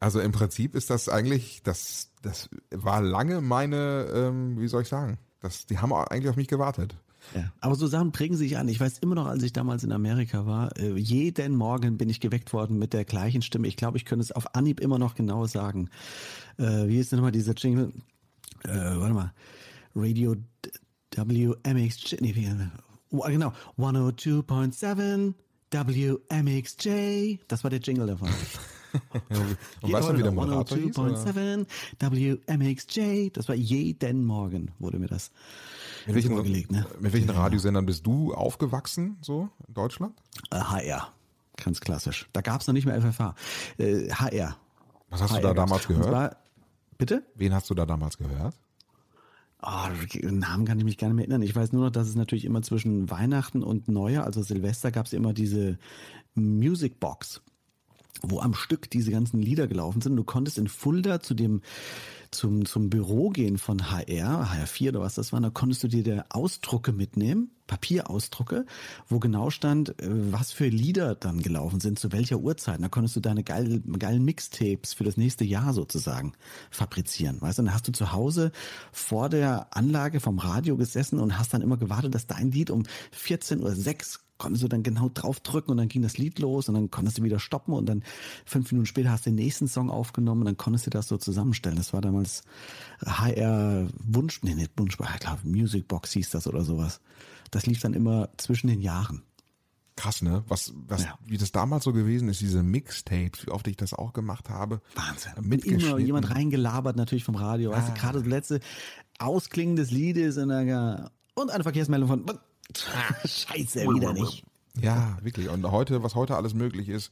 Also 0.00 0.20
im 0.20 0.32
Prinzip 0.32 0.74
ist 0.74 0.88
das 0.88 1.08
eigentlich, 1.10 1.62
das, 1.62 2.10
das 2.22 2.48
war 2.70 3.02
lange 3.02 3.42
meine, 3.42 4.08
ähm, 4.14 4.58
wie 4.58 4.66
soll 4.66 4.82
ich 4.82 4.88
sagen, 4.88 5.18
das, 5.40 5.66
die 5.66 5.78
haben 5.78 5.92
eigentlich 5.92 6.30
auf 6.30 6.36
mich 6.36 6.48
gewartet. 6.48 6.96
Ja, 7.34 7.52
aber 7.60 7.74
so 7.74 7.86
Sachen 7.86 8.10
prägen 8.10 8.34
sich 8.34 8.56
an. 8.56 8.66
Ich 8.68 8.80
weiß 8.80 8.98
immer 9.00 9.14
noch, 9.14 9.26
als 9.26 9.42
ich 9.42 9.52
damals 9.52 9.84
in 9.84 9.92
Amerika 9.92 10.46
war, 10.46 10.74
äh, 10.78 10.96
jeden 10.96 11.54
Morgen 11.54 11.98
bin 11.98 12.08
ich 12.08 12.20
geweckt 12.20 12.54
worden 12.54 12.78
mit 12.78 12.94
der 12.94 13.04
gleichen 13.04 13.42
Stimme. 13.42 13.68
Ich 13.68 13.76
glaube, 13.76 13.98
ich 13.98 14.06
könnte 14.06 14.22
es 14.22 14.32
auf 14.32 14.54
Anhieb 14.54 14.80
immer 14.80 14.98
noch 14.98 15.14
genau 15.14 15.46
sagen. 15.46 15.90
Äh, 16.56 16.88
wie 16.88 16.98
ist 16.98 17.12
denn 17.12 17.18
nochmal 17.18 17.32
dieser 17.32 17.54
Jingle? 17.54 17.92
Äh, 18.64 18.70
warte 18.70 19.14
mal. 19.14 19.32
Radio 19.94 20.36
WMX, 21.14 22.16
nee, 22.20 22.34
oh, 23.10 23.22
genau, 23.26 23.52
102.7 23.76 25.34
WMXJ. 25.72 27.38
Das 27.48 27.64
war 27.64 27.70
der 27.70 27.80
Jingle 27.80 28.06
davon. 28.06 28.30
Und 29.82 29.92
weißt 29.92 30.08
du, 30.08 30.18
wie 30.18 30.22
der 30.22 30.32
Moderator 30.32 30.76
102.7 30.78 31.66
WMXJ, 32.00 33.30
das 33.30 33.48
war 33.48 33.54
jeden 33.54 34.24
Morgen, 34.24 34.72
wurde 34.78 34.98
mir 34.98 35.08
das 35.08 35.30
mit 36.06 36.14
welchen, 36.16 36.34
vorgelegt. 36.34 36.72
Ne? 36.72 36.86
Mit 37.00 37.12
welchen 37.12 37.30
Radiosendern 37.30 37.86
bist 37.86 38.06
du 38.06 38.34
aufgewachsen, 38.34 39.18
so 39.20 39.48
in 39.66 39.74
Deutschland? 39.74 40.14
HR, 40.50 41.12
äh, 41.58 41.62
ganz 41.62 41.80
klassisch. 41.80 42.28
Da 42.32 42.40
gab 42.40 42.60
es 42.60 42.66
noch 42.66 42.74
nicht 42.74 42.86
mehr 42.86 43.00
FFH. 43.00 43.34
Äh, 43.78 44.10
HR. 44.10 44.56
Was 45.10 45.22
hast 45.22 45.32
HR 45.32 45.40
du 45.40 45.46
da 45.48 45.54
damals 45.54 45.86
gehört? 45.86 46.06
Zwar, 46.06 46.36
bitte? 46.98 47.22
Wen 47.34 47.54
hast 47.54 47.68
du 47.70 47.74
da 47.74 47.86
damals 47.86 48.18
gehört? 48.18 48.54
Oh, 49.62 49.88
Namen 50.22 50.64
kann 50.64 50.78
ich 50.78 50.84
mich 50.84 50.96
gar 50.96 51.08
nicht 51.08 51.16
mehr 51.16 51.24
erinnern. 51.24 51.42
Ich 51.42 51.54
weiß 51.54 51.72
nur 51.72 51.84
noch, 51.84 51.90
dass 51.90 52.08
es 52.08 52.14
natürlich 52.14 52.46
immer 52.46 52.62
zwischen 52.62 53.10
Weihnachten 53.10 53.62
und 53.62 53.88
Neujahr, 53.88 54.24
also 54.24 54.42
Silvester, 54.42 54.90
gab 54.90 55.04
es 55.04 55.12
immer 55.12 55.34
diese 55.34 55.78
Music 56.34 56.98
Box 56.98 57.42
wo 58.22 58.40
am 58.40 58.54
Stück 58.54 58.90
diese 58.90 59.10
ganzen 59.10 59.40
Lieder 59.40 59.66
gelaufen 59.66 60.00
sind. 60.00 60.16
Du 60.16 60.24
konntest 60.24 60.58
in 60.58 60.68
Fulda 60.68 61.20
zu 61.20 61.34
dem 61.34 61.62
zum, 62.30 62.64
zum 62.64 62.90
Büro 62.90 63.30
gehen 63.30 63.58
von 63.58 63.90
HR, 63.90 64.48
HR4 64.52 64.90
oder 64.90 65.00
was 65.00 65.14
das 65.14 65.32
war, 65.32 65.40
da 65.40 65.50
konntest 65.50 65.82
du 65.82 65.88
dir 65.88 66.02
der 66.02 66.26
Ausdrucke 66.28 66.92
mitnehmen, 66.92 67.50
Papierausdrucke, 67.66 68.66
wo 69.08 69.18
genau 69.18 69.50
stand, 69.50 70.00
äh, 70.00 70.08
was 70.32 70.52
für 70.52 70.68
Lieder 70.68 71.14
dann 71.14 71.42
gelaufen 71.42 71.80
sind, 71.80 71.98
zu 71.98 72.12
welcher 72.12 72.38
Uhrzeit. 72.38 72.80
Da 72.82 72.88
konntest 72.88 73.16
du 73.16 73.20
deine 73.20 73.42
geilen, 73.42 73.98
geilen 73.98 74.24
Mixtapes 74.24 74.94
für 74.94 75.04
das 75.04 75.16
nächste 75.16 75.44
Jahr 75.44 75.72
sozusagen 75.72 76.32
fabrizieren. 76.70 77.40
Weißt 77.40 77.58
du, 77.58 77.62
dann 77.64 77.74
hast 77.74 77.88
du 77.88 77.92
zu 77.92 78.12
Hause 78.12 78.52
vor 78.92 79.28
der 79.28 79.76
Anlage 79.76 80.20
vom 80.20 80.38
Radio 80.38 80.76
gesessen 80.76 81.18
und 81.18 81.38
hast 81.38 81.52
dann 81.52 81.62
immer 81.62 81.76
gewartet, 81.76 82.14
dass 82.14 82.26
dein 82.26 82.52
Lied 82.52 82.70
um 82.70 82.84
14 83.12 83.60
oder 83.60 83.74
6 83.74 84.20
konntest 84.40 84.64
du 84.64 84.68
dann 84.68 84.82
genau 84.82 85.10
draufdrücken 85.12 85.70
und 85.70 85.76
dann 85.76 85.88
ging 85.88 86.00
das 86.00 86.16
Lied 86.16 86.38
los 86.38 86.68
und 86.68 86.74
dann 86.74 86.90
konntest 86.90 87.18
du 87.18 87.22
wieder 87.22 87.38
stoppen 87.38 87.74
und 87.74 87.86
dann 87.86 88.02
fünf 88.46 88.72
Minuten 88.72 88.86
später 88.86 89.10
hast 89.10 89.26
du 89.26 89.30
den 89.30 89.36
nächsten 89.36 89.68
Song 89.68 89.90
aufgenommen 89.90 90.40
und 90.40 90.46
dann 90.46 90.56
konntest 90.56 90.86
du 90.86 90.90
das 90.90 91.08
so 91.08 91.18
zusammenstellen. 91.18 91.76
Das 91.76 91.92
war 91.92 92.00
damals 92.00 92.42
HR 93.04 93.86
Wunsch, 93.98 94.42
nee, 94.42 94.54
nicht 94.54 94.72
Wunsch, 94.76 94.96
ich 94.98 95.20
glaube 95.20 95.40
Music 95.44 95.86
Box 95.86 96.12
hieß 96.12 96.30
das 96.30 96.46
oder 96.46 96.64
sowas. 96.64 97.00
Das 97.50 97.66
lief 97.66 97.80
dann 97.80 97.92
immer 97.92 98.30
zwischen 98.38 98.68
den 98.68 98.80
Jahren. 98.80 99.22
Krass, 99.96 100.22
ne? 100.22 100.42
Was, 100.48 100.72
was, 100.88 101.04
ja. 101.04 101.18
wie 101.26 101.36
das 101.36 101.52
damals 101.52 101.84
so 101.84 101.92
gewesen 101.92 102.30
ist, 102.30 102.40
diese 102.40 102.62
Mixtapes, 102.62 103.46
wie 103.46 103.50
oft 103.50 103.68
ich 103.68 103.76
das 103.76 103.92
auch 103.92 104.14
gemacht 104.14 104.48
habe. 104.48 104.80
Wahnsinn. 104.94 105.32
Mit 105.42 105.66
immer 105.66 105.98
jemand 105.98 106.30
reingelabert 106.30 106.96
natürlich 106.96 107.24
vom 107.24 107.34
Radio. 107.34 107.72
Ah. 107.72 107.76
Weißt 107.76 107.88
du, 107.88 107.92
ah. 107.92 107.96
gerade 107.96 108.18
das 108.20 108.26
letzte 108.26 108.60
Ausklingen 109.18 109.76
des 109.76 109.90
Liedes 109.90 110.38
und, 110.38 110.50
und 110.50 111.50
eine 111.50 111.62
Verkehrsmeldung 111.62 112.08
von 112.08 112.24
Scheiße, 113.24 113.82
wieder 113.82 114.12
nicht. 114.12 114.44
Ja, 114.80 115.18
wirklich. 115.22 115.48
Und 115.48 115.68
heute, 115.70 116.02
was 116.02 116.14
heute 116.14 116.36
alles 116.36 116.54
möglich 116.54 116.88
ist, 116.88 117.10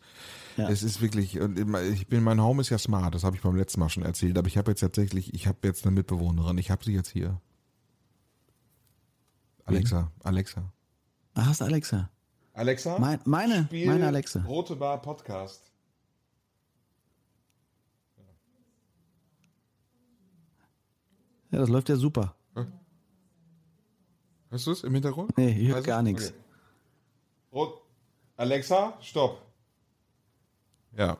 ja. 0.57 0.68
es 0.68 0.83
ist 0.83 1.01
wirklich, 1.01 1.40
und 1.40 1.59
ich 1.92 2.07
bin, 2.07 2.23
mein 2.23 2.40
Home 2.40 2.61
ist 2.61 2.71
ja 2.71 2.79
smart, 2.79 3.14
das 3.14 3.25
habe 3.25 3.37
ich 3.37 3.42
beim 3.42 3.57
letzten 3.57 3.81
Mal 3.81 3.88
schon 3.88 4.05
erzählt, 4.05 4.38
aber 4.38 4.47
ich 4.47 4.57
habe 4.57 4.71
jetzt 4.71 4.81
tatsächlich, 4.81 5.35
ich 5.35 5.47
habe 5.47 5.59
jetzt 5.64 5.85
eine 5.85 5.94
Mitbewohnerin, 5.94 6.57
ich 6.59 6.71
habe 6.71 6.85
sie 6.85 6.92
jetzt 6.92 7.11
hier. 7.11 7.40
Alexa, 9.64 10.11
Alexa. 10.23 10.73
Ach, 11.35 11.47
hast 11.47 11.61
du 11.61 11.64
Alexa? 11.66 12.11
Alexa? 12.55 12.99
Mein, 12.99 13.21
meine, 13.25 13.68
meine 13.71 14.07
Alexa. 14.07 14.40
Rote 14.42 14.77
Bar 14.77 15.03
Podcast. 15.03 15.71
Ja, 21.51 21.59
das 21.59 21.68
läuft 21.68 21.88
ja 21.88 21.97
super. 21.97 22.35
Hörst 24.50 24.66
du 24.66 24.73
es 24.73 24.85
im 24.85 24.94
Hintergrund? 24.94 25.37
Nee, 25.37 25.50
ich 25.50 25.68
höre 25.68 25.83
gar 25.83 26.02
nichts. 26.02 26.33
Okay. 27.50 27.79
Alexa, 28.38 28.96
stopp. 29.00 29.42
Ja. 30.96 31.18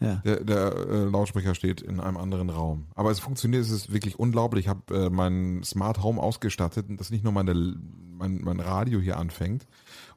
ja. 0.00 0.16
Der, 0.16 0.44
der 0.44 0.74
äh, 0.74 1.04
Lautsprecher 1.04 1.54
steht 1.54 1.80
in 1.80 1.98
einem 1.98 2.18
anderen 2.18 2.50
Raum. 2.50 2.86
Aber 2.94 3.10
es 3.10 3.20
funktioniert, 3.20 3.62
es 3.62 3.70
ist 3.70 3.92
wirklich 3.92 4.18
unglaublich. 4.18 4.66
Ich 4.66 4.68
habe 4.68 4.94
äh, 4.94 5.10
mein 5.10 5.62
Smart 5.64 6.02
Home 6.02 6.22
ausgestattet, 6.22 6.86
dass 7.00 7.10
nicht 7.10 7.24
nur 7.24 7.32
meine, 7.32 7.54
mein, 7.54 8.42
mein 8.42 8.60
Radio 8.60 9.00
hier 9.00 9.16
anfängt 9.16 9.66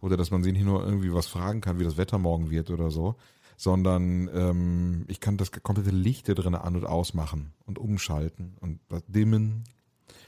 oder 0.01 0.17
dass 0.17 0.29
man 0.29 0.43
sich 0.43 0.53
nicht 0.53 0.65
nur 0.65 0.83
irgendwie 0.83 1.13
was 1.13 1.27
fragen 1.27 1.61
kann, 1.61 1.79
wie 1.79 1.85
das 1.85 1.97
Wetter 1.97 2.17
morgen 2.17 2.51
wird 2.51 2.69
oder 2.69 2.91
so, 2.91 3.15
sondern 3.55 4.29
ähm, 4.33 5.05
ich 5.07 5.21
kann 5.21 5.37
das 5.37 5.51
komplette 5.51 5.91
Licht 5.91 6.25
hier 6.25 6.35
drin 6.35 6.55
an- 6.55 6.75
und 6.75 6.85
ausmachen 6.85 7.53
und 7.65 7.79
umschalten 7.79 8.55
und 8.59 8.79
dimmen. 9.07 9.63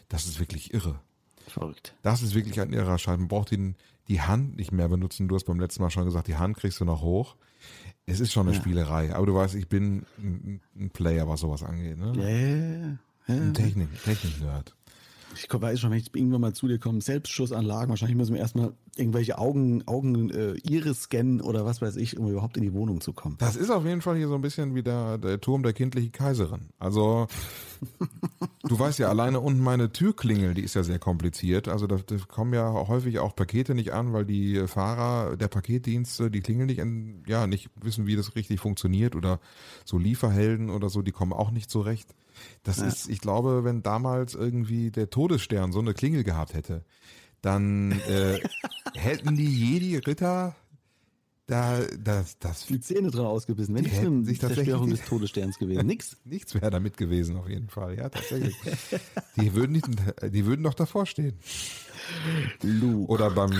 Das 0.07 0.25
ist 0.25 0.39
wirklich 0.39 0.73
irre. 0.73 0.99
Verrückt. 1.47 1.95
Das 2.01 2.21
ist 2.21 2.35
wirklich 2.35 2.59
ein 2.59 2.73
irrer 2.73 2.97
Schalt. 2.97 3.19
Man 3.19 3.27
braucht 3.27 3.51
den, 3.51 3.75
die 4.07 4.21
Hand 4.21 4.57
nicht 4.57 4.71
mehr 4.71 4.87
benutzen. 4.87 5.27
Du 5.27 5.35
hast 5.35 5.45
beim 5.45 5.59
letzten 5.59 5.81
Mal 5.81 5.89
schon 5.89 6.05
gesagt, 6.05 6.27
die 6.27 6.37
Hand 6.37 6.57
kriegst 6.57 6.79
du 6.79 6.85
noch 6.85 7.01
hoch. 7.01 7.35
Es 8.05 8.19
ist 8.19 8.33
schon 8.33 8.47
eine 8.47 8.55
ja. 8.55 8.61
Spielerei, 8.61 9.13
aber 9.13 9.25
du 9.25 9.35
weißt, 9.35 9.55
ich 9.55 9.67
bin 9.67 10.05
ein, 10.17 10.61
ein 10.75 10.89
Player, 10.89 11.27
was 11.27 11.41
sowas 11.41 11.63
angeht. 11.63 11.97
Ne? 11.97 12.13
Ja, 12.15 12.29
ja, 12.29 12.87
ja. 12.87 12.97
Ein 13.27 13.53
Technik, 13.53 13.89
Technik-Nerd. 14.03 14.75
Ich 15.35 15.47
weiß 15.49 15.79
schon, 15.79 15.91
wenn 15.91 15.99
ich 15.99 16.13
irgendwann 16.13 16.41
mal 16.41 16.53
zu 16.53 16.67
dir 16.67 16.79
komme, 16.79 17.01
Selbstschussanlagen, 17.01 17.89
wahrscheinlich 17.89 18.17
müssen 18.17 18.33
wir 18.33 18.41
erstmal 18.41 18.73
irgendwelche 18.97 19.37
Augen, 19.37 19.87
Augen, 19.87 20.29
äh, 20.29 20.55
Iris 20.69 21.03
scannen 21.03 21.41
oder 21.41 21.65
was 21.65 21.81
weiß 21.81 21.95
ich, 21.97 22.17
um 22.17 22.29
überhaupt 22.29 22.57
in 22.57 22.63
die 22.63 22.73
Wohnung 22.73 23.01
zu 23.01 23.13
kommen. 23.13 23.37
Das 23.39 23.55
ist 23.55 23.69
auf 23.69 23.85
jeden 23.85 24.01
Fall 24.01 24.17
hier 24.17 24.27
so 24.27 24.35
ein 24.35 24.41
bisschen 24.41 24.75
wie 24.75 24.83
der, 24.83 25.17
der 25.17 25.39
Turm 25.39 25.63
der 25.63 25.73
kindlichen 25.73 26.11
Kaiserin. 26.11 26.69
Also, 26.79 27.27
du 28.63 28.79
weißt 28.79 28.99
ja, 28.99 29.09
alleine 29.09 29.39
unten 29.39 29.61
meine 29.61 29.91
Türklingel, 29.91 30.53
die 30.53 30.63
ist 30.63 30.75
ja 30.75 30.83
sehr 30.83 30.99
kompliziert. 30.99 31.67
Also, 31.67 31.87
da, 31.87 31.97
da 31.97 32.15
kommen 32.27 32.53
ja 32.53 32.71
häufig 32.71 33.19
auch 33.19 33.35
Pakete 33.35 33.75
nicht 33.75 33.93
an, 33.93 34.13
weil 34.13 34.25
die 34.25 34.67
Fahrer 34.67 35.37
der 35.37 35.47
Paketdienste, 35.47 36.31
die 36.31 36.41
klingeln 36.41 36.67
nicht, 36.67 36.79
in, 36.79 37.23
ja, 37.27 37.47
nicht 37.47 37.69
wissen, 37.81 38.07
wie 38.07 38.15
das 38.15 38.35
richtig 38.35 38.59
funktioniert 38.59 39.15
oder 39.15 39.39
so 39.85 39.97
Lieferhelden 39.97 40.69
oder 40.69 40.89
so, 40.89 41.01
die 41.01 41.11
kommen 41.11 41.33
auch 41.33 41.51
nicht 41.51 41.69
zurecht. 41.69 42.13
Das 42.63 42.77
ja. 42.77 42.85
ist, 42.85 43.09
ich 43.09 43.19
glaube, 43.19 43.63
wenn 43.63 43.83
damals 43.83 44.35
irgendwie 44.35 44.91
der 44.91 45.09
Todesstern 45.09 45.71
so 45.71 45.79
eine 45.79 45.93
Klingel 45.93 46.23
gehabt 46.23 46.53
hätte, 46.53 46.83
dann 47.41 47.91
äh, 48.07 48.39
hätten 48.95 49.35
die 49.35 49.47
Jedi-Ritter 49.47 50.55
da 51.51 51.79
das, 51.99 52.39
das 52.39 52.65
die 52.65 52.79
Zähne 52.79 53.11
dran 53.11 53.25
ausgebissen. 53.25 53.75
Wenn 53.75 53.83
nichts 53.83 54.01
mit 54.01 54.25
sich 54.25 54.39
Zerstörung 54.39 54.89
des 54.89 55.03
Todessterns 55.03 55.59
gewesen. 55.59 55.85
Nix. 55.85 56.17
Nichts 56.25 56.55
wäre 56.55 56.71
damit 56.71 56.95
gewesen, 56.95 57.35
auf 57.35 57.49
jeden 57.49 57.67
Fall. 57.67 57.97
Ja, 57.97 58.09
tatsächlich. 58.09 58.55
die 59.35 59.53
würden 59.53 59.73
nicht, 59.73 59.85
die 60.29 60.45
würden 60.45 60.63
doch 60.63 60.73
davor 60.73 61.05
stehen. 61.05 61.37
Luke. 62.61 63.11
Oder 63.11 63.29
beim. 63.31 63.51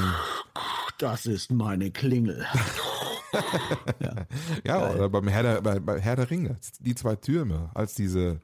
Das 1.00 1.26
ist 1.26 1.52
meine 1.52 1.92
Klingel. 1.92 2.46
ja, 4.00 4.16
ja 4.64 4.94
oder 4.94 5.10
beim 5.10 5.28
Herr 5.28 5.44
der, 5.44 5.62
bei, 5.62 5.80
bei 5.80 6.00
Herr 6.00 6.16
der 6.16 6.30
Ringe. 6.30 6.56
Die 6.80 6.96
zwei 6.96 7.16
Türme, 7.16 7.72
als 7.74 7.96
diese 7.96 8.39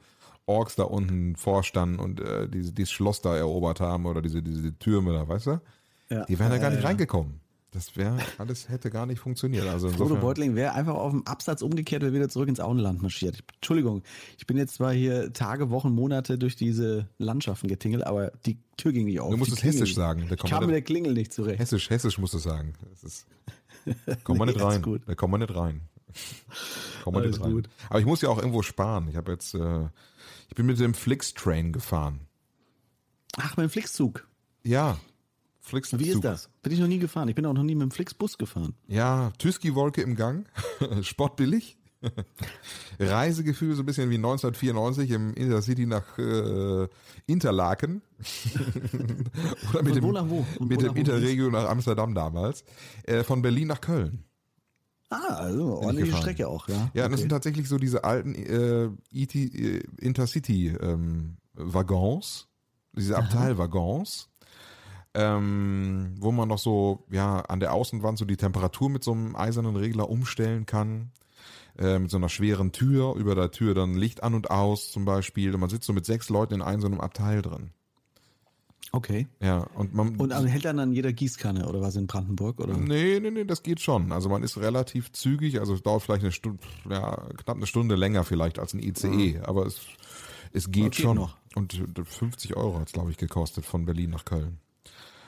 Orks 0.45 0.75
da 0.75 0.83
unten 0.83 1.35
vorstanden 1.35 1.99
und 1.99 2.19
äh, 2.19 2.49
diese, 2.49 2.73
dieses 2.73 2.91
Schloss 2.91 3.21
da 3.21 3.35
erobert 3.37 3.79
haben 3.79 4.05
oder 4.05 4.21
diese, 4.21 4.41
diese 4.41 4.77
Türme 4.77 5.13
da, 5.13 5.27
weißt 5.27 5.47
du? 5.47 5.61
Ja. 6.09 6.25
Die 6.25 6.39
wären 6.39 6.51
da 6.51 6.57
gar 6.57 6.69
nicht 6.69 6.81
ja. 6.81 6.87
reingekommen. 6.87 7.39
Das 7.77 7.95
wäre, 7.95 8.17
alles 8.39 8.69
hätte 8.69 8.89
gar 8.89 9.05
nicht 9.05 9.19
funktioniert. 9.19 9.67
Also 9.67 9.89
Frodo 9.89 10.15
Beutling 10.15 10.55
wäre 10.55 10.73
einfach 10.73 10.95
auf 10.95 11.11
dem 11.11 11.27
Absatz 11.27 11.61
umgekehrt 11.61 12.01
und 12.01 12.11
wieder 12.11 12.27
zurück 12.27 12.49
ins 12.49 12.59
Auenland 12.59 13.03
marschiert. 13.03 13.43
Entschuldigung, 13.53 14.01
ich 14.39 14.47
bin 14.47 14.57
jetzt 14.57 14.73
zwar 14.73 14.93
hier 14.93 15.31
Tage, 15.31 15.69
Wochen, 15.69 15.91
Monate 15.93 16.39
durch 16.39 16.55
diese 16.55 17.07
Landschaften 17.19 17.67
getingelt, 17.67 18.03
aber 18.03 18.31
die 18.47 18.57
Tür 18.77 18.93
ging 18.93 19.05
nicht 19.05 19.19
auf. 19.19 19.29
Du 19.29 19.37
musst 19.37 19.51
es 19.51 19.61
hessisch 19.61 19.93
sagen. 19.93 20.25
Da 20.27 20.33
ich 20.33 20.41
kam 20.41 20.65
mit 20.65 20.73
der 20.73 20.81
Klingel 20.81 21.13
nicht 21.13 21.31
zurecht. 21.31 21.59
Hessisch, 21.59 21.91
hessisch 21.91 22.17
musst 22.17 22.33
du 22.33 22.39
sagen. 22.39 22.73
Das 22.89 23.03
ist, 23.03 23.27
kommt 24.23 24.39
man 24.39 24.47
nee, 24.47 24.55
nicht 24.55 24.65
rein. 24.65 24.81
Gut. 24.81 25.03
Da 25.05 25.13
kommt 25.13 25.29
man 25.29 25.41
nicht 25.41 25.55
rein. 25.55 25.81
Kommt 27.03 27.15
man 27.15 27.27
nicht 27.27 27.39
rein. 27.39 27.51
Gut. 27.51 27.69
Aber 27.89 27.99
ich 27.99 28.05
muss 28.07 28.21
ja 28.21 28.29
auch 28.29 28.39
irgendwo 28.39 28.63
sparen. 28.63 29.07
Ich 29.07 29.15
habe 29.17 29.31
jetzt 29.31 29.53
äh, 29.53 29.87
ich 30.49 30.55
bin 30.55 30.65
mit 30.65 30.79
dem 30.79 30.95
Flix-Train 30.95 31.73
gefahren. 31.73 32.21
Ach, 33.37 33.55
mit 33.55 33.65
dem 33.65 33.69
Flixzug? 33.69 34.27
Ja. 34.63 34.97
Flixzug. 35.67 35.99
Wie 35.99 36.09
ist 36.09 36.23
das? 36.23 36.49
Bin 36.61 36.73
ich 36.73 36.79
noch 36.79 36.87
nie 36.87 36.99
gefahren. 36.99 37.29
Ich 37.29 37.35
bin 37.35 37.45
auch 37.45 37.53
noch 37.53 37.63
nie 37.63 37.75
mit 37.75 37.83
dem 37.83 37.91
Flixbus 37.91 38.37
gefahren. 38.37 38.73
Ja, 38.87 39.31
Tüski-Wolke 39.37 40.01
im 40.01 40.15
Gang. 40.15 40.47
Sportbillig. 41.01 41.77
Reisegefühl 42.99 43.75
so 43.75 43.83
ein 43.83 43.85
bisschen 43.85 44.09
wie 44.09 44.15
1994 44.15 45.11
im 45.11 45.33
Intercity 45.33 45.85
nach 45.85 46.17
äh, 46.17 46.87
Interlaken. 47.25 48.01
Oder 49.69 49.83
mit 49.83 49.95
dem, 49.95 50.03
wo 50.03 50.45
mit 50.63 50.81
dem 50.81 50.95
Interregio 50.95 51.49
nach 51.49 51.69
Amsterdam 51.69 52.13
damals. 52.13 52.63
Äh, 53.03 53.23
von 53.23 53.41
Berlin 53.41 53.67
nach 53.67 53.81
Köln. 53.81 54.23
Ah, 55.09 55.35
also 55.35 55.77
ordentliche 55.77 56.17
Strecke 56.17 56.49
auch, 56.49 56.67
ja. 56.67 56.91
Ja, 56.93 57.03
okay. 57.03 57.11
das 57.11 57.21
sind 57.21 57.29
tatsächlich 57.29 57.69
so 57.69 57.77
diese 57.77 58.03
alten 58.03 58.35
äh, 58.35 58.89
ET, 59.13 59.33
äh, 59.35 59.81
Intercity-Waggons, 60.01 62.41
ähm, 62.41 62.47
diese 62.97 63.17
Abteilwaggons, 63.17 64.27
ähm, 65.17 66.13
wo 66.19 66.31
man 66.31 66.47
noch 66.47 66.59
so 66.59 67.03
ja 67.09 67.41
an 67.41 67.59
der 67.59 67.73
Außenwand 67.73 68.19
so 68.19 68.25
die 68.25 68.37
Temperatur 68.37 68.89
mit 68.89 69.03
so 69.03 69.13
einem 69.13 69.35
eisernen 69.35 69.75
Regler 69.75 70.09
umstellen 70.09 70.65
kann. 70.65 71.11
Äh, 71.77 71.99
mit 71.99 72.09
so 72.09 72.17
einer 72.17 72.29
schweren 72.29 72.71
Tür, 72.71 73.15
über 73.15 73.35
der 73.35 73.51
Tür 73.51 73.75
dann 73.75 73.93
Licht 73.93 74.23
an 74.23 74.33
und 74.33 74.49
aus 74.49 74.91
zum 74.91 75.05
Beispiel. 75.05 75.53
Und 75.53 75.59
man 75.59 75.69
sitzt 75.69 75.85
so 75.85 75.93
mit 75.93 76.05
sechs 76.05 76.29
Leuten 76.29 76.55
in 76.55 76.61
einem 76.61 76.81
so 76.81 76.87
einem 76.87 76.99
Abteil 76.99 77.41
drin. 77.41 77.71
Okay. 78.91 79.27
Ja, 79.41 79.67
und 79.75 79.93
man. 79.93 80.15
Und 80.15 80.31
also 80.31 80.47
hält 80.47 80.65
dann 80.65 80.79
an 80.79 80.91
jeder 80.91 81.13
Gießkanne 81.13 81.67
oder 81.67 81.81
was 81.81 81.95
in 81.95 82.07
Brandenburg 82.07 82.59
oder? 82.59 82.77
Nee, 82.77 83.19
nee, 83.19 83.31
nee, 83.31 83.43
das 83.43 83.61
geht 83.61 83.79
schon. 83.79 84.11
Also 84.11 84.29
man 84.29 84.43
ist 84.43 84.57
relativ 84.57 85.11
zügig, 85.11 85.59
also 85.59 85.73
es 85.73 85.83
dauert 85.83 86.03
vielleicht 86.03 86.23
eine 86.23 86.31
Stunde, 86.31 86.59
ja, 86.89 87.15
knapp 87.37 87.57
eine 87.57 87.67
Stunde 87.67 87.95
länger 87.95 88.23
vielleicht 88.23 88.59
als 88.59 88.73
ein 88.73 88.79
ICE, 88.79 89.37
mhm. 89.37 89.43
aber 89.43 89.65
es, 89.65 89.81
es 90.53 90.71
geht 90.71 90.87
okay, 90.87 91.01
schon. 91.01 91.17
Noch. 91.17 91.37
Und 91.53 91.79
50 92.05 92.55
Euro 92.55 92.79
hat 92.79 92.87
es, 92.87 92.93
glaube 92.93 93.11
ich, 93.11 93.17
gekostet 93.17 93.65
von 93.65 93.85
Berlin 93.85 94.11
nach 94.11 94.25
Köln. 94.25 94.59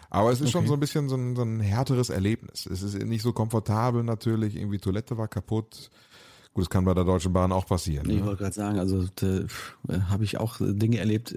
Aber 0.09 0.31
es 0.31 0.39
ist 0.39 0.47
okay. 0.47 0.51
schon 0.51 0.67
so 0.67 0.73
ein 0.73 0.79
bisschen 0.79 1.09
so 1.09 1.15
ein, 1.15 1.35
so 1.35 1.43
ein 1.43 1.59
härteres 1.59 2.09
Erlebnis. 2.09 2.65
Es 2.65 2.81
ist 2.81 2.97
nicht 3.03 3.21
so 3.21 3.33
komfortabel 3.33 4.03
natürlich, 4.03 4.55
irgendwie 4.55 4.79
Toilette 4.79 5.17
war 5.17 5.27
kaputt. 5.27 5.91
Gut, 6.53 6.63
das 6.63 6.69
kann 6.69 6.83
bei 6.83 6.95
der 6.95 7.03
Deutschen 7.03 7.31
Bahn 7.31 7.51
auch 7.51 7.67
passieren. 7.67 8.09
Ich 8.09 8.17
ne? 8.17 8.25
wollte 8.25 8.43
gerade 8.43 8.55
sagen, 8.55 8.79
also 8.79 9.03
äh, 9.21 9.45
habe 10.09 10.23
ich 10.23 10.39
auch 10.39 10.57
Dinge 10.59 10.97
erlebt, 10.97 11.35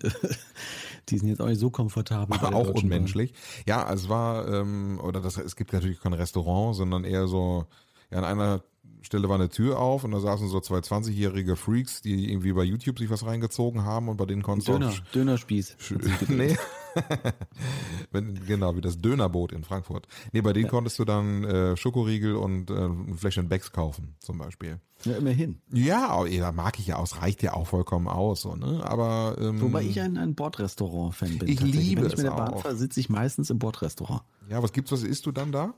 die 1.10 1.18
sind 1.18 1.28
jetzt 1.28 1.42
auch 1.42 1.48
nicht 1.48 1.60
so 1.60 1.68
komfortabel. 1.70 2.38
Aber 2.38 2.56
auch 2.56 2.70
unmenschlich. 2.70 3.32
Bahn. 3.32 3.62
Ja, 3.66 3.92
es 3.92 4.08
war, 4.08 4.48
ähm, 4.48 4.98
oder 5.02 5.20
das, 5.20 5.36
es 5.36 5.54
gibt 5.54 5.74
natürlich 5.74 6.00
kein 6.00 6.14
Restaurant, 6.14 6.76
sondern 6.76 7.04
eher 7.04 7.26
so, 7.26 7.66
ja, 8.10 8.18
an 8.18 8.24
einer 8.24 8.62
Stelle 9.02 9.28
war 9.28 9.34
eine 9.36 9.48
Tür 9.48 9.78
auf 9.78 10.04
und 10.04 10.12
da 10.12 10.20
saßen 10.20 10.48
so 10.48 10.60
zwei 10.60 10.78
20-jährige 10.78 11.56
Freaks, 11.56 12.02
die 12.02 12.30
irgendwie 12.30 12.52
bei 12.52 12.62
YouTube 12.62 12.98
sich 12.98 13.10
was 13.10 13.26
reingezogen 13.26 13.84
haben 13.84 14.08
und 14.08 14.16
bei 14.16 14.26
denen 14.26 14.42
konntest 14.42 14.68
du 14.68 14.72
Döner, 14.72 14.94
Dönerspieß. 15.14 15.76
nee. 16.28 16.56
Wenn, 18.10 18.46
genau, 18.46 18.76
wie 18.76 18.80
das 18.80 18.98
Dönerboot 18.98 19.52
in 19.52 19.64
Frankfurt. 19.64 20.06
Nee, 20.32 20.42
bei 20.42 20.52
denen 20.52 20.66
ja. 20.66 20.70
konntest 20.70 20.98
du 20.98 21.04
dann 21.04 21.44
äh, 21.44 21.76
Schokoriegel 21.76 22.36
und 22.36 22.70
äh, 22.70 22.74
ein 22.74 23.16
Fläschchen 23.16 23.48
Becks 23.48 23.72
kaufen, 23.72 24.14
zum 24.18 24.38
Beispiel. 24.38 24.78
Ja, 25.04 25.16
immerhin. 25.16 25.60
Ja, 25.72 26.24
ja, 26.26 26.52
mag 26.52 26.78
ich 26.78 26.86
ja 26.86 26.96
aus, 26.96 27.20
reicht 27.20 27.42
ja 27.42 27.54
auch 27.54 27.66
vollkommen 27.66 28.08
aus, 28.08 28.42
so, 28.42 28.56
ne? 28.56 28.82
Aber 28.84 29.36
ähm, 29.40 29.60
Wobei 29.60 29.82
ich 29.82 30.00
ein, 30.00 30.16
ein 30.16 30.34
Bordrestaurant-Fan 30.34 31.38
bin. 31.38 31.48
Ich 31.48 31.60
liebe 31.60 32.02
Wenn 32.02 32.10
ich 32.10 32.16
mit 32.16 32.26
der 32.26 32.32
Bahn 32.32 32.58
fahre, 32.58 32.76
sitze 32.76 33.00
ich 33.00 33.08
meistens 33.08 33.50
im 33.50 33.58
Bordrestaurant. 33.58 34.22
Ja, 34.48 34.62
was 34.62 34.72
gibt's, 34.72 34.92
was 34.92 35.02
isst 35.02 35.26
du 35.26 35.32
dann 35.32 35.50
da? 35.50 35.74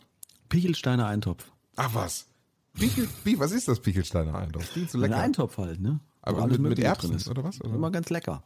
Pichelsteiner 0.48 1.06
Eintopf. 1.06 1.50
Ach 1.76 1.94
was. 1.94 2.26
Pichel, 2.74 3.08
was 3.38 3.52
ist 3.52 3.68
das 3.68 3.80
Pichelsteiner 3.80 4.34
Eintopf? 4.34 4.72
Klingt 4.72 4.90
so 4.90 4.98
lecker. 4.98 5.16
Ein 5.16 5.22
Eintopf 5.22 5.58
halt, 5.58 5.80
ne? 5.80 6.00
Aber 6.22 6.46
mit, 6.46 6.58
mit 6.60 6.78
Erbsen 6.78 7.20
oder 7.30 7.44
was? 7.44 7.60
Oder? 7.60 7.74
Immer 7.74 7.90
ganz 7.90 8.10
lecker. 8.10 8.42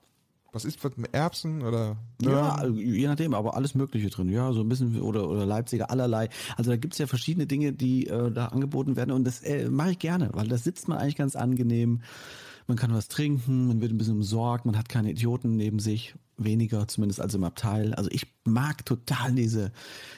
Was 0.51 0.65
ist 0.65 0.83
was 0.83 0.97
mit 0.97 1.13
Erbsen 1.13 1.63
oder? 1.63 1.99
Ja, 2.23 2.55
also 2.55 2.79
je 2.79 3.07
nachdem, 3.07 3.35
aber 3.35 3.55
alles 3.55 3.75
Mögliche 3.75 4.09
drin. 4.09 4.31
Ja, 4.31 4.53
so 4.53 4.61
ein 4.61 4.69
bisschen 4.69 5.01
oder 5.01 5.29
oder 5.29 5.45
Leipziger 5.45 5.91
allerlei. 5.91 6.31
Also 6.57 6.71
da 6.71 6.77
gibt's 6.77 6.99
ja 6.99 7.07
verschiedene 7.07 7.47
Dinge, 7.47 7.73
die 7.73 8.07
äh, 8.07 8.31
da 8.31 8.47
angeboten 8.47 8.97
werden 8.97 9.13
und 9.13 9.25
das 9.25 9.43
äh, 9.43 9.69
mache 9.69 9.93
ich 9.93 9.99
gerne, 9.99 10.31
weil 10.33 10.49
da 10.49 10.57
sitzt 10.57 10.89
man 10.89 10.99
eigentlich 10.99 11.17
ganz 11.17 11.37
angenehm. 11.37 12.01
Man 12.67 12.77
kann 12.77 12.93
was 12.93 13.09
trinken, 13.09 13.69
man 13.69 13.81
wird 13.81 13.93
ein 13.93 13.99
bisschen 13.99 14.17
umsorgt, 14.17 14.67
man 14.67 14.77
hat 14.77 14.89
keine 14.89 15.11
Idioten 15.11 15.57
neben 15.57 15.79
sich 15.79 16.15
weniger, 16.39 16.89
zumindest 16.89 17.21
als 17.21 17.35
im 17.35 17.45
Abteil. 17.45 17.95
Also 17.95 18.11
ich 18.13 18.27
mag 18.45 18.85
total 18.85 19.33
diese, 19.33 19.73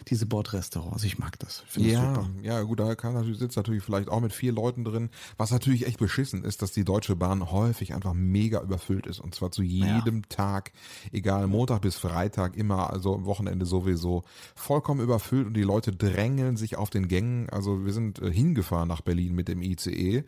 diese 0.09 0.27
Bordrestaurants. 0.27 1.05
Ich 1.05 1.19
mag 1.19 1.39
das. 1.39 1.65
ja, 1.77 2.15
super. 2.15 2.31
ja, 2.43 2.63
gut, 2.63 2.81
da 2.81 2.95
kann 2.95 3.15
natürlich, 3.15 3.39
sitzt 3.39 3.57
natürlich 3.57 3.83
vielleicht 3.83 4.09
auch 4.09 4.21
mit 4.21 4.33
vier 4.33 4.53
Leuten 4.53 4.85
drin. 4.85 5.11
Was 5.37 5.51
natürlich 5.51 5.87
echt 5.87 5.99
beschissen 5.99 6.45
ist, 6.45 6.63
dass 6.63 6.73
die 6.73 6.85
Deutsche 6.85 7.17
Bahn 7.17 7.51
häufig 7.51 7.95
einfach 7.95 8.15
mega 8.15 8.61
überfüllt 8.61 9.07
ist. 9.07 9.21
Und 9.21 9.35
zwar 9.35 9.51
zu 9.51 9.63
jedem 9.63 10.17
ja. 10.17 10.23
Tag, 10.29 10.73
egal 11.13 11.47
Montag 11.47 11.83
bis 11.83 11.97
Freitag, 11.97 12.57
immer, 12.57 12.91
also 12.91 13.15
am 13.15 13.25
Wochenende 13.25 13.67
sowieso, 13.67 14.23
vollkommen 14.55 15.01
überfüllt 15.01 15.49
und 15.49 15.55
die 15.55 15.63
Leute 15.63 15.93
drängeln 15.93 16.57
sich 16.57 16.77
auf 16.77 16.91
den 16.91 17.09
Gängen. 17.09 17.49
Also 17.51 17.85
wir 17.85 17.93
sind 17.93 18.21
äh, 18.21 18.33
hingefahren 18.33 18.89
nach 18.89 19.01
Berlin 19.01 19.35
mit 19.35 19.49
dem 19.49 19.63
ICE, 19.63 20.25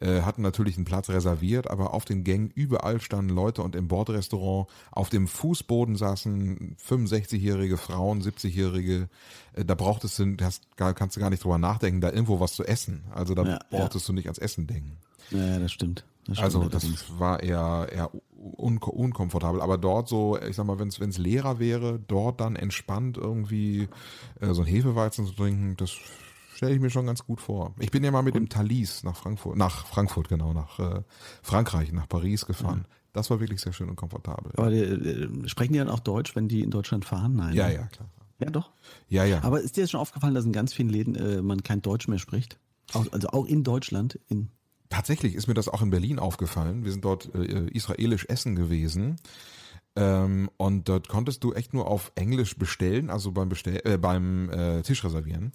äh, 0.00 0.22
hatten 0.22 0.42
natürlich 0.42 0.76
einen 0.76 0.84
Platz 0.84 1.08
reserviert, 1.08 1.70
aber 1.70 1.94
auf 1.94 2.04
den 2.04 2.24
Gängen 2.24 2.50
überall 2.54 3.00
standen 3.00 3.34
Leute 3.34 3.62
und 3.62 3.76
im 3.76 3.88
Bordrestaurant 3.88 4.68
auf 4.90 5.08
dem 5.08 5.28
Fußboden 5.34 5.96
saßen 5.96 6.76
65-jährige 6.76 7.76
Frauen, 7.76 8.22
70-jährige. 8.22 9.08
Äh, 9.52 9.64
da 9.64 9.74
brauchtest 9.74 10.18
du, 10.18 10.36
das 10.36 10.60
kannst 10.76 11.16
du 11.16 11.20
gar 11.20 11.30
nicht 11.30 11.44
drüber 11.44 11.58
nachdenken, 11.58 12.00
da 12.00 12.10
irgendwo 12.10 12.40
was 12.40 12.54
zu 12.54 12.64
essen. 12.64 13.04
Also 13.12 13.34
da 13.34 13.44
ja, 13.44 13.58
brauchtest 13.70 14.06
ja. 14.06 14.12
du 14.12 14.16
nicht 14.16 14.26
ans 14.26 14.38
Essen 14.38 14.66
denken. 14.66 14.98
Ja, 15.30 15.58
das 15.58 15.72
stimmt. 15.72 16.04
Das 16.26 16.38
stimmt 16.38 16.44
also 16.44 16.68
das 16.68 17.18
war 17.18 17.42
eher, 17.42 17.88
eher 17.92 18.10
un 18.56 18.78
unkomfortabel. 18.78 19.60
Aber 19.60 19.76
dort 19.76 20.08
so, 20.08 20.38
ich 20.38 20.56
sag 20.56 20.66
mal, 20.66 20.78
wenn 20.78 20.88
es 20.88 21.18
leerer 21.18 21.58
wäre, 21.58 21.98
dort 22.06 22.40
dann 22.40 22.56
entspannt 22.56 23.16
irgendwie 23.16 23.88
äh, 24.40 24.52
so 24.52 24.62
ein 24.62 24.68
Hefeweizen 24.68 25.26
zu 25.26 25.32
trinken, 25.32 25.76
das 25.76 25.90
stelle 26.54 26.74
ich 26.74 26.80
mir 26.80 26.90
schon 26.90 27.06
ganz 27.06 27.26
gut 27.26 27.40
vor. 27.40 27.74
Ich 27.80 27.90
bin 27.90 28.04
ja 28.04 28.10
mal 28.10 28.22
mit 28.22 28.36
dem 28.36 28.48
Thalys 28.48 29.02
nach 29.02 29.16
Frankfurt, 29.16 29.56
nach 29.56 29.86
Frankfurt 29.86 30.28
genau, 30.28 30.52
nach 30.52 30.78
äh, 30.78 31.02
Frankreich, 31.42 31.92
nach 31.92 32.08
Paris 32.08 32.46
gefahren. 32.46 32.86
Ja. 32.88 33.03
Das 33.14 33.30
war 33.30 33.40
wirklich 33.40 33.60
sehr 33.60 33.72
schön 33.72 33.88
und 33.88 33.96
komfortabel. 33.96 34.52
Aber 34.56 34.70
die, 34.70 34.80
äh, 34.80 35.48
sprechen 35.48 35.72
die 35.72 35.78
dann 35.78 35.88
auch 35.88 36.00
Deutsch, 36.00 36.36
wenn 36.36 36.48
die 36.48 36.62
in 36.62 36.70
Deutschland 36.70 37.04
fahren? 37.04 37.36
Nein. 37.36 37.54
Ja, 37.54 37.68
ne? 37.68 37.74
ja, 37.74 37.86
klar. 37.86 38.10
Ja, 38.40 38.50
doch. 38.50 38.72
Ja, 39.08 39.24
ja. 39.24 39.42
Aber 39.42 39.60
ist 39.60 39.76
dir 39.76 39.82
jetzt 39.82 39.92
schon 39.92 40.00
aufgefallen, 40.00 40.34
dass 40.34 40.44
in 40.44 40.52
ganz 40.52 40.74
vielen 40.74 40.88
Läden 40.88 41.14
äh, 41.14 41.40
man 41.40 41.62
kein 41.62 41.80
Deutsch 41.80 42.08
mehr 42.08 42.18
spricht? 42.18 42.58
Also 42.92 43.28
auch 43.28 43.46
in 43.46 43.62
Deutschland? 43.62 44.18
In 44.28 44.48
Tatsächlich 44.90 45.36
ist 45.36 45.46
mir 45.46 45.54
das 45.54 45.68
auch 45.68 45.80
in 45.80 45.90
Berlin 45.90 46.18
aufgefallen. 46.18 46.84
Wir 46.84 46.90
sind 46.90 47.04
dort 47.04 47.32
äh, 47.34 47.68
israelisch 47.68 48.26
essen 48.26 48.56
gewesen. 48.56 49.16
Ähm, 49.96 50.50
und 50.56 50.88
dort 50.88 51.08
konntest 51.08 51.44
du 51.44 51.52
echt 51.52 51.72
nur 51.72 51.86
auf 51.86 52.10
Englisch 52.16 52.56
bestellen, 52.56 53.10
also 53.10 53.32
beim 53.32 53.48
Bestell 53.48 53.80
äh, 53.84 53.96
beim 53.96 54.50
äh, 54.50 54.82
Tisch 54.82 55.04
reservieren 55.04 55.52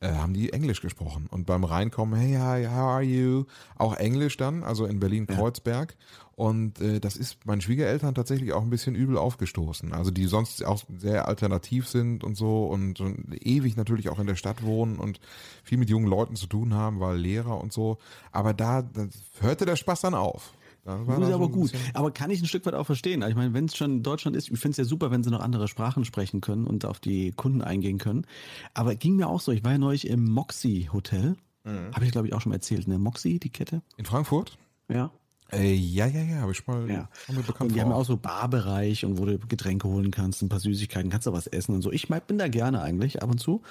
äh, 0.00 0.12
haben 0.12 0.34
die 0.34 0.52
Englisch 0.52 0.80
gesprochen. 0.80 1.26
Und 1.30 1.46
beim 1.46 1.64
Reinkommen, 1.64 2.18
hey, 2.18 2.34
hi, 2.34 2.66
how 2.66 2.88
are 2.88 3.02
you? 3.02 3.44
Auch 3.76 3.96
Englisch 3.96 4.36
dann, 4.36 4.62
also 4.64 4.86
in 4.86 4.98
Berlin-Kreuzberg. 4.98 5.92
Ja. 5.92 6.26
Und 6.36 6.80
äh, 6.80 7.00
das 7.00 7.16
ist 7.16 7.44
meinen 7.44 7.60
Schwiegereltern 7.60 8.14
tatsächlich 8.14 8.54
auch 8.54 8.62
ein 8.62 8.70
bisschen 8.70 8.94
übel 8.94 9.18
aufgestoßen. 9.18 9.92
Also 9.92 10.10
die 10.10 10.24
sonst 10.24 10.64
auch 10.64 10.82
sehr 10.96 11.28
alternativ 11.28 11.86
sind 11.86 12.24
und 12.24 12.34
so 12.34 12.64
und, 12.64 13.00
und 13.00 13.46
ewig 13.46 13.76
natürlich 13.76 14.08
auch 14.08 14.18
in 14.18 14.26
der 14.26 14.36
Stadt 14.36 14.62
wohnen 14.62 14.98
und 14.98 15.20
viel 15.64 15.76
mit 15.76 15.90
jungen 15.90 16.06
Leuten 16.06 16.36
zu 16.36 16.46
tun 16.46 16.72
haben, 16.72 16.98
weil 16.98 17.18
Lehrer 17.18 17.60
und 17.60 17.74
so. 17.74 17.98
Aber 18.32 18.54
da, 18.54 18.80
da 18.80 19.06
hörte 19.40 19.66
der 19.66 19.76
Spaß 19.76 20.00
dann 20.00 20.14
auf. 20.14 20.54
Das 20.84 21.06
war 21.06 21.20
ist 21.20 21.32
aber 21.32 21.48
gut. 21.48 21.72
Aber 21.94 22.10
kann 22.10 22.30
ich 22.30 22.40
ein 22.40 22.46
Stück 22.46 22.64
weit 22.66 22.74
auch 22.74 22.86
verstehen. 22.86 23.22
Ich 23.28 23.34
meine, 23.34 23.52
wenn 23.52 23.66
es 23.66 23.76
schon 23.76 24.02
Deutschland 24.02 24.36
ist, 24.36 24.50
ich 24.50 24.58
finde 24.58 24.72
es 24.72 24.76
ja 24.78 24.84
super, 24.84 25.10
wenn 25.10 25.22
sie 25.22 25.30
noch 25.30 25.40
andere 25.40 25.68
Sprachen 25.68 26.04
sprechen 26.04 26.40
können 26.40 26.66
und 26.66 26.84
auf 26.84 27.00
die 27.00 27.32
Kunden 27.32 27.62
eingehen 27.62 27.98
können. 27.98 28.26
Aber 28.74 28.94
ging 28.94 29.16
mir 29.16 29.28
auch 29.28 29.40
so. 29.40 29.52
Ich 29.52 29.62
war 29.64 29.72
ja 29.72 29.78
neulich 29.78 30.06
im 30.08 30.24
Moxie 30.24 30.88
Hotel. 30.92 31.36
Mhm. 31.64 31.94
Habe 31.94 32.04
ich, 32.04 32.12
glaube 32.12 32.26
ich, 32.26 32.34
auch 32.34 32.40
schon 32.40 32.50
mal 32.50 32.56
erzählt. 32.56 32.88
Ne? 32.88 32.98
Moxie, 32.98 33.38
die 33.38 33.50
Kette. 33.50 33.82
In 33.96 34.04
Frankfurt? 34.06 34.56
Ja. 34.88 35.10
Äh, 35.52 35.74
ja, 35.74 36.06
ja, 36.06 36.22
ja, 36.22 36.36
habe 36.36 36.52
ich 36.52 36.66
mal 36.66 36.88
ja. 36.88 37.08
mir 37.28 37.42
bekannt. 37.42 37.70
Und 37.70 37.74
die 37.74 37.80
haben 37.80 37.92
auch 37.92 38.04
so 38.04 38.16
Barbereich 38.16 39.04
und 39.04 39.18
wo 39.18 39.24
du 39.24 39.38
Getränke 39.38 39.88
holen 39.88 40.10
kannst, 40.10 40.42
ein 40.42 40.48
paar 40.48 40.60
Süßigkeiten, 40.60 41.10
kannst 41.10 41.26
du 41.26 41.32
was 41.32 41.46
essen 41.46 41.74
und 41.74 41.82
so. 41.82 41.90
Ich 41.90 42.08
bin 42.08 42.38
da 42.38 42.48
gerne 42.48 42.82
eigentlich 42.82 43.22
ab 43.22 43.30
und 43.30 43.38
zu. 43.38 43.62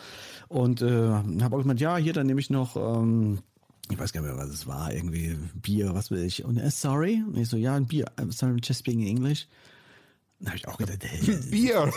Und 0.50 0.82
äh, 0.82 1.10
habe 1.10 1.56
auch 1.56 1.62
gemeint, 1.62 1.80
ja, 1.80 1.96
hier, 1.98 2.14
dann 2.14 2.28
nehme 2.28 2.42
ich 2.42 2.50
noch 2.50 2.76
ähm, 2.76 3.40
ich 3.90 4.00
weiß 4.00 4.14
gar 4.14 4.22
nicht 4.22 4.30
mehr, 4.30 4.38
was 4.38 4.50
es 4.50 4.68
war, 4.68 4.94
irgendwie 4.94 5.38
Bier, 5.56 5.94
was 5.94 6.12
will 6.12 6.24
ich. 6.24 6.46
Und 6.46 6.58
er, 6.58 6.72
sorry. 6.72 7.24
Und 7.26 7.38
ich 7.38 7.50
so, 7.50 7.58
ja, 7.58 7.76
ein 7.76 7.88
Bier. 7.88 8.06
I'm 8.18 8.32
sorry, 8.32 8.60
just 8.64 8.82
speaking 8.82 9.08
English. 9.08 9.48
Dann 10.40 10.50
habe 10.50 10.58
ich 10.58 10.68
auch 10.68 10.78
gedacht, 10.78 11.04
hey, 11.04 11.38
Bier. 11.50 11.92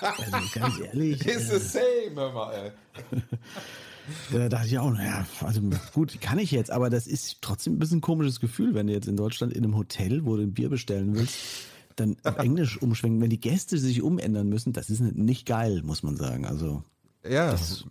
Also 0.00 0.30
ganz 0.54 0.78
ehrlich. 0.80 1.26
It's 1.26 1.48
the 1.48 1.58
same, 1.58 2.14
hör 2.14 2.32
mal, 2.32 2.52
ey. 2.54 3.22
Da 4.30 4.48
dachte 4.48 4.68
ich 4.68 4.78
auch, 4.78 4.92
naja, 4.92 5.26
also 5.40 5.60
gut, 5.92 6.20
kann 6.20 6.38
ich 6.38 6.52
jetzt, 6.52 6.70
aber 6.70 6.90
das 6.90 7.08
ist 7.08 7.38
trotzdem 7.40 7.74
ein 7.74 7.78
bisschen 7.80 7.98
ein 7.98 8.02
komisches 8.02 8.38
Gefühl, 8.38 8.72
wenn 8.74 8.86
du 8.86 8.92
jetzt 8.92 9.08
in 9.08 9.16
Deutschland 9.16 9.52
in 9.52 9.64
einem 9.64 9.76
Hotel, 9.76 10.24
wo 10.24 10.36
du 10.36 10.42
ein 10.42 10.54
Bier 10.54 10.68
bestellen 10.68 11.16
willst, 11.16 11.36
dann 11.96 12.16
auf 12.22 12.38
Englisch 12.38 12.80
umschwenken, 12.80 13.20
wenn 13.20 13.30
die 13.30 13.40
Gäste 13.40 13.78
sich 13.78 14.02
umändern 14.02 14.48
müssen, 14.48 14.72
das 14.72 14.90
ist 14.90 15.00
nicht 15.00 15.44
geil, 15.44 15.82
muss 15.82 16.04
man 16.04 16.16
sagen. 16.16 16.44
Also 16.46 16.84
ja, 17.28 17.50
das, 17.50 17.84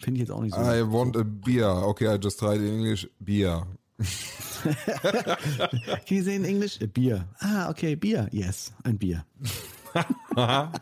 Finde 0.00 0.18
ich 0.20 0.28
jetzt 0.28 0.30
auch 0.30 0.42
nicht 0.42 0.54
so. 0.54 0.60
I 0.60 0.82
want 0.82 1.16
a 1.16 1.22
beer. 1.22 1.68
Okay, 1.86 2.14
I 2.14 2.18
just 2.18 2.40
tried 2.40 2.60
in 2.60 2.78
English. 2.78 3.08
Beer. 3.20 3.66
Can 4.62 6.16
you 6.16 6.22
say 6.22 6.36
in 6.36 6.44
English? 6.44 6.80
A 6.80 6.86
beer. 6.86 7.28
Ah, 7.40 7.68
okay, 7.68 7.96
Bier. 7.96 8.28
Yes, 8.32 8.72
ein 8.82 8.96
Bier. 8.96 9.26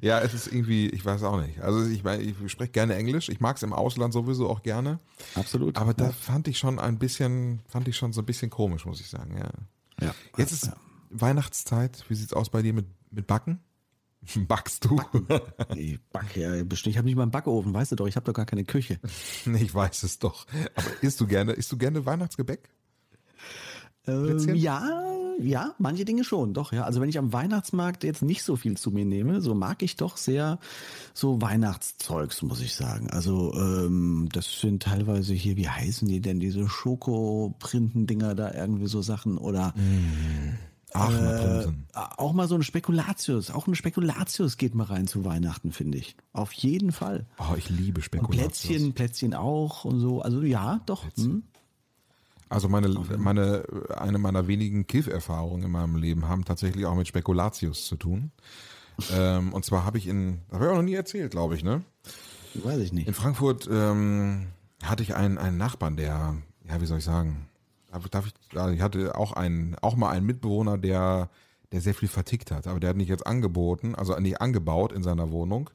ja, 0.00 0.20
es 0.20 0.34
ist 0.34 0.46
irgendwie, 0.46 0.88
ich 0.88 1.04
weiß 1.04 1.22
auch 1.24 1.40
nicht. 1.40 1.60
Also 1.60 1.84
ich 1.84 2.04
meine, 2.04 2.22
ich 2.22 2.36
spreche 2.46 2.70
gerne 2.70 2.94
Englisch. 2.94 3.28
Ich 3.28 3.40
mag 3.40 3.56
es 3.56 3.62
im 3.62 3.72
Ausland 3.72 4.12
sowieso 4.12 4.48
auch 4.48 4.62
gerne. 4.62 5.00
Absolut. 5.34 5.76
Aber 5.76 5.94
da 5.94 6.10
fand 6.10 6.46
ich 6.46 6.58
schon 6.58 6.78
ein 6.78 6.98
bisschen, 6.98 7.60
fand 7.66 7.88
ich 7.88 7.96
schon 7.96 8.12
so 8.12 8.22
ein 8.22 8.26
bisschen 8.26 8.50
komisch, 8.50 8.86
muss 8.86 9.00
ich 9.00 9.08
sagen. 9.08 9.36
Ja. 9.36 10.06
ja. 10.06 10.14
Jetzt 10.36 10.52
ist 10.52 10.66
ja. 10.66 10.76
Weihnachtszeit. 11.10 12.04
Wie 12.08 12.14
sieht's 12.14 12.32
aus 12.34 12.50
bei 12.50 12.62
dir 12.62 12.72
mit, 12.72 12.86
mit 13.10 13.26
Backen? 13.26 13.60
Backst 14.48 14.84
du? 14.84 15.00
Ich 15.76 16.00
backe 16.12 16.40
ja 16.40 16.64
bestimmt. 16.64 16.92
Ich 16.92 16.98
habe 16.98 17.06
nicht 17.06 17.16
mal 17.16 17.22
einen 17.22 17.30
Backofen, 17.30 17.72
weißt 17.72 17.92
du 17.92 17.96
doch. 17.96 18.06
Ich 18.06 18.16
habe 18.16 18.26
doch 18.26 18.34
gar 18.34 18.46
keine 18.46 18.64
Küche. 18.64 18.98
ich 19.46 19.74
weiß 19.74 20.02
es 20.02 20.18
doch. 20.18 20.46
Aber 20.74 21.02
isst 21.02 21.20
du 21.20 21.26
gerne, 21.26 21.52
isst 21.52 21.72
du 21.72 21.78
gerne 21.78 22.04
Weihnachtsgebäck? 22.04 22.70
Ähm, 24.06 24.54
ja, 24.54 24.82
ja, 25.38 25.74
manche 25.78 26.04
Dinge 26.04 26.24
schon, 26.24 26.54
doch, 26.54 26.72
ja. 26.72 26.84
Also 26.84 27.00
wenn 27.00 27.08
ich 27.08 27.18
am 27.18 27.32
Weihnachtsmarkt 27.32 28.04
jetzt 28.04 28.22
nicht 28.22 28.42
so 28.42 28.56
viel 28.56 28.76
zu 28.76 28.90
mir 28.90 29.04
nehme, 29.04 29.40
so 29.40 29.54
mag 29.54 29.82
ich 29.82 29.96
doch 29.96 30.16
sehr 30.16 30.58
so 31.14 31.40
Weihnachtszeugs, 31.40 32.42
muss 32.42 32.60
ich 32.60 32.74
sagen. 32.74 33.10
Also 33.10 33.52
ähm, 33.54 34.28
das 34.32 34.60
sind 34.60 34.82
teilweise 34.82 35.34
hier, 35.34 35.56
wie 35.56 35.68
heißen 35.68 36.08
die 36.08 36.20
denn, 36.20 36.40
diese 36.40 36.68
Schokoprinten-Dinger 36.68 38.34
da, 38.34 38.52
irgendwie 38.52 38.86
so 38.86 39.02
Sachen 39.02 39.38
oder 39.38 39.74
mm. 39.76 40.69
Ach, 40.92 41.12
äh, 41.12 41.66
auch 41.92 42.32
mal 42.32 42.48
so 42.48 42.56
ein 42.56 42.62
Spekulatius, 42.62 43.50
auch 43.50 43.66
ein 43.66 43.74
Spekulatius 43.74 44.56
geht 44.56 44.74
mal 44.74 44.84
rein 44.84 45.06
zu 45.06 45.24
Weihnachten, 45.24 45.72
finde 45.72 45.98
ich. 45.98 46.16
Auf 46.32 46.52
jeden 46.52 46.90
Fall. 46.90 47.26
Oh, 47.38 47.54
ich 47.56 47.70
liebe 47.70 48.02
Spekulatius. 48.02 48.64
Und 48.64 48.68
Plätzchen, 48.68 48.92
Plätzchen 48.94 49.34
auch 49.34 49.84
und 49.84 50.00
so. 50.00 50.20
Also 50.22 50.42
ja, 50.42 50.80
doch. 50.86 51.04
Hm. 51.16 51.44
Also 52.48 52.68
meine, 52.68 52.88
meine, 52.88 53.62
eine 53.96 54.18
meiner 54.18 54.48
wenigen 54.48 54.88
Kiff-Erfahrungen 54.88 55.62
in 55.62 55.70
meinem 55.70 55.94
Leben 55.94 56.28
haben 56.28 56.44
tatsächlich 56.44 56.84
auch 56.84 56.96
mit 56.96 57.06
Spekulatius 57.06 57.86
zu 57.86 57.94
tun. 57.94 58.32
ähm, 59.12 59.52
und 59.52 59.64
zwar 59.64 59.84
habe 59.84 59.98
ich 59.98 60.08
in, 60.08 60.40
das 60.48 60.56
habe 60.56 60.64
ich 60.64 60.70
auch 60.72 60.76
noch 60.76 60.82
nie 60.82 60.94
erzählt, 60.94 61.30
glaube 61.30 61.54
ich, 61.54 61.62
ne? 61.62 61.82
Weiß 62.54 62.78
ich 62.78 62.92
nicht. 62.92 63.06
In 63.06 63.14
Frankfurt 63.14 63.68
ähm, 63.70 64.48
hatte 64.82 65.04
ich 65.04 65.14
einen, 65.14 65.38
einen 65.38 65.58
Nachbarn, 65.58 65.96
der, 65.96 66.34
ja, 66.68 66.80
wie 66.80 66.86
soll 66.86 66.98
ich 66.98 67.04
sagen, 67.04 67.46
darf 68.10 68.26
ich, 68.26 68.34
ich 68.52 68.80
hatte 68.80 69.16
auch 69.16 69.32
einen, 69.32 69.76
auch 69.80 69.96
mal 69.96 70.10
einen 70.10 70.26
Mitbewohner, 70.26 70.78
der, 70.78 71.30
der 71.72 71.80
sehr 71.80 71.94
viel 71.94 72.08
vertickt 72.08 72.50
hat, 72.50 72.66
aber 72.66 72.80
der 72.80 72.90
hat 72.90 72.96
nicht 72.96 73.08
jetzt 73.08 73.26
angeboten, 73.26 73.94
also 73.94 74.18
nicht 74.18 74.40
angebaut 74.40 74.92
in 74.92 75.02
seiner 75.02 75.30
Wohnung, 75.30 75.70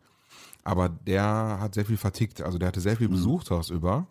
aber 0.64 0.90
der 0.90 1.60
hat 1.60 1.76
sehr 1.76 1.86
viel 1.86 1.98
vertickt, 1.98 2.42
also 2.42 2.58
der 2.58 2.70
hatte 2.70 2.82
sehr 2.82 2.98
viel 2.98 3.08
mhm. 3.08 3.14
Besuch 3.14 3.44
tagsüber 3.44 4.08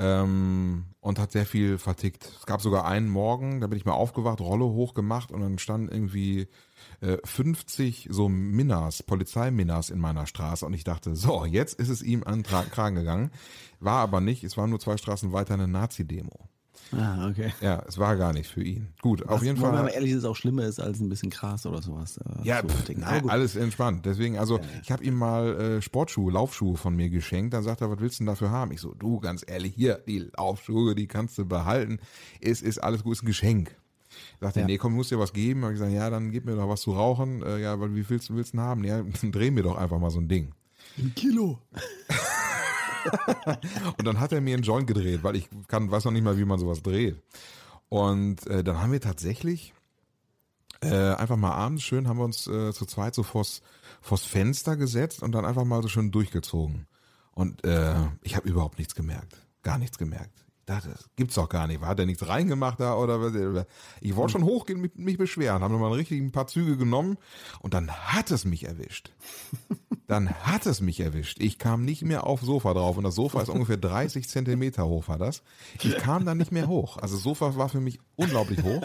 ähm, 0.00 0.86
und 1.00 1.18
hat 1.18 1.30
sehr 1.30 1.44
viel 1.44 1.76
vertickt. 1.76 2.32
Es 2.38 2.46
gab 2.46 2.62
sogar 2.62 2.86
einen 2.86 3.08
Morgen, 3.08 3.60
da 3.60 3.66
bin 3.66 3.76
ich 3.76 3.84
mal 3.84 3.92
aufgewacht, 3.92 4.40
Rolle 4.40 4.64
hochgemacht 4.64 5.30
und 5.30 5.42
dann 5.42 5.58
standen 5.58 5.92
irgendwie 5.92 6.48
äh, 7.02 7.18
50 7.22 8.08
so 8.10 8.28
Minas, 8.28 9.02
Polizeiminnas 9.02 9.90
in 9.90 9.98
meiner 9.98 10.26
Straße 10.26 10.64
und 10.64 10.72
ich 10.72 10.84
dachte, 10.84 11.14
so, 11.16 11.44
jetzt 11.44 11.78
ist 11.78 11.90
es 11.90 12.02
ihm 12.02 12.24
an 12.24 12.42
den 12.42 12.70
Kragen 12.70 12.96
gegangen. 12.96 13.30
War 13.78 13.98
aber 13.98 14.22
nicht, 14.22 14.42
es 14.42 14.56
war 14.56 14.66
nur 14.66 14.80
zwei 14.80 14.96
Straßen 14.96 15.32
weiter 15.32 15.54
eine 15.54 15.68
Nazi-Demo. 15.68 16.48
Ah, 16.92 17.28
okay. 17.28 17.52
Ja, 17.60 17.82
es 17.86 17.98
war 17.98 18.16
gar 18.16 18.32
nicht 18.32 18.48
für 18.48 18.62
ihn. 18.62 18.88
Gut, 19.00 19.22
Was, 19.22 19.28
auf 19.28 19.42
jeden 19.42 19.56
Fall. 19.56 19.72
Wenn 19.72 19.84
man 19.84 19.88
ehrlich 19.88 20.12
ist, 20.12 20.24
auch 20.24 20.34
schlimmer 20.34 20.64
ist 20.64 20.80
als 20.80 21.00
ein 21.00 21.08
bisschen 21.08 21.30
Gras 21.30 21.64
oder 21.66 21.82
sowas. 21.82 22.18
Äh, 22.18 22.46
ja, 22.46 22.62
pff, 22.62 22.88
nein, 22.96 23.28
alles 23.28 23.56
entspannt. 23.56 24.06
Deswegen, 24.06 24.38
also 24.38 24.58
ja, 24.58 24.62
ja. 24.62 24.68
ich 24.82 24.90
habe 24.90 25.04
ihm 25.04 25.14
mal 25.14 25.60
äh, 25.60 25.82
Sportschuhe, 25.82 26.32
Laufschuhe 26.32 26.76
von 26.76 26.96
mir 26.96 27.08
geschenkt. 27.08 27.54
Dann 27.54 27.62
sagt 27.62 27.80
er, 27.80 27.90
was 27.90 28.00
willst 28.00 28.18
du 28.18 28.24
denn 28.24 28.26
dafür 28.26 28.50
haben? 28.50 28.72
Ich 28.72 28.80
so, 28.80 28.94
du, 28.94 29.20
ganz 29.20 29.44
ehrlich, 29.46 29.74
hier, 29.74 30.02
die 30.06 30.30
Laufschuhe, 30.36 30.94
die 30.94 31.06
kannst 31.06 31.38
du 31.38 31.44
behalten. 31.44 32.00
Es 32.40 32.62
ist 32.62 32.78
alles 32.78 33.04
gut, 33.04 33.12
ist 33.12 33.22
ein 33.22 33.26
Geschenk. 33.26 33.76
Sagt 34.40 34.56
er, 34.56 34.62
ja. 34.62 34.66
nee, 34.66 34.78
komm, 34.78 34.94
muss 34.94 35.08
dir 35.08 35.18
was 35.18 35.32
geben. 35.32 35.62
Hab 35.62 35.70
ich 35.70 35.78
gesagt, 35.78 35.92
ja, 35.92 36.10
dann 36.10 36.32
gib 36.32 36.44
mir 36.44 36.56
doch 36.56 36.68
was 36.68 36.80
zu 36.80 36.92
rauchen. 36.92 37.42
Äh, 37.42 37.60
ja, 37.60 37.78
weil 37.78 37.94
wie 37.94 38.02
viel 38.02 38.10
willst 38.10 38.28
du 38.30 38.34
willst 38.34 38.54
du 38.54 38.58
haben? 38.58 38.84
Ja, 38.84 39.02
dann 39.02 39.32
dreh 39.32 39.50
mir 39.50 39.62
doch 39.62 39.76
einfach 39.76 39.98
mal 39.98 40.10
so 40.10 40.18
ein 40.18 40.28
Ding. 40.28 40.52
Ein 40.98 41.14
Kilo. 41.14 41.60
und 43.98 44.06
dann 44.06 44.20
hat 44.20 44.32
er 44.32 44.40
mir 44.40 44.54
einen 44.54 44.62
Joint 44.62 44.86
gedreht, 44.86 45.22
weil 45.22 45.36
ich 45.36 45.48
kann, 45.68 45.90
weiß 45.90 46.04
noch 46.04 46.12
nicht 46.12 46.24
mal, 46.24 46.38
wie 46.38 46.44
man 46.44 46.58
sowas 46.58 46.82
dreht. 46.82 47.16
Und 47.88 48.46
äh, 48.46 48.62
dann 48.62 48.80
haben 48.80 48.92
wir 48.92 49.00
tatsächlich 49.00 49.74
äh, 50.82 51.14
einfach 51.14 51.36
mal 51.36 51.52
abends 51.52 51.82
schön, 51.82 52.08
haben 52.08 52.18
wir 52.18 52.24
uns 52.24 52.46
äh, 52.46 52.72
zu 52.72 52.86
zweit 52.86 53.14
so 53.14 53.22
vors, 53.22 53.62
vors 54.00 54.24
Fenster 54.24 54.76
gesetzt 54.76 55.22
und 55.22 55.32
dann 55.32 55.44
einfach 55.44 55.64
mal 55.64 55.82
so 55.82 55.88
schön 55.88 56.10
durchgezogen. 56.10 56.86
Und 57.32 57.64
äh, 57.64 57.94
ich 58.22 58.36
habe 58.36 58.48
überhaupt 58.48 58.78
nichts 58.78 58.94
gemerkt. 58.94 59.36
Gar 59.62 59.78
nichts 59.78 59.98
gemerkt 59.98 60.44
das 60.78 61.10
gibt's 61.16 61.34
doch 61.34 61.48
gar 61.48 61.66
nicht. 61.66 61.80
Hat 61.80 61.98
er 61.98 62.06
nichts 62.06 62.26
reingemacht 62.28 62.78
da 62.78 62.94
oder 62.94 63.20
was? 63.20 63.66
Ich 64.00 64.14
wollte 64.14 64.32
schon 64.32 64.44
hochgehen, 64.44 64.80
mich, 64.80 64.92
mich 64.94 65.18
beschweren, 65.18 65.62
haben 65.62 65.72
nochmal 65.72 65.92
richtig 65.92 66.20
ein 66.20 66.32
paar 66.32 66.46
Züge 66.46 66.76
genommen 66.76 67.18
und 67.60 67.74
dann 67.74 67.90
hat 67.90 68.30
es 68.30 68.44
mich 68.44 68.64
erwischt. 68.66 69.12
Dann 70.06 70.30
hat 70.42 70.66
es 70.66 70.80
mich 70.80 70.98
erwischt. 70.98 71.38
Ich 71.40 71.58
kam 71.58 71.84
nicht 71.84 72.02
mehr 72.02 72.26
aufs 72.26 72.44
Sofa 72.44 72.74
drauf 72.74 72.96
und 72.96 73.04
das 73.04 73.14
Sofa 73.14 73.42
ist 73.42 73.48
ungefähr 73.48 73.76
30 73.76 74.28
Zentimeter 74.28 74.86
hoch, 74.86 75.06
war 75.06 75.18
das. 75.18 75.42
Ich 75.82 75.96
kam 75.98 76.24
dann 76.24 76.38
nicht 76.38 76.50
mehr 76.50 76.66
hoch. 76.66 76.96
Also 76.96 77.16
Sofa 77.16 77.56
war 77.56 77.68
für 77.68 77.80
mich 77.80 78.00
unglaublich 78.16 78.62
hoch. 78.62 78.82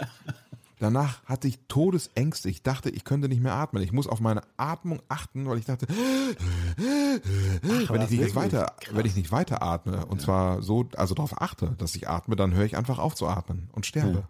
Danach 0.79 1.23
hatte 1.23 1.47
ich 1.47 1.59
Todesängste. 1.67 2.49
Ich 2.49 2.61
dachte, 2.61 2.89
ich 2.89 3.05
könnte 3.05 3.29
nicht 3.29 3.41
mehr 3.41 3.53
atmen. 3.53 3.81
Ich 3.81 3.93
muss 3.93 4.07
auf 4.07 4.19
meine 4.19 4.41
Atmung 4.57 5.01
achten, 5.07 5.47
weil 5.47 5.57
ich 5.57 5.65
dachte, 5.65 5.87
Ach, 5.89 7.89
wenn 7.89 8.01
ich 8.01 8.09
nicht 8.09 8.19
jetzt 8.19 8.35
weiter, 8.35 8.75
krass. 8.79 8.95
wenn 8.95 9.05
ich 9.05 9.15
nicht 9.15 9.31
weiter 9.31 9.61
atme 9.61 10.05
und 10.05 10.19
ja. 10.19 10.25
zwar 10.25 10.61
so, 10.61 10.89
also 10.97 11.15
darauf 11.15 11.41
achte, 11.41 11.75
dass 11.77 11.95
ich 11.95 12.09
atme, 12.09 12.35
dann 12.35 12.53
höre 12.53 12.65
ich 12.65 12.75
einfach 12.75 12.99
auf 12.99 13.15
zu 13.15 13.27
atmen 13.27 13.69
und 13.71 13.85
sterbe. 13.85 14.19
Ja. 14.19 14.29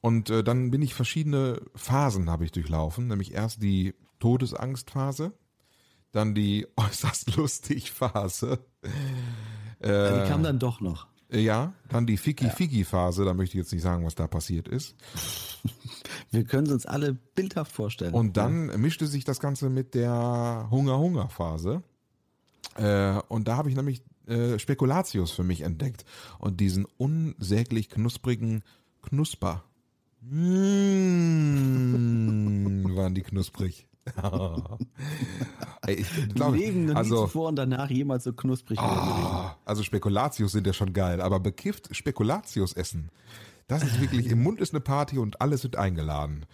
Und 0.00 0.30
äh, 0.30 0.44
dann 0.44 0.70
bin 0.70 0.82
ich 0.82 0.94
verschiedene 0.94 1.60
Phasen 1.74 2.30
habe 2.30 2.44
ich 2.44 2.52
durchlaufen, 2.52 3.08
nämlich 3.08 3.34
erst 3.34 3.62
die 3.62 3.94
Todesangstphase, 4.20 5.32
dann 6.12 6.36
die 6.36 6.68
äußerst 6.76 7.34
lustig 7.34 7.90
Phase. 7.90 8.60
Äh, 9.80 10.22
die 10.22 10.28
kam 10.28 10.44
dann 10.44 10.60
doch 10.60 10.80
noch. 10.80 11.08
Ja, 11.30 11.72
dann 11.88 12.06
die 12.06 12.16
Fiki-Fiki-Phase, 12.16 13.24
da 13.24 13.34
möchte 13.34 13.56
ich 13.56 13.64
jetzt 13.64 13.72
nicht 13.72 13.82
sagen, 13.82 14.04
was 14.04 14.14
da 14.14 14.26
passiert 14.28 14.68
ist. 14.68 14.94
Wir 16.30 16.44
können 16.44 16.66
es 16.66 16.72
uns 16.72 16.86
alle 16.86 17.14
bildhaft 17.14 17.72
vorstellen. 17.72 18.14
Und 18.14 18.36
dann 18.36 18.68
ja. 18.68 18.76
mischte 18.76 19.06
sich 19.06 19.24
das 19.24 19.40
Ganze 19.40 19.68
mit 19.68 19.94
der 19.94 20.68
Hunger-Hunger-Phase. 20.70 21.82
Äh, 22.76 23.20
und 23.28 23.48
da 23.48 23.56
habe 23.56 23.70
ich 23.70 23.76
nämlich 23.76 24.02
äh, 24.26 24.58
Spekulatius 24.58 25.32
für 25.32 25.44
mich 25.44 25.62
entdeckt 25.62 26.04
und 26.38 26.60
diesen 26.60 26.86
unsäglich 26.96 27.90
knusprigen 27.90 28.62
Knusper. 29.02 29.64
Mmh, 30.28 31.96
waren 32.96 33.14
die 33.14 33.22
knusprig. 33.22 33.86
ich 35.88 36.08
glaube, 36.34 36.56
Leben 36.56 36.86
noch 36.86 36.96
also, 36.96 37.14
nie 37.14 37.20
zuvor 37.26 37.48
und 37.48 37.56
danach 37.56 37.90
jemals 37.90 38.24
so 38.24 38.32
knusprig. 38.32 38.78
Oh, 38.80 39.50
also 39.64 39.82
Spekulatius 39.82 40.52
sind 40.52 40.66
ja 40.66 40.72
schon 40.72 40.92
geil, 40.92 41.20
aber 41.20 41.40
bekifft 41.40 41.94
Spekulatius 41.94 42.72
essen. 42.72 43.10
Das 43.68 43.82
ist 43.82 44.00
wirklich, 44.00 44.26
im 44.28 44.42
Mund 44.42 44.60
ist 44.60 44.72
eine 44.72 44.80
Party 44.80 45.18
und 45.18 45.40
alle 45.40 45.58
sind 45.58 45.76
eingeladen. 45.76 46.46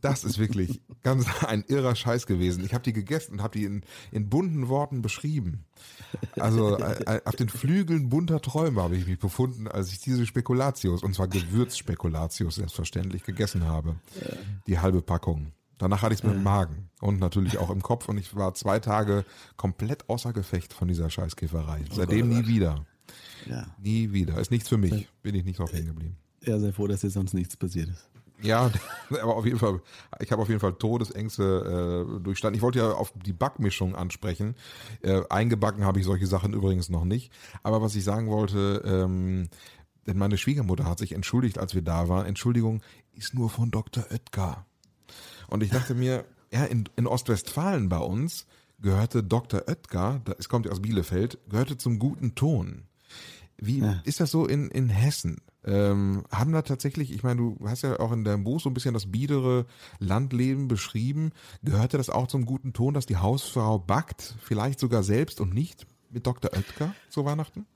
Das 0.00 0.24
ist 0.24 0.38
wirklich 0.38 0.80
ganz 1.02 1.26
ein 1.44 1.64
irrer 1.68 1.94
Scheiß 1.94 2.26
gewesen. 2.26 2.64
Ich 2.64 2.72
habe 2.72 2.82
die 2.82 2.94
gegessen 2.94 3.32
und 3.32 3.42
habe 3.42 3.58
die 3.58 3.64
in, 3.64 3.82
in 4.10 4.30
bunten 4.30 4.68
Worten 4.68 5.02
beschrieben. 5.02 5.66
Also 6.36 6.78
äh, 6.78 7.02
äh, 7.04 7.20
auf 7.26 7.36
den 7.36 7.50
Flügeln 7.50 8.08
bunter 8.08 8.40
Träume 8.40 8.82
habe 8.82 8.96
ich 8.96 9.06
mich 9.06 9.18
befunden, 9.18 9.68
als 9.68 9.92
ich 9.92 10.00
diese 10.00 10.24
Spekulatius, 10.26 11.02
und 11.02 11.14
zwar 11.14 11.28
Gewürzspekulatius 11.28 12.54
selbstverständlich, 12.54 13.24
gegessen 13.24 13.66
habe. 13.66 13.96
Die 14.66 14.78
halbe 14.78 15.02
Packung. 15.02 15.52
Danach 15.76 16.02
hatte 16.02 16.14
ich 16.14 16.20
es 16.20 16.24
mit 16.24 16.34
dem 16.34 16.42
Magen 16.42 16.90
und 17.00 17.20
natürlich 17.20 17.58
auch 17.58 17.70
im 17.70 17.82
Kopf 17.82 18.08
und 18.08 18.18
ich 18.18 18.36
war 18.36 18.52
zwei 18.54 18.80
Tage 18.80 19.24
komplett 19.56 20.08
außer 20.10 20.32
Gefecht 20.34 20.74
von 20.74 20.88
dieser 20.88 21.08
Scheißkäferei. 21.08 21.84
Seitdem 21.90 22.28
nie 22.28 22.46
wieder. 22.46 22.84
Ja. 23.46 23.66
Nie 23.78 24.12
wieder. 24.12 24.38
Ist 24.38 24.50
nichts 24.50 24.68
für 24.68 24.78
mich. 24.78 25.08
Bin 25.22 25.34
ich 25.34 25.44
nicht 25.44 25.58
drauf 25.58 25.72
hängen 25.72 25.86
geblieben. 25.86 26.16
Ja, 26.42 26.58
sehr 26.58 26.72
froh, 26.72 26.86
dass 26.86 27.02
jetzt 27.02 27.14
sonst 27.14 27.34
nichts 27.34 27.56
passiert 27.56 27.88
ist. 27.88 28.08
Ja, 28.42 28.70
aber 29.10 29.36
auf 29.36 29.44
jeden 29.44 29.58
Fall, 29.58 29.80
ich 30.20 30.32
habe 30.32 30.42
auf 30.42 30.48
jeden 30.48 30.60
Fall 30.60 30.72
Todesängste 30.74 32.06
äh, 32.18 32.20
durchstanden. 32.22 32.56
Ich 32.56 32.62
wollte 32.62 32.78
ja 32.78 32.92
auf 32.92 33.12
die 33.14 33.32
Backmischung 33.32 33.94
ansprechen. 33.94 34.54
Äh, 35.02 35.22
eingebacken 35.28 35.84
habe 35.84 35.98
ich 35.98 36.06
solche 36.06 36.26
Sachen 36.26 36.54
übrigens 36.54 36.88
noch 36.88 37.04
nicht. 37.04 37.32
Aber 37.62 37.82
was 37.82 37.94
ich 37.94 38.04
sagen 38.04 38.28
wollte, 38.28 38.82
ähm, 38.84 39.48
denn 40.06 40.16
meine 40.16 40.38
Schwiegermutter 40.38 40.84
hat 40.84 40.98
sich 40.98 41.12
entschuldigt, 41.12 41.58
als 41.58 41.74
wir 41.74 41.82
da 41.82 42.08
waren. 42.08 42.26
Entschuldigung, 42.26 42.82
ist 43.12 43.34
nur 43.34 43.50
von 43.50 43.70
Dr. 43.70 44.04
Oetker. 44.10 44.66
Und 45.48 45.62
ich 45.62 45.70
dachte 45.70 45.94
mir, 45.94 46.24
ja, 46.52 46.64
in, 46.64 46.88
in 46.96 47.06
Ostwestfalen 47.06 47.88
bei 47.88 47.98
uns 47.98 48.46
gehörte 48.80 49.22
Dr. 49.22 49.64
Oetker, 49.68 50.22
es 50.38 50.48
kommt 50.48 50.66
ja 50.66 50.72
aus 50.72 50.80
Bielefeld, 50.80 51.38
gehörte 51.48 51.76
zum 51.76 51.98
guten 51.98 52.34
Ton. 52.34 52.84
Wie 53.60 53.80
ja. 53.80 54.00
ist 54.04 54.20
das 54.20 54.30
so 54.30 54.46
in, 54.46 54.68
in 54.70 54.88
Hessen? 54.88 55.38
Ähm, 55.64 56.24
haben 56.30 56.52
da 56.52 56.62
tatsächlich, 56.62 57.12
ich 57.12 57.22
meine, 57.22 57.36
du 57.36 57.58
hast 57.66 57.82
ja 57.82 58.00
auch 58.00 58.12
in 58.12 58.24
deinem 58.24 58.44
Buch 58.44 58.60
so 58.60 58.70
ein 58.70 58.74
bisschen 58.74 58.94
das 58.94 59.10
biedere 59.10 59.66
Landleben 59.98 60.68
beschrieben. 60.68 61.32
Gehörte 61.62 61.98
das 61.98 62.08
auch 62.08 62.28
zum 62.28 62.46
guten 62.46 62.72
Ton, 62.72 62.94
dass 62.94 63.06
die 63.06 63.18
Hausfrau 63.18 63.78
backt, 63.78 64.36
vielleicht 64.42 64.80
sogar 64.80 65.02
selbst 65.02 65.40
und 65.40 65.52
nicht 65.52 65.86
mit 66.10 66.26
Dr. 66.26 66.50
Oetker 66.54 66.94
zu 67.10 67.24
Weihnachten? 67.24 67.66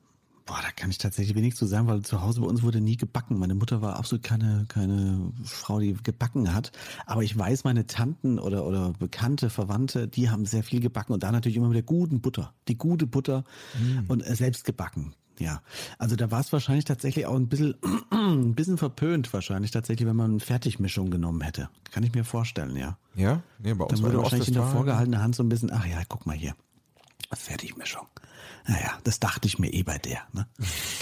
Boah, 0.46 0.58
da 0.62 0.70
kann 0.72 0.90
ich 0.90 0.98
tatsächlich 0.98 1.34
wenig 1.34 1.56
zu 1.56 1.64
sagen, 1.64 1.86
weil 1.86 2.02
zu 2.02 2.20
Hause 2.20 2.42
bei 2.42 2.46
uns 2.46 2.62
wurde 2.62 2.80
nie 2.80 2.98
gebacken. 2.98 3.38
Meine 3.38 3.54
Mutter 3.54 3.80
war 3.80 3.96
absolut 3.96 4.22
keine, 4.22 4.66
keine 4.68 5.32
Frau, 5.42 5.80
die 5.80 5.94
gebacken 5.94 6.54
hat. 6.54 6.70
Aber 7.06 7.22
ich 7.22 7.36
weiß, 7.36 7.64
meine 7.64 7.86
Tanten 7.86 8.38
oder, 8.38 8.66
oder 8.66 8.92
Bekannte, 8.98 9.48
Verwandte, 9.48 10.06
die 10.06 10.28
haben 10.28 10.44
sehr 10.44 10.62
viel 10.62 10.80
gebacken 10.80 11.14
und 11.14 11.22
da 11.22 11.32
natürlich 11.32 11.56
immer 11.56 11.68
mit 11.68 11.76
der 11.76 11.82
guten 11.82 12.20
Butter. 12.20 12.52
Die 12.68 12.76
gute 12.76 13.06
Butter 13.06 13.44
mm. 13.78 14.10
und 14.10 14.20
äh, 14.26 14.34
selbst 14.34 14.64
gebacken. 14.64 15.14
Ja, 15.38 15.62
also 15.98 16.16
da 16.16 16.30
war 16.30 16.40
es 16.40 16.52
wahrscheinlich 16.52 16.84
tatsächlich 16.84 17.26
auch 17.26 17.34
ein 17.34 17.48
bisschen, 17.48 17.74
ein 18.10 18.54
bisschen 18.54 18.78
verpönt 18.78 19.32
wahrscheinlich 19.32 19.70
tatsächlich, 19.70 20.08
wenn 20.08 20.16
man 20.16 20.32
eine 20.32 20.40
Fertigmischung 20.40 21.10
genommen 21.10 21.40
hätte. 21.40 21.68
Kann 21.90 22.02
ich 22.02 22.14
mir 22.14 22.24
vorstellen, 22.24 22.76
ja. 22.76 22.96
Ja? 23.14 23.42
Nee, 23.58 23.74
bei 23.74 23.84
uns 23.84 24.00
Dann 24.00 24.02
würde 24.02 24.22
wahrscheinlich 24.22 24.48
in 24.48 24.54
der 24.54 24.64
vorgehaltenen 24.64 25.20
Hand 25.20 25.34
so 25.34 25.42
ein 25.42 25.48
bisschen, 25.48 25.72
ach 25.72 25.86
ja, 25.86 26.02
guck 26.08 26.26
mal 26.26 26.36
hier. 26.36 26.54
Fertigmischung. 27.36 28.06
Naja, 28.66 28.98
das 29.04 29.20
dachte 29.20 29.46
ich 29.46 29.58
mir 29.58 29.72
eh 29.72 29.82
bei 29.82 29.98
der. 29.98 30.22
Ne? 30.32 30.46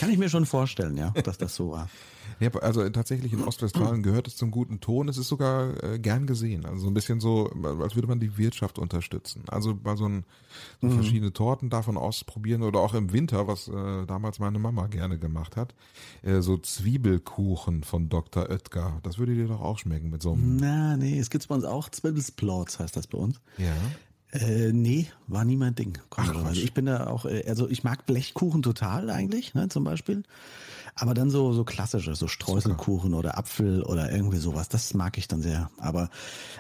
Kann 0.01 0.11
ich 0.11 0.19
mir 0.19 0.29
schon 0.29 0.47
vorstellen, 0.47 0.97
ja, 0.97 1.11
dass 1.11 1.39
das 1.39 1.55
so 1.55 1.71
war. 1.71 1.89
Ja, 2.41 2.51
also 2.55 2.89
tatsächlich 2.91 3.33
in 3.33 3.45
Ostwestfalen 3.45 4.03
gehört 4.03 4.27
es 4.27 4.37
zum 4.37 4.51
guten 4.51 4.81
Ton. 4.81 5.09
Es 5.09 5.17
ist 5.17 5.29
sogar 5.29 5.81
äh, 5.83 6.01
gern 6.01 6.27
gesehen. 6.27 6.67
Also 6.67 6.81
so 6.81 6.87
ein 6.89 6.95
bisschen 6.95 7.21
so, 7.21 7.49
als 7.81 7.95
würde 7.95 8.09
man 8.09 8.19
die 8.19 8.37
Wirtschaft 8.37 8.81
unterstützen. 8.81 9.45
Also 9.47 9.77
bei 9.77 9.95
so, 9.95 10.07
ein, 10.07 10.25
so 10.81 10.89
mhm. 10.89 10.95
verschiedene 10.95 11.33
Torten 11.33 11.71
davon 11.71 11.97
ausprobieren 11.97 12.65
oder 12.65 12.81
auch 12.81 12.95
im 12.95 13.13
Winter, 13.13 13.47
was 13.47 13.69
äh, 13.69 14.07
damals 14.07 14.41
meine 14.41 14.59
Mama 14.59 14.89
gerne 14.89 15.19
gemacht 15.19 15.57
hat, 15.57 15.75
äh, 16.23 16.41
so 16.41 16.59
Zwiebelkuchen 16.59 17.85
von 17.85 18.09
Dr. 18.09 18.51
Oetker. 18.51 18.99
Das 19.05 19.19
würde 19.19 19.35
dir 19.35 19.47
doch 19.47 19.61
auch 19.61 19.79
schmecken 19.79 20.11
mit 20.11 20.23
so 20.23 20.33
einem. 20.33 20.57
Na, 20.57 20.97
nee, 20.97 21.21
es 21.21 21.31
gibt 21.31 21.47
bei 21.47 21.55
uns 21.55 21.65
auch 21.65 21.91
Zwiebelsplorts, 21.91 22.81
heißt 22.81 22.97
das 22.97 23.07
bei 23.07 23.19
uns. 23.19 23.41
Ja. 23.57 23.73
Äh, 24.33 24.73
nee, 24.73 25.09
war 25.27 25.45
nie 25.45 25.57
mein 25.57 25.75
Ding. 25.75 25.99
Ach, 26.17 26.53
ich 26.53 26.73
bin 26.73 26.87
da 26.87 27.07
auch, 27.07 27.27
äh, 27.27 27.45
also 27.47 27.69
ich 27.69 27.85
mag 27.85 28.07
Blechkuchen 28.07 28.63
total 28.63 29.11
eigentlich, 29.11 29.53
ne, 29.53 29.69
zum 29.69 29.85
Beispiel. 29.85 30.23
Aber 30.95 31.15
dann 31.15 31.31
so, 31.31 31.53
so 31.53 31.65
klassische, 31.65 32.15
so 32.15 32.29
Streuselkuchen 32.29 33.11
Zucker. 33.11 33.19
oder 33.19 33.39
Apfel 33.39 33.83
oder 33.83 34.11
irgendwie 34.11 34.39
sowas, 34.39 34.69
das 34.69 34.95
mag 34.95 35.19
ich 35.19 35.29
dann 35.29 35.43
sehr. 35.43 35.71
Aber, 35.79 36.09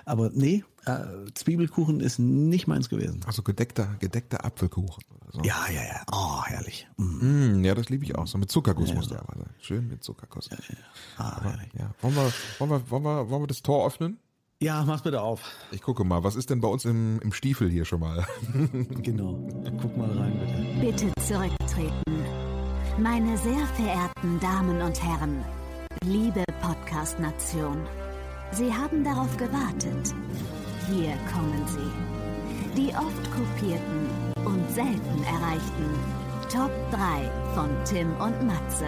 aber 0.04 0.30
nee, 0.34 0.64
äh, 0.84 1.00
Zwiebelkuchen 1.34 2.00
ist 2.00 2.18
nicht 2.18 2.66
meins 2.66 2.88
gewesen. 2.90 3.20
Also 3.26 3.42
gedeckter, 3.42 3.96
gedeckter 4.00 4.44
Apfelkuchen. 4.44 5.02
So. 5.30 5.40
Ja, 5.42 5.66
ja, 5.72 5.82
ja. 5.82 6.02
Oh, 6.12 6.42
herrlich. 6.44 6.88
Mm. 6.98 7.60
Mm, 7.60 7.64
ja, 7.64 7.74
das 7.74 7.88
liebe 7.88 8.04
ich 8.04 8.16
auch. 8.16 8.26
So 8.26 8.36
mit 8.36 8.50
Zuckerguss 8.50 8.90
ja, 8.90 8.94
muss 8.94 9.08
der 9.08 9.20
aber 9.20 9.38
sein. 9.38 9.50
Schön 9.60 9.88
mit 9.88 10.04
Zuckerguss. 10.04 10.50
Ja, 10.50 10.58
ja. 10.58 10.76
Ah, 11.16 11.36
aber, 11.38 11.58
ja. 11.78 11.90
Wollen 12.02 12.16
wir, 12.16 12.32
wollen 12.58 12.70
wir, 12.70 12.90
wollen 12.90 13.02
wir, 13.02 13.30
wollen 13.30 13.42
wir 13.42 13.46
das 13.46 13.62
Tor 13.62 13.86
öffnen? 13.86 14.18
Ja, 14.62 14.84
mach's 14.86 15.02
bitte 15.02 15.20
auf. 15.20 15.40
Ich 15.72 15.82
gucke 15.82 16.04
mal, 16.04 16.22
was 16.22 16.36
ist 16.36 16.48
denn 16.48 16.60
bei 16.60 16.68
uns 16.68 16.84
im, 16.84 17.18
im 17.20 17.32
Stiefel 17.32 17.68
hier 17.68 17.84
schon 17.84 17.98
mal? 17.98 18.24
genau. 19.02 19.44
Guck 19.82 19.96
mal 19.96 20.08
rein, 20.16 20.38
bitte. 20.80 21.08
Bitte 21.08 21.20
zurücktreten. 21.20 22.24
Meine 22.96 23.36
sehr 23.38 23.66
verehrten 23.74 24.38
Damen 24.38 24.80
und 24.80 25.02
Herren, 25.02 25.44
liebe 26.04 26.44
Podcast-Nation, 26.60 27.76
Sie 28.52 28.72
haben 28.72 29.02
darauf 29.02 29.36
gewartet. 29.36 30.14
Hier 30.86 31.16
kommen 31.32 31.66
sie. 31.66 32.80
Die 32.80 32.94
oft 32.94 33.30
kopierten 33.32 34.06
und 34.44 34.70
selten 34.70 35.24
erreichten 35.24 36.22
Top 36.52 36.70
3 36.92 37.30
von 37.54 37.68
Tim 37.84 38.12
und 38.20 38.46
Matze. 38.46 38.86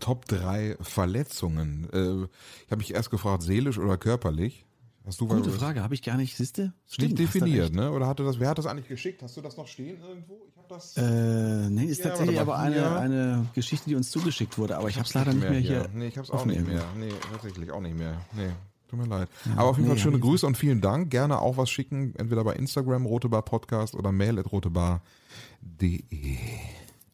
Top 0.00 0.26
3 0.26 0.76
Verletzungen. 0.80 1.88
Äh, 1.92 2.24
ich 2.64 2.70
habe 2.70 2.78
mich 2.78 2.94
erst 2.94 3.10
gefragt, 3.10 3.42
seelisch 3.42 3.78
oder 3.78 3.96
körperlich. 3.96 4.66
Hast 5.06 5.20
du 5.20 5.28
Gute 5.28 5.52
Frage, 5.52 5.84
habe 5.84 5.94
ich 5.94 6.02
gar 6.02 6.16
nicht, 6.16 6.36
siehste? 6.36 6.72
Stimmt, 6.88 7.10
nicht 7.10 7.34
definiert, 7.34 7.72
ne? 7.72 7.92
Oder 7.92 8.08
hatte 8.08 8.24
das, 8.24 8.40
wer 8.40 8.48
hat 8.48 8.58
das 8.58 8.66
eigentlich 8.66 8.88
geschickt? 8.88 9.22
Hast 9.22 9.36
du 9.36 9.40
das 9.40 9.56
noch 9.56 9.68
stehen 9.68 10.00
irgendwo? 10.00 10.40
Ich 10.48 10.56
habe 10.56 10.66
das. 10.68 10.96
Äh, 10.96 11.70
nee, 11.70 11.84
ist 11.84 12.02
ja, 12.02 12.10
tatsächlich 12.10 12.40
aber 12.40 12.58
eine, 12.58 12.98
eine 12.98 13.46
Geschichte, 13.54 13.88
die 13.88 13.94
uns 13.94 14.10
zugeschickt 14.10 14.58
wurde, 14.58 14.76
aber 14.76 14.88
ich, 14.88 14.94
ich 14.94 14.98
habe 14.98 15.06
es 15.06 15.14
leider 15.14 15.32
nicht 15.32 15.48
mehr 15.48 15.60
hier. 15.60 15.80
hier. 15.82 15.90
Nee, 15.94 16.08
ich 16.08 16.16
habe 16.18 16.24
es 16.24 16.32
auch 16.32 16.44
nicht 16.44 16.66
mehr. 16.66 16.82
Nee, 16.98 17.12
tatsächlich 17.30 17.70
auch 17.70 17.80
nicht 17.80 17.96
mehr. 17.96 18.20
Nee. 18.34 18.50
Tut 18.88 18.98
mir 18.98 19.06
leid. 19.06 19.28
Ja, 19.44 19.52
aber 19.58 19.70
auf 19.70 19.76
jeden 19.76 19.88
nee, 19.88 19.94
Fall 19.94 20.02
schöne 20.02 20.18
Grüße 20.18 20.44
und 20.44 20.56
vielen 20.56 20.80
Dank. 20.80 21.10
Gerne 21.10 21.40
auch 21.40 21.56
was 21.56 21.70
schicken, 21.70 22.14
entweder 22.16 22.42
bei 22.42 22.54
Instagram, 22.54 23.06
Rotebar 23.06 23.42
Podcast 23.42 23.94
oder 23.94 24.10
mail 24.10 24.40
at 24.40 24.50
rotebar.de. 24.50 26.00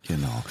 Genau. 0.02 0.44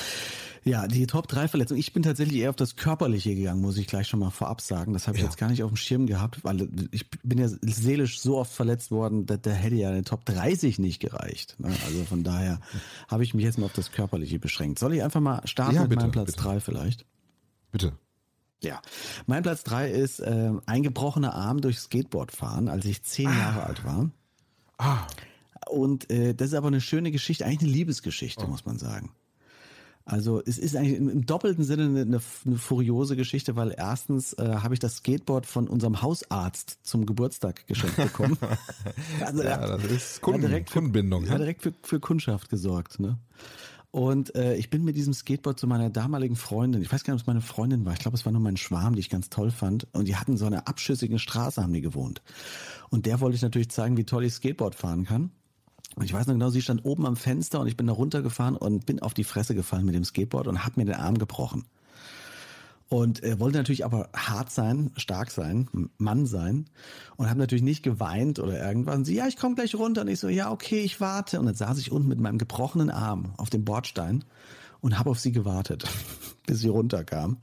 Ja, 0.64 0.88
die 0.88 1.08
Top 1.08 1.28
3 1.28 1.48
Verletzungen. 1.48 1.80
Ich 1.80 1.92
bin 1.92 2.04
tatsächlich 2.04 2.40
eher 2.40 2.52
auf 2.52 2.56
das 2.56 2.76
Körperliche 2.76 3.34
gegangen, 3.34 3.62
muss 3.62 3.78
ich 3.78 3.88
gleich 3.88 4.08
schon 4.08 4.20
mal 4.20 4.30
vorab 4.30 4.62
sagen. 4.62 4.94
Das 4.94 5.08
habe 5.08 5.18
ich 5.18 5.24
ja. 5.24 5.28
jetzt 5.28 5.38
gar 5.38 5.50
nicht 5.50 5.64
auf 5.64 5.72
dem 5.72 5.76
Schirm 5.76 6.06
gehabt, 6.06 6.44
weil 6.44 6.70
ich 6.92 7.10
bin 7.10 7.40
ja 7.40 7.48
seelisch 7.48 8.20
so 8.20 8.38
oft 8.38 8.52
verletzt 8.52 8.92
worden, 8.92 9.26
da, 9.26 9.38
da 9.38 9.52
hätte 9.52 9.76
ja 9.76 9.90
eine 9.90 10.04
Top 10.04 10.24
30 10.26 10.78
nicht 10.78 11.00
gereicht. 11.00 11.56
Ne? 11.60 11.70
Also 11.86 12.04
von 12.04 12.24
daher 12.24 12.60
habe 13.08 13.24
ich 13.24 13.34
mich 13.34 13.44
jetzt 13.44 13.58
mal 13.58 13.66
auf 13.66 13.74
das 13.74 13.92
Körperliche 13.92 14.38
beschränkt. 14.38 14.78
Soll 14.78 14.94
ich 14.94 15.04
einfach 15.04 15.20
mal 15.20 15.42
starten 15.46 15.76
ja, 15.76 15.82
bitte, 15.84 15.96
mit 15.96 16.02
meinem 16.02 16.12
Platz 16.12 16.34
3 16.34 16.60
vielleicht? 16.60 17.06
Bitte. 17.72 17.94
Ja, 18.64 18.80
mein 19.26 19.42
Platz 19.42 19.64
3 19.64 19.90
ist 19.90 20.20
äh, 20.20 20.52
ein 20.68 20.84
gebrochener 20.84 21.34
Arm 21.34 21.62
durch 21.62 21.80
Skateboard 21.80 22.32
fahren, 22.32 22.68
als 22.68 22.86
ich 22.86 23.02
zehn 23.02 23.28
ah. 23.28 23.38
Jahre 23.38 23.64
alt 23.64 23.84
war. 23.84 24.12
Ah. 24.78 25.08
Und 25.68 26.12
äh, 26.12 26.36
das 26.36 26.50
ist 26.50 26.54
aber 26.54 26.68
eine 26.68 26.82
schöne 26.82 27.12
Geschichte, 27.12 27.46
eigentlich 27.46 27.62
eine 27.62 27.72
Liebesgeschichte, 27.72 28.46
oh. 28.46 28.48
muss 28.48 28.66
man 28.66 28.78
sagen. 28.78 29.12
Also 30.06 30.42
es 30.46 30.58
ist 30.58 30.76
eigentlich 30.76 30.98
im, 30.98 31.26
doppelten 31.26 31.64
Sinne 31.64 31.84
eine, 31.84 32.02
eine, 32.46 32.58
furiose 32.58 33.16
Geschichte, 33.16 33.56
weil 33.56 33.74
erstens 33.78 34.34
äh, 34.34 34.56
habe 34.58 34.74
ich 34.74 34.80
das 34.80 34.98
Skateboard 34.98 35.46
von 35.46 35.68
unserem 35.68 36.02
Hausarzt 36.02 36.80
zum 36.84 37.06
Geburtstag 37.06 37.68
geschenkt 37.68 37.98
bekommen. 37.98 38.38
also 39.26 39.44
ja, 39.44 39.78
das 39.78 39.84
ist 39.86 40.22
Kunden, 40.22 40.42
direkt 40.42 40.72
Kundenbindung. 40.72 41.30
Hat 41.30 41.40
direkt 41.40 41.62
für, 41.62 41.74
für 41.84 42.00
Kundschaft 42.00 42.50
gesorgt. 42.50 43.00
Ne? 43.00 43.20
Und 43.92 44.36
äh, 44.36 44.56
ich 44.56 44.70
bin 44.70 44.86
mit 44.86 44.96
diesem 44.96 45.14
Skateboard 45.14 45.60
zu 45.60 45.68
meiner 45.68 45.90
damaligen 45.90 46.38
Freundin, 46.38 46.82
ich 46.82 46.92
weiß 46.92 47.04
gar 47.04 47.14
nicht, 47.14 47.22
ob 47.22 47.26
es 47.26 47.28
meine 47.28 47.42
Freundin 47.42 47.86
war, 47.86 47.92
ich 47.94 48.00
glaube, 48.00 48.16
es 48.16 48.26
war 48.26 48.32
nur 48.32 48.42
mein 48.42 48.56
Schwarm, 48.56 48.96
die 48.96 49.02
ich 49.02 49.10
ganz 49.10 49.30
toll 49.30 49.52
fand. 49.52 49.86
Und 49.92 50.08
die 50.08 50.16
hatten 50.16 50.38
so 50.38 50.46
eine 50.46 50.66
abschüssige 50.68 51.20
Straße, 51.20 51.62
haben 51.62 51.74
die 51.74 51.82
gewohnt. 51.82 52.22
Und 52.90 53.06
der 53.06 53.20
wollte 53.20 53.36
ich 53.36 53.42
natürlich 53.42 53.70
zeigen, 53.70 53.98
wie 53.98 54.06
toll 54.06 54.24
ich 54.24 54.34
Skateboard 54.34 54.76
fahren 54.76 55.06
kann. 55.06 55.32
Und 55.96 56.06
ich 56.06 56.14
weiß 56.14 56.28
noch 56.28 56.34
genau, 56.34 56.50
sie 56.50 56.62
stand 56.62 56.86
oben 56.86 57.06
am 57.06 57.16
Fenster 57.16 57.60
und 57.60 57.68
ich 57.68 57.78
bin 57.78 57.88
da 57.88 57.94
runtergefahren 57.94 58.56
und 58.56 58.86
bin 58.86 59.02
auf 59.02 59.14
die 59.14 59.24
Fresse 59.24 59.56
gefallen 59.56 59.86
mit 59.86 59.96
dem 59.96 60.06
Skateboard 60.06 60.48
und 60.48 60.64
habe 60.64 60.80
mir 60.80 60.86
den 60.86 60.96
Arm 60.96 61.18
gebrochen. 61.18 61.66
Und 62.92 63.24
er 63.24 63.40
wollte 63.40 63.58
natürlich 63.58 63.86
aber 63.86 64.10
hart 64.14 64.52
sein, 64.52 64.92
stark 64.98 65.32
sein, 65.32 65.70
Mann 65.98 66.26
sein 66.26 66.66
und 67.16 67.30
habe 67.30 67.40
natürlich 67.40 67.64
nicht 67.64 67.84
geweint 67.84 68.38
oder 68.38 68.62
irgendwas. 68.62 68.98
Und 68.98 69.06
sie, 69.06 69.16
ja, 69.16 69.28
ich 69.28 69.38
komme 69.38 69.56
gleich 69.56 69.76
runter. 69.76 70.02
Und 70.02 70.10
ich 70.10 70.20
so, 70.20 70.28
ja, 70.28 70.52
okay, 70.52 70.82
ich 70.82 71.00
warte. 71.00 71.40
Und 71.40 71.46
dann 71.46 71.56
saß 71.56 71.78
ich 71.78 71.94
unten 71.94 72.10
mit 72.10 72.20
meinem 72.20 72.38
gebrochenen 72.38 72.90
Arm 72.90 73.34
auf 73.38 73.50
dem 73.50 73.64
Bordstein 73.64 74.26
und 74.82 75.00
habe 75.00 75.10
auf 75.10 75.20
sie 75.20 75.32
gewartet, 75.32 75.88
bis 76.48 76.60
sie 76.60 76.68
runterkam. 76.68 77.38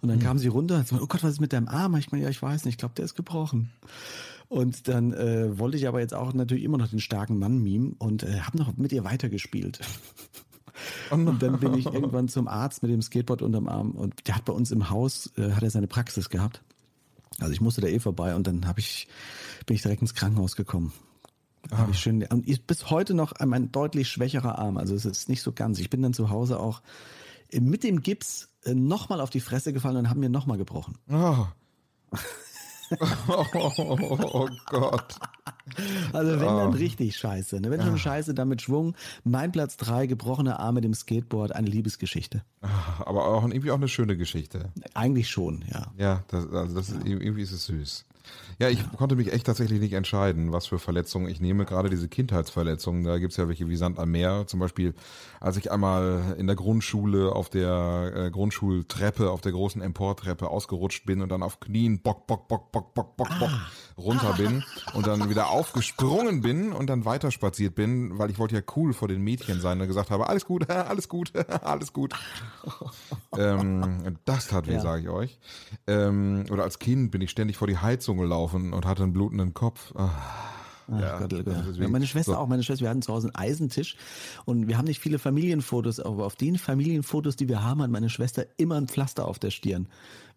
Und 0.00 0.10
dann 0.10 0.18
mhm. 0.18 0.22
kam 0.22 0.38
sie 0.38 0.46
runter 0.46 0.76
und 0.76 0.86
so, 0.86 0.94
oh 0.96 1.06
Gott, 1.08 1.24
was 1.24 1.32
ist 1.32 1.40
mit 1.40 1.52
deinem 1.52 1.66
Arm? 1.66 1.96
Ich 1.96 2.12
meine, 2.12 2.22
ja, 2.22 2.30
ich 2.30 2.40
weiß 2.40 2.64
nicht, 2.64 2.74
ich 2.74 2.78
glaube, 2.78 2.94
der 2.94 3.04
ist 3.04 3.16
gebrochen. 3.16 3.72
Und 4.48 4.88
dann 4.88 5.12
äh, 5.12 5.58
wollte 5.58 5.76
ich 5.76 5.88
aber 5.88 6.00
jetzt 6.00 6.14
auch 6.14 6.32
natürlich 6.34 6.64
immer 6.64 6.78
noch 6.78 6.88
den 6.88 7.00
starken 7.00 7.38
Mann 7.38 7.58
mimen 7.58 7.94
und 7.98 8.22
äh, 8.22 8.40
habe 8.40 8.58
noch 8.58 8.76
mit 8.76 8.92
ihr 8.92 9.04
weitergespielt. 9.04 9.80
Oh 11.10 11.14
und 11.14 11.40
dann 11.40 11.60
bin 11.60 11.74
ich 11.74 11.86
irgendwann 11.86 12.26
zum 12.26 12.48
Arzt 12.48 12.82
mit 12.82 12.90
dem 12.90 13.00
Skateboard 13.00 13.42
unterm 13.42 13.68
Arm 13.68 13.92
und 13.92 14.26
der 14.26 14.34
hat 14.34 14.44
bei 14.44 14.52
uns 14.52 14.72
im 14.72 14.90
Haus, 14.90 15.30
äh, 15.36 15.52
hat 15.52 15.62
er 15.62 15.70
seine 15.70 15.86
Praxis 15.86 16.28
gehabt. 16.30 16.62
Also 17.38 17.52
ich 17.52 17.60
musste 17.60 17.80
da 17.80 17.86
eh 17.86 18.00
vorbei 18.00 18.34
und 18.34 18.46
dann 18.46 18.66
habe 18.66 18.80
ich, 18.80 19.08
bin 19.66 19.76
ich 19.76 19.82
direkt 19.82 20.02
ins 20.02 20.14
Krankenhaus 20.14 20.56
gekommen. 20.56 20.92
Ah. 21.70 21.78
Habe 21.78 21.92
ich 21.92 21.98
schön, 21.98 22.24
und 22.24 22.46
ist 22.46 22.66
bis 22.66 22.90
heute 22.90 23.14
noch 23.14 23.34
mein 23.44 23.72
deutlich 23.72 24.08
schwächerer 24.08 24.58
Arm. 24.58 24.76
Also 24.76 24.94
es 24.94 25.04
ist 25.04 25.28
nicht 25.28 25.42
so 25.42 25.52
ganz. 25.52 25.78
Ich 25.78 25.90
bin 25.90 26.02
dann 26.02 26.12
zu 26.12 26.30
Hause 26.30 26.58
auch 26.58 26.82
mit 27.52 27.84
dem 27.84 28.02
Gips 28.02 28.48
äh, 28.64 28.74
nochmal 28.74 29.20
auf 29.20 29.30
die 29.30 29.40
Fresse 29.40 29.72
gefallen 29.72 29.96
und 29.96 30.10
haben 30.10 30.20
mir 30.20 30.28
nochmal 30.28 30.58
gebrochen. 30.58 30.98
Oh. 33.28 33.44
oh, 33.54 34.18
oh, 34.32 34.48
Gott. 34.66 35.16
Also 36.12 36.32
wenn 36.32 36.46
dann 36.46 36.72
ah. 36.72 36.76
richtig 36.76 37.16
scheiße. 37.16 37.60
Ne? 37.60 37.70
Wenn 37.70 37.80
schon 37.80 37.94
ah. 37.94 37.98
scheiße, 37.98 38.34
dann 38.34 38.48
mit 38.48 38.62
Schwung. 38.62 38.94
Mein 39.24 39.52
Platz 39.52 39.76
drei, 39.76 40.06
gebrochene 40.06 40.58
Arme 40.58 40.80
dem 40.80 40.94
Skateboard, 40.94 41.54
eine 41.54 41.68
Liebesgeschichte. 41.68 42.42
Ah, 42.62 42.68
aber 43.06 43.26
auch 43.26 43.44
irgendwie 43.44 43.70
auch 43.70 43.76
eine 43.76 43.88
schöne 43.88 44.16
Geschichte. 44.16 44.70
Eigentlich 44.94 45.28
schon, 45.28 45.64
ja. 45.72 45.92
Ja, 45.96 46.22
das, 46.28 46.50
also 46.52 46.74
das 46.74 46.90
ist, 46.90 47.06
irgendwie 47.06 47.42
ist 47.42 47.52
es 47.52 47.66
süß. 47.66 48.04
Ja, 48.58 48.68
ich 48.68 48.80
konnte 48.96 49.16
mich 49.16 49.32
echt 49.32 49.46
tatsächlich 49.46 49.80
nicht 49.80 49.92
entscheiden, 49.94 50.52
was 50.52 50.66
für 50.66 50.78
Verletzungen 50.78 51.28
ich 51.28 51.40
nehme. 51.40 51.64
Gerade 51.64 51.90
diese 51.90 52.08
Kindheitsverletzungen, 52.08 53.04
da 53.04 53.18
gibt's 53.18 53.36
ja 53.36 53.48
welche 53.48 53.68
wie 53.68 53.76
Sand 53.76 53.98
am 53.98 54.10
Meer. 54.10 54.46
Zum 54.46 54.60
Beispiel, 54.60 54.94
als 55.40 55.56
ich 55.56 55.72
einmal 55.72 56.36
in 56.38 56.46
der 56.46 56.56
Grundschule 56.56 57.32
auf 57.32 57.48
der 57.48 58.12
äh, 58.14 58.30
Grundschultreppe, 58.30 59.30
auf 59.30 59.40
der 59.40 59.52
großen 59.52 59.82
Emportreppe 59.82 60.48
ausgerutscht 60.48 61.04
bin 61.04 61.20
und 61.20 61.30
dann 61.30 61.42
auf 61.42 61.58
Knien 61.58 62.00
bock, 62.00 62.26
bock, 62.26 62.46
bock, 62.46 62.70
bock, 62.70 62.94
bock, 62.94 63.16
bock, 63.16 63.28
bock 63.40 63.50
runter 63.98 64.32
bin 64.36 64.62
und 64.94 65.06
dann 65.06 65.28
wieder 65.28 65.50
aufgesprungen 65.50 66.40
bin 66.40 66.72
und 66.72 66.88
dann 66.88 67.04
weiter 67.04 67.30
spaziert 67.30 67.74
bin, 67.74 68.18
weil 68.18 68.30
ich 68.30 68.38
wollte 68.38 68.54
ja 68.54 68.62
cool 68.76 68.92
vor 68.92 69.08
den 69.08 69.22
Mädchen 69.22 69.60
sein 69.60 69.80
und 69.80 69.86
gesagt 69.88 70.10
habe, 70.10 70.28
alles 70.28 70.44
gut, 70.44 70.70
alles 70.70 71.08
gut, 71.08 71.32
alles 71.62 71.92
gut. 71.92 72.14
ähm, 73.36 74.16
das 74.24 74.48
tat 74.48 74.68
weh, 74.68 74.74
ja. 74.74 74.80
sage 74.80 75.02
ich 75.02 75.08
euch. 75.08 75.38
Ähm, 75.86 76.44
oder 76.50 76.62
als 76.62 76.78
Kind 76.78 77.10
bin 77.10 77.20
ich 77.20 77.30
ständig 77.30 77.56
vor 77.56 77.66
die 77.66 77.78
Heizung 77.78 78.18
gelaufen 78.18 78.43
und 78.52 78.84
hatte 78.84 79.02
einen 79.02 79.12
blutenden 79.12 79.54
Kopf. 79.54 79.94
Ah. 79.96 80.10
Ach 80.92 81.00
ja, 81.00 81.18
Gott, 81.18 81.32
oh 81.32 81.42
Gott. 81.42 81.76
Ja, 81.76 81.88
meine 81.88 82.06
Schwester 82.06 82.32
so. 82.32 82.38
auch, 82.38 82.46
meine 82.46 82.62
Schwester, 82.62 82.82
wir 82.84 82.90
hatten 82.90 83.02
zu 83.02 83.12
Hause 83.12 83.28
einen 83.28 83.36
Eisentisch 83.36 83.96
und 84.44 84.68
wir 84.68 84.76
haben 84.76 84.84
nicht 84.84 85.00
viele 85.00 85.18
Familienfotos, 85.18 86.00
aber 86.00 86.26
auf 86.26 86.36
den 86.36 86.58
Familienfotos, 86.58 87.36
die 87.36 87.48
wir 87.48 87.62
haben, 87.62 87.80
hat 87.80 87.90
meine 87.90 88.10
Schwester 88.10 88.44
immer 88.58 88.76
ein 88.76 88.88
Pflaster 88.88 89.26
auf 89.26 89.38
der 89.38 89.50
Stirn, 89.50 89.88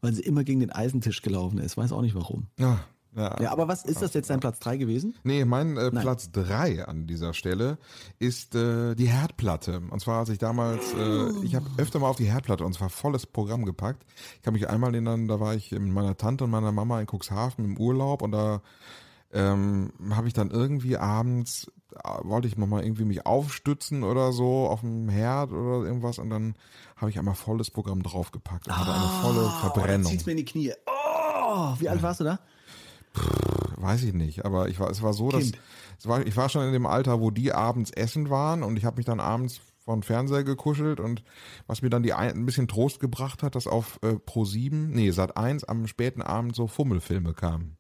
weil 0.02 0.14
sie 0.14 0.22
immer 0.22 0.44
gegen 0.44 0.62
den 0.62 0.72
Eisentisch 0.72 1.22
gelaufen 1.22 1.60
ist. 1.60 1.76
Weiß 1.76 1.92
auch 1.92 2.02
nicht 2.02 2.16
warum. 2.16 2.48
Ja, 2.58 2.80
ja, 3.16 3.36
ja, 3.42 3.52
aber 3.52 3.68
was 3.68 3.84
ist 3.84 4.02
das 4.02 4.14
jetzt 4.14 4.30
dein 4.30 4.40
Platz 4.40 4.60
3 4.60 4.78
gewesen? 4.78 5.16
Nee, 5.24 5.44
mein 5.46 5.76
äh, 5.78 5.90
Platz 5.90 6.32
3 6.32 6.86
an 6.86 7.08
dieser 7.08 7.34
Stelle 7.34 7.78
ist 8.20 8.54
äh, 8.54 8.96
die 8.96 9.08
Herdplatte. 9.08 9.82
Und 9.90 10.00
zwar 10.02 10.20
als 10.20 10.30
ich 10.30 10.38
damals, 10.38 10.94
äh, 10.94 11.30
ich 11.44 11.56
habe 11.56 11.66
öfter 11.78 12.00
mal 12.00 12.10
auf 12.10 12.18
die 12.18 12.32
Herdplatte 12.32 12.64
und 12.64 12.74
zwar 12.74 12.90
volles 12.90 13.26
Programm 13.26 13.66
gepackt. 13.66 14.06
Ich 14.36 14.44
kann 14.44 14.54
mich 14.54 14.70
einmal 14.70 14.94
erinnern, 14.94 15.28
da 15.28 15.40
war 15.40 15.56
ich 15.56 15.72
mit 15.72 15.82
meiner 15.82 16.16
Tante 16.16 16.44
und 16.44 16.52
meiner 16.52 16.72
Mama 16.72 17.02
in 17.02 17.08
Cuxhaven 17.08 17.66
im 17.66 17.78
Urlaub 17.80 18.22
und 18.22 18.32
da 18.32 18.62
ähm, 19.34 19.92
habe 20.12 20.28
ich 20.28 20.34
dann 20.34 20.52
irgendwie 20.52 20.98
abends, 20.98 21.72
äh, 21.94 22.10
wollte 22.24 22.48
ich 22.48 22.58
nochmal 22.58 22.84
irgendwie 22.84 23.06
mich 23.06 23.26
aufstützen 23.26 24.04
oder 24.04 24.32
so 24.32 24.68
auf 24.68 24.82
dem 24.82 25.10
Herd 25.10 25.52
oder 25.52 25.86
irgendwas 25.86 26.20
und 26.20 26.30
dann 26.30 26.56
habe 26.96 27.10
ich 27.10 27.18
einmal 27.18 27.36
volles 27.36 27.72
Programm 27.72 28.04
draufgepackt 28.04 28.68
und 28.68 28.74
ah, 28.74 28.78
hatte 28.78 28.94
eine 28.94 29.22
volle 29.22 29.50
Verbrennung. 29.60 30.06
Oh, 30.06 30.10
zieht's 30.10 30.26
mir 30.26 30.34
in 30.34 30.38
die 30.38 30.46
Knie. 30.46 30.74
Oh, 30.86 31.74
wie 31.80 31.90
alt 31.90 32.02
warst 32.04 32.20
du 32.20 32.24
da? 32.24 32.40
Weiß 33.78 34.04
ich 34.04 34.14
nicht, 34.14 34.46
aber 34.46 34.70
ich 34.70 34.80
war, 34.80 34.90
es 34.90 35.02
war 35.02 35.14
so, 35.14 35.30
dass 35.30 35.52
es 36.00 36.08
war, 36.08 36.26
ich 36.26 36.36
war 36.36 36.50
schon 36.50 36.66
in 36.66 36.74
dem 36.74 36.86
Alter, 36.86 37.22
wo 37.22 37.32
die 37.32 37.54
abends 37.54 37.92
essen 37.92 38.30
waren 38.30 38.64
und 38.64 38.78
ich 38.78 38.86
habe 38.86 38.98
mich 38.98 39.06
dann 39.06 39.20
abends 39.20 39.62
vor 39.88 39.96
den 39.96 40.04
Fernseher 40.04 40.44
gekuschelt 40.44 41.00
und 41.00 41.24
was 41.66 41.82
mir 41.82 41.90
dann 41.90 42.04
die 42.04 42.14
ein, 42.14 42.32
ein 42.32 42.46
bisschen 42.46 42.68
Trost 42.68 43.00
gebracht 43.00 43.42
hat, 43.42 43.56
dass 43.56 43.68
auf 43.68 44.00
äh, 44.04 44.16
Pro 44.16 44.44
7, 44.44 44.92
nee, 44.92 45.12
Sat 45.12 45.38
1 45.38 45.64
am 45.64 45.88
späten 45.88 46.22
Abend 46.22 46.56
so 46.56 46.68
Fummelfilme 46.68 47.34
kamen. 47.34 47.77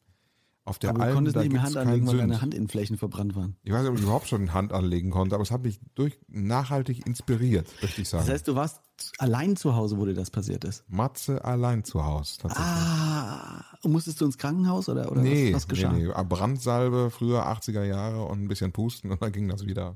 Auf 0.68 0.80
der 0.80 0.89
aber 0.89 0.99
Alm, 0.99 1.09
du 1.09 1.15
konntest 1.15 1.38
nicht 1.38 1.51
mehr 1.53 1.63
Hand 1.63 1.78
anlegen, 1.78 2.07
weil 2.07 2.18
deine 2.18 2.41
Handinnenflächen 2.41 2.97
verbrannt 2.97 3.38
waren. 3.38 3.55
Ich 3.63 3.72
weiß 3.72 3.84
nicht, 3.84 3.89
ob 3.89 3.97
ich 3.97 4.03
überhaupt 4.03 4.28
schon 4.28 4.53
Hand 4.53 4.74
anlegen 4.74 5.11
konnte, 5.11 5.36
aber 5.36 5.43
es 5.43 5.49
hat 5.49 5.63
mich 5.63 5.80
durch 5.95 6.20
nachhaltig 6.28 7.07
inspiriert, 7.07 7.70
möchte 7.82 8.01
ich 8.01 8.09
sagen. 8.09 8.26
Das 8.26 8.34
heißt, 8.34 8.49
du 8.49 8.55
warst 8.55 8.82
allein 9.18 9.55
zu 9.55 9.76
Hause, 9.78 9.97
wo 9.97 10.05
dir 10.05 10.13
das 10.13 10.30
passiert 10.30 10.65
ist? 10.65 10.84
Matze 10.89 11.45
allein 11.45 11.86
zu 11.86 12.03
Hause, 12.03 12.38
tatsächlich. 12.39 12.68
Ah, 12.68 13.63
musstest 13.84 14.20
du 14.20 14.26
ins 14.26 14.38
Krankenhaus 14.38 14.89
oder, 14.89 15.09
oder 15.09 15.22
nee, 15.22 15.53
was, 15.53 15.61
was 15.61 15.68
geschah? 15.70 15.93
Nee, 15.93 16.07
nee, 16.07 16.24
Brandsalbe, 16.28 17.11
früher 17.11 17.47
80er 17.47 17.86
Jahre 17.86 18.26
und 18.26 18.43
ein 18.43 18.49
bisschen 18.49 18.74
pusten 18.74 19.09
und 19.09 19.22
dann 19.22 19.32
ging 19.32 19.47
das 19.47 19.65
wieder. 19.65 19.95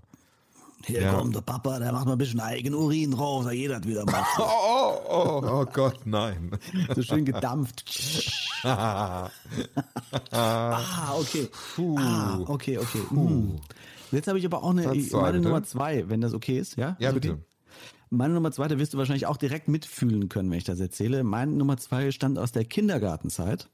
Hier 0.86 1.02
ja. 1.02 1.14
kommt 1.14 1.36
der 1.36 1.42
Papa, 1.42 1.80
der 1.80 1.92
macht 1.92 2.06
mal 2.06 2.14
ein 2.14 2.18
bisschen 2.18 2.40
Eigenurin 2.40 3.12
drauf, 3.12 3.46
da 3.46 3.52
jeder 3.52 3.76
hat 3.76 3.88
wieder 3.88 4.06
macht. 4.06 4.40
Oh, 4.40 4.94
oh, 5.10 5.42
oh, 5.44 5.62
oh 5.62 5.66
Gott, 5.72 6.06
nein. 6.06 6.52
So 6.96 7.02
schön 7.04 7.26
gedampft. 7.26 7.84
ah, 8.64 9.30
okay. 11.20 11.48
Puh. 11.76 11.98
Ah, 11.98 12.40
okay, 12.48 12.78
okay. 12.78 13.02
Puh. 13.10 13.60
Jetzt 14.12 14.28
habe 14.28 14.40
ich 14.40 14.46
aber 14.46 14.64
auch 14.64 14.72
eine, 14.72 14.94
meine 15.12 15.40
Nummer 15.40 15.64
zwei, 15.64 16.10
wenn 16.10 16.22
das 16.22 16.34
okay 16.34 16.60
ist, 16.60 16.76
ja? 16.78 16.96
Ja, 17.00 17.10
ist 17.10 17.16
bitte. 17.16 17.32
Okay? 17.34 17.42
Meine 18.10 18.34
Nummer 18.34 18.52
zwei, 18.52 18.68
da 18.68 18.78
wirst 18.78 18.94
du 18.94 18.98
wahrscheinlich 18.98 19.26
auch 19.26 19.38
direkt 19.38 19.70
mitfühlen 19.70 20.28
können, 20.28 20.52
wenn 20.52 20.58
ich 20.58 20.66
das 20.66 20.82
erzähle. 20.82 21.24
Meine 21.24 21.54
Nummer 21.54 21.78
zwei 21.78 22.12
stammt 22.12 22.38
aus 22.38 22.52
der 22.52 22.66
Kindergartenzeit. 22.66 23.70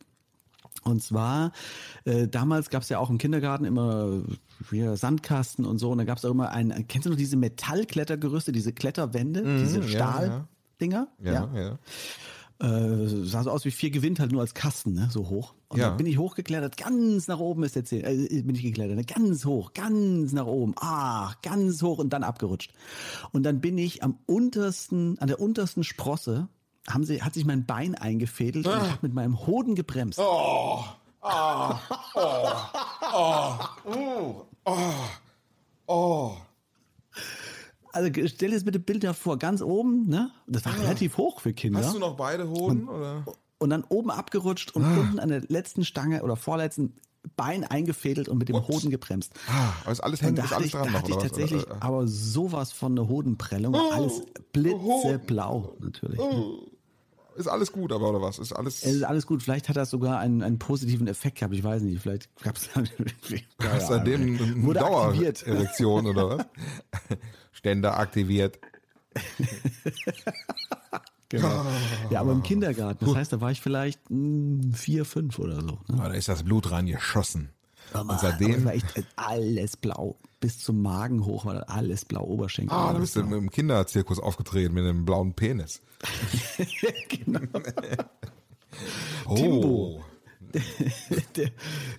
Und 0.83 1.01
zwar, 1.01 1.51
äh, 2.05 2.27
damals 2.27 2.69
gab 2.69 2.83
es 2.83 2.89
ja 2.89 2.99
auch 2.99 3.09
im 3.09 3.17
Kindergarten 3.17 3.65
immer 3.65 4.21
wie 4.69 4.95
Sandkasten 4.95 5.65
und 5.65 5.79
so. 5.79 5.91
Und 5.91 5.99
da 5.99 6.03
gab 6.03 6.17
es 6.17 6.25
auch 6.25 6.31
immer 6.31 6.51
ein, 6.51 6.85
kennst 6.87 7.05
du 7.05 7.09
noch 7.11 7.17
diese 7.17 7.37
Metallklettergerüste, 7.37 8.51
diese 8.51 8.73
Kletterwände, 8.73 9.43
mhm, 9.43 9.57
diese 9.59 9.83
Stahldinger? 9.83 11.07
Ja, 11.19 11.31
ja. 11.31 11.49
ja. 11.53 11.61
ja. 11.61 11.79
Äh, 12.59 13.25
sah 13.25 13.43
so 13.43 13.51
aus 13.51 13.65
wie 13.65 13.71
vier 13.71 13.91
gewinnt 13.91 14.19
halt 14.19 14.31
nur 14.31 14.41
als 14.41 14.55
Kasten, 14.55 14.93
ne? 14.93 15.09
so 15.11 15.29
hoch. 15.29 15.53
Und 15.67 15.79
ja. 15.79 15.89
dann 15.89 15.97
bin 15.97 16.07
ich 16.07 16.17
hochgeklettert, 16.17 16.75
ganz 16.75 17.27
nach 17.27 17.37
oben 17.37 17.63
ist 17.63 17.75
der 17.75 17.85
Zeh, 17.85 17.99
äh, 17.99 18.41
bin 18.41 18.55
ich 18.55 18.63
geklettert, 18.63 18.95
ne? 18.95 19.03
ganz 19.03 19.45
hoch, 19.45 19.73
ganz 19.73 20.31
nach 20.31 20.47
oben, 20.47 20.73
ah, 20.77 21.33
ganz 21.43 21.83
hoch 21.83 21.99
und 21.99 22.13
dann 22.13 22.23
abgerutscht. 22.23 22.73
Und 23.31 23.43
dann 23.43 23.61
bin 23.61 23.77
ich 23.77 24.01
am 24.01 24.17
untersten, 24.25 25.19
an 25.19 25.27
der 25.27 25.39
untersten 25.39 25.83
Sprosse 25.83 26.49
haben 26.89 27.03
sie, 27.03 27.21
hat 27.21 27.33
sich 27.33 27.45
mein 27.45 27.65
Bein 27.65 27.95
eingefädelt 27.95 28.67
ah. 28.67 28.73
und 28.73 28.81
habe 28.81 28.99
mit 29.01 29.13
meinem 29.13 29.45
Hoden 29.45 29.75
gebremst. 29.75 30.19
Oh, 30.19 30.83
ah, 31.21 31.79
oh, 32.15 32.21
oh, 33.13 33.53
oh, 33.85 34.45
oh, 34.65 34.73
oh. 35.87 36.31
Also 37.91 38.09
stell 38.27 38.49
dir 38.49 38.55
das 38.55 38.63
bitte 38.63 38.79
Bilder 38.79 39.13
vor, 39.13 39.37
ganz 39.37 39.61
oben, 39.61 40.07
ne? 40.07 40.31
Das 40.45 40.65
war 40.65 40.73
ah. 40.73 40.81
relativ 40.81 41.17
hoch 41.17 41.41
für 41.41 41.53
Kinder. 41.53 41.79
Hast 41.79 41.95
du 41.95 41.99
noch 41.99 42.15
beide 42.15 42.47
Hoden? 42.49 42.87
Und, 42.87 42.95
oder? 42.95 43.25
und 43.59 43.69
dann 43.69 43.83
oben 43.83 44.11
abgerutscht 44.11 44.75
und 44.75 44.83
ah. 44.83 44.99
unten 44.99 45.19
an 45.19 45.29
der 45.29 45.41
letzten 45.47 45.83
Stange 45.83 46.23
oder 46.23 46.35
vorletzten 46.35 46.93
Bein 47.35 47.65
eingefädelt 47.65 48.29
und 48.29 48.37
mit 48.37 48.47
dem 48.47 48.55
Ups. 48.55 48.67
Hoden 48.69 48.89
gebremst. 48.89 49.33
Ah, 49.49 49.73
aber 49.83 49.91
ist 49.91 49.99
alles 49.99 50.21
hängt, 50.21 50.39
ist 50.39 50.53
alles 50.53 50.67
ich, 50.67 50.71
dran 50.71 50.93
da 50.93 50.99
hatte 50.99 51.11
ich 51.11 51.17
tatsächlich 51.17 51.65
oder? 51.65 51.83
aber 51.83 52.07
sowas 52.07 52.71
von 52.71 52.93
eine 52.93 53.09
Hodenprellung, 53.09 53.73
oh, 53.73 53.91
alles 53.91 54.21
blitzeblau 54.53 55.75
natürlich. 55.79 56.19
Oh. 56.19 56.67
Ist 57.37 57.47
alles 57.47 57.71
gut, 57.71 57.91
aber 57.91 58.09
oder 58.09 58.21
was? 58.21 58.39
Ist 58.39 58.51
alles. 58.51 58.83
Es 58.83 58.95
ist 58.95 59.03
alles 59.03 59.27
gut. 59.27 59.43
Vielleicht 59.43 59.69
hat 59.69 59.77
das 59.77 59.91
sogar 59.91 60.17
einen, 60.17 60.41
einen 60.41 60.57
positiven 60.57 61.07
Effekt 61.07 61.37
gehabt. 61.37 61.53
Ich 61.53 61.63
weiß 61.63 61.83
nicht. 61.83 62.01
Vielleicht 62.01 62.35
gab 62.41 62.57
es 62.57 62.67
ja, 63.61 63.79
seitdem 63.79 64.21
eine 64.21 64.73
Dauererektion 64.73 66.07
oder 66.07 66.29
was? 66.29 66.45
Ständer 67.51 67.99
aktiviert. 67.99 68.59
genau. 71.29 71.63
Ja, 72.09 72.21
aber 72.21 72.31
im 72.31 72.41
Kindergarten. 72.41 73.05
Das 73.05 73.15
heißt, 73.15 73.33
da 73.33 73.39
war 73.39 73.51
ich 73.51 73.61
vielleicht 73.61 74.09
mh, 74.09 74.63
hm, 74.63 74.73
vier, 74.73 75.05
fünf 75.05 75.37
oder 75.37 75.61
so. 75.61 75.79
Ne? 75.87 75.97
Da 75.97 76.07
ist 76.13 76.29
das 76.29 76.41
Blut 76.41 76.71
reingeschossen. 76.71 77.51
Und 78.01 78.19
seitdem 78.19 78.65
war 78.65 78.73
echt 78.73 78.85
alles 79.15 79.77
blau. 79.77 80.17
Bis 80.39 80.59
zum 80.59 80.81
Magen 80.81 81.25
hoch 81.25 81.45
war 81.45 81.67
alles 81.69 82.05
blau, 82.05 82.23
Oberschenkel. 82.23 82.75
Ah, 82.75 82.93
da 82.93 82.99
bist 82.99 83.15
du 83.15 83.21
im 83.21 83.49
Kinderzirkus 83.49 84.19
aufgetreten 84.19 84.73
mit 84.73 84.83
einem 84.83 85.05
blauen 85.05 85.33
Penis. 85.33 85.81
genau. 87.09 87.39
oh. 89.25 89.35
Timbo. 89.35 90.03
Der, 91.35 91.51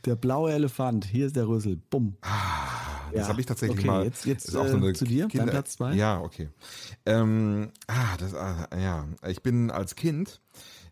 der, 0.04 0.16
blaue 0.16 0.52
Elefant, 0.52 1.04
hier 1.04 1.26
ist 1.26 1.36
der 1.36 1.46
Rüssel. 1.46 1.80
Bumm. 1.90 2.16
Ah, 2.22 3.10
das 3.12 3.22
ja. 3.22 3.28
habe 3.28 3.40
ich 3.40 3.46
tatsächlich 3.46 3.80
okay, 3.80 3.86
mal. 3.86 4.04
Jetzt, 4.04 4.24
jetzt 4.24 4.48
ist 4.48 4.56
auch 4.56 4.66
so 4.66 4.76
eine 4.76 4.90
äh, 4.90 4.94
zu 4.94 5.04
dir, 5.04 5.28
Kinder, 5.28 5.46
Platz 5.52 5.72
zwei. 5.72 5.94
Ja, 5.94 6.20
okay. 6.20 6.48
Ähm, 7.04 7.70
ah, 7.86 8.16
das, 8.18 8.34
ah, 8.34 8.68
ja, 8.76 9.06
ich 9.26 9.42
bin 9.42 9.70
als 9.70 9.96
Kind 9.96 10.40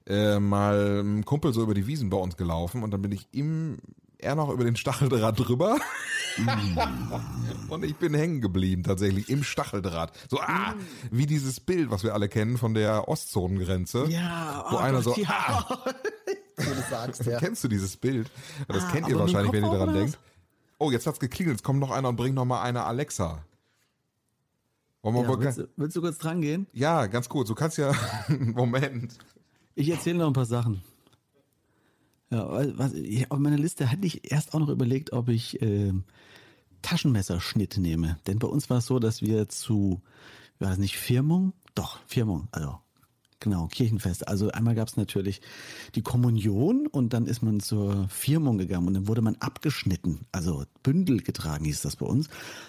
äh, 0.07 0.39
mal 0.39 1.03
ein 1.03 1.25
Kumpel 1.25 1.53
so 1.53 1.63
über 1.63 1.75
die 1.75 1.87
Wiesen 1.87 2.11
bei 2.11 2.17
uns 2.17 2.37
gelaufen 2.37 2.83
und 2.83 2.91
dann 2.91 3.03
bin 3.03 3.13
ich 3.13 3.29
im 3.33 3.79
er 4.19 4.35
noch 4.35 4.51
über 4.51 4.65
den 4.65 4.77
Stacheldraht 4.77 5.39
drüber. 5.39 5.79
Und 7.69 7.85
ich 7.85 7.97
bin 7.97 8.15
hängen 8.15 8.41
geblieben, 8.41 8.83
tatsächlich 8.83 9.29
im 9.29 9.43
Stacheldraht. 9.43 10.13
So, 10.31 10.41
ah, 10.41 10.73
mm. 10.73 10.81
wie 11.11 11.27
dieses 11.27 11.61
Bild, 11.61 11.91
was 11.91 12.05
wir 12.05 12.15
alle 12.15 12.29
kennen 12.29 12.59
von 12.59 12.75
der 12.75 13.09
Ostzonengrenze. 13.09 14.07
Ja, 14.09 14.65
oh 14.69 14.73
wo 14.73 14.77
einer 14.77 15.03
Gott, 15.03 15.17
so, 15.17 15.21
ja. 15.21 15.29
ah. 15.29 15.85
du 16.57 16.63
sagst, 16.91 17.25
ja. 17.25 17.39
Kennst 17.39 17.65
du 17.65 17.69
dieses 17.69 17.97
Bild? 17.97 18.31
Das 18.69 18.85
ah, 18.85 18.91
kennt 18.91 19.09
ihr 19.09 19.19
wahrscheinlich, 19.19 19.53
wenn 19.53 19.65
ihr 19.65 19.71
daran 19.71 19.95
denkt. 19.95 20.19
Oh, 20.79 20.91
jetzt 20.91 21.07
hat's 21.07 21.21
geklingelt, 21.21 21.59
jetzt 21.59 21.65
kommt 21.65 21.81
noch 21.81 21.91
einer 21.91 22.09
und 22.11 22.17
bringt 22.17 22.35
noch 22.35 22.45
mal 22.45 22.63
eine 22.63 22.85
Alexa. 22.85 23.43
Wollen 25.03 25.15
wir 25.15 25.23
ja, 25.23 25.41
willst, 25.41 25.59
du, 25.59 25.69
willst 25.77 25.97
du 25.97 26.01
kurz 26.01 26.19
dran 26.19 26.41
gehen? 26.41 26.67
Ja, 26.73 27.07
ganz 27.07 27.29
kurz. 27.29 27.49
Du 27.49 27.55
kannst 27.55 27.79
ja, 27.79 27.93
Moment. 28.29 29.17
Ich 29.75 29.89
erzähle 29.89 30.19
noch 30.19 30.27
ein 30.27 30.33
paar 30.33 30.47
Sachen. 30.47 30.83
Ja, 32.31 32.49
was, 32.77 32.93
ich, 32.95 33.31
auf 33.31 33.39
meiner 33.39 33.59
Liste 33.59 33.91
hatte 33.91 34.07
ich 34.07 34.31
erst 34.31 34.55
auch 34.55 34.59
noch 34.59 34.69
überlegt, 34.69 35.13
ob 35.13 35.29
ich 35.29 35.63
äh, 35.63 35.93
Taschenmesserschnitt 36.83 37.79
nehme. 37.79 38.19
Denn 38.27 38.39
bei 38.39 38.49
uns 38.49 38.69
war 38.69 38.79
es 38.79 38.87
so, 38.87 38.99
dass 38.99 39.23
wir 39.23 39.49
zu, 39.49 40.03
ich 40.55 40.67
weiß 40.67 40.79
nicht, 40.79 40.97
Firmung? 40.97 41.53
Doch, 41.75 42.01
Firmung, 42.07 42.49
also 42.53 42.79
Genau, 43.41 43.67
Kirchenfest. 43.67 44.27
Also 44.29 44.51
einmal 44.51 44.75
gab 44.75 44.89
es 44.89 44.97
natürlich 44.97 45.43
die 45.95 46.03
Kommunion 46.03 46.87
und 46.87 47.13
dann 47.13 47.27
ist 47.27 47.43
man 47.43 47.61
zur 47.61 48.09
Firmung 48.09 48.57
gegangen 48.57 48.89
und 48.89 48.95
dann 48.95 49.09
wurde 49.09 49.21
man 49.21 49.37
abgeschnitten, 49.37 50.27
also 50.33 50.65
Bündel 50.83 51.21
getragen 51.21 51.67
hieß 51.67 51.83
das 51.83 51.97
bei 51.97 52.07
uns. 52.07 52.29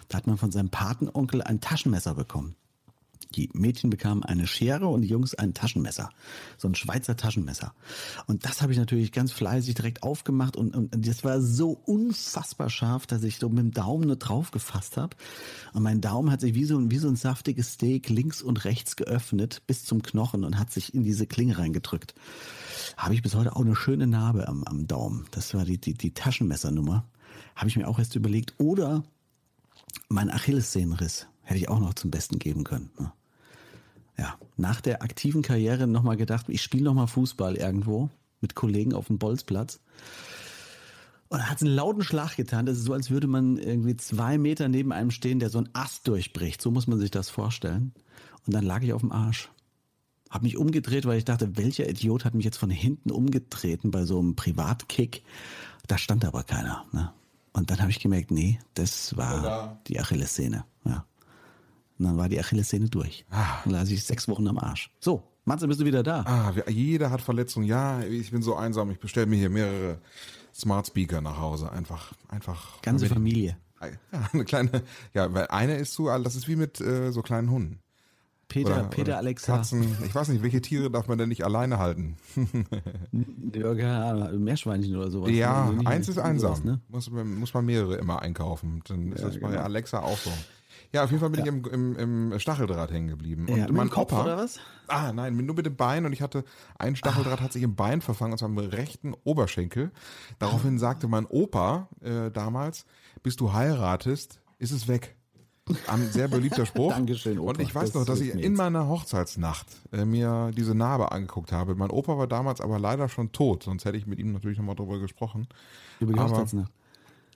Da 0.10 0.18
hat 0.18 0.28
man 0.28 0.38
von 0.38 0.51
seinem 0.51 0.70
Patenonkel 0.70 1.41
ein 1.41 1.62
Taschenmesser 1.62 2.16
bekommen. 2.16 2.55
Die 3.36 3.49
Mädchen 3.53 3.89
bekamen 3.89 4.23
eine 4.23 4.47
Schere 4.47 4.88
und 4.88 5.01
die 5.01 5.07
Jungs 5.07 5.36
ein 5.36 5.53
Taschenmesser. 5.53 6.09
So 6.57 6.67
ein 6.67 6.75
Schweizer 6.75 7.15
Taschenmesser. 7.17 7.73
Und 8.25 8.45
das 8.45 8.61
habe 8.61 8.71
ich 8.71 8.78
natürlich 8.78 9.11
ganz 9.11 9.32
fleißig 9.32 9.75
direkt 9.75 10.03
aufgemacht 10.03 10.55
und, 10.55 10.75
und 10.75 11.07
das 11.07 11.23
war 11.23 11.41
so 11.41 11.71
unfassbar 11.86 12.69
scharf, 12.69 13.07
dass 13.07 13.23
ich 13.23 13.38
so 13.38 13.49
mit 13.49 13.59
dem 13.59 13.71
Daumen 13.71 14.07
nur 14.07 14.15
drauf 14.15 14.51
gefasst 14.51 14.97
habe. 14.97 15.15
Und 15.73 15.84
mein 15.84 16.01
Daumen 16.01 16.32
hat 16.32 16.41
sich 16.41 16.53
wie 16.53 16.65
so, 16.65 16.89
wie 16.89 16.97
so 16.97 17.07
ein 17.07 17.15
saftiges 17.15 17.73
Steak 17.73 18.09
links 18.09 18.41
und 18.41 18.65
rechts 18.65 18.95
geöffnet 18.95 19.61
bis 19.67 19.84
zum 19.86 20.01
Knochen 20.01 20.43
und 20.43 20.57
hat 20.57 20.71
sich 20.71 20.93
in 20.93 21.03
diese 21.03 21.28
Klinge 21.28 21.57
reingedrückt. 21.57 22.15
Habe 22.95 23.13
ich 23.13 23.21
bis 23.21 23.36
heute 23.36 23.55
auch 23.55 23.61
eine 23.61 23.75
schöne 23.75 24.07
Narbe 24.07 24.47
am, 24.47 24.63
am 24.63 24.88
Daumen. 24.88 25.25
Das 25.32 25.53
war 25.53 25.65
die, 25.65 25.78
die, 25.78 25.93
die 25.93 26.13
Taschenmessernummer. 26.13 27.05
Habe 27.55 27.69
ich 27.69 27.75
mir 27.75 27.88
auch 27.88 27.99
erst 27.99 28.15
überlegt. 28.15 28.53
Oder 28.57 29.03
mein 30.09 30.32
Achillessehnenriss 30.32 31.28
hätte 31.47 31.59
ich 31.59 31.69
auch 31.69 31.79
noch 31.79 31.93
zum 31.93 32.11
Besten 32.11 32.39
geben 32.39 32.63
können. 32.63 32.91
Ne? 32.99 33.11
ja, 34.17 34.35
nach 34.57 34.81
der 34.81 35.03
aktiven 35.03 35.41
Karriere 35.41 35.87
nochmal 35.87 36.17
gedacht, 36.17 36.47
ich 36.49 36.61
spiele 36.61 36.83
nochmal 36.85 37.07
Fußball 37.07 37.55
irgendwo 37.55 38.09
mit 38.41 38.55
Kollegen 38.55 38.93
auf 38.93 39.07
dem 39.07 39.19
Bolzplatz. 39.19 39.79
Und 41.29 41.49
hat 41.49 41.61
einen 41.61 41.75
lauten 41.75 42.03
Schlag 42.03 42.37
getan. 42.37 42.65
Das 42.65 42.77
ist 42.77 42.85
so, 42.85 42.93
als 42.93 43.09
würde 43.09 43.27
man 43.27 43.57
irgendwie 43.57 43.97
zwei 43.97 44.37
Meter 44.37 44.69
neben 44.69 44.93
einem 44.93 45.11
stehen, 45.11 45.39
der 45.39 45.49
so 45.49 45.57
einen 45.57 45.69
Ast 45.73 46.07
durchbricht. 46.07 46.61
So 46.61 46.71
muss 46.71 46.87
man 46.87 46.99
sich 46.99 47.11
das 47.11 47.29
vorstellen. 47.29 47.91
Und 48.45 48.53
dann 48.53 48.63
lag 48.63 48.81
ich 48.81 48.93
auf 48.93 49.01
dem 49.01 49.11
Arsch. 49.11 49.49
Hab 50.29 50.43
mich 50.43 50.57
umgedreht, 50.57 51.05
weil 51.05 51.17
ich 51.17 51.25
dachte, 51.25 51.57
welcher 51.57 51.89
Idiot 51.89 52.23
hat 52.23 52.33
mich 52.33 52.45
jetzt 52.45 52.57
von 52.57 52.69
hinten 52.69 53.11
umgetreten 53.11 53.91
bei 53.91 54.05
so 54.05 54.19
einem 54.19 54.35
Privatkick. 54.35 55.23
Da 55.87 55.97
stand 55.97 56.23
aber 56.23 56.43
keiner. 56.43 56.85
Ne? 56.93 57.11
Und 57.51 57.71
dann 57.71 57.81
habe 57.81 57.91
ich 57.91 57.99
gemerkt, 57.99 58.31
nee, 58.31 58.59
das 58.73 59.17
war 59.17 59.39
Oder? 59.41 59.81
die 59.87 59.99
Achillessehne. 59.99 60.63
Ja. 60.85 61.05
Und 61.99 62.05
dann 62.05 62.17
war 62.17 62.29
die 62.29 62.39
Achillessehne 62.39 62.89
durch. 62.89 63.25
Ah. 63.31 63.63
Und 63.65 63.73
da 63.73 63.79
saß 63.79 63.91
ich 63.91 64.03
sechs 64.03 64.27
Wochen 64.27 64.47
am 64.47 64.57
Arsch. 64.59 64.91
So, 64.99 65.23
Matze, 65.45 65.67
bist 65.67 65.79
du 65.79 65.85
wieder 65.85 66.03
da? 66.03 66.21
Ah, 66.21 66.53
jeder 66.69 67.09
hat 67.09 67.21
Verletzungen. 67.21 67.67
Ja, 67.67 68.01
ich 68.01 68.31
bin 68.31 68.41
so 68.41 68.55
einsam. 68.55 68.91
Ich 68.91 68.99
bestelle 68.99 69.25
mir 69.25 69.37
hier 69.37 69.49
mehrere 69.49 69.99
Smart 70.53 70.87
Speaker 70.87 71.21
nach 71.21 71.37
Hause. 71.37 71.71
Einfach, 71.71 72.13
einfach. 72.27 72.81
Ganze 72.81 73.07
Familie. 73.07 73.57
Ja, 74.11 74.29
eine 74.33 74.43
kleine, 74.43 74.83
ja, 75.13 75.31
weil 75.33 75.47
eine 75.47 75.77
ist 75.77 75.93
zu, 75.93 76.07
das 76.07 76.35
ist 76.35 76.47
wie 76.47 76.55
mit 76.55 76.81
äh, 76.81 77.11
so 77.11 77.21
kleinen 77.21 77.51
Hunden. 77.51 77.79
Peter, 78.47 78.71
oder, 78.71 78.83
Peter 78.85 79.01
oder 79.03 79.17
Alexa. 79.17 79.57
Katzen. 79.57 79.85
Ich 80.05 80.15
weiß 80.15 80.29
nicht, 80.29 80.41
welche 80.41 80.61
Tiere 80.61 80.89
darf 80.89 81.07
man 81.07 81.17
denn 81.17 81.29
nicht 81.29 81.43
alleine 81.43 81.79
halten? 81.79 82.15
ja, 83.53 84.31
Meerschweinchen 84.31 84.95
oder 84.95 85.11
sowas. 85.11 85.31
Ja, 85.31 85.65
also 85.65 85.85
eins 85.85 86.07
ist 86.07 86.17
einsam. 86.17 86.55
Sowas, 86.55 86.63
ne? 86.63 86.81
muss, 86.87 87.09
muss 87.11 87.53
man 87.53 87.65
mehrere 87.65 87.95
immer 87.97 88.21
einkaufen. 88.21 88.81
Dann 88.87 89.11
ist 89.11 89.21
ja, 89.21 89.27
das 89.27 89.39
bei 89.39 89.49
genau. 89.49 89.61
Alexa 89.61 89.99
auch 89.99 90.17
so. 90.17 90.31
Ja, 90.93 91.03
auf 91.03 91.11
jeden 91.11 91.19
Fall 91.19 91.29
bin 91.29 91.43
ja. 91.43 91.45
ich 91.45 91.71
im, 91.73 91.95
im, 91.95 92.31
im 92.31 92.39
Stacheldraht 92.39 92.91
hängen 92.91 93.07
geblieben. 93.07 93.47
Und 93.49 93.57
ja, 93.57 93.67
mein 93.71 93.89
Kopf 93.89 94.13
Opa, 94.13 94.23
oder 94.23 94.38
was? 94.38 94.59
Ah, 94.88 95.11
nein, 95.11 95.35
nur 95.35 95.55
mit 95.55 95.65
dem 95.65 95.75
Bein 95.75 96.05
und 96.05 96.13
ich 96.13 96.21
hatte, 96.21 96.43
ein 96.77 96.95
Stacheldraht 96.95 97.39
ah. 97.39 97.43
hat 97.43 97.53
sich 97.53 97.63
im 97.63 97.75
Bein 97.75 98.01
verfangen, 98.01 98.33
und 98.33 98.38
zwar 98.38 98.49
im 98.49 98.57
rechten 98.57 99.13
Oberschenkel. 99.23 99.91
Daraufhin 100.39 100.75
ah. 100.75 100.79
sagte 100.79 101.07
mein 101.07 101.25
Opa 101.25 101.89
äh, 102.01 102.31
damals, 102.31 102.85
bis 103.21 103.35
du 103.35 103.53
heiratest, 103.53 104.39
ist 104.59 104.71
es 104.71 104.88
weg. 104.88 105.15
Ein 105.88 106.09
sehr 106.09 106.29
beliebter 106.29 106.65
Spruch. 106.65 106.93
Dankeschön, 106.93 107.39
Opa. 107.39 107.49
Und 107.51 107.61
ich 107.61 107.75
weiß 107.75 107.91
das 107.91 107.93
noch, 107.93 108.05
dass 108.05 108.21
ich 108.21 108.33
in 108.33 108.53
meiner 108.53 108.88
Hochzeitsnacht 108.88 109.67
äh, 109.91 110.05
mir 110.05 110.51
diese 110.55 110.73
Narbe 110.73 111.11
angeguckt 111.11 111.51
habe. 111.51 111.75
Mein 111.75 111.89
Opa 111.89 112.17
war 112.17 112.27
damals 112.27 112.61
aber 112.61 112.79
leider 112.79 113.09
schon 113.09 113.33
tot, 113.33 113.63
sonst 113.63 113.83
hätte 113.83 113.97
ich 113.97 114.07
mit 114.07 114.19
ihm 114.19 114.31
natürlich 114.31 114.57
nochmal 114.57 114.75
drüber 114.75 114.99
gesprochen. 114.99 115.47
Über 115.99 116.13
die 116.13 116.19
aber, 116.19 116.31
Hochzeitsnacht? 116.31 116.71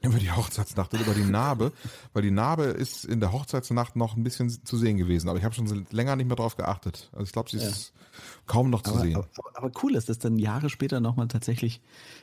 Über 0.03 0.17
die 0.17 0.31
Hochzeitsnacht 0.31 0.93
und 0.93 1.01
über 1.01 1.13
die 1.13 1.23
Narbe, 1.23 1.71
weil 2.13 2.23
die 2.23 2.31
Narbe 2.31 2.63
ist 2.63 3.05
in 3.05 3.19
der 3.19 3.31
Hochzeitsnacht 3.31 3.95
noch 3.95 4.17
ein 4.17 4.23
bisschen 4.23 4.49
zu 4.49 4.77
sehen 4.77 4.97
gewesen, 4.97 5.29
aber 5.29 5.37
ich 5.37 5.45
habe 5.45 5.53
schon 5.53 5.85
länger 5.91 6.15
nicht 6.15 6.27
mehr 6.27 6.35
drauf 6.35 6.55
geachtet. 6.57 7.09
Also 7.11 7.25
ich 7.25 7.31
glaube, 7.31 7.51
sie 7.51 7.57
ist 7.57 7.93
ja. 7.93 8.21
kaum 8.47 8.71
noch 8.71 8.81
zu 8.81 8.91
aber, 8.91 9.01
sehen. 9.01 9.15
Aber, 9.15 9.27
aber, 9.53 9.71
cool 9.83 9.95
ist, 9.95 10.09
dass 10.09 10.17
dann 10.17 10.39
Jahre 10.39 10.69
später 10.69 10.99
nochmal 10.99 11.27
tatsächlich 11.27 11.81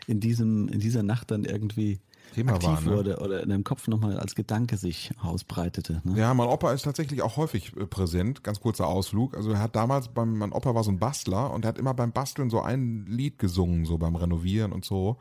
in 0.08 0.18
diesem, 0.18 0.68
in 0.68 0.80
dieser 0.80 1.04
Nacht 1.04 1.30
dann 1.30 1.44
irgendwie 1.44 2.00
Thema 2.34 2.54
aktiv 2.54 2.68
war, 2.68 2.80
ne? 2.80 2.90
wurde 2.90 3.18
oder 3.18 3.42
in 3.42 3.48
deinem 3.48 3.64
Kopf 3.64 3.88
nochmal 3.88 4.18
als 4.18 4.34
Gedanke 4.34 4.76
sich 4.76 5.10
ausbreitete. 5.22 6.02
Ne? 6.04 6.18
Ja, 6.18 6.34
mein 6.34 6.48
Opa 6.48 6.72
ist 6.72 6.82
tatsächlich 6.82 7.22
auch 7.22 7.36
häufig 7.36 7.76
äh, 7.76 7.86
präsent. 7.86 8.42
Ganz 8.42 8.60
kurzer 8.60 8.86
Ausflug. 8.86 9.36
Also 9.36 9.52
er 9.52 9.60
hat 9.60 9.76
damals 9.76 10.08
beim, 10.08 10.36
mein 10.38 10.52
Opa 10.52 10.74
war 10.74 10.84
so 10.84 10.90
ein 10.90 10.98
Bastler 10.98 11.52
und 11.52 11.64
er 11.64 11.68
hat 11.68 11.78
immer 11.78 11.94
beim 11.94 12.12
Basteln 12.12 12.50
so 12.50 12.60
ein 12.60 13.06
Lied 13.06 13.38
gesungen, 13.38 13.84
so 13.84 13.98
beim 13.98 14.16
Renovieren 14.16 14.72
und 14.72 14.84
so. 14.84 15.18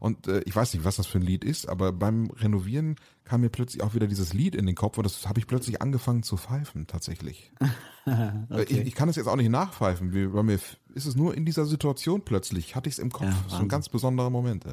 Und 0.00 0.28
äh, 0.28 0.40
ich 0.40 0.54
weiß 0.54 0.74
nicht, 0.74 0.84
was 0.84 0.96
das 0.96 1.06
für 1.06 1.18
ein 1.18 1.22
Lied 1.22 1.44
ist, 1.44 1.68
aber 1.68 1.92
beim 1.92 2.30
Renovieren 2.30 2.96
kam 3.24 3.40
mir 3.40 3.48
plötzlich 3.48 3.82
auch 3.82 3.94
wieder 3.94 4.06
dieses 4.06 4.32
Lied 4.32 4.54
in 4.54 4.66
den 4.66 4.74
Kopf 4.74 4.98
und 4.98 5.04
das 5.04 5.26
habe 5.28 5.40
ich 5.40 5.46
plötzlich 5.46 5.82
angefangen 5.82 6.22
zu 6.22 6.36
pfeifen, 6.36 6.86
tatsächlich. 6.86 7.52
okay. 8.06 8.64
ich, 8.68 8.78
ich, 8.78 8.94
kann 8.94 9.08
es 9.08 9.16
jetzt 9.16 9.26
auch 9.26 9.36
nicht 9.36 9.50
nachpfeifen, 9.50 10.14
wie, 10.14 10.26
bei 10.26 10.42
mir 10.42 10.58
ist 10.94 11.06
es 11.06 11.16
nur 11.16 11.34
in 11.34 11.44
dieser 11.44 11.66
Situation 11.66 12.22
plötzlich, 12.24 12.76
hatte 12.76 12.88
ich 12.88 12.94
es 12.94 12.98
im 12.98 13.10
Kopf. 13.10 13.28
Ja, 13.28 13.46
ist 13.46 13.60
ein 13.60 13.68
ganz 13.68 13.88
besonderer 13.88 14.30
Moment. 14.30 14.64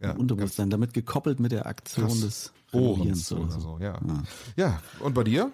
Ja, 0.00 0.12
Unterbewusstsein, 0.12 0.70
damit 0.70 0.94
gekoppelt 0.94 1.40
mit 1.40 1.52
der 1.52 1.66
Aktion 1.66 2.08
des 2.08 2.52
Renovierens 2.72 3.32
oder 3.32 3.60
so. 3.60 3.78
Ja. 3.80 4.00
ja. 4.06 4.22
ja, 4.56 4.82
und 5.00 5.14
bei 5.14 5.24
dir? 5.24 5.52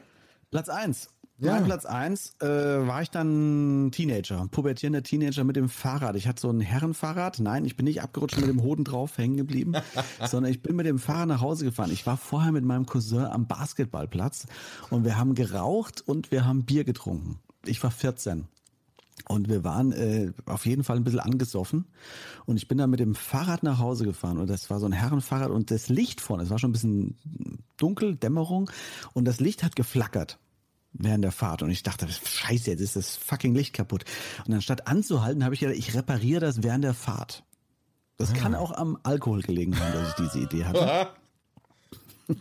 Platz 0.50 0.68
eins 0.68 1.09
ja. 1.39 1.53
Mein 1.53 1.64
Platz 1.64 1.84
eins 1.84 2.34
äh, 2.41 2.47
war 2.47 3.03
ich 3.03 3.11
dann 3.11 3.91
Teenager, 3.93 4.49
pubertierender 4.51 5.03
Teenager 5.03 5.45
mit 5.45 5.57
dem 5.57 5.68
Fahrrad. 5.68 6.16
Ich 6.16 6.26
hatte 6.26 6.41
so 6.41 6.51
ein 6.51 6.61
Herrenfahrrad. 6.61 7.41
Nein, 7.41 7.66
ich 7.66 7.76
bin 7.76 7.84
nicht 7.84 8.01
abgerutscht 8.01 8.39
mit 8.39 8.49
dem 8.49 8.62
Hoden 8.62 8.84
drauf 8.84 9.18
hängen 9.18 9.37
geblieben, 9.37 9.74
sondern 10.26 10.51
ich 10.51 10.62
bin 10.62 10.76
mit 10.76 10.87
dem 10.87 10.99
Fahrrad 10.99 11.28
nach 11.28 11.43
Hause 11.43 11.66
gefahren. 11.66 11.91
Ich 11.93 12.07
war 12.07 12.16
vorher 12.16 12.53
mit 12.53 12.64
meinem 12.64 12.87
Cousin 12.87 13.26
am 13.26 13.47
Basketballplatz 13.47 14.47
und 14.89 15.05
wir 15.05 15.18
haben 15.18 15.34
geraucht 15.34 16.03
und 16.07 16.30
wir 16.30 16.47
haben 16.47 16.64
Bier 16.64 16.84
getrunken. 16.84 17.39
Ich 17.66 17.82
war 17.82 17.91
14. 17.91 18.49
Und 19.28 19.49
wir 19.49 19.64
waren 19.64 19.93
äh, 19.93 20.32
auf 20.45 20.66
jeden 20.66 20.84
Fall 20.84 20.97
ein 20.97 21.05
bisschen 21.05 21.20
angesoffen. 21.20 21.87
Und 22.45 22.59
ich 22.59 22.68
bin 22.68 22.78
dann 22.78 22.91
mit 22.91 23.01
dem 23.01 23.14
Fahrrad 23.14 23.62
nach 23.62 23.78
Hause 23.78 24.05
gefahren. 24.05 24.39
Und 24.39 24.49
das 24.49 24.70
war 24.70 24.78
so 24.78 24.87
ein 24.87 24.93
Herrenfahrrad. 24.93 25.51
Und 25.51 25.70
das 25.70 25.89
Licht 25.89 26.20
vorne, 26.20 26.45
es 26.45 26.51
war 26.51 26.59
schon 26.59 26.70
ein 26.70 26.72
bisschen 26.74 27.16
dunkel, 27.76 28.14
Dämmerung. 28.14 28.70
Und 29.14 29.24
das 29.24 29.41
Licht 29.41 29.62
hat 29.62 29.74
geflackert 29.74 30.39
während 30.99 31.24
der 31.24 31.32
Fahrt 31.32 31.62
und 31.62 31.70
ich 31.70 31.82
dachte, 31.82 32.07
scheiße, 32.09 32.70
jetzt 32.70 32.80
ist 32.80 32.97
das 32.97 33.16
fucking 33.16 33.55
Licht 33.55 33.72
kaputt. 33.74 34.05
Und 34.47 34.55
anstatt 34.55 34.86
anzuhalten, 34.86 35.44
habe 35.44 35.55
ich 35.55 35.61
gedacht, 35.61 35.76
ich 35.76 35.94
repariere 35.94 36.40
das 36.40 36.62
während 36.62 36.84
der 36.84 36.94
Fahrt. 36.94 37.44
Das 38.16 38.32
kann 38.32 38.55
ah. 38.55 38.59
auch 38.59 38.72
am 38.72 38.99
Alkohol 39.03 39.42
gelegen 39.42 39.78
haben, 39.78 39.92
dass 39.92 40.09
ich 40.11 40.14
diese 40.14 40.40
Idee 40.40 40.64
hatte. 40.64 41.09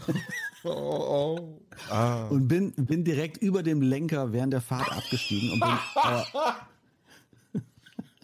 oh, 0.63 0.69
oh. 0.69 1.59
Ah. 1.89 2.25
Und 2.27 2.47
bin, 2.47 2.73
bin 2.73 3.03
direkt 3.03 3.37
über 3.37 3.61
dem 3.61 3.81
Lenker 3.81 4.31
während 4.31 4.53
der 4.53 4.61
Fahrt 4.61 4.91
abgestiegen 4.91 5.51
und 5.51 5.59
bin 5.59 5.69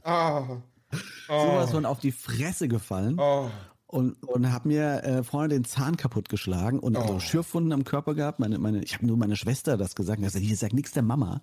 äh, 0.03 0.09
ah. 0.09 0.61
sowas 1.27 1.71
von 1.71 1.85
auf 1.85 1.99
die 1.99 2.13
Fresse 2.13 2.67
gefallen. 2.67 3.19
Oh 3.91 3.97
und, 3.97 4.23
und 4.23 4.51
habe 4.51 4.67
mir 4.67 5.03
äh, 5.03 5.23
vorne 5.23 5.49
den 5.49 5.65
Zahn 5.65 5.97
kaputt 5.97 6.29
geschlagen 6.29 6.79
und 6.79 6.97
oh. 6.97 7.01
also 7.01 7.19
Schürfwunden 7.19 7.73
am 7.73 7.83
Körper 7.83 8.15
gehabt. 8.15 8.39
Meine, 8.39 8.57
meine, 8.57 8.83
ich 8.83 8.93
habe 8.95 9.05
nur 9.05 9.17
meine 9.17 9.35
Schwester 9.35 9.77
das 9.77 9.95
gesagt. 9.95 10.21
Ich 10.21 10.33
hier 10.33 10.57
sagt 10.57 10.73
nichts 10.73 10.91
der 10.91 11.03
Mama. 11.03 11.41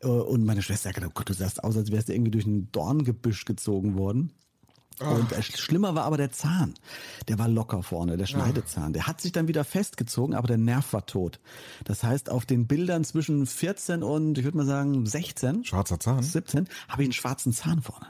Äh, 0.00 0.08
und 0.08 0.44
meine 0.44 0.62
Schwester 0.62 0.90
hat 0.90 0.96
gesagt, 0.96 1.12
oh 1.12 1.18
Gott, 1.18 1.28
du 1.28 1.34
sahst 1.34 1.64
aus, 1.64 1.76
als 1.76 1.90
wärst 1.90 2.08
du 2.08 2.14
irgendwie 2.14 2.30
durch 2.30 2.46
ein 2.46 2.70
Dorngebüsch 2.72 3.44
gezogen 3.44 3.96
worden. 3.96 4.32
Und 5.00 5.32
äh, 5.32 5.42
schlimmer 5.42 5.94
war 5.94 6.04
aber 6.04 6.16
der 6.16 6.30
Zahn. 6.30 6.74
Der 7.28 7.38
war 7.38 7.48
locker 7.48 7.82
vorne, 7.82 8.16
der 8.16 8.26
Schneidezahn. 8.26 8.92
Der 8.92 9.06
hat 9.06 9.20
sich 9.20 9.32
dann 9.32 9.48
wieder 9.48 9.64
festgezogen, 9.64 10.34
aber 10.34 10.46
der 10.46 10.58
Nerv 10.58 10.92
war 10.92 11.06
tot. 11.06 11.40
Das 11.84 12.04
heißt, 12.04 12.30
auf 12.30 12.46
den 12.46 12.66
Bildern 12.66 13.04
zwischen 13.04 13.46
14 13.46 14.02
und, 14.02 14.38
ich 14.38 14.44
würde 14.44 14.58
mal 14.58 14.66
sagen, 14.66 15.06
16. 15.06 15.64
Schwarzer 15.64 15.98
Zahn? 15.98 16.22
17, 16.22 16.68
habe 16.88 17.02
ich 17.02 17.06
einen 17.06 17.12
schwarzen 17.12 17.52
Zahn 17.52 17.80
vorne. 17.80 18.06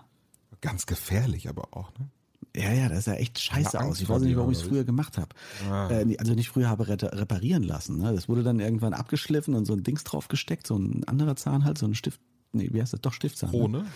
Ganz 0.61 0.87
gefährlich 0.87 1.49
aber 1.49 1.69
auch, 1.73 1.93
ne? 1.99 2.09
Ja, 2.55 2.73
ja, 2.73 2.89
das 2.89 3.05
sah 3.05 3.15
echt 3.15 3.39
scheiße 3.39 3.81
aus. 3.81 4.01
Ich 4.01 4.09
weiß 4.09 4.23
nicht, 4.23 4.37
warum 4.37 4.51
ich 4.51 4.59
es 4.59 4.65
früher 4.65 4.85
gemacht 4.85 5.17
habe. 5.17 5.29
Ah. 5.71 5.91
Äh, 5.91 6.17
also 6.19 6.35
nicht 6.35 6.51
früher 6.51 6.69
habe 6.69 6.87
reparieren 6.87 7.63
lassen. 7.63 7.99
Ne? 7.99 8.13
Das 8.13 8.29
wurde 8.29 8.43
dann 8.43 8.61
irgendwann 8.61 8.93
abgeschliffen 8.93 9.55
und 9.55 9.65
so 9.65 9.73
ein 9.73 9.83
Dings 9.83 10.05
drauf 10.05 10.29
gesteckt, 10.29 10.67
so 10.67 10.77
ein 10.77 11.05
anderer 11.05 11.37
Zahn 11.37 11.65
halt, 11.65 11.79
so 11.79 11.87
ein 11.87 11.95
Stift. 11.95 12.21
Nee, 12.53 12.69
wie 12.73 12.81
heißt 12.83 12.93
das? 12.93 13.01
Doch 13.01 13.15
Stiftzahn. 13.15 13.51
Krone? 13.51 13.79
Ne? 13.79 13.87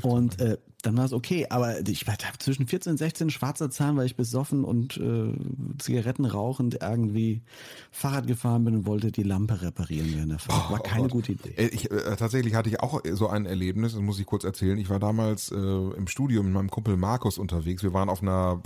Und 0.00 0.40
äh, 0.40 0.56
dann 0.82 0.96
war 0.96 1.04
es 1.04 1.12
okay. 1.12 1.46
Aber 1.50 1.86
ich 1.86 2.06
war 2.06 2.16
zwischen 2.38 2.66
14 2.66 2.92
und 2.92 2.96
16 2.96 3.30
schwarzer 3.30 3.70
Zahn, 3.70 3.96
weil 3.96 4.06
ich 4.06 4.16
besoffen 4.16 4.64
und 4.64 4.96
äh, 4.96 5.34
Zigaretten 5.78 6.24
rauchend 6.24 6.78
irgendwie 6.80 7.42
Fahrrad 7.90 8.26
gefahren 8.26 8.64
bin 8.64 8.76
und 8.76 8.86
wollte 8.86 9.12
die 9.12 9.22
Lampe 9.22 9.60
reparieren 9.60 10.12
während 10.14 10.32
der 10.32 10.38
Fahrt. 10.38 10.70
War 10.70 10.82
keine 10.82 11.06
oh 11.06 11.08
gute 11.08 11.32
Idee. 11.32 11.54
Äh, 11.56 11.66
ich, 11.68 11.90
äh, 11.90 12.16
tatsächlich 12.16 12.54
hatte 12.54 12.70
ich 12.70 12.80
auch 12.80 13.00
so 13.12 13.28
ein 13.28 13.44
Erlebnis, 13.44 13.92
das 13.92 14.00
muss 14.00 14.18
ich 14.18 14.26
kurz 14.26 14.44
erzählen. 14.44 14.78
Ich 14.78 14.88
war 14.88 14.98
damals 14.98 15.50
äh, 15.50 15.56
im 15.56 16.06
Studium 16.06 16.46
mit 16.46 16.54
meinem 16.54 16.70
Kumpel 16.70 16.96
Markus 16.96 17.36
unterwegs. 17.36 17.82
Wir 17.82 17.92
waren 17.92 18.08
auf 18.08 18.22
einer 18.22 18.62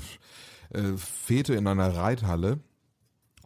äh, 0.71 0.97
Fete 0.97 1.55
in 1.55 1.67
einer 1.67 1.95
Reithalle 1.95 2.61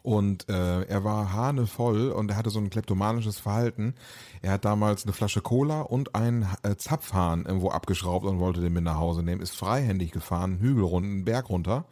und 0.03 0.49
äh, 0.49 0.83
er 0.83 1.05
war 1.05 1.33
hanevoll 1.33 2.11
und 2.11 2.31
er 2.31 2.37
hatte 2.37 2.51
so 2.51 2.59
ein 2.59 2.71
kleptomanisches 2.71 3.39
Verhalten. 3.39 3.95
Er 4.41 4.53
hat 4.53 4.65
damals 4.65 5.05
eine 5.05 5.13
Flasche 5.13 5.43
Cola 5.43 5.83
und 5.83 6.15
einen 6.15 6.47
äh, 6.63 6.77
Zapfhahn 6.77 7.45
irgendwo 7.45 7.71
abgeschraubt 7.71 8.25
und 8.25 8.39
wollte 8.39 8.61
den 8.61 8.73
mit 8.73 8.85
nach 8.85 8.97
Hause 8.97 9.23
nehmen. 9.23 9.43
Ist 9.43 9.57
freihändig 9.57 10.13
gefahren, 10.13 10.59
Hügel 10.59 10.85
runter, 10.85 11.09
einen 11.09 11.25
Berg 11.25 11.51
runter. 11.51 11.85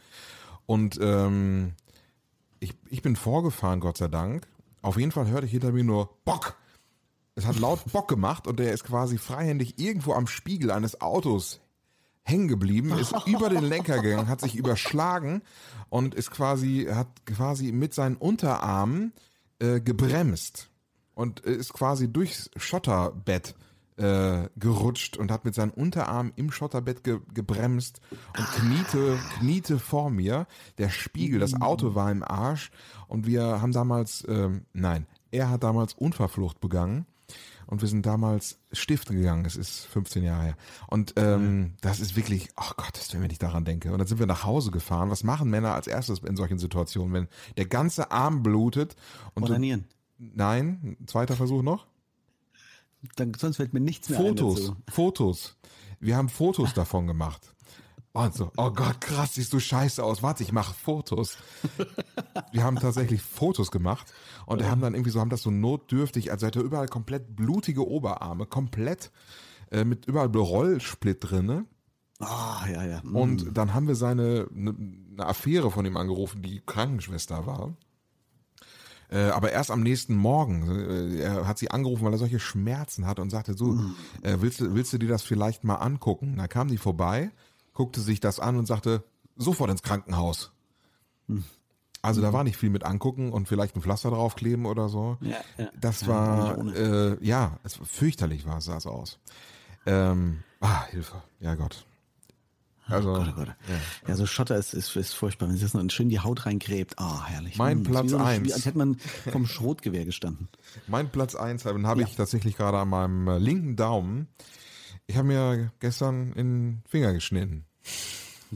Und 0.67 0.99
ähm, 1.03 1.75
ich, 2.61 2.75
ich 2.89 3.03
bin 3.03 3.17
vorgefahren, 3.17 3.81
Gott 3.81 3.99
sei 3.99 4.09
Dank. 4.09 4.47
Auf 4.81 4.99
jeden 4.99 5.13
Fall 5.13 5.29
hörte 5.29 5.47
ich 5.47 5.53
hinter 5.53 5.73
mir 5.73 5.85
nur 5.85 6.11
Bock. 6.25 6.57
Es 7.35 7.47
hat 7.47 7.59
laut 7.59 7.93
Bock 7.93 8.09
gemacht 8.09 8.47
und 8.47 8.59
der 8.59 8.73
ist 8.73 8.85
quasi 8.85 9.19
freihändig 9.19 9.79
irgendwo 9.79 10.15
am 10.15 10.27
Spiegel 10.27 10.71
eines 10.71 11.01
Autos 11.01 11.61
hängen 12.29 12.49
geblieben, 12.49 12.93
ist 12.99 13.15
über 13.27 13.49
den 13.49 13.65
Lenker 13.65 14.01
gegangen, 14.01 14.29
hat 14.29 14.41
sich 14.41 14.55
überschlagen 14.55 15.43
und 15.89 16.15
ist 16.15 16.31
quasi, 16.31 16.87
hat 16.91 17.09
quasi 17.27 17.73
mit 17.73 17.95
seinen 17.95 18.17
Unterarmen 18.17 19.13
äh, 19.59 19.81
gebremst 19.81 20.71
und 21.15 21.41
ist 21.41 21.73
quasi 21.73 22.13
durchs 22.13 22.51
Schotterbett 22.57 23.55
äh, 23.97 24.49
gerutscht 24.57 25.17
und 25.17 25.33
hat 25.33 25.45
mit 25.45 25.55
seinen 25.55 25.71
Unterarmen 25.71 26.33
im 26.37 26.53
Schotterbett 26.53 27.03
ge 27.03 27.19
gebremst 27.35 28.01
und 28.37 28.47
kniete, 28.53 29.19
kniete 29.39 29.79
vor 29.79 30.11
mir. 30.11 30.47
Der 30.79 30.91
Spiegel, 30.91 31.41
das 31.41 31.61
Auto 31.61 31.95
war 31.95 32.11
im 32.11 32.23
Arsch 32.23 32.71
und 33.09 33.27
wir 33.27 33.61
haben 33.61 33.73
damals, 33.73 34.23
äh, 34.25 34.51
nein, 34.73 35.07
er 35.31 35.51
hat 35.51 35.65
damals 35.65 35.95
Unverflucht 35.95 36.61
begangen 36.61 37.07
und 37.69 37.83
wir 37.83 37.89
sind 37.89 38.07
damals 38.07 38.59
stiften 38.73 39.15
gegangen. 39.15 39.45
Es 39.45 39.55
ist 39.55 39.85
15 39.87 40.25
Jahre 40.25 40.43
her. 40.43 40.57
Und 40.87 41.13
ähm, 41.17 41.43
mhm. 41.43 41.73
das 41.83 42.01
ist 42.01 42.17
wirklich, 42.17 42.49
oh 42.57 42.71
Gott, 42.79 42.99
wenn 43.13 43.31
ich 43.31 43.39
daran 43.39 43.67
denke. 43.67 43.93
Und 43.93 43.99
dann 43.99 44.07
sind 44.07 44.19
wir 44.19 44.27
nach 44.27 44.45
Hause 44.45 44.71
gefahren. 44.71 45.11
Was 45.11 45.23
machen 45.23 45.51
Männer 45.51 45.75
als 45.75 45.87
erstes 45.87 46.21
in 46.21 46.35
solchen 46.35 46.59
Situationen, 46.59 47.13
wenn 47.13 47.29
der 47.59 47.67
ganze 47.67 48.11
Arm 48.11 48.43
blutet? 48.43 48.97
Und 49.35 49.43
Onanieren. 49.43 49.85
Du, 50.19 50.31
nein, 50.35 50.97
zweiter 51.07 51.37
Versuch 51.37 51.63
noch. 51.63 51.87
Dann, 53.17 53.35
sonst 53.35 53.57
fällt 53.57 53.75
mir 53.75 53.81
nichts 53.81 54.09
mehr 54.09 54.19
Fotos, 54.19 54.73
Fotos. 54.91 55.57
Wir 56.01 56.17
haben 56.17 56.31
Fotos 56.31 56.73
davon 56.75 57.07
gemacht. 57.07 57.55
Und 58.19 58.35
so, 58.35 58.51
oh 58.57 58.71
Gott, 58.73 59.01
krass, 59.01 59.35
siehst 59.35 59.53
du 59.53 59.61
scheiße 59.61 60.03
aus. 60.03 60.25
Warte, 60.25 60.43
ich 60.43 60.51
mache 60.51 60.75
Fotos. 60.75 61.39
Wir 62.53 62.65
haben 62.65 62.75
tatsächlich 62.75 63.23
Fotos 63.23 63.71
gemacht 63.71 64.13
und 64.45 64.61
ja. 64.61 64.69
haben 64.69 64.81
dann 64.81 64.95
irgendwie 64.95 65.11
so, 65.11 65.21
haben 65.21 65.31
das 65.31 65.43
so 65.43 65.53
notdürftig, 65.53 66.33
also 66.33 66.49
hatte 66.49 66.59
überall 66.59 66.89
komplett 66.89 67.37
blutige 67.37 67.87
Oberarme, 67.87 68.47
komplett 68.47 69.13
äh, 69.71 69.85
mit 69.85 70.07
überall 70.07 70.27
Rollsplit 70.35 71.19
drinne. 71.21 71.67
Ah, 72.19 72.67
ja, 72.69 72.85
ja. 72.85 73.01
Mm. 73.05 73.15
Und 73.15 73.57
dann 73.57 73.73
haben 73.73 73.87
wir 73.87 73.95
seine, 73.95 74.49
eine 74.53 74.73
ne 74.73 75.25
Affäre 75.25 75.71
von 75.71 75.87
ihm 75.87 75.97
angerufen, 75.97 76.43
die 76.43 76.61
Krankenschwester 76.67 77.47
war. 77.47 77.77
Äh, 79.11 79.29
aber 79.29 79.53
erst 79.53 79.71
am 79.71 79.83
nächsten 79.83 80.17
Morgen, 80.17 80.69
äh, 80.69 81.21
er 81.21 81.47
hat 81.47 81.59
sie 81.59 81.71
angerufen, 81.71 82.05
weil 82.05 82.13
er 82.13 82.19
solche 82.19 82.41
Schmerzen 82.41 83.07
hat 83.07 83.21
und 83.21 83.31
sagte, 83.31 83.55
so, 83.55 83.67
mm. 83.67 83.95
äh, 84.23 84.41
willst, 84.41 84.61
du, 84.61 84.75
willst 84.75 84.93
du 84.93 84.99
dir 84.99 85.09
das 85.09 85.23
vielleicht 85.23 85.63
mal 85.63 85.77
angucken? 85.77 86.37
Da 86.37 86.49
kam 86.49 86.67
die 86.67 86.79
vorbei 86.79 87.31
guckte 87.79 88.01
sich 88.01 88.19
das 88.19 88.41
an 88.41 88.57
und 88.57 88.67
sagte, 88.67 89.05
sofort 89.37 89.71
ins 89.71 89.85
Krankenhaus. 89.85 90.51
Hm. 91.29 91.45
Also 92.03 92.21
da 92.21 92.33
war 92.33 92.43
nicht 92.43 92.57
viel 92.57 92.71
mit 92.71 92.83
angucken 92.83 93.33
und 93.33 93.47
vielleicht 93.47 93.77
ein 93.77 93.83
Pflaster 93.83 94.11
draufkleben 94.11 94.67
oder 94.67 94.89
so. 94.89 95.17
Ja, 95.21 95.37
ja. 95.59 95.71
Das 95.81 96.09
war, 96.09 96.59
äh, 96.75 97.25
ja, 97.25 97.61
es 97.63 97.79
fürchterlich 97.85 98.47
war, 98.47 98.61
sah 98.61 98.79
es 98.79 98.87
aus. 98.87 99.21
Ähm, 99.87 100.43
ah, 100.61 100.87
Hilfe, 100.87 101.23
ja 101.39 101.55
Gott. 101.55 101.87
Also, 102.87 103.13
oh 103.13 103.19
Gott, 103.19 103.29
oh 103.29 103.37
Gott. 103.37 103.49
Ja. 103.49 104.09
ja, 104.09 104.17
so 104.17 104.27
Schotter 104.27 104.57
ist, 104.57 104.75
ist, 104.75 104.97
ist 104.97 105.13
furchtbar. 105.13 105.47
Wenn 105.47 105.55
sich 105.55 105.63
das 105.63 105.75
noch 105.75 105.89
schön 105.91 106.09
die 106.09 106.19
Haut 106.19 106.47
reingräbt. 106.47 106.99
Ah, 106.99 107.21
oh, 107.21 107.25
herrlich. 107.29 107.59
Mein 107.59 107.79
hm, 107.79 107.85
Platz 107.85 108.11
so 108.11 108.17
eins. 108.17 108.53
Als 108.53 108.67
hätte 108.67 108.79
man 108.79 108.97
vom 109.31 109.47
Schrotgewehr 109.47 110.05
gestanden. 110.05 110.49
Mein 110.89 111.11
Platz 111.11 111.37
eins, 111.37 111.63
den 111.63 111.87
habe 111.87 112.01
ja. 112.01 112.09
ich 112.09 112.17
tatsächlich 112.17 112.57
gerade 112.57 112.79
an 112.79 112.89
meinem 112.89 113.29
äh, 113.29 113.39
linken 113.39 113.77
Daumen. 113.77 114.27
Ich 115.07 115.17
habe 115.17 115.29
mir 115.29 115.71
gestern 115.79 116.33
in 116.33 116.37
den 116.37 116.83
Finger 116.89 117.13
geschnitten. 117.13 117.68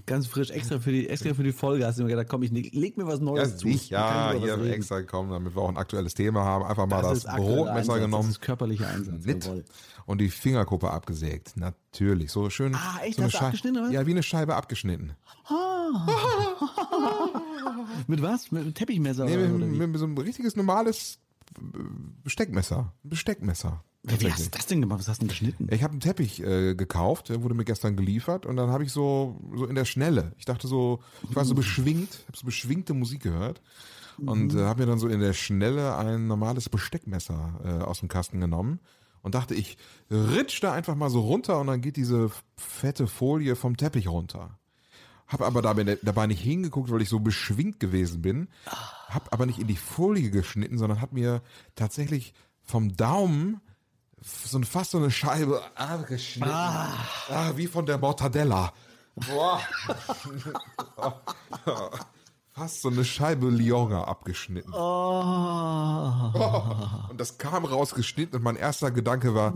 Ganz 0.07 0.26
frisch, 0.26 0.51
extra 0.51 0.78
für 0.78 0.91
die, 0.91 1.07
extra 1.09 1.35
für 1.35 1.43
die 1.43 1.53
Folge 1.53 1.87
hast 1.87 1.99
du 1.99 2.05
mir 2.05 2.09
gedacht, 2.09 2.28
komm, 2.28 2.43
ich 2.43 2.51
leg 2.51 2.97
mir 2.97 3.07
was 3.07 3.20
Neues 3.20 3.51
ja, 3.51 3.57
zu. 3.59 3.68
Ich, 3.68 3.91
ja, 3.91 4.33
hier 4.33 4.53
haben 4.53 4.66
extra 4.66 5.01
gekommen, 5.01 5.30
damit 5.30 5.55
wir 5.55 5.61
auch 5.61 5.68
ein 5.68 5.76
aktuelles 5.76 6.14
Thema 6.14 6.43
haben. 6.45 6.64
Einfach 6.64 6.87
mal 6.87 7.03
das, 7.03 7.24
das 7.24 7.37
Brotmesser 7.37 7.72
Einsatz, 7.72 8.01
genommen. 8.01 8.28
Das 8.28 8.37
ist 8.37 8.41
körperlicher 8.41 8.89
Einsatz. 8.89 9.24
Mit 9.26 9.51
und 10.07 10.18
die 10.18 10.30
Fingerkuppe 10.30 10.91
abgesägt. 10.91 11.57
Natürlich. 11.57 12.33
So 12.33 12.49
schön. 12.49 12.74
Ah, 12.74 13.01
echt? 13.03 13.18
So 13.18 13.24
hast 13.24 13.35
du 13.35 13.39
abgeschnitten, 13.39 13.78
oder? 13.78 13.91
Ja, 13.91 14.07
wie 14.07 14.12
eine 14.12 14.22
Scheibe 14.22 14.57
abgeschnitten. 14.57 15.12
Ah. 15.47 16.09
mit 18.07 18.22
was? 18.22 18.51
Mit 18.51 18.62
einem 18.62 18.74
Teppichmesser? 18.74 19.26
Nee, 19.26 19.37
mit, 19.37 19.70
mit, 19.72 19.91
mit 19.91 19.99
so 20.01 20.07
ein 20.07 20.16
richtiges 20.16 20.57
normales 20.57 21.18
Besteckmesser. 22.24 22.93
Besteckmesser. 23.03 23.85
Wie 24.05 24.33
hast 24.33 24.47
du 24.47 24.51
das 24.51 24.67
denn 24.67 24.81
gemacht? 24.81 24.99
Was 25.01 25.09
hast 25.09 25.19
du 25.19 25.27
denn 25.27 25.29
geschnitten? 25.29 25.69
Ich 25.71 25.83
habe 25.85 25.93
einen 25.93 26.01
Teppich 26.01 26.43
äh, 26.43 26.75
gekauft, 26.75 27.29
der 27.29 27.43
wurde 27.43 27.55
mir 27.55 27.65
gestern 27.65 27.97
geliefert 27.97 28.47
und 28.47 28.57
dann 28.57 28.71
habe 28.71 28.83
ich 28.85 28.93
so 28.93 29.41
so 29.55 29.65
in 29.67 29.77
der 29.77 29.85
Schnelle. 29.85 30.33
Ich 30.39 30.45
dachte 30.45 30.67
so, 30.67 31.01
ich 31.29 31.37
war 31.37 31.45
so 31.45 31.55
beschwingt, 31.55 32.25
habe 32.27 32.37
so 32.37 32.45
beschwingte 32.45 32.95
Musik 32.95 33.23
gehört 33.23 33.63
und 34.19 34.55
äh, 34.55 34.65
habe 34.65 34.81
mir 34.81 34.87
dann 34.87 34.99
so 34.99 35.07
in 35.07 35.21
der 35.21 35.33
Schnelle 35.35 35.97
ein 35.97 36.27
normales 36.27 36.69
Besteckmesser 36.69 37.61
äh, 37.65 37.85
aus 37.85 38.01
dem 38.01 38.09
Kasten 38.09 38.41
genommen 38.41 38.81
und 39.23 39.37
dachte, 39.37 39.55
ich 39.55 39.79
ritsch 40.11 40.63
da 40.63 40.73
einfach 40.73 40.97
mal 40.97 41.11
so 41.11 41.21
runter 41.21 41.61
und 41.61 41.69
dann 41.69 41.81
geht 41.81 41.97
diese 41.97 42.31
fette 42.57 43.07
Folie 43.07 43.55
vom 43.55 43.77
Teppich 43.77 44.09
runter. 44.09 44.59
Hab 45.29 45.41
aber 45.41 45.63
dabei, 45.63 45.97
dabei 46.03 46.27
nicht 46.27 46.43
hingeguckt, 46.43 46.91
weil 46.91 47.01
ich 47.01 47.09
so 47.09 47.21
beschwingt 47.21 47.81
gewesen 47.81 48.21
bin. 48.21 48.49
Hab 49.09 49.33
aber 49.33 49.47
nicht 49.47 49.61
in 49.61 49.67
die 49.67 49.77
Folie 49.77 50.31
geschnitten, 50.31 50.77
sondern 50.77 51.01
hat 51.01 51.13
mir 51.13 51.41
tatsächlich 51.75 52.35
vom 52.61 52.97
Daumen 52.97 53.61
so 54.23 54.57
eine, 54.57 54.66
fast 54.66 54.93
so 54.93 54.99
eine 54.99 55.11
Scheibe 55.11 55.62
abgeschnitten. 55.75 56.51
Ah. 56.51 56.95
ah 57.29 57.53
wie 57.57 57.66
von 57.66 57.87
der 57.87 57.99
Mortadella. 57.99 58.73
Boah. 59.14 59.61
fast 62.53 62.83
so 62.83 62.89
eine 62.89 63.05
Scheibe 63.05 63.49
Liora 63.49 64.05
abgeschnitten. 64.05 64.73
Oh. 64.73 66.33
oh. 66.35 67.11
Und 67.11 67.20
das 67.20 67.39
kam 67.39 67.64
rausgeschnitten 67.64 68.37
und 68.37 68.45
mein 68.45 68.57
erster 68.57 68.91
Gedanke 68.91 69.35
war, 69.35 69.55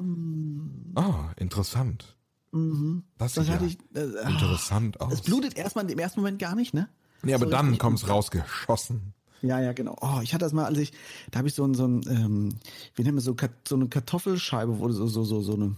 ah, 0.94 1.32
interessant. 1.36 2.16
Mhm. 2.52 3.04
Das, 3.18 3.34
das 3.34 3.46
sieht 3.46 3.60
ja 3.60 3.66
ich, 3.66 3.78
äh, 3.94 4.28
interessant 4.28 5.00
aus. 5.00 5.12
Es 5.12 5.20
blutet 5.22 5.56
erstmal 5.56 5.88
im 5.90 5.98
ersten 5.98 6.20
Moment 6.20 6.38
gar 6.38 6.54
nicht, 6.54 6.74
ne? 6.74 6.88
Nee, 7.22 7.34
aber 7.34 7.46
so 7.46 7.50
dann 7.50 7.78
kommt 7.78 7.98
es 7.98 8.08
rausgeschossen. 8.08 9.14
Ja, 9.46 9.60
ja, 9.60 9.72
genau. 9.72 9.96
Oh, 10.00 10.20
ich 10.22 10.34
hatte 10.34 10.44
das 10.44 10.52
mal, 10.52 10.64
als 10.64 10.78
ich, 10.78 10.92
da 11.30 11.38
habe 11.38 11.48
ich 11.48 11.54
so 11.54 11.64
ein, 11.64 11.74
so 11.74 11.86
ein, 11.86 12.02
ähm, 12.08 12.54
wie 12.94 13.02
nennen 13.02 13.16
wir 13.16 13.22
so, 13.22 13.36
so 13.66 13.74
eine 13.74 13.88
Kartoffelscheibe, 13.88 14.78
wo 14.78 14.88
so, 14.90 15.06
so, 15.06 15.24
so, 15.24 15.40
so 15.40 15.54
eine, 15.54 15.76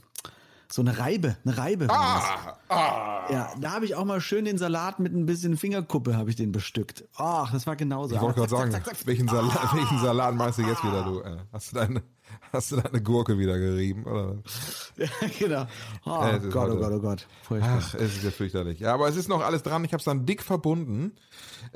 so 0.71 0.83
eine 0.83 0.99
Reibe, 0.99 1.37
eine 1.45 1.57
Reibe. 1.57 1.87
Ah, 1.91 2.57
ah. 2.69 3.31
Ja, 3.31 3.53
da 3.61 3.73
habe 3.73 3.85
ich 3.85 3.95
auch 3.95 4.05
mal 4.05 4.21
schön 4.21 4.45
den 4.45 4.59
Salat 4.59 5.01
mit 5.01 5.15
ein 5.15 5.27
bisschen 5.27 5.57
Fingerkuppe 5.57 6.17
habe 6.17 6.31
ich 6.31 6.37
den 6.37 6.53
bestückt. 6.53 7.05
Ach, 7.17 7.51
das 7.53 7.67
war 7.67 7.77
genauso. 7.77 8.15
Ich 8.15 8.21
wollte 8.21 8.41
gerade 8.41 8.51
sagen, 8.51 8.73
zack, 8.73 8.85
zack, 8.85 8.97
zack, 8.97 9.07
welchen, 9.07 9.29
Salat, 9.29 9.57
ah. 9.57 9.71
welchen 9.75 9.99
Salat 9.99 10.35
meinst 10.35 10.59
du 10.59 10.63
jetzt 10.63 10.83
wieder, 10.85 11.05
du? 11.05 11.21
Äh, 11.21 11.37
hast 11.53 11.73
du 11.73 11.77
deine, 11.77 12.03
Hast 12.53 12.73
du 12.73 12.77
deine 12.77 13.03
Gurke 13.03 13.39
wieder 13.39 13.59
gerieben, 13.59 14.05
oder? 14.05 14.37
Ja, 14.97 15.09
genau. 15.39 15.67
Oh, 16.05 16.25
äh, 16.25 16.41
Gott, 16.51 16.71
oh 16.71 16.77
Gott, 16.77 16.93
oh 16.93 17.01
Gott. 17.01 17.27
Furchtbar. 17.43 17.79
Ach, 17.81 17.95
es 17.95 18.17
ist 18.17 18.25
ja 18.25 18.31
fürchterlich. 18.31 18.81
Ja, 18.81 18.95
aber 18.95 19.09
es 19.09 19.17
ist 19.17 19.29
noch 19.29 19.43
alles 19.43 19.63
dran. 19.63 19.85
Ich 19.85 19.93
habe 19.93 19.99
es 19.99 20.05
dann 20.05 20.27
dick 20.27 20.43
verbunden. 20.43 21.13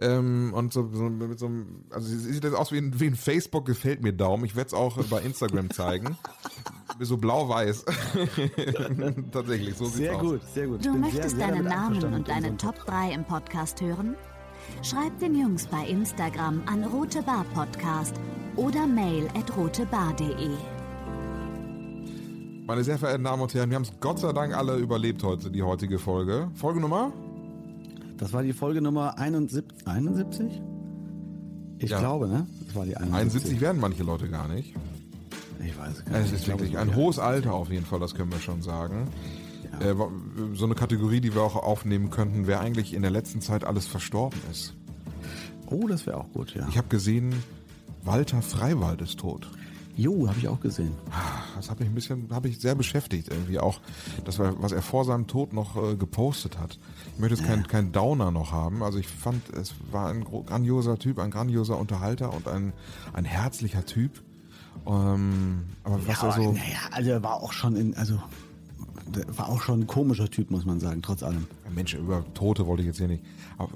Ähm, 0.00 0.52
und 0.54 0.72
so, 0.72 0.88
so 0.92 1.04
mit 1.04 1.38
so 1.38 1.46
einem, 1.46 1.84
also 1.90 2.08
sieht 2.08 2.42
das 2.42 2.54
aus 2.54 2.72
wie 2.72 2.78
ein, 2.78 2.98
wie 2.98 3.06
ein 3.06 3.14
Facebook 3.14 3.66
gefällt 3.66 4.02
mir 4.02 4.12
Daumen. 4.12 4.44
Ich 4.44 4.56
werde 4.56 4.68
es 4.68 4.74
auch 4.74 4.96
bei 5.04 5.20
Instagram 5.20 5.70
zeigen. 5.70 6.16
so 7.00 7.16
blau-weiß. 7.16 7.84
Tatsächlich, 9.32 9.76
so 9.76 9.84
Sehr 9.86 10.16
gut, 10.16 10.40
sehr 10.54 10.66
gut. 10.66 10.84
Du 10.84 10.94
möchtest 10.94 11.36
sehr, 11.36 11.46
sehr 11.46 11.48
deinen 11.48 11.64
Namen 11.64 12.14
und 12.14 12.28
deine 12.28 12.56
Top 12.56 12.84
3 12.86 13.12
im 13.12 13.24
Podcast 13.24 13.80
hören? 13.80 14.16
Schreib 14.82 15.18
den 15.18 15.38
Jungs 15.38 15.66
bei 15.66 15.86
Instagram 15.86 16.62
an 16.66 16.84
Rote 16.84 17.22
Bar 17.22 17.44
Podcast 17.54 18.14
oder 18.56 18.86
mail 18.86 19.28
at 19.34 19.56
rotebar.de. 19.56 20.50
Meine 22.66 22.84
sehr 22.84 22.98
verehrten 22.98 23.24
Damen 23.24 23.42
und 23.42 23.52
Herren, 23.54 23.70
wir 23.70 23.76
haben 23.76 23.82
es 23.82 23.92
Gott 24.00 24.20
sei 24.20 24.32
Dank 24.32 24.56
alle 24.56 24.76
überlebt 24.76 25.22
heute, 25.24 25.50
die 25.50 25.62
heutige 25.62 25.98
Folge. 25.98 26.48
Folge 26.54 26.80
Nummer? 26.80 27.12
Das 28.18 28.32
war 28.32 28.42
die 28.42 28.52
Folge 28.52 28.80
Nummer 28.80 29.18
71? 29.18 29.86
71? 29.86 30.62
Ich 31.78 31.90
ja. 31.90 31.98
glaube, 31.98 32.28
ne? 32.28 32.46
Das 32.64 32.74
war 32.76 32.84
die 32.84 32.96
71. 32.96 33.14
71 33.14 33.60
werden 33.60 33.80
manche 33.80 34.04
Leute 34.04 34.28
gar 34.28 34.46
nicht. 34.46 34.74
Ich 35.64 35.76
weiß 35.76 36.04
gar 36.04 36.18
nicht. 36.18 36.32
Es 36.32 36.40
ist 36.40 36.48
wirklich 36.48 36.78
ein 36.78 36.94
hohes 36.94 37.18
Alter 37.18 37.52
auf 37.54 37.70
jeden 37.70 37.84
Fall, 37.84 37.98
das 38.00 38.14
können 38.14 38.30
wir 38.30 38.38
schon 38.38 38.62
sagen. 38.62 39.08
Ja. 39.80 39.90
Äh, 39.90 39.94
so 40.54 40.64
eine 40.64 40.74
Kategorie, 40.74 41.20
die 41.20 41.34
wir 41.34 41.42
auch 41.42 41.56
aufnehmen 41.56 42.10
könnten, 42.10 42.46
wer 42.46 42.60
eigentlich 42.60 42.94
in 42.94 43.02
der 43.02 43.10
letzten 43.10 43.40
Zeit 43.40 43.64
alles 43.64 43.86
verstorben 43.86 44.40
ist. 44.50 44.74
Oh, 45.66 45.86
das 45.86 46.06
wäre 46.06 46.18
auch 46.18 46.30
gut, 46.32 46.54
ja. 46.54 46.66
Ich 46.68 46.76
habe 46.76 46.88
gesehen, 46.88 47.34
Walter 48.04 48.42
Freiwald 48.42 49.00
ist 49.00 49.18
tot. 49.18 49.48
Jo, 49.94 50.26
habe 50.26 50.38
ich 50.38 50.48
auch 50.48 50.60
gesehen. 50.60 50.94
Das 51.54 51.70
hat 51.70 51.78
mich 51.78 51.88
ein 51.88 51.94
bisschen, 51.94 52.28
habe 52.30 52.48
ich 52.48 52.58
sehr 52.58 52.74
beschäftigt 52.74 53.28
irgendwie 53.28 53.58
auch, 53.58 53.80
das 54.24 54.38
war, 54.38 54.60
was 54.62 54.72
er 54.72 54.80
vor 54.80 55.04
seinem 55.04 55.26
Tod 55.26 55.52
noch 55.52 55.76
äh, 55.76 55.96
gepostet 55.96 56.58
hat. 56.58 56.78
Ich 57.14 57.20
möchte 57.20 57.34
jetzt 57.36 57.42
ja. 57.42 57.54
keinen 57.54 57.66
kein 57.66 57.92
Downer 57.92 58.30
noch 58.30 58.52
haben. 58.52 58.82
Also 58.82 58.98
ich 58.98 59.06
fand, 59.06 59.50
es 59.50 59.74
war 59.90 60.08
ein 60.08 60.24
grandioser 60.24 60.98
Typ, 60.98 61.18
ein 61.18 61.30
grandioser 61.30 61.78
Unterhalter 61.78 62.32
und 62.32 62.48
ein, 62.48 62.72
ein 63.12 63.26
herzlicher 63.26 63.84
Typ. 63.84 64.22
Ähm, 64.86 65.66
aber 65.84 66.06
was 66.06 66.22
ja, 66.22 66.28
er 66.28 66.32
so. 66.32 66.52
Naja, 66.52 66.78
also 66.90 67.10
er 67.10 67.22
war 67.22 67.42
auch 67.42 67.52
schon 67.52 67.76
in, 67.76 67.94
also 67.94 68.18
war 69.36 69.48
auch 69.48 69.62
schon 69.62 69.80
ein 69.80 69.86
komischer 69.86 70.28
Typ, 70.28 70.50
muss 70.50 70.64
man 70.64 70.80
sagen, 70.80 71.02
trotz 71.02 71.22
allem. 71.22 71.46
Mensch, 71.74 71.94
über 71.94 72.24
Tote 72.34 72.66
wollte 72.66 72.82
ich 72.82 72.88
jetzt 72.88 72.98
hier 72.98 73.08
nicht. 73.08 73.24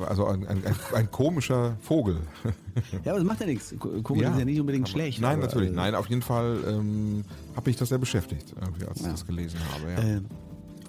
Also 0.06 0.26
ein, 0.26 0.46
ein, 0.46 0.62
ein, 0.94 1.10
komischer 1.10 1.76
Vogel. 1.80 2.18
Ja, 3.04 3.12
aber 3.12 3.20
das 3.20 3.24
macht 3.26 3.40
ja 3.40 3.46
nichts. 3.46 3.74
Vogel 3.78 4.22
ja, 4.22 4.32
ist 4.32 4.38
ja 4.38 4.44
nicht 4.44 4.60
unbedingt 4.60 4.86
schlecht. 4.86 5.18
Nein, 5.18 5.40
natürlich. 5.40 5.70
Äh, 5.70 5.74
nein, 5.74 5.94
auf 5.94 6.10
jeden 6.10 6.20
Fall 6.20 6.58
ähm, 6.68 7.24
habe 7.56 7.70
ich 7.70 7.76
das 7.76 7.88
sehr 7.88 7.96
beschäftigt, 7.96 8.54
als 8.60 9.00
ja. 9.00 9.06
ich 9.06 9.12
das 9.12 9.26
gelesen 9.26 9.58
habe. 9.72 9.92
Ja. 9.92 10.16
Äh, 10.16 10.20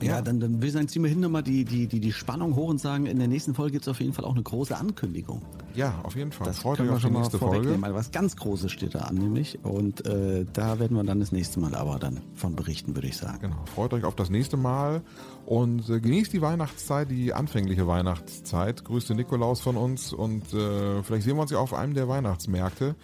ja, 0.01 0.21
dann, 0.21 0.39
dann 0.39 0.61
will 0.61 0.67
ich 0.67 0.73
sagen, 0.73 0.87
ziehen 0.87 1.03
wir 1.03 1.09
hin 1.09 1.19
nochmal 1.19 1.43
die, 1.43 1.65
die, 1.65 1.87
die, 1.87 1.99
die 1.99 2.11
Spannung 2.11 2.55
hoch 2.55 2.69
und 2.69 2.79
sagen, 2.79 3.05
in 3.05 3.19
der 3.19 3.27
nächsten 3.27 3.53
Folge 3.53 3.73
gibt 3.73 3.83
es 3.83 3.87
auf 3.87 3.99
jeden 3.99 4.13
Fall 4.13 4.25
auch 4.25 4.33
eine 4.33 4.43
große 4.43 4.75
Ankündigung. 4.75 5.41
Ja, 5.75 5.99
auf 6.03 6.15
jeden 6.15 6.31
Fall. 6.31 6.47
Das 6.47 6.59
Freut 6.59 6.79
euch 6.79 6.89
auf 6.89 7.01
die 7.01 7.09
nächste 7.09 7.37
Folge. 7.37 7.77
Also 7.81 7.95
was 7.95 8.11
ganz 8.11 8.35
Großes 8.35 8.71
steht 8.71 8.95
da 8.95 8.99
an, 8.99 9.15
nämlich. 9.15 9.59
Und 9.63 10.05
äh, 10.05 10.45
da 10.51 10.79
werden 10.79 10.97
wir 10.97 11.03
dann 11.03 11.19
das 11.19 11.31
nächste 11.31 11.59
Mal 11.59 11.75
aber 11.75 11.99
dann 11.99 12.21
von 12.33 12.55
berichten, 12.55 12.95
würde 12.95 13.07
ich 13.07 13.17
sagen. 13.17 13.39
Genau. 13.41 13.65
Freut 13.73 13.93
euch 13.93 14.03
auf 14.03 14.15
das 14.15 14.29
nächste 14.29 14.57
Mal 14.57 15.01
und 15.45 15.89
äh, 15.89 15.99
genießt 15.99 16.33
die 16.33 16.41
Weihnachtszeit, 16.41 17.09
die 17.11 17.33
anfängliche 17.33 17.87
Weihnachtszeit. 17.87 18.83
Grüßt 18.85 19.09
den 19.09 19.17
Nikolaus 19.17 19.61
von 19.61 19.77
uns 19.77 20.13
und 20.13 20.53
äh, 20.53 21.03
vielleicht 21.03 21.23
sehen 21.23 21.35
wir 21.37 21.43
uns 21.43 21.51
ja 21.51 21.59
auf 21.59 21.73
einem 21.73 21.93
der 21.93 22.07
Weihnachtsmärkte. 22.07 22.95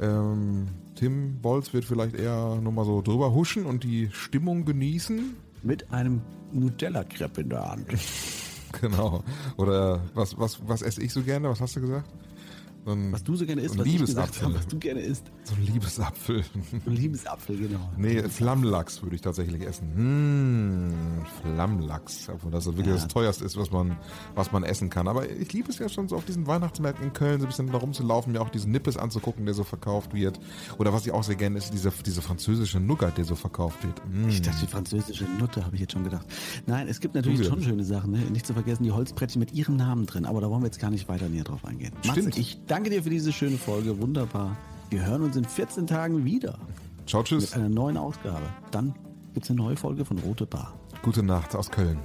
Ähm, 0.00 0.68
Tim 0.94 1.40
Bolz 1.40 1.72
wird 1.72 1.84
vielleicht 1.84 2.14
eher 2.16 2.60
nochmal 2.60 2.84
so 2.84 3.02
drüber 3.02 3.32
huschen 3.32 3.66
und 3.66 3.84
die 3.84 4.10
Stimmung 4.12 4.64
genießen. 4.64 5.36
Mit 5.62 5.92
einem 5.92 6.22
Nutella-Crepe 6.52 7.40
in 7.42 7.48
der 7.50 7.70
Hand. 7.70 7.86
genau. 8.80 9.22
Oder 9.56 10.00
was, 10.14 10.38
was, 10.38 10.60
was 10.66 10.82
esse 10.82 11.02
ich 11.02 11.12
so 11.12 11.22
gerne? 11.22 11.48
Was 11.48 11.60
hast 11.60 11.76
du 11.76 11.80
gesagt? 11.80 12.08
So 12.84 12.92
ein, 12.92 13.12
was 13.12 13.22
du 13.22 13.36
so 13.36 13.44
gerne 13.44 13.62
isst, 13.62 13.74
so 13.74 13.80
ein 13.80 13.86
was 13.86 13.92
Liebesapfel. 13.92 14.42
Habe, 14.44 14.54
was 14.54 14.66
du 14.66 14.78
gerne 14.78 15.00
isst. 15.00 15.30
So 15.44 15.54
ein 15.54 15.66
Liebesapfel. 15.66 16.42
So 16.42 16.90
ein 16.90 16.96
Liebesapfel, 16.96 17.56
genau. 17.56 17.90
Nee, 17.96 18.22
Flammlachs 18.22 19.02
würde 19.02 19.16
ich 19.16 19.22
tatsächlich 19.22 19.62
essen. 19.62 19.92
Hm, 19.94 21.26
Flammlachs. 21.42 22.28
Obwohl 22.28 22.50
das 22.50 22.66
wirklich 22.66 22.86
ja. 22.86 22.94
das 22.94 23.08
teuerste 23.08 23.44
ist, 23.44 23.56
was 23.56 23.70
man, 23.70 23.96
was 24.34 24.52
man 24.52 24.64
essen 24.64 24.90
kann. 24.90 25.08
Aber 25.08 25.28
ich 25.30 25.52
liebe 25.52 25.70
es 25.70 25.78
ja 25.78 25.88
schon 25.88 26.08
so 26.08 26.16
auf 26.16 26.24
diesen 26.24 26.46
Weihnachtsmärkten 26.46 27.04
in 27.04 27.12
Köln, 27.12 27.40
so 27.40 27.46
ein 27.46 27.48
bisschen 27.48 27.70
da 27.70 27.78
rumzulaufen, 27.78 28.32
mir 28.32 28.40
auch 28.40 28.50
diesen 28.50 28.72
Nippes 28.72 28.96
anzugucken, 28.96 29.44
der 29.44 29.54
so 29.54 29.64
verkauft 29.64 30.14
wird. 30.14 30.40
Oder 30.78 30.92
was 30.92 31.04
ich 31.04 31.12
auch 31.12 31.24
sehr 31.24 31.36
gerne 31.36 31.58
ist, 31.58 31.72
diese, 31.72 31.92
diese 32.04 32.22
französische 32.22 32.80
Nougat, 32.80 33.18
der 33.18 33.24
so 33.24 33.34
verkauft 33.34 33.84
wird. 33.84 34.00
Mm. 34.08 34.28
Ich 34.28 34.42
dachte, 34.42 34.60
die 34.60 34.66
französische 34.66 35.24
Nutte, 35.38 35.64
habe 35.64 35.74
ich 35.74 35.82
jetzt 35.82 35.92
schon 35.92 36.04
gedacht. 36.04 36.26
Nein, 36.66 36.88
es 36.88 37.00
gibt 37.00 37.14
natürlich 37.14 37.46
schon 37.46 37.62
schöne 37.62 37.84
Sachen. 37.84 38.12
Ne? 38.12 38.18
Nicht 38.30 38.46
zu 38.46 38.54
vergessen, 38.54 38.84
die 38.84 38.92
Holzbrettchen 38.92 39.40
mit 39.40 39.52
ihrem 39.52 39.76
Namen 39.76 40.06
drin. 40.06 40.24
Aber 40.24 40.40
da 40.40 40.48
wollen 40.48 40.62
wir 40.62 40.66
jetzt 40.66 40.80
gar 40.80 40.90
nicht 40.90 41.08
weiter 41.08 41.28
näher 41.28 41.44
drauf 41.44 41.64
eingehen. 41.64 41.92
Stimmt. 42.02 42.26
Matze, 42.28 42.40
ich 42.40 42.64
danke 42.68 42.90
dir 42.90 43.02
für 43.02 43.10
diese 43.10 43.32
schöne 43.32 43.56
Folge. 43.56 43.98
Wunderbar. 44.00 44.56
Wir 44.90 45.04
hören 45.04 45.22
uns 45.22 45.36
in 45.36 45.44
14 45.44 45.86
Tagen 45.86 46.24
wieder. 46.24 46.58
Ciao, 47.06 47.22
tschüss. 47.22 47.50
Mit 47.50 47.54
einer 47.54 47.68
neuen 47.68 47.96
Ausgabe. 47.96 48.46
Dann 48.70 48.94
gibt 49.34 49.44
es 49.44 49.50
eine 49.50 49.58
neue 49.58 49.76
Folge 49.76 50.04
von 50.04 50.18
Rote 50.18 50.46
Bar. 50.46 50.74
Gute 51.02 51.22
Nacht 51.22 51.54
aus 51.56 51.70
Köln. 51.70 51.98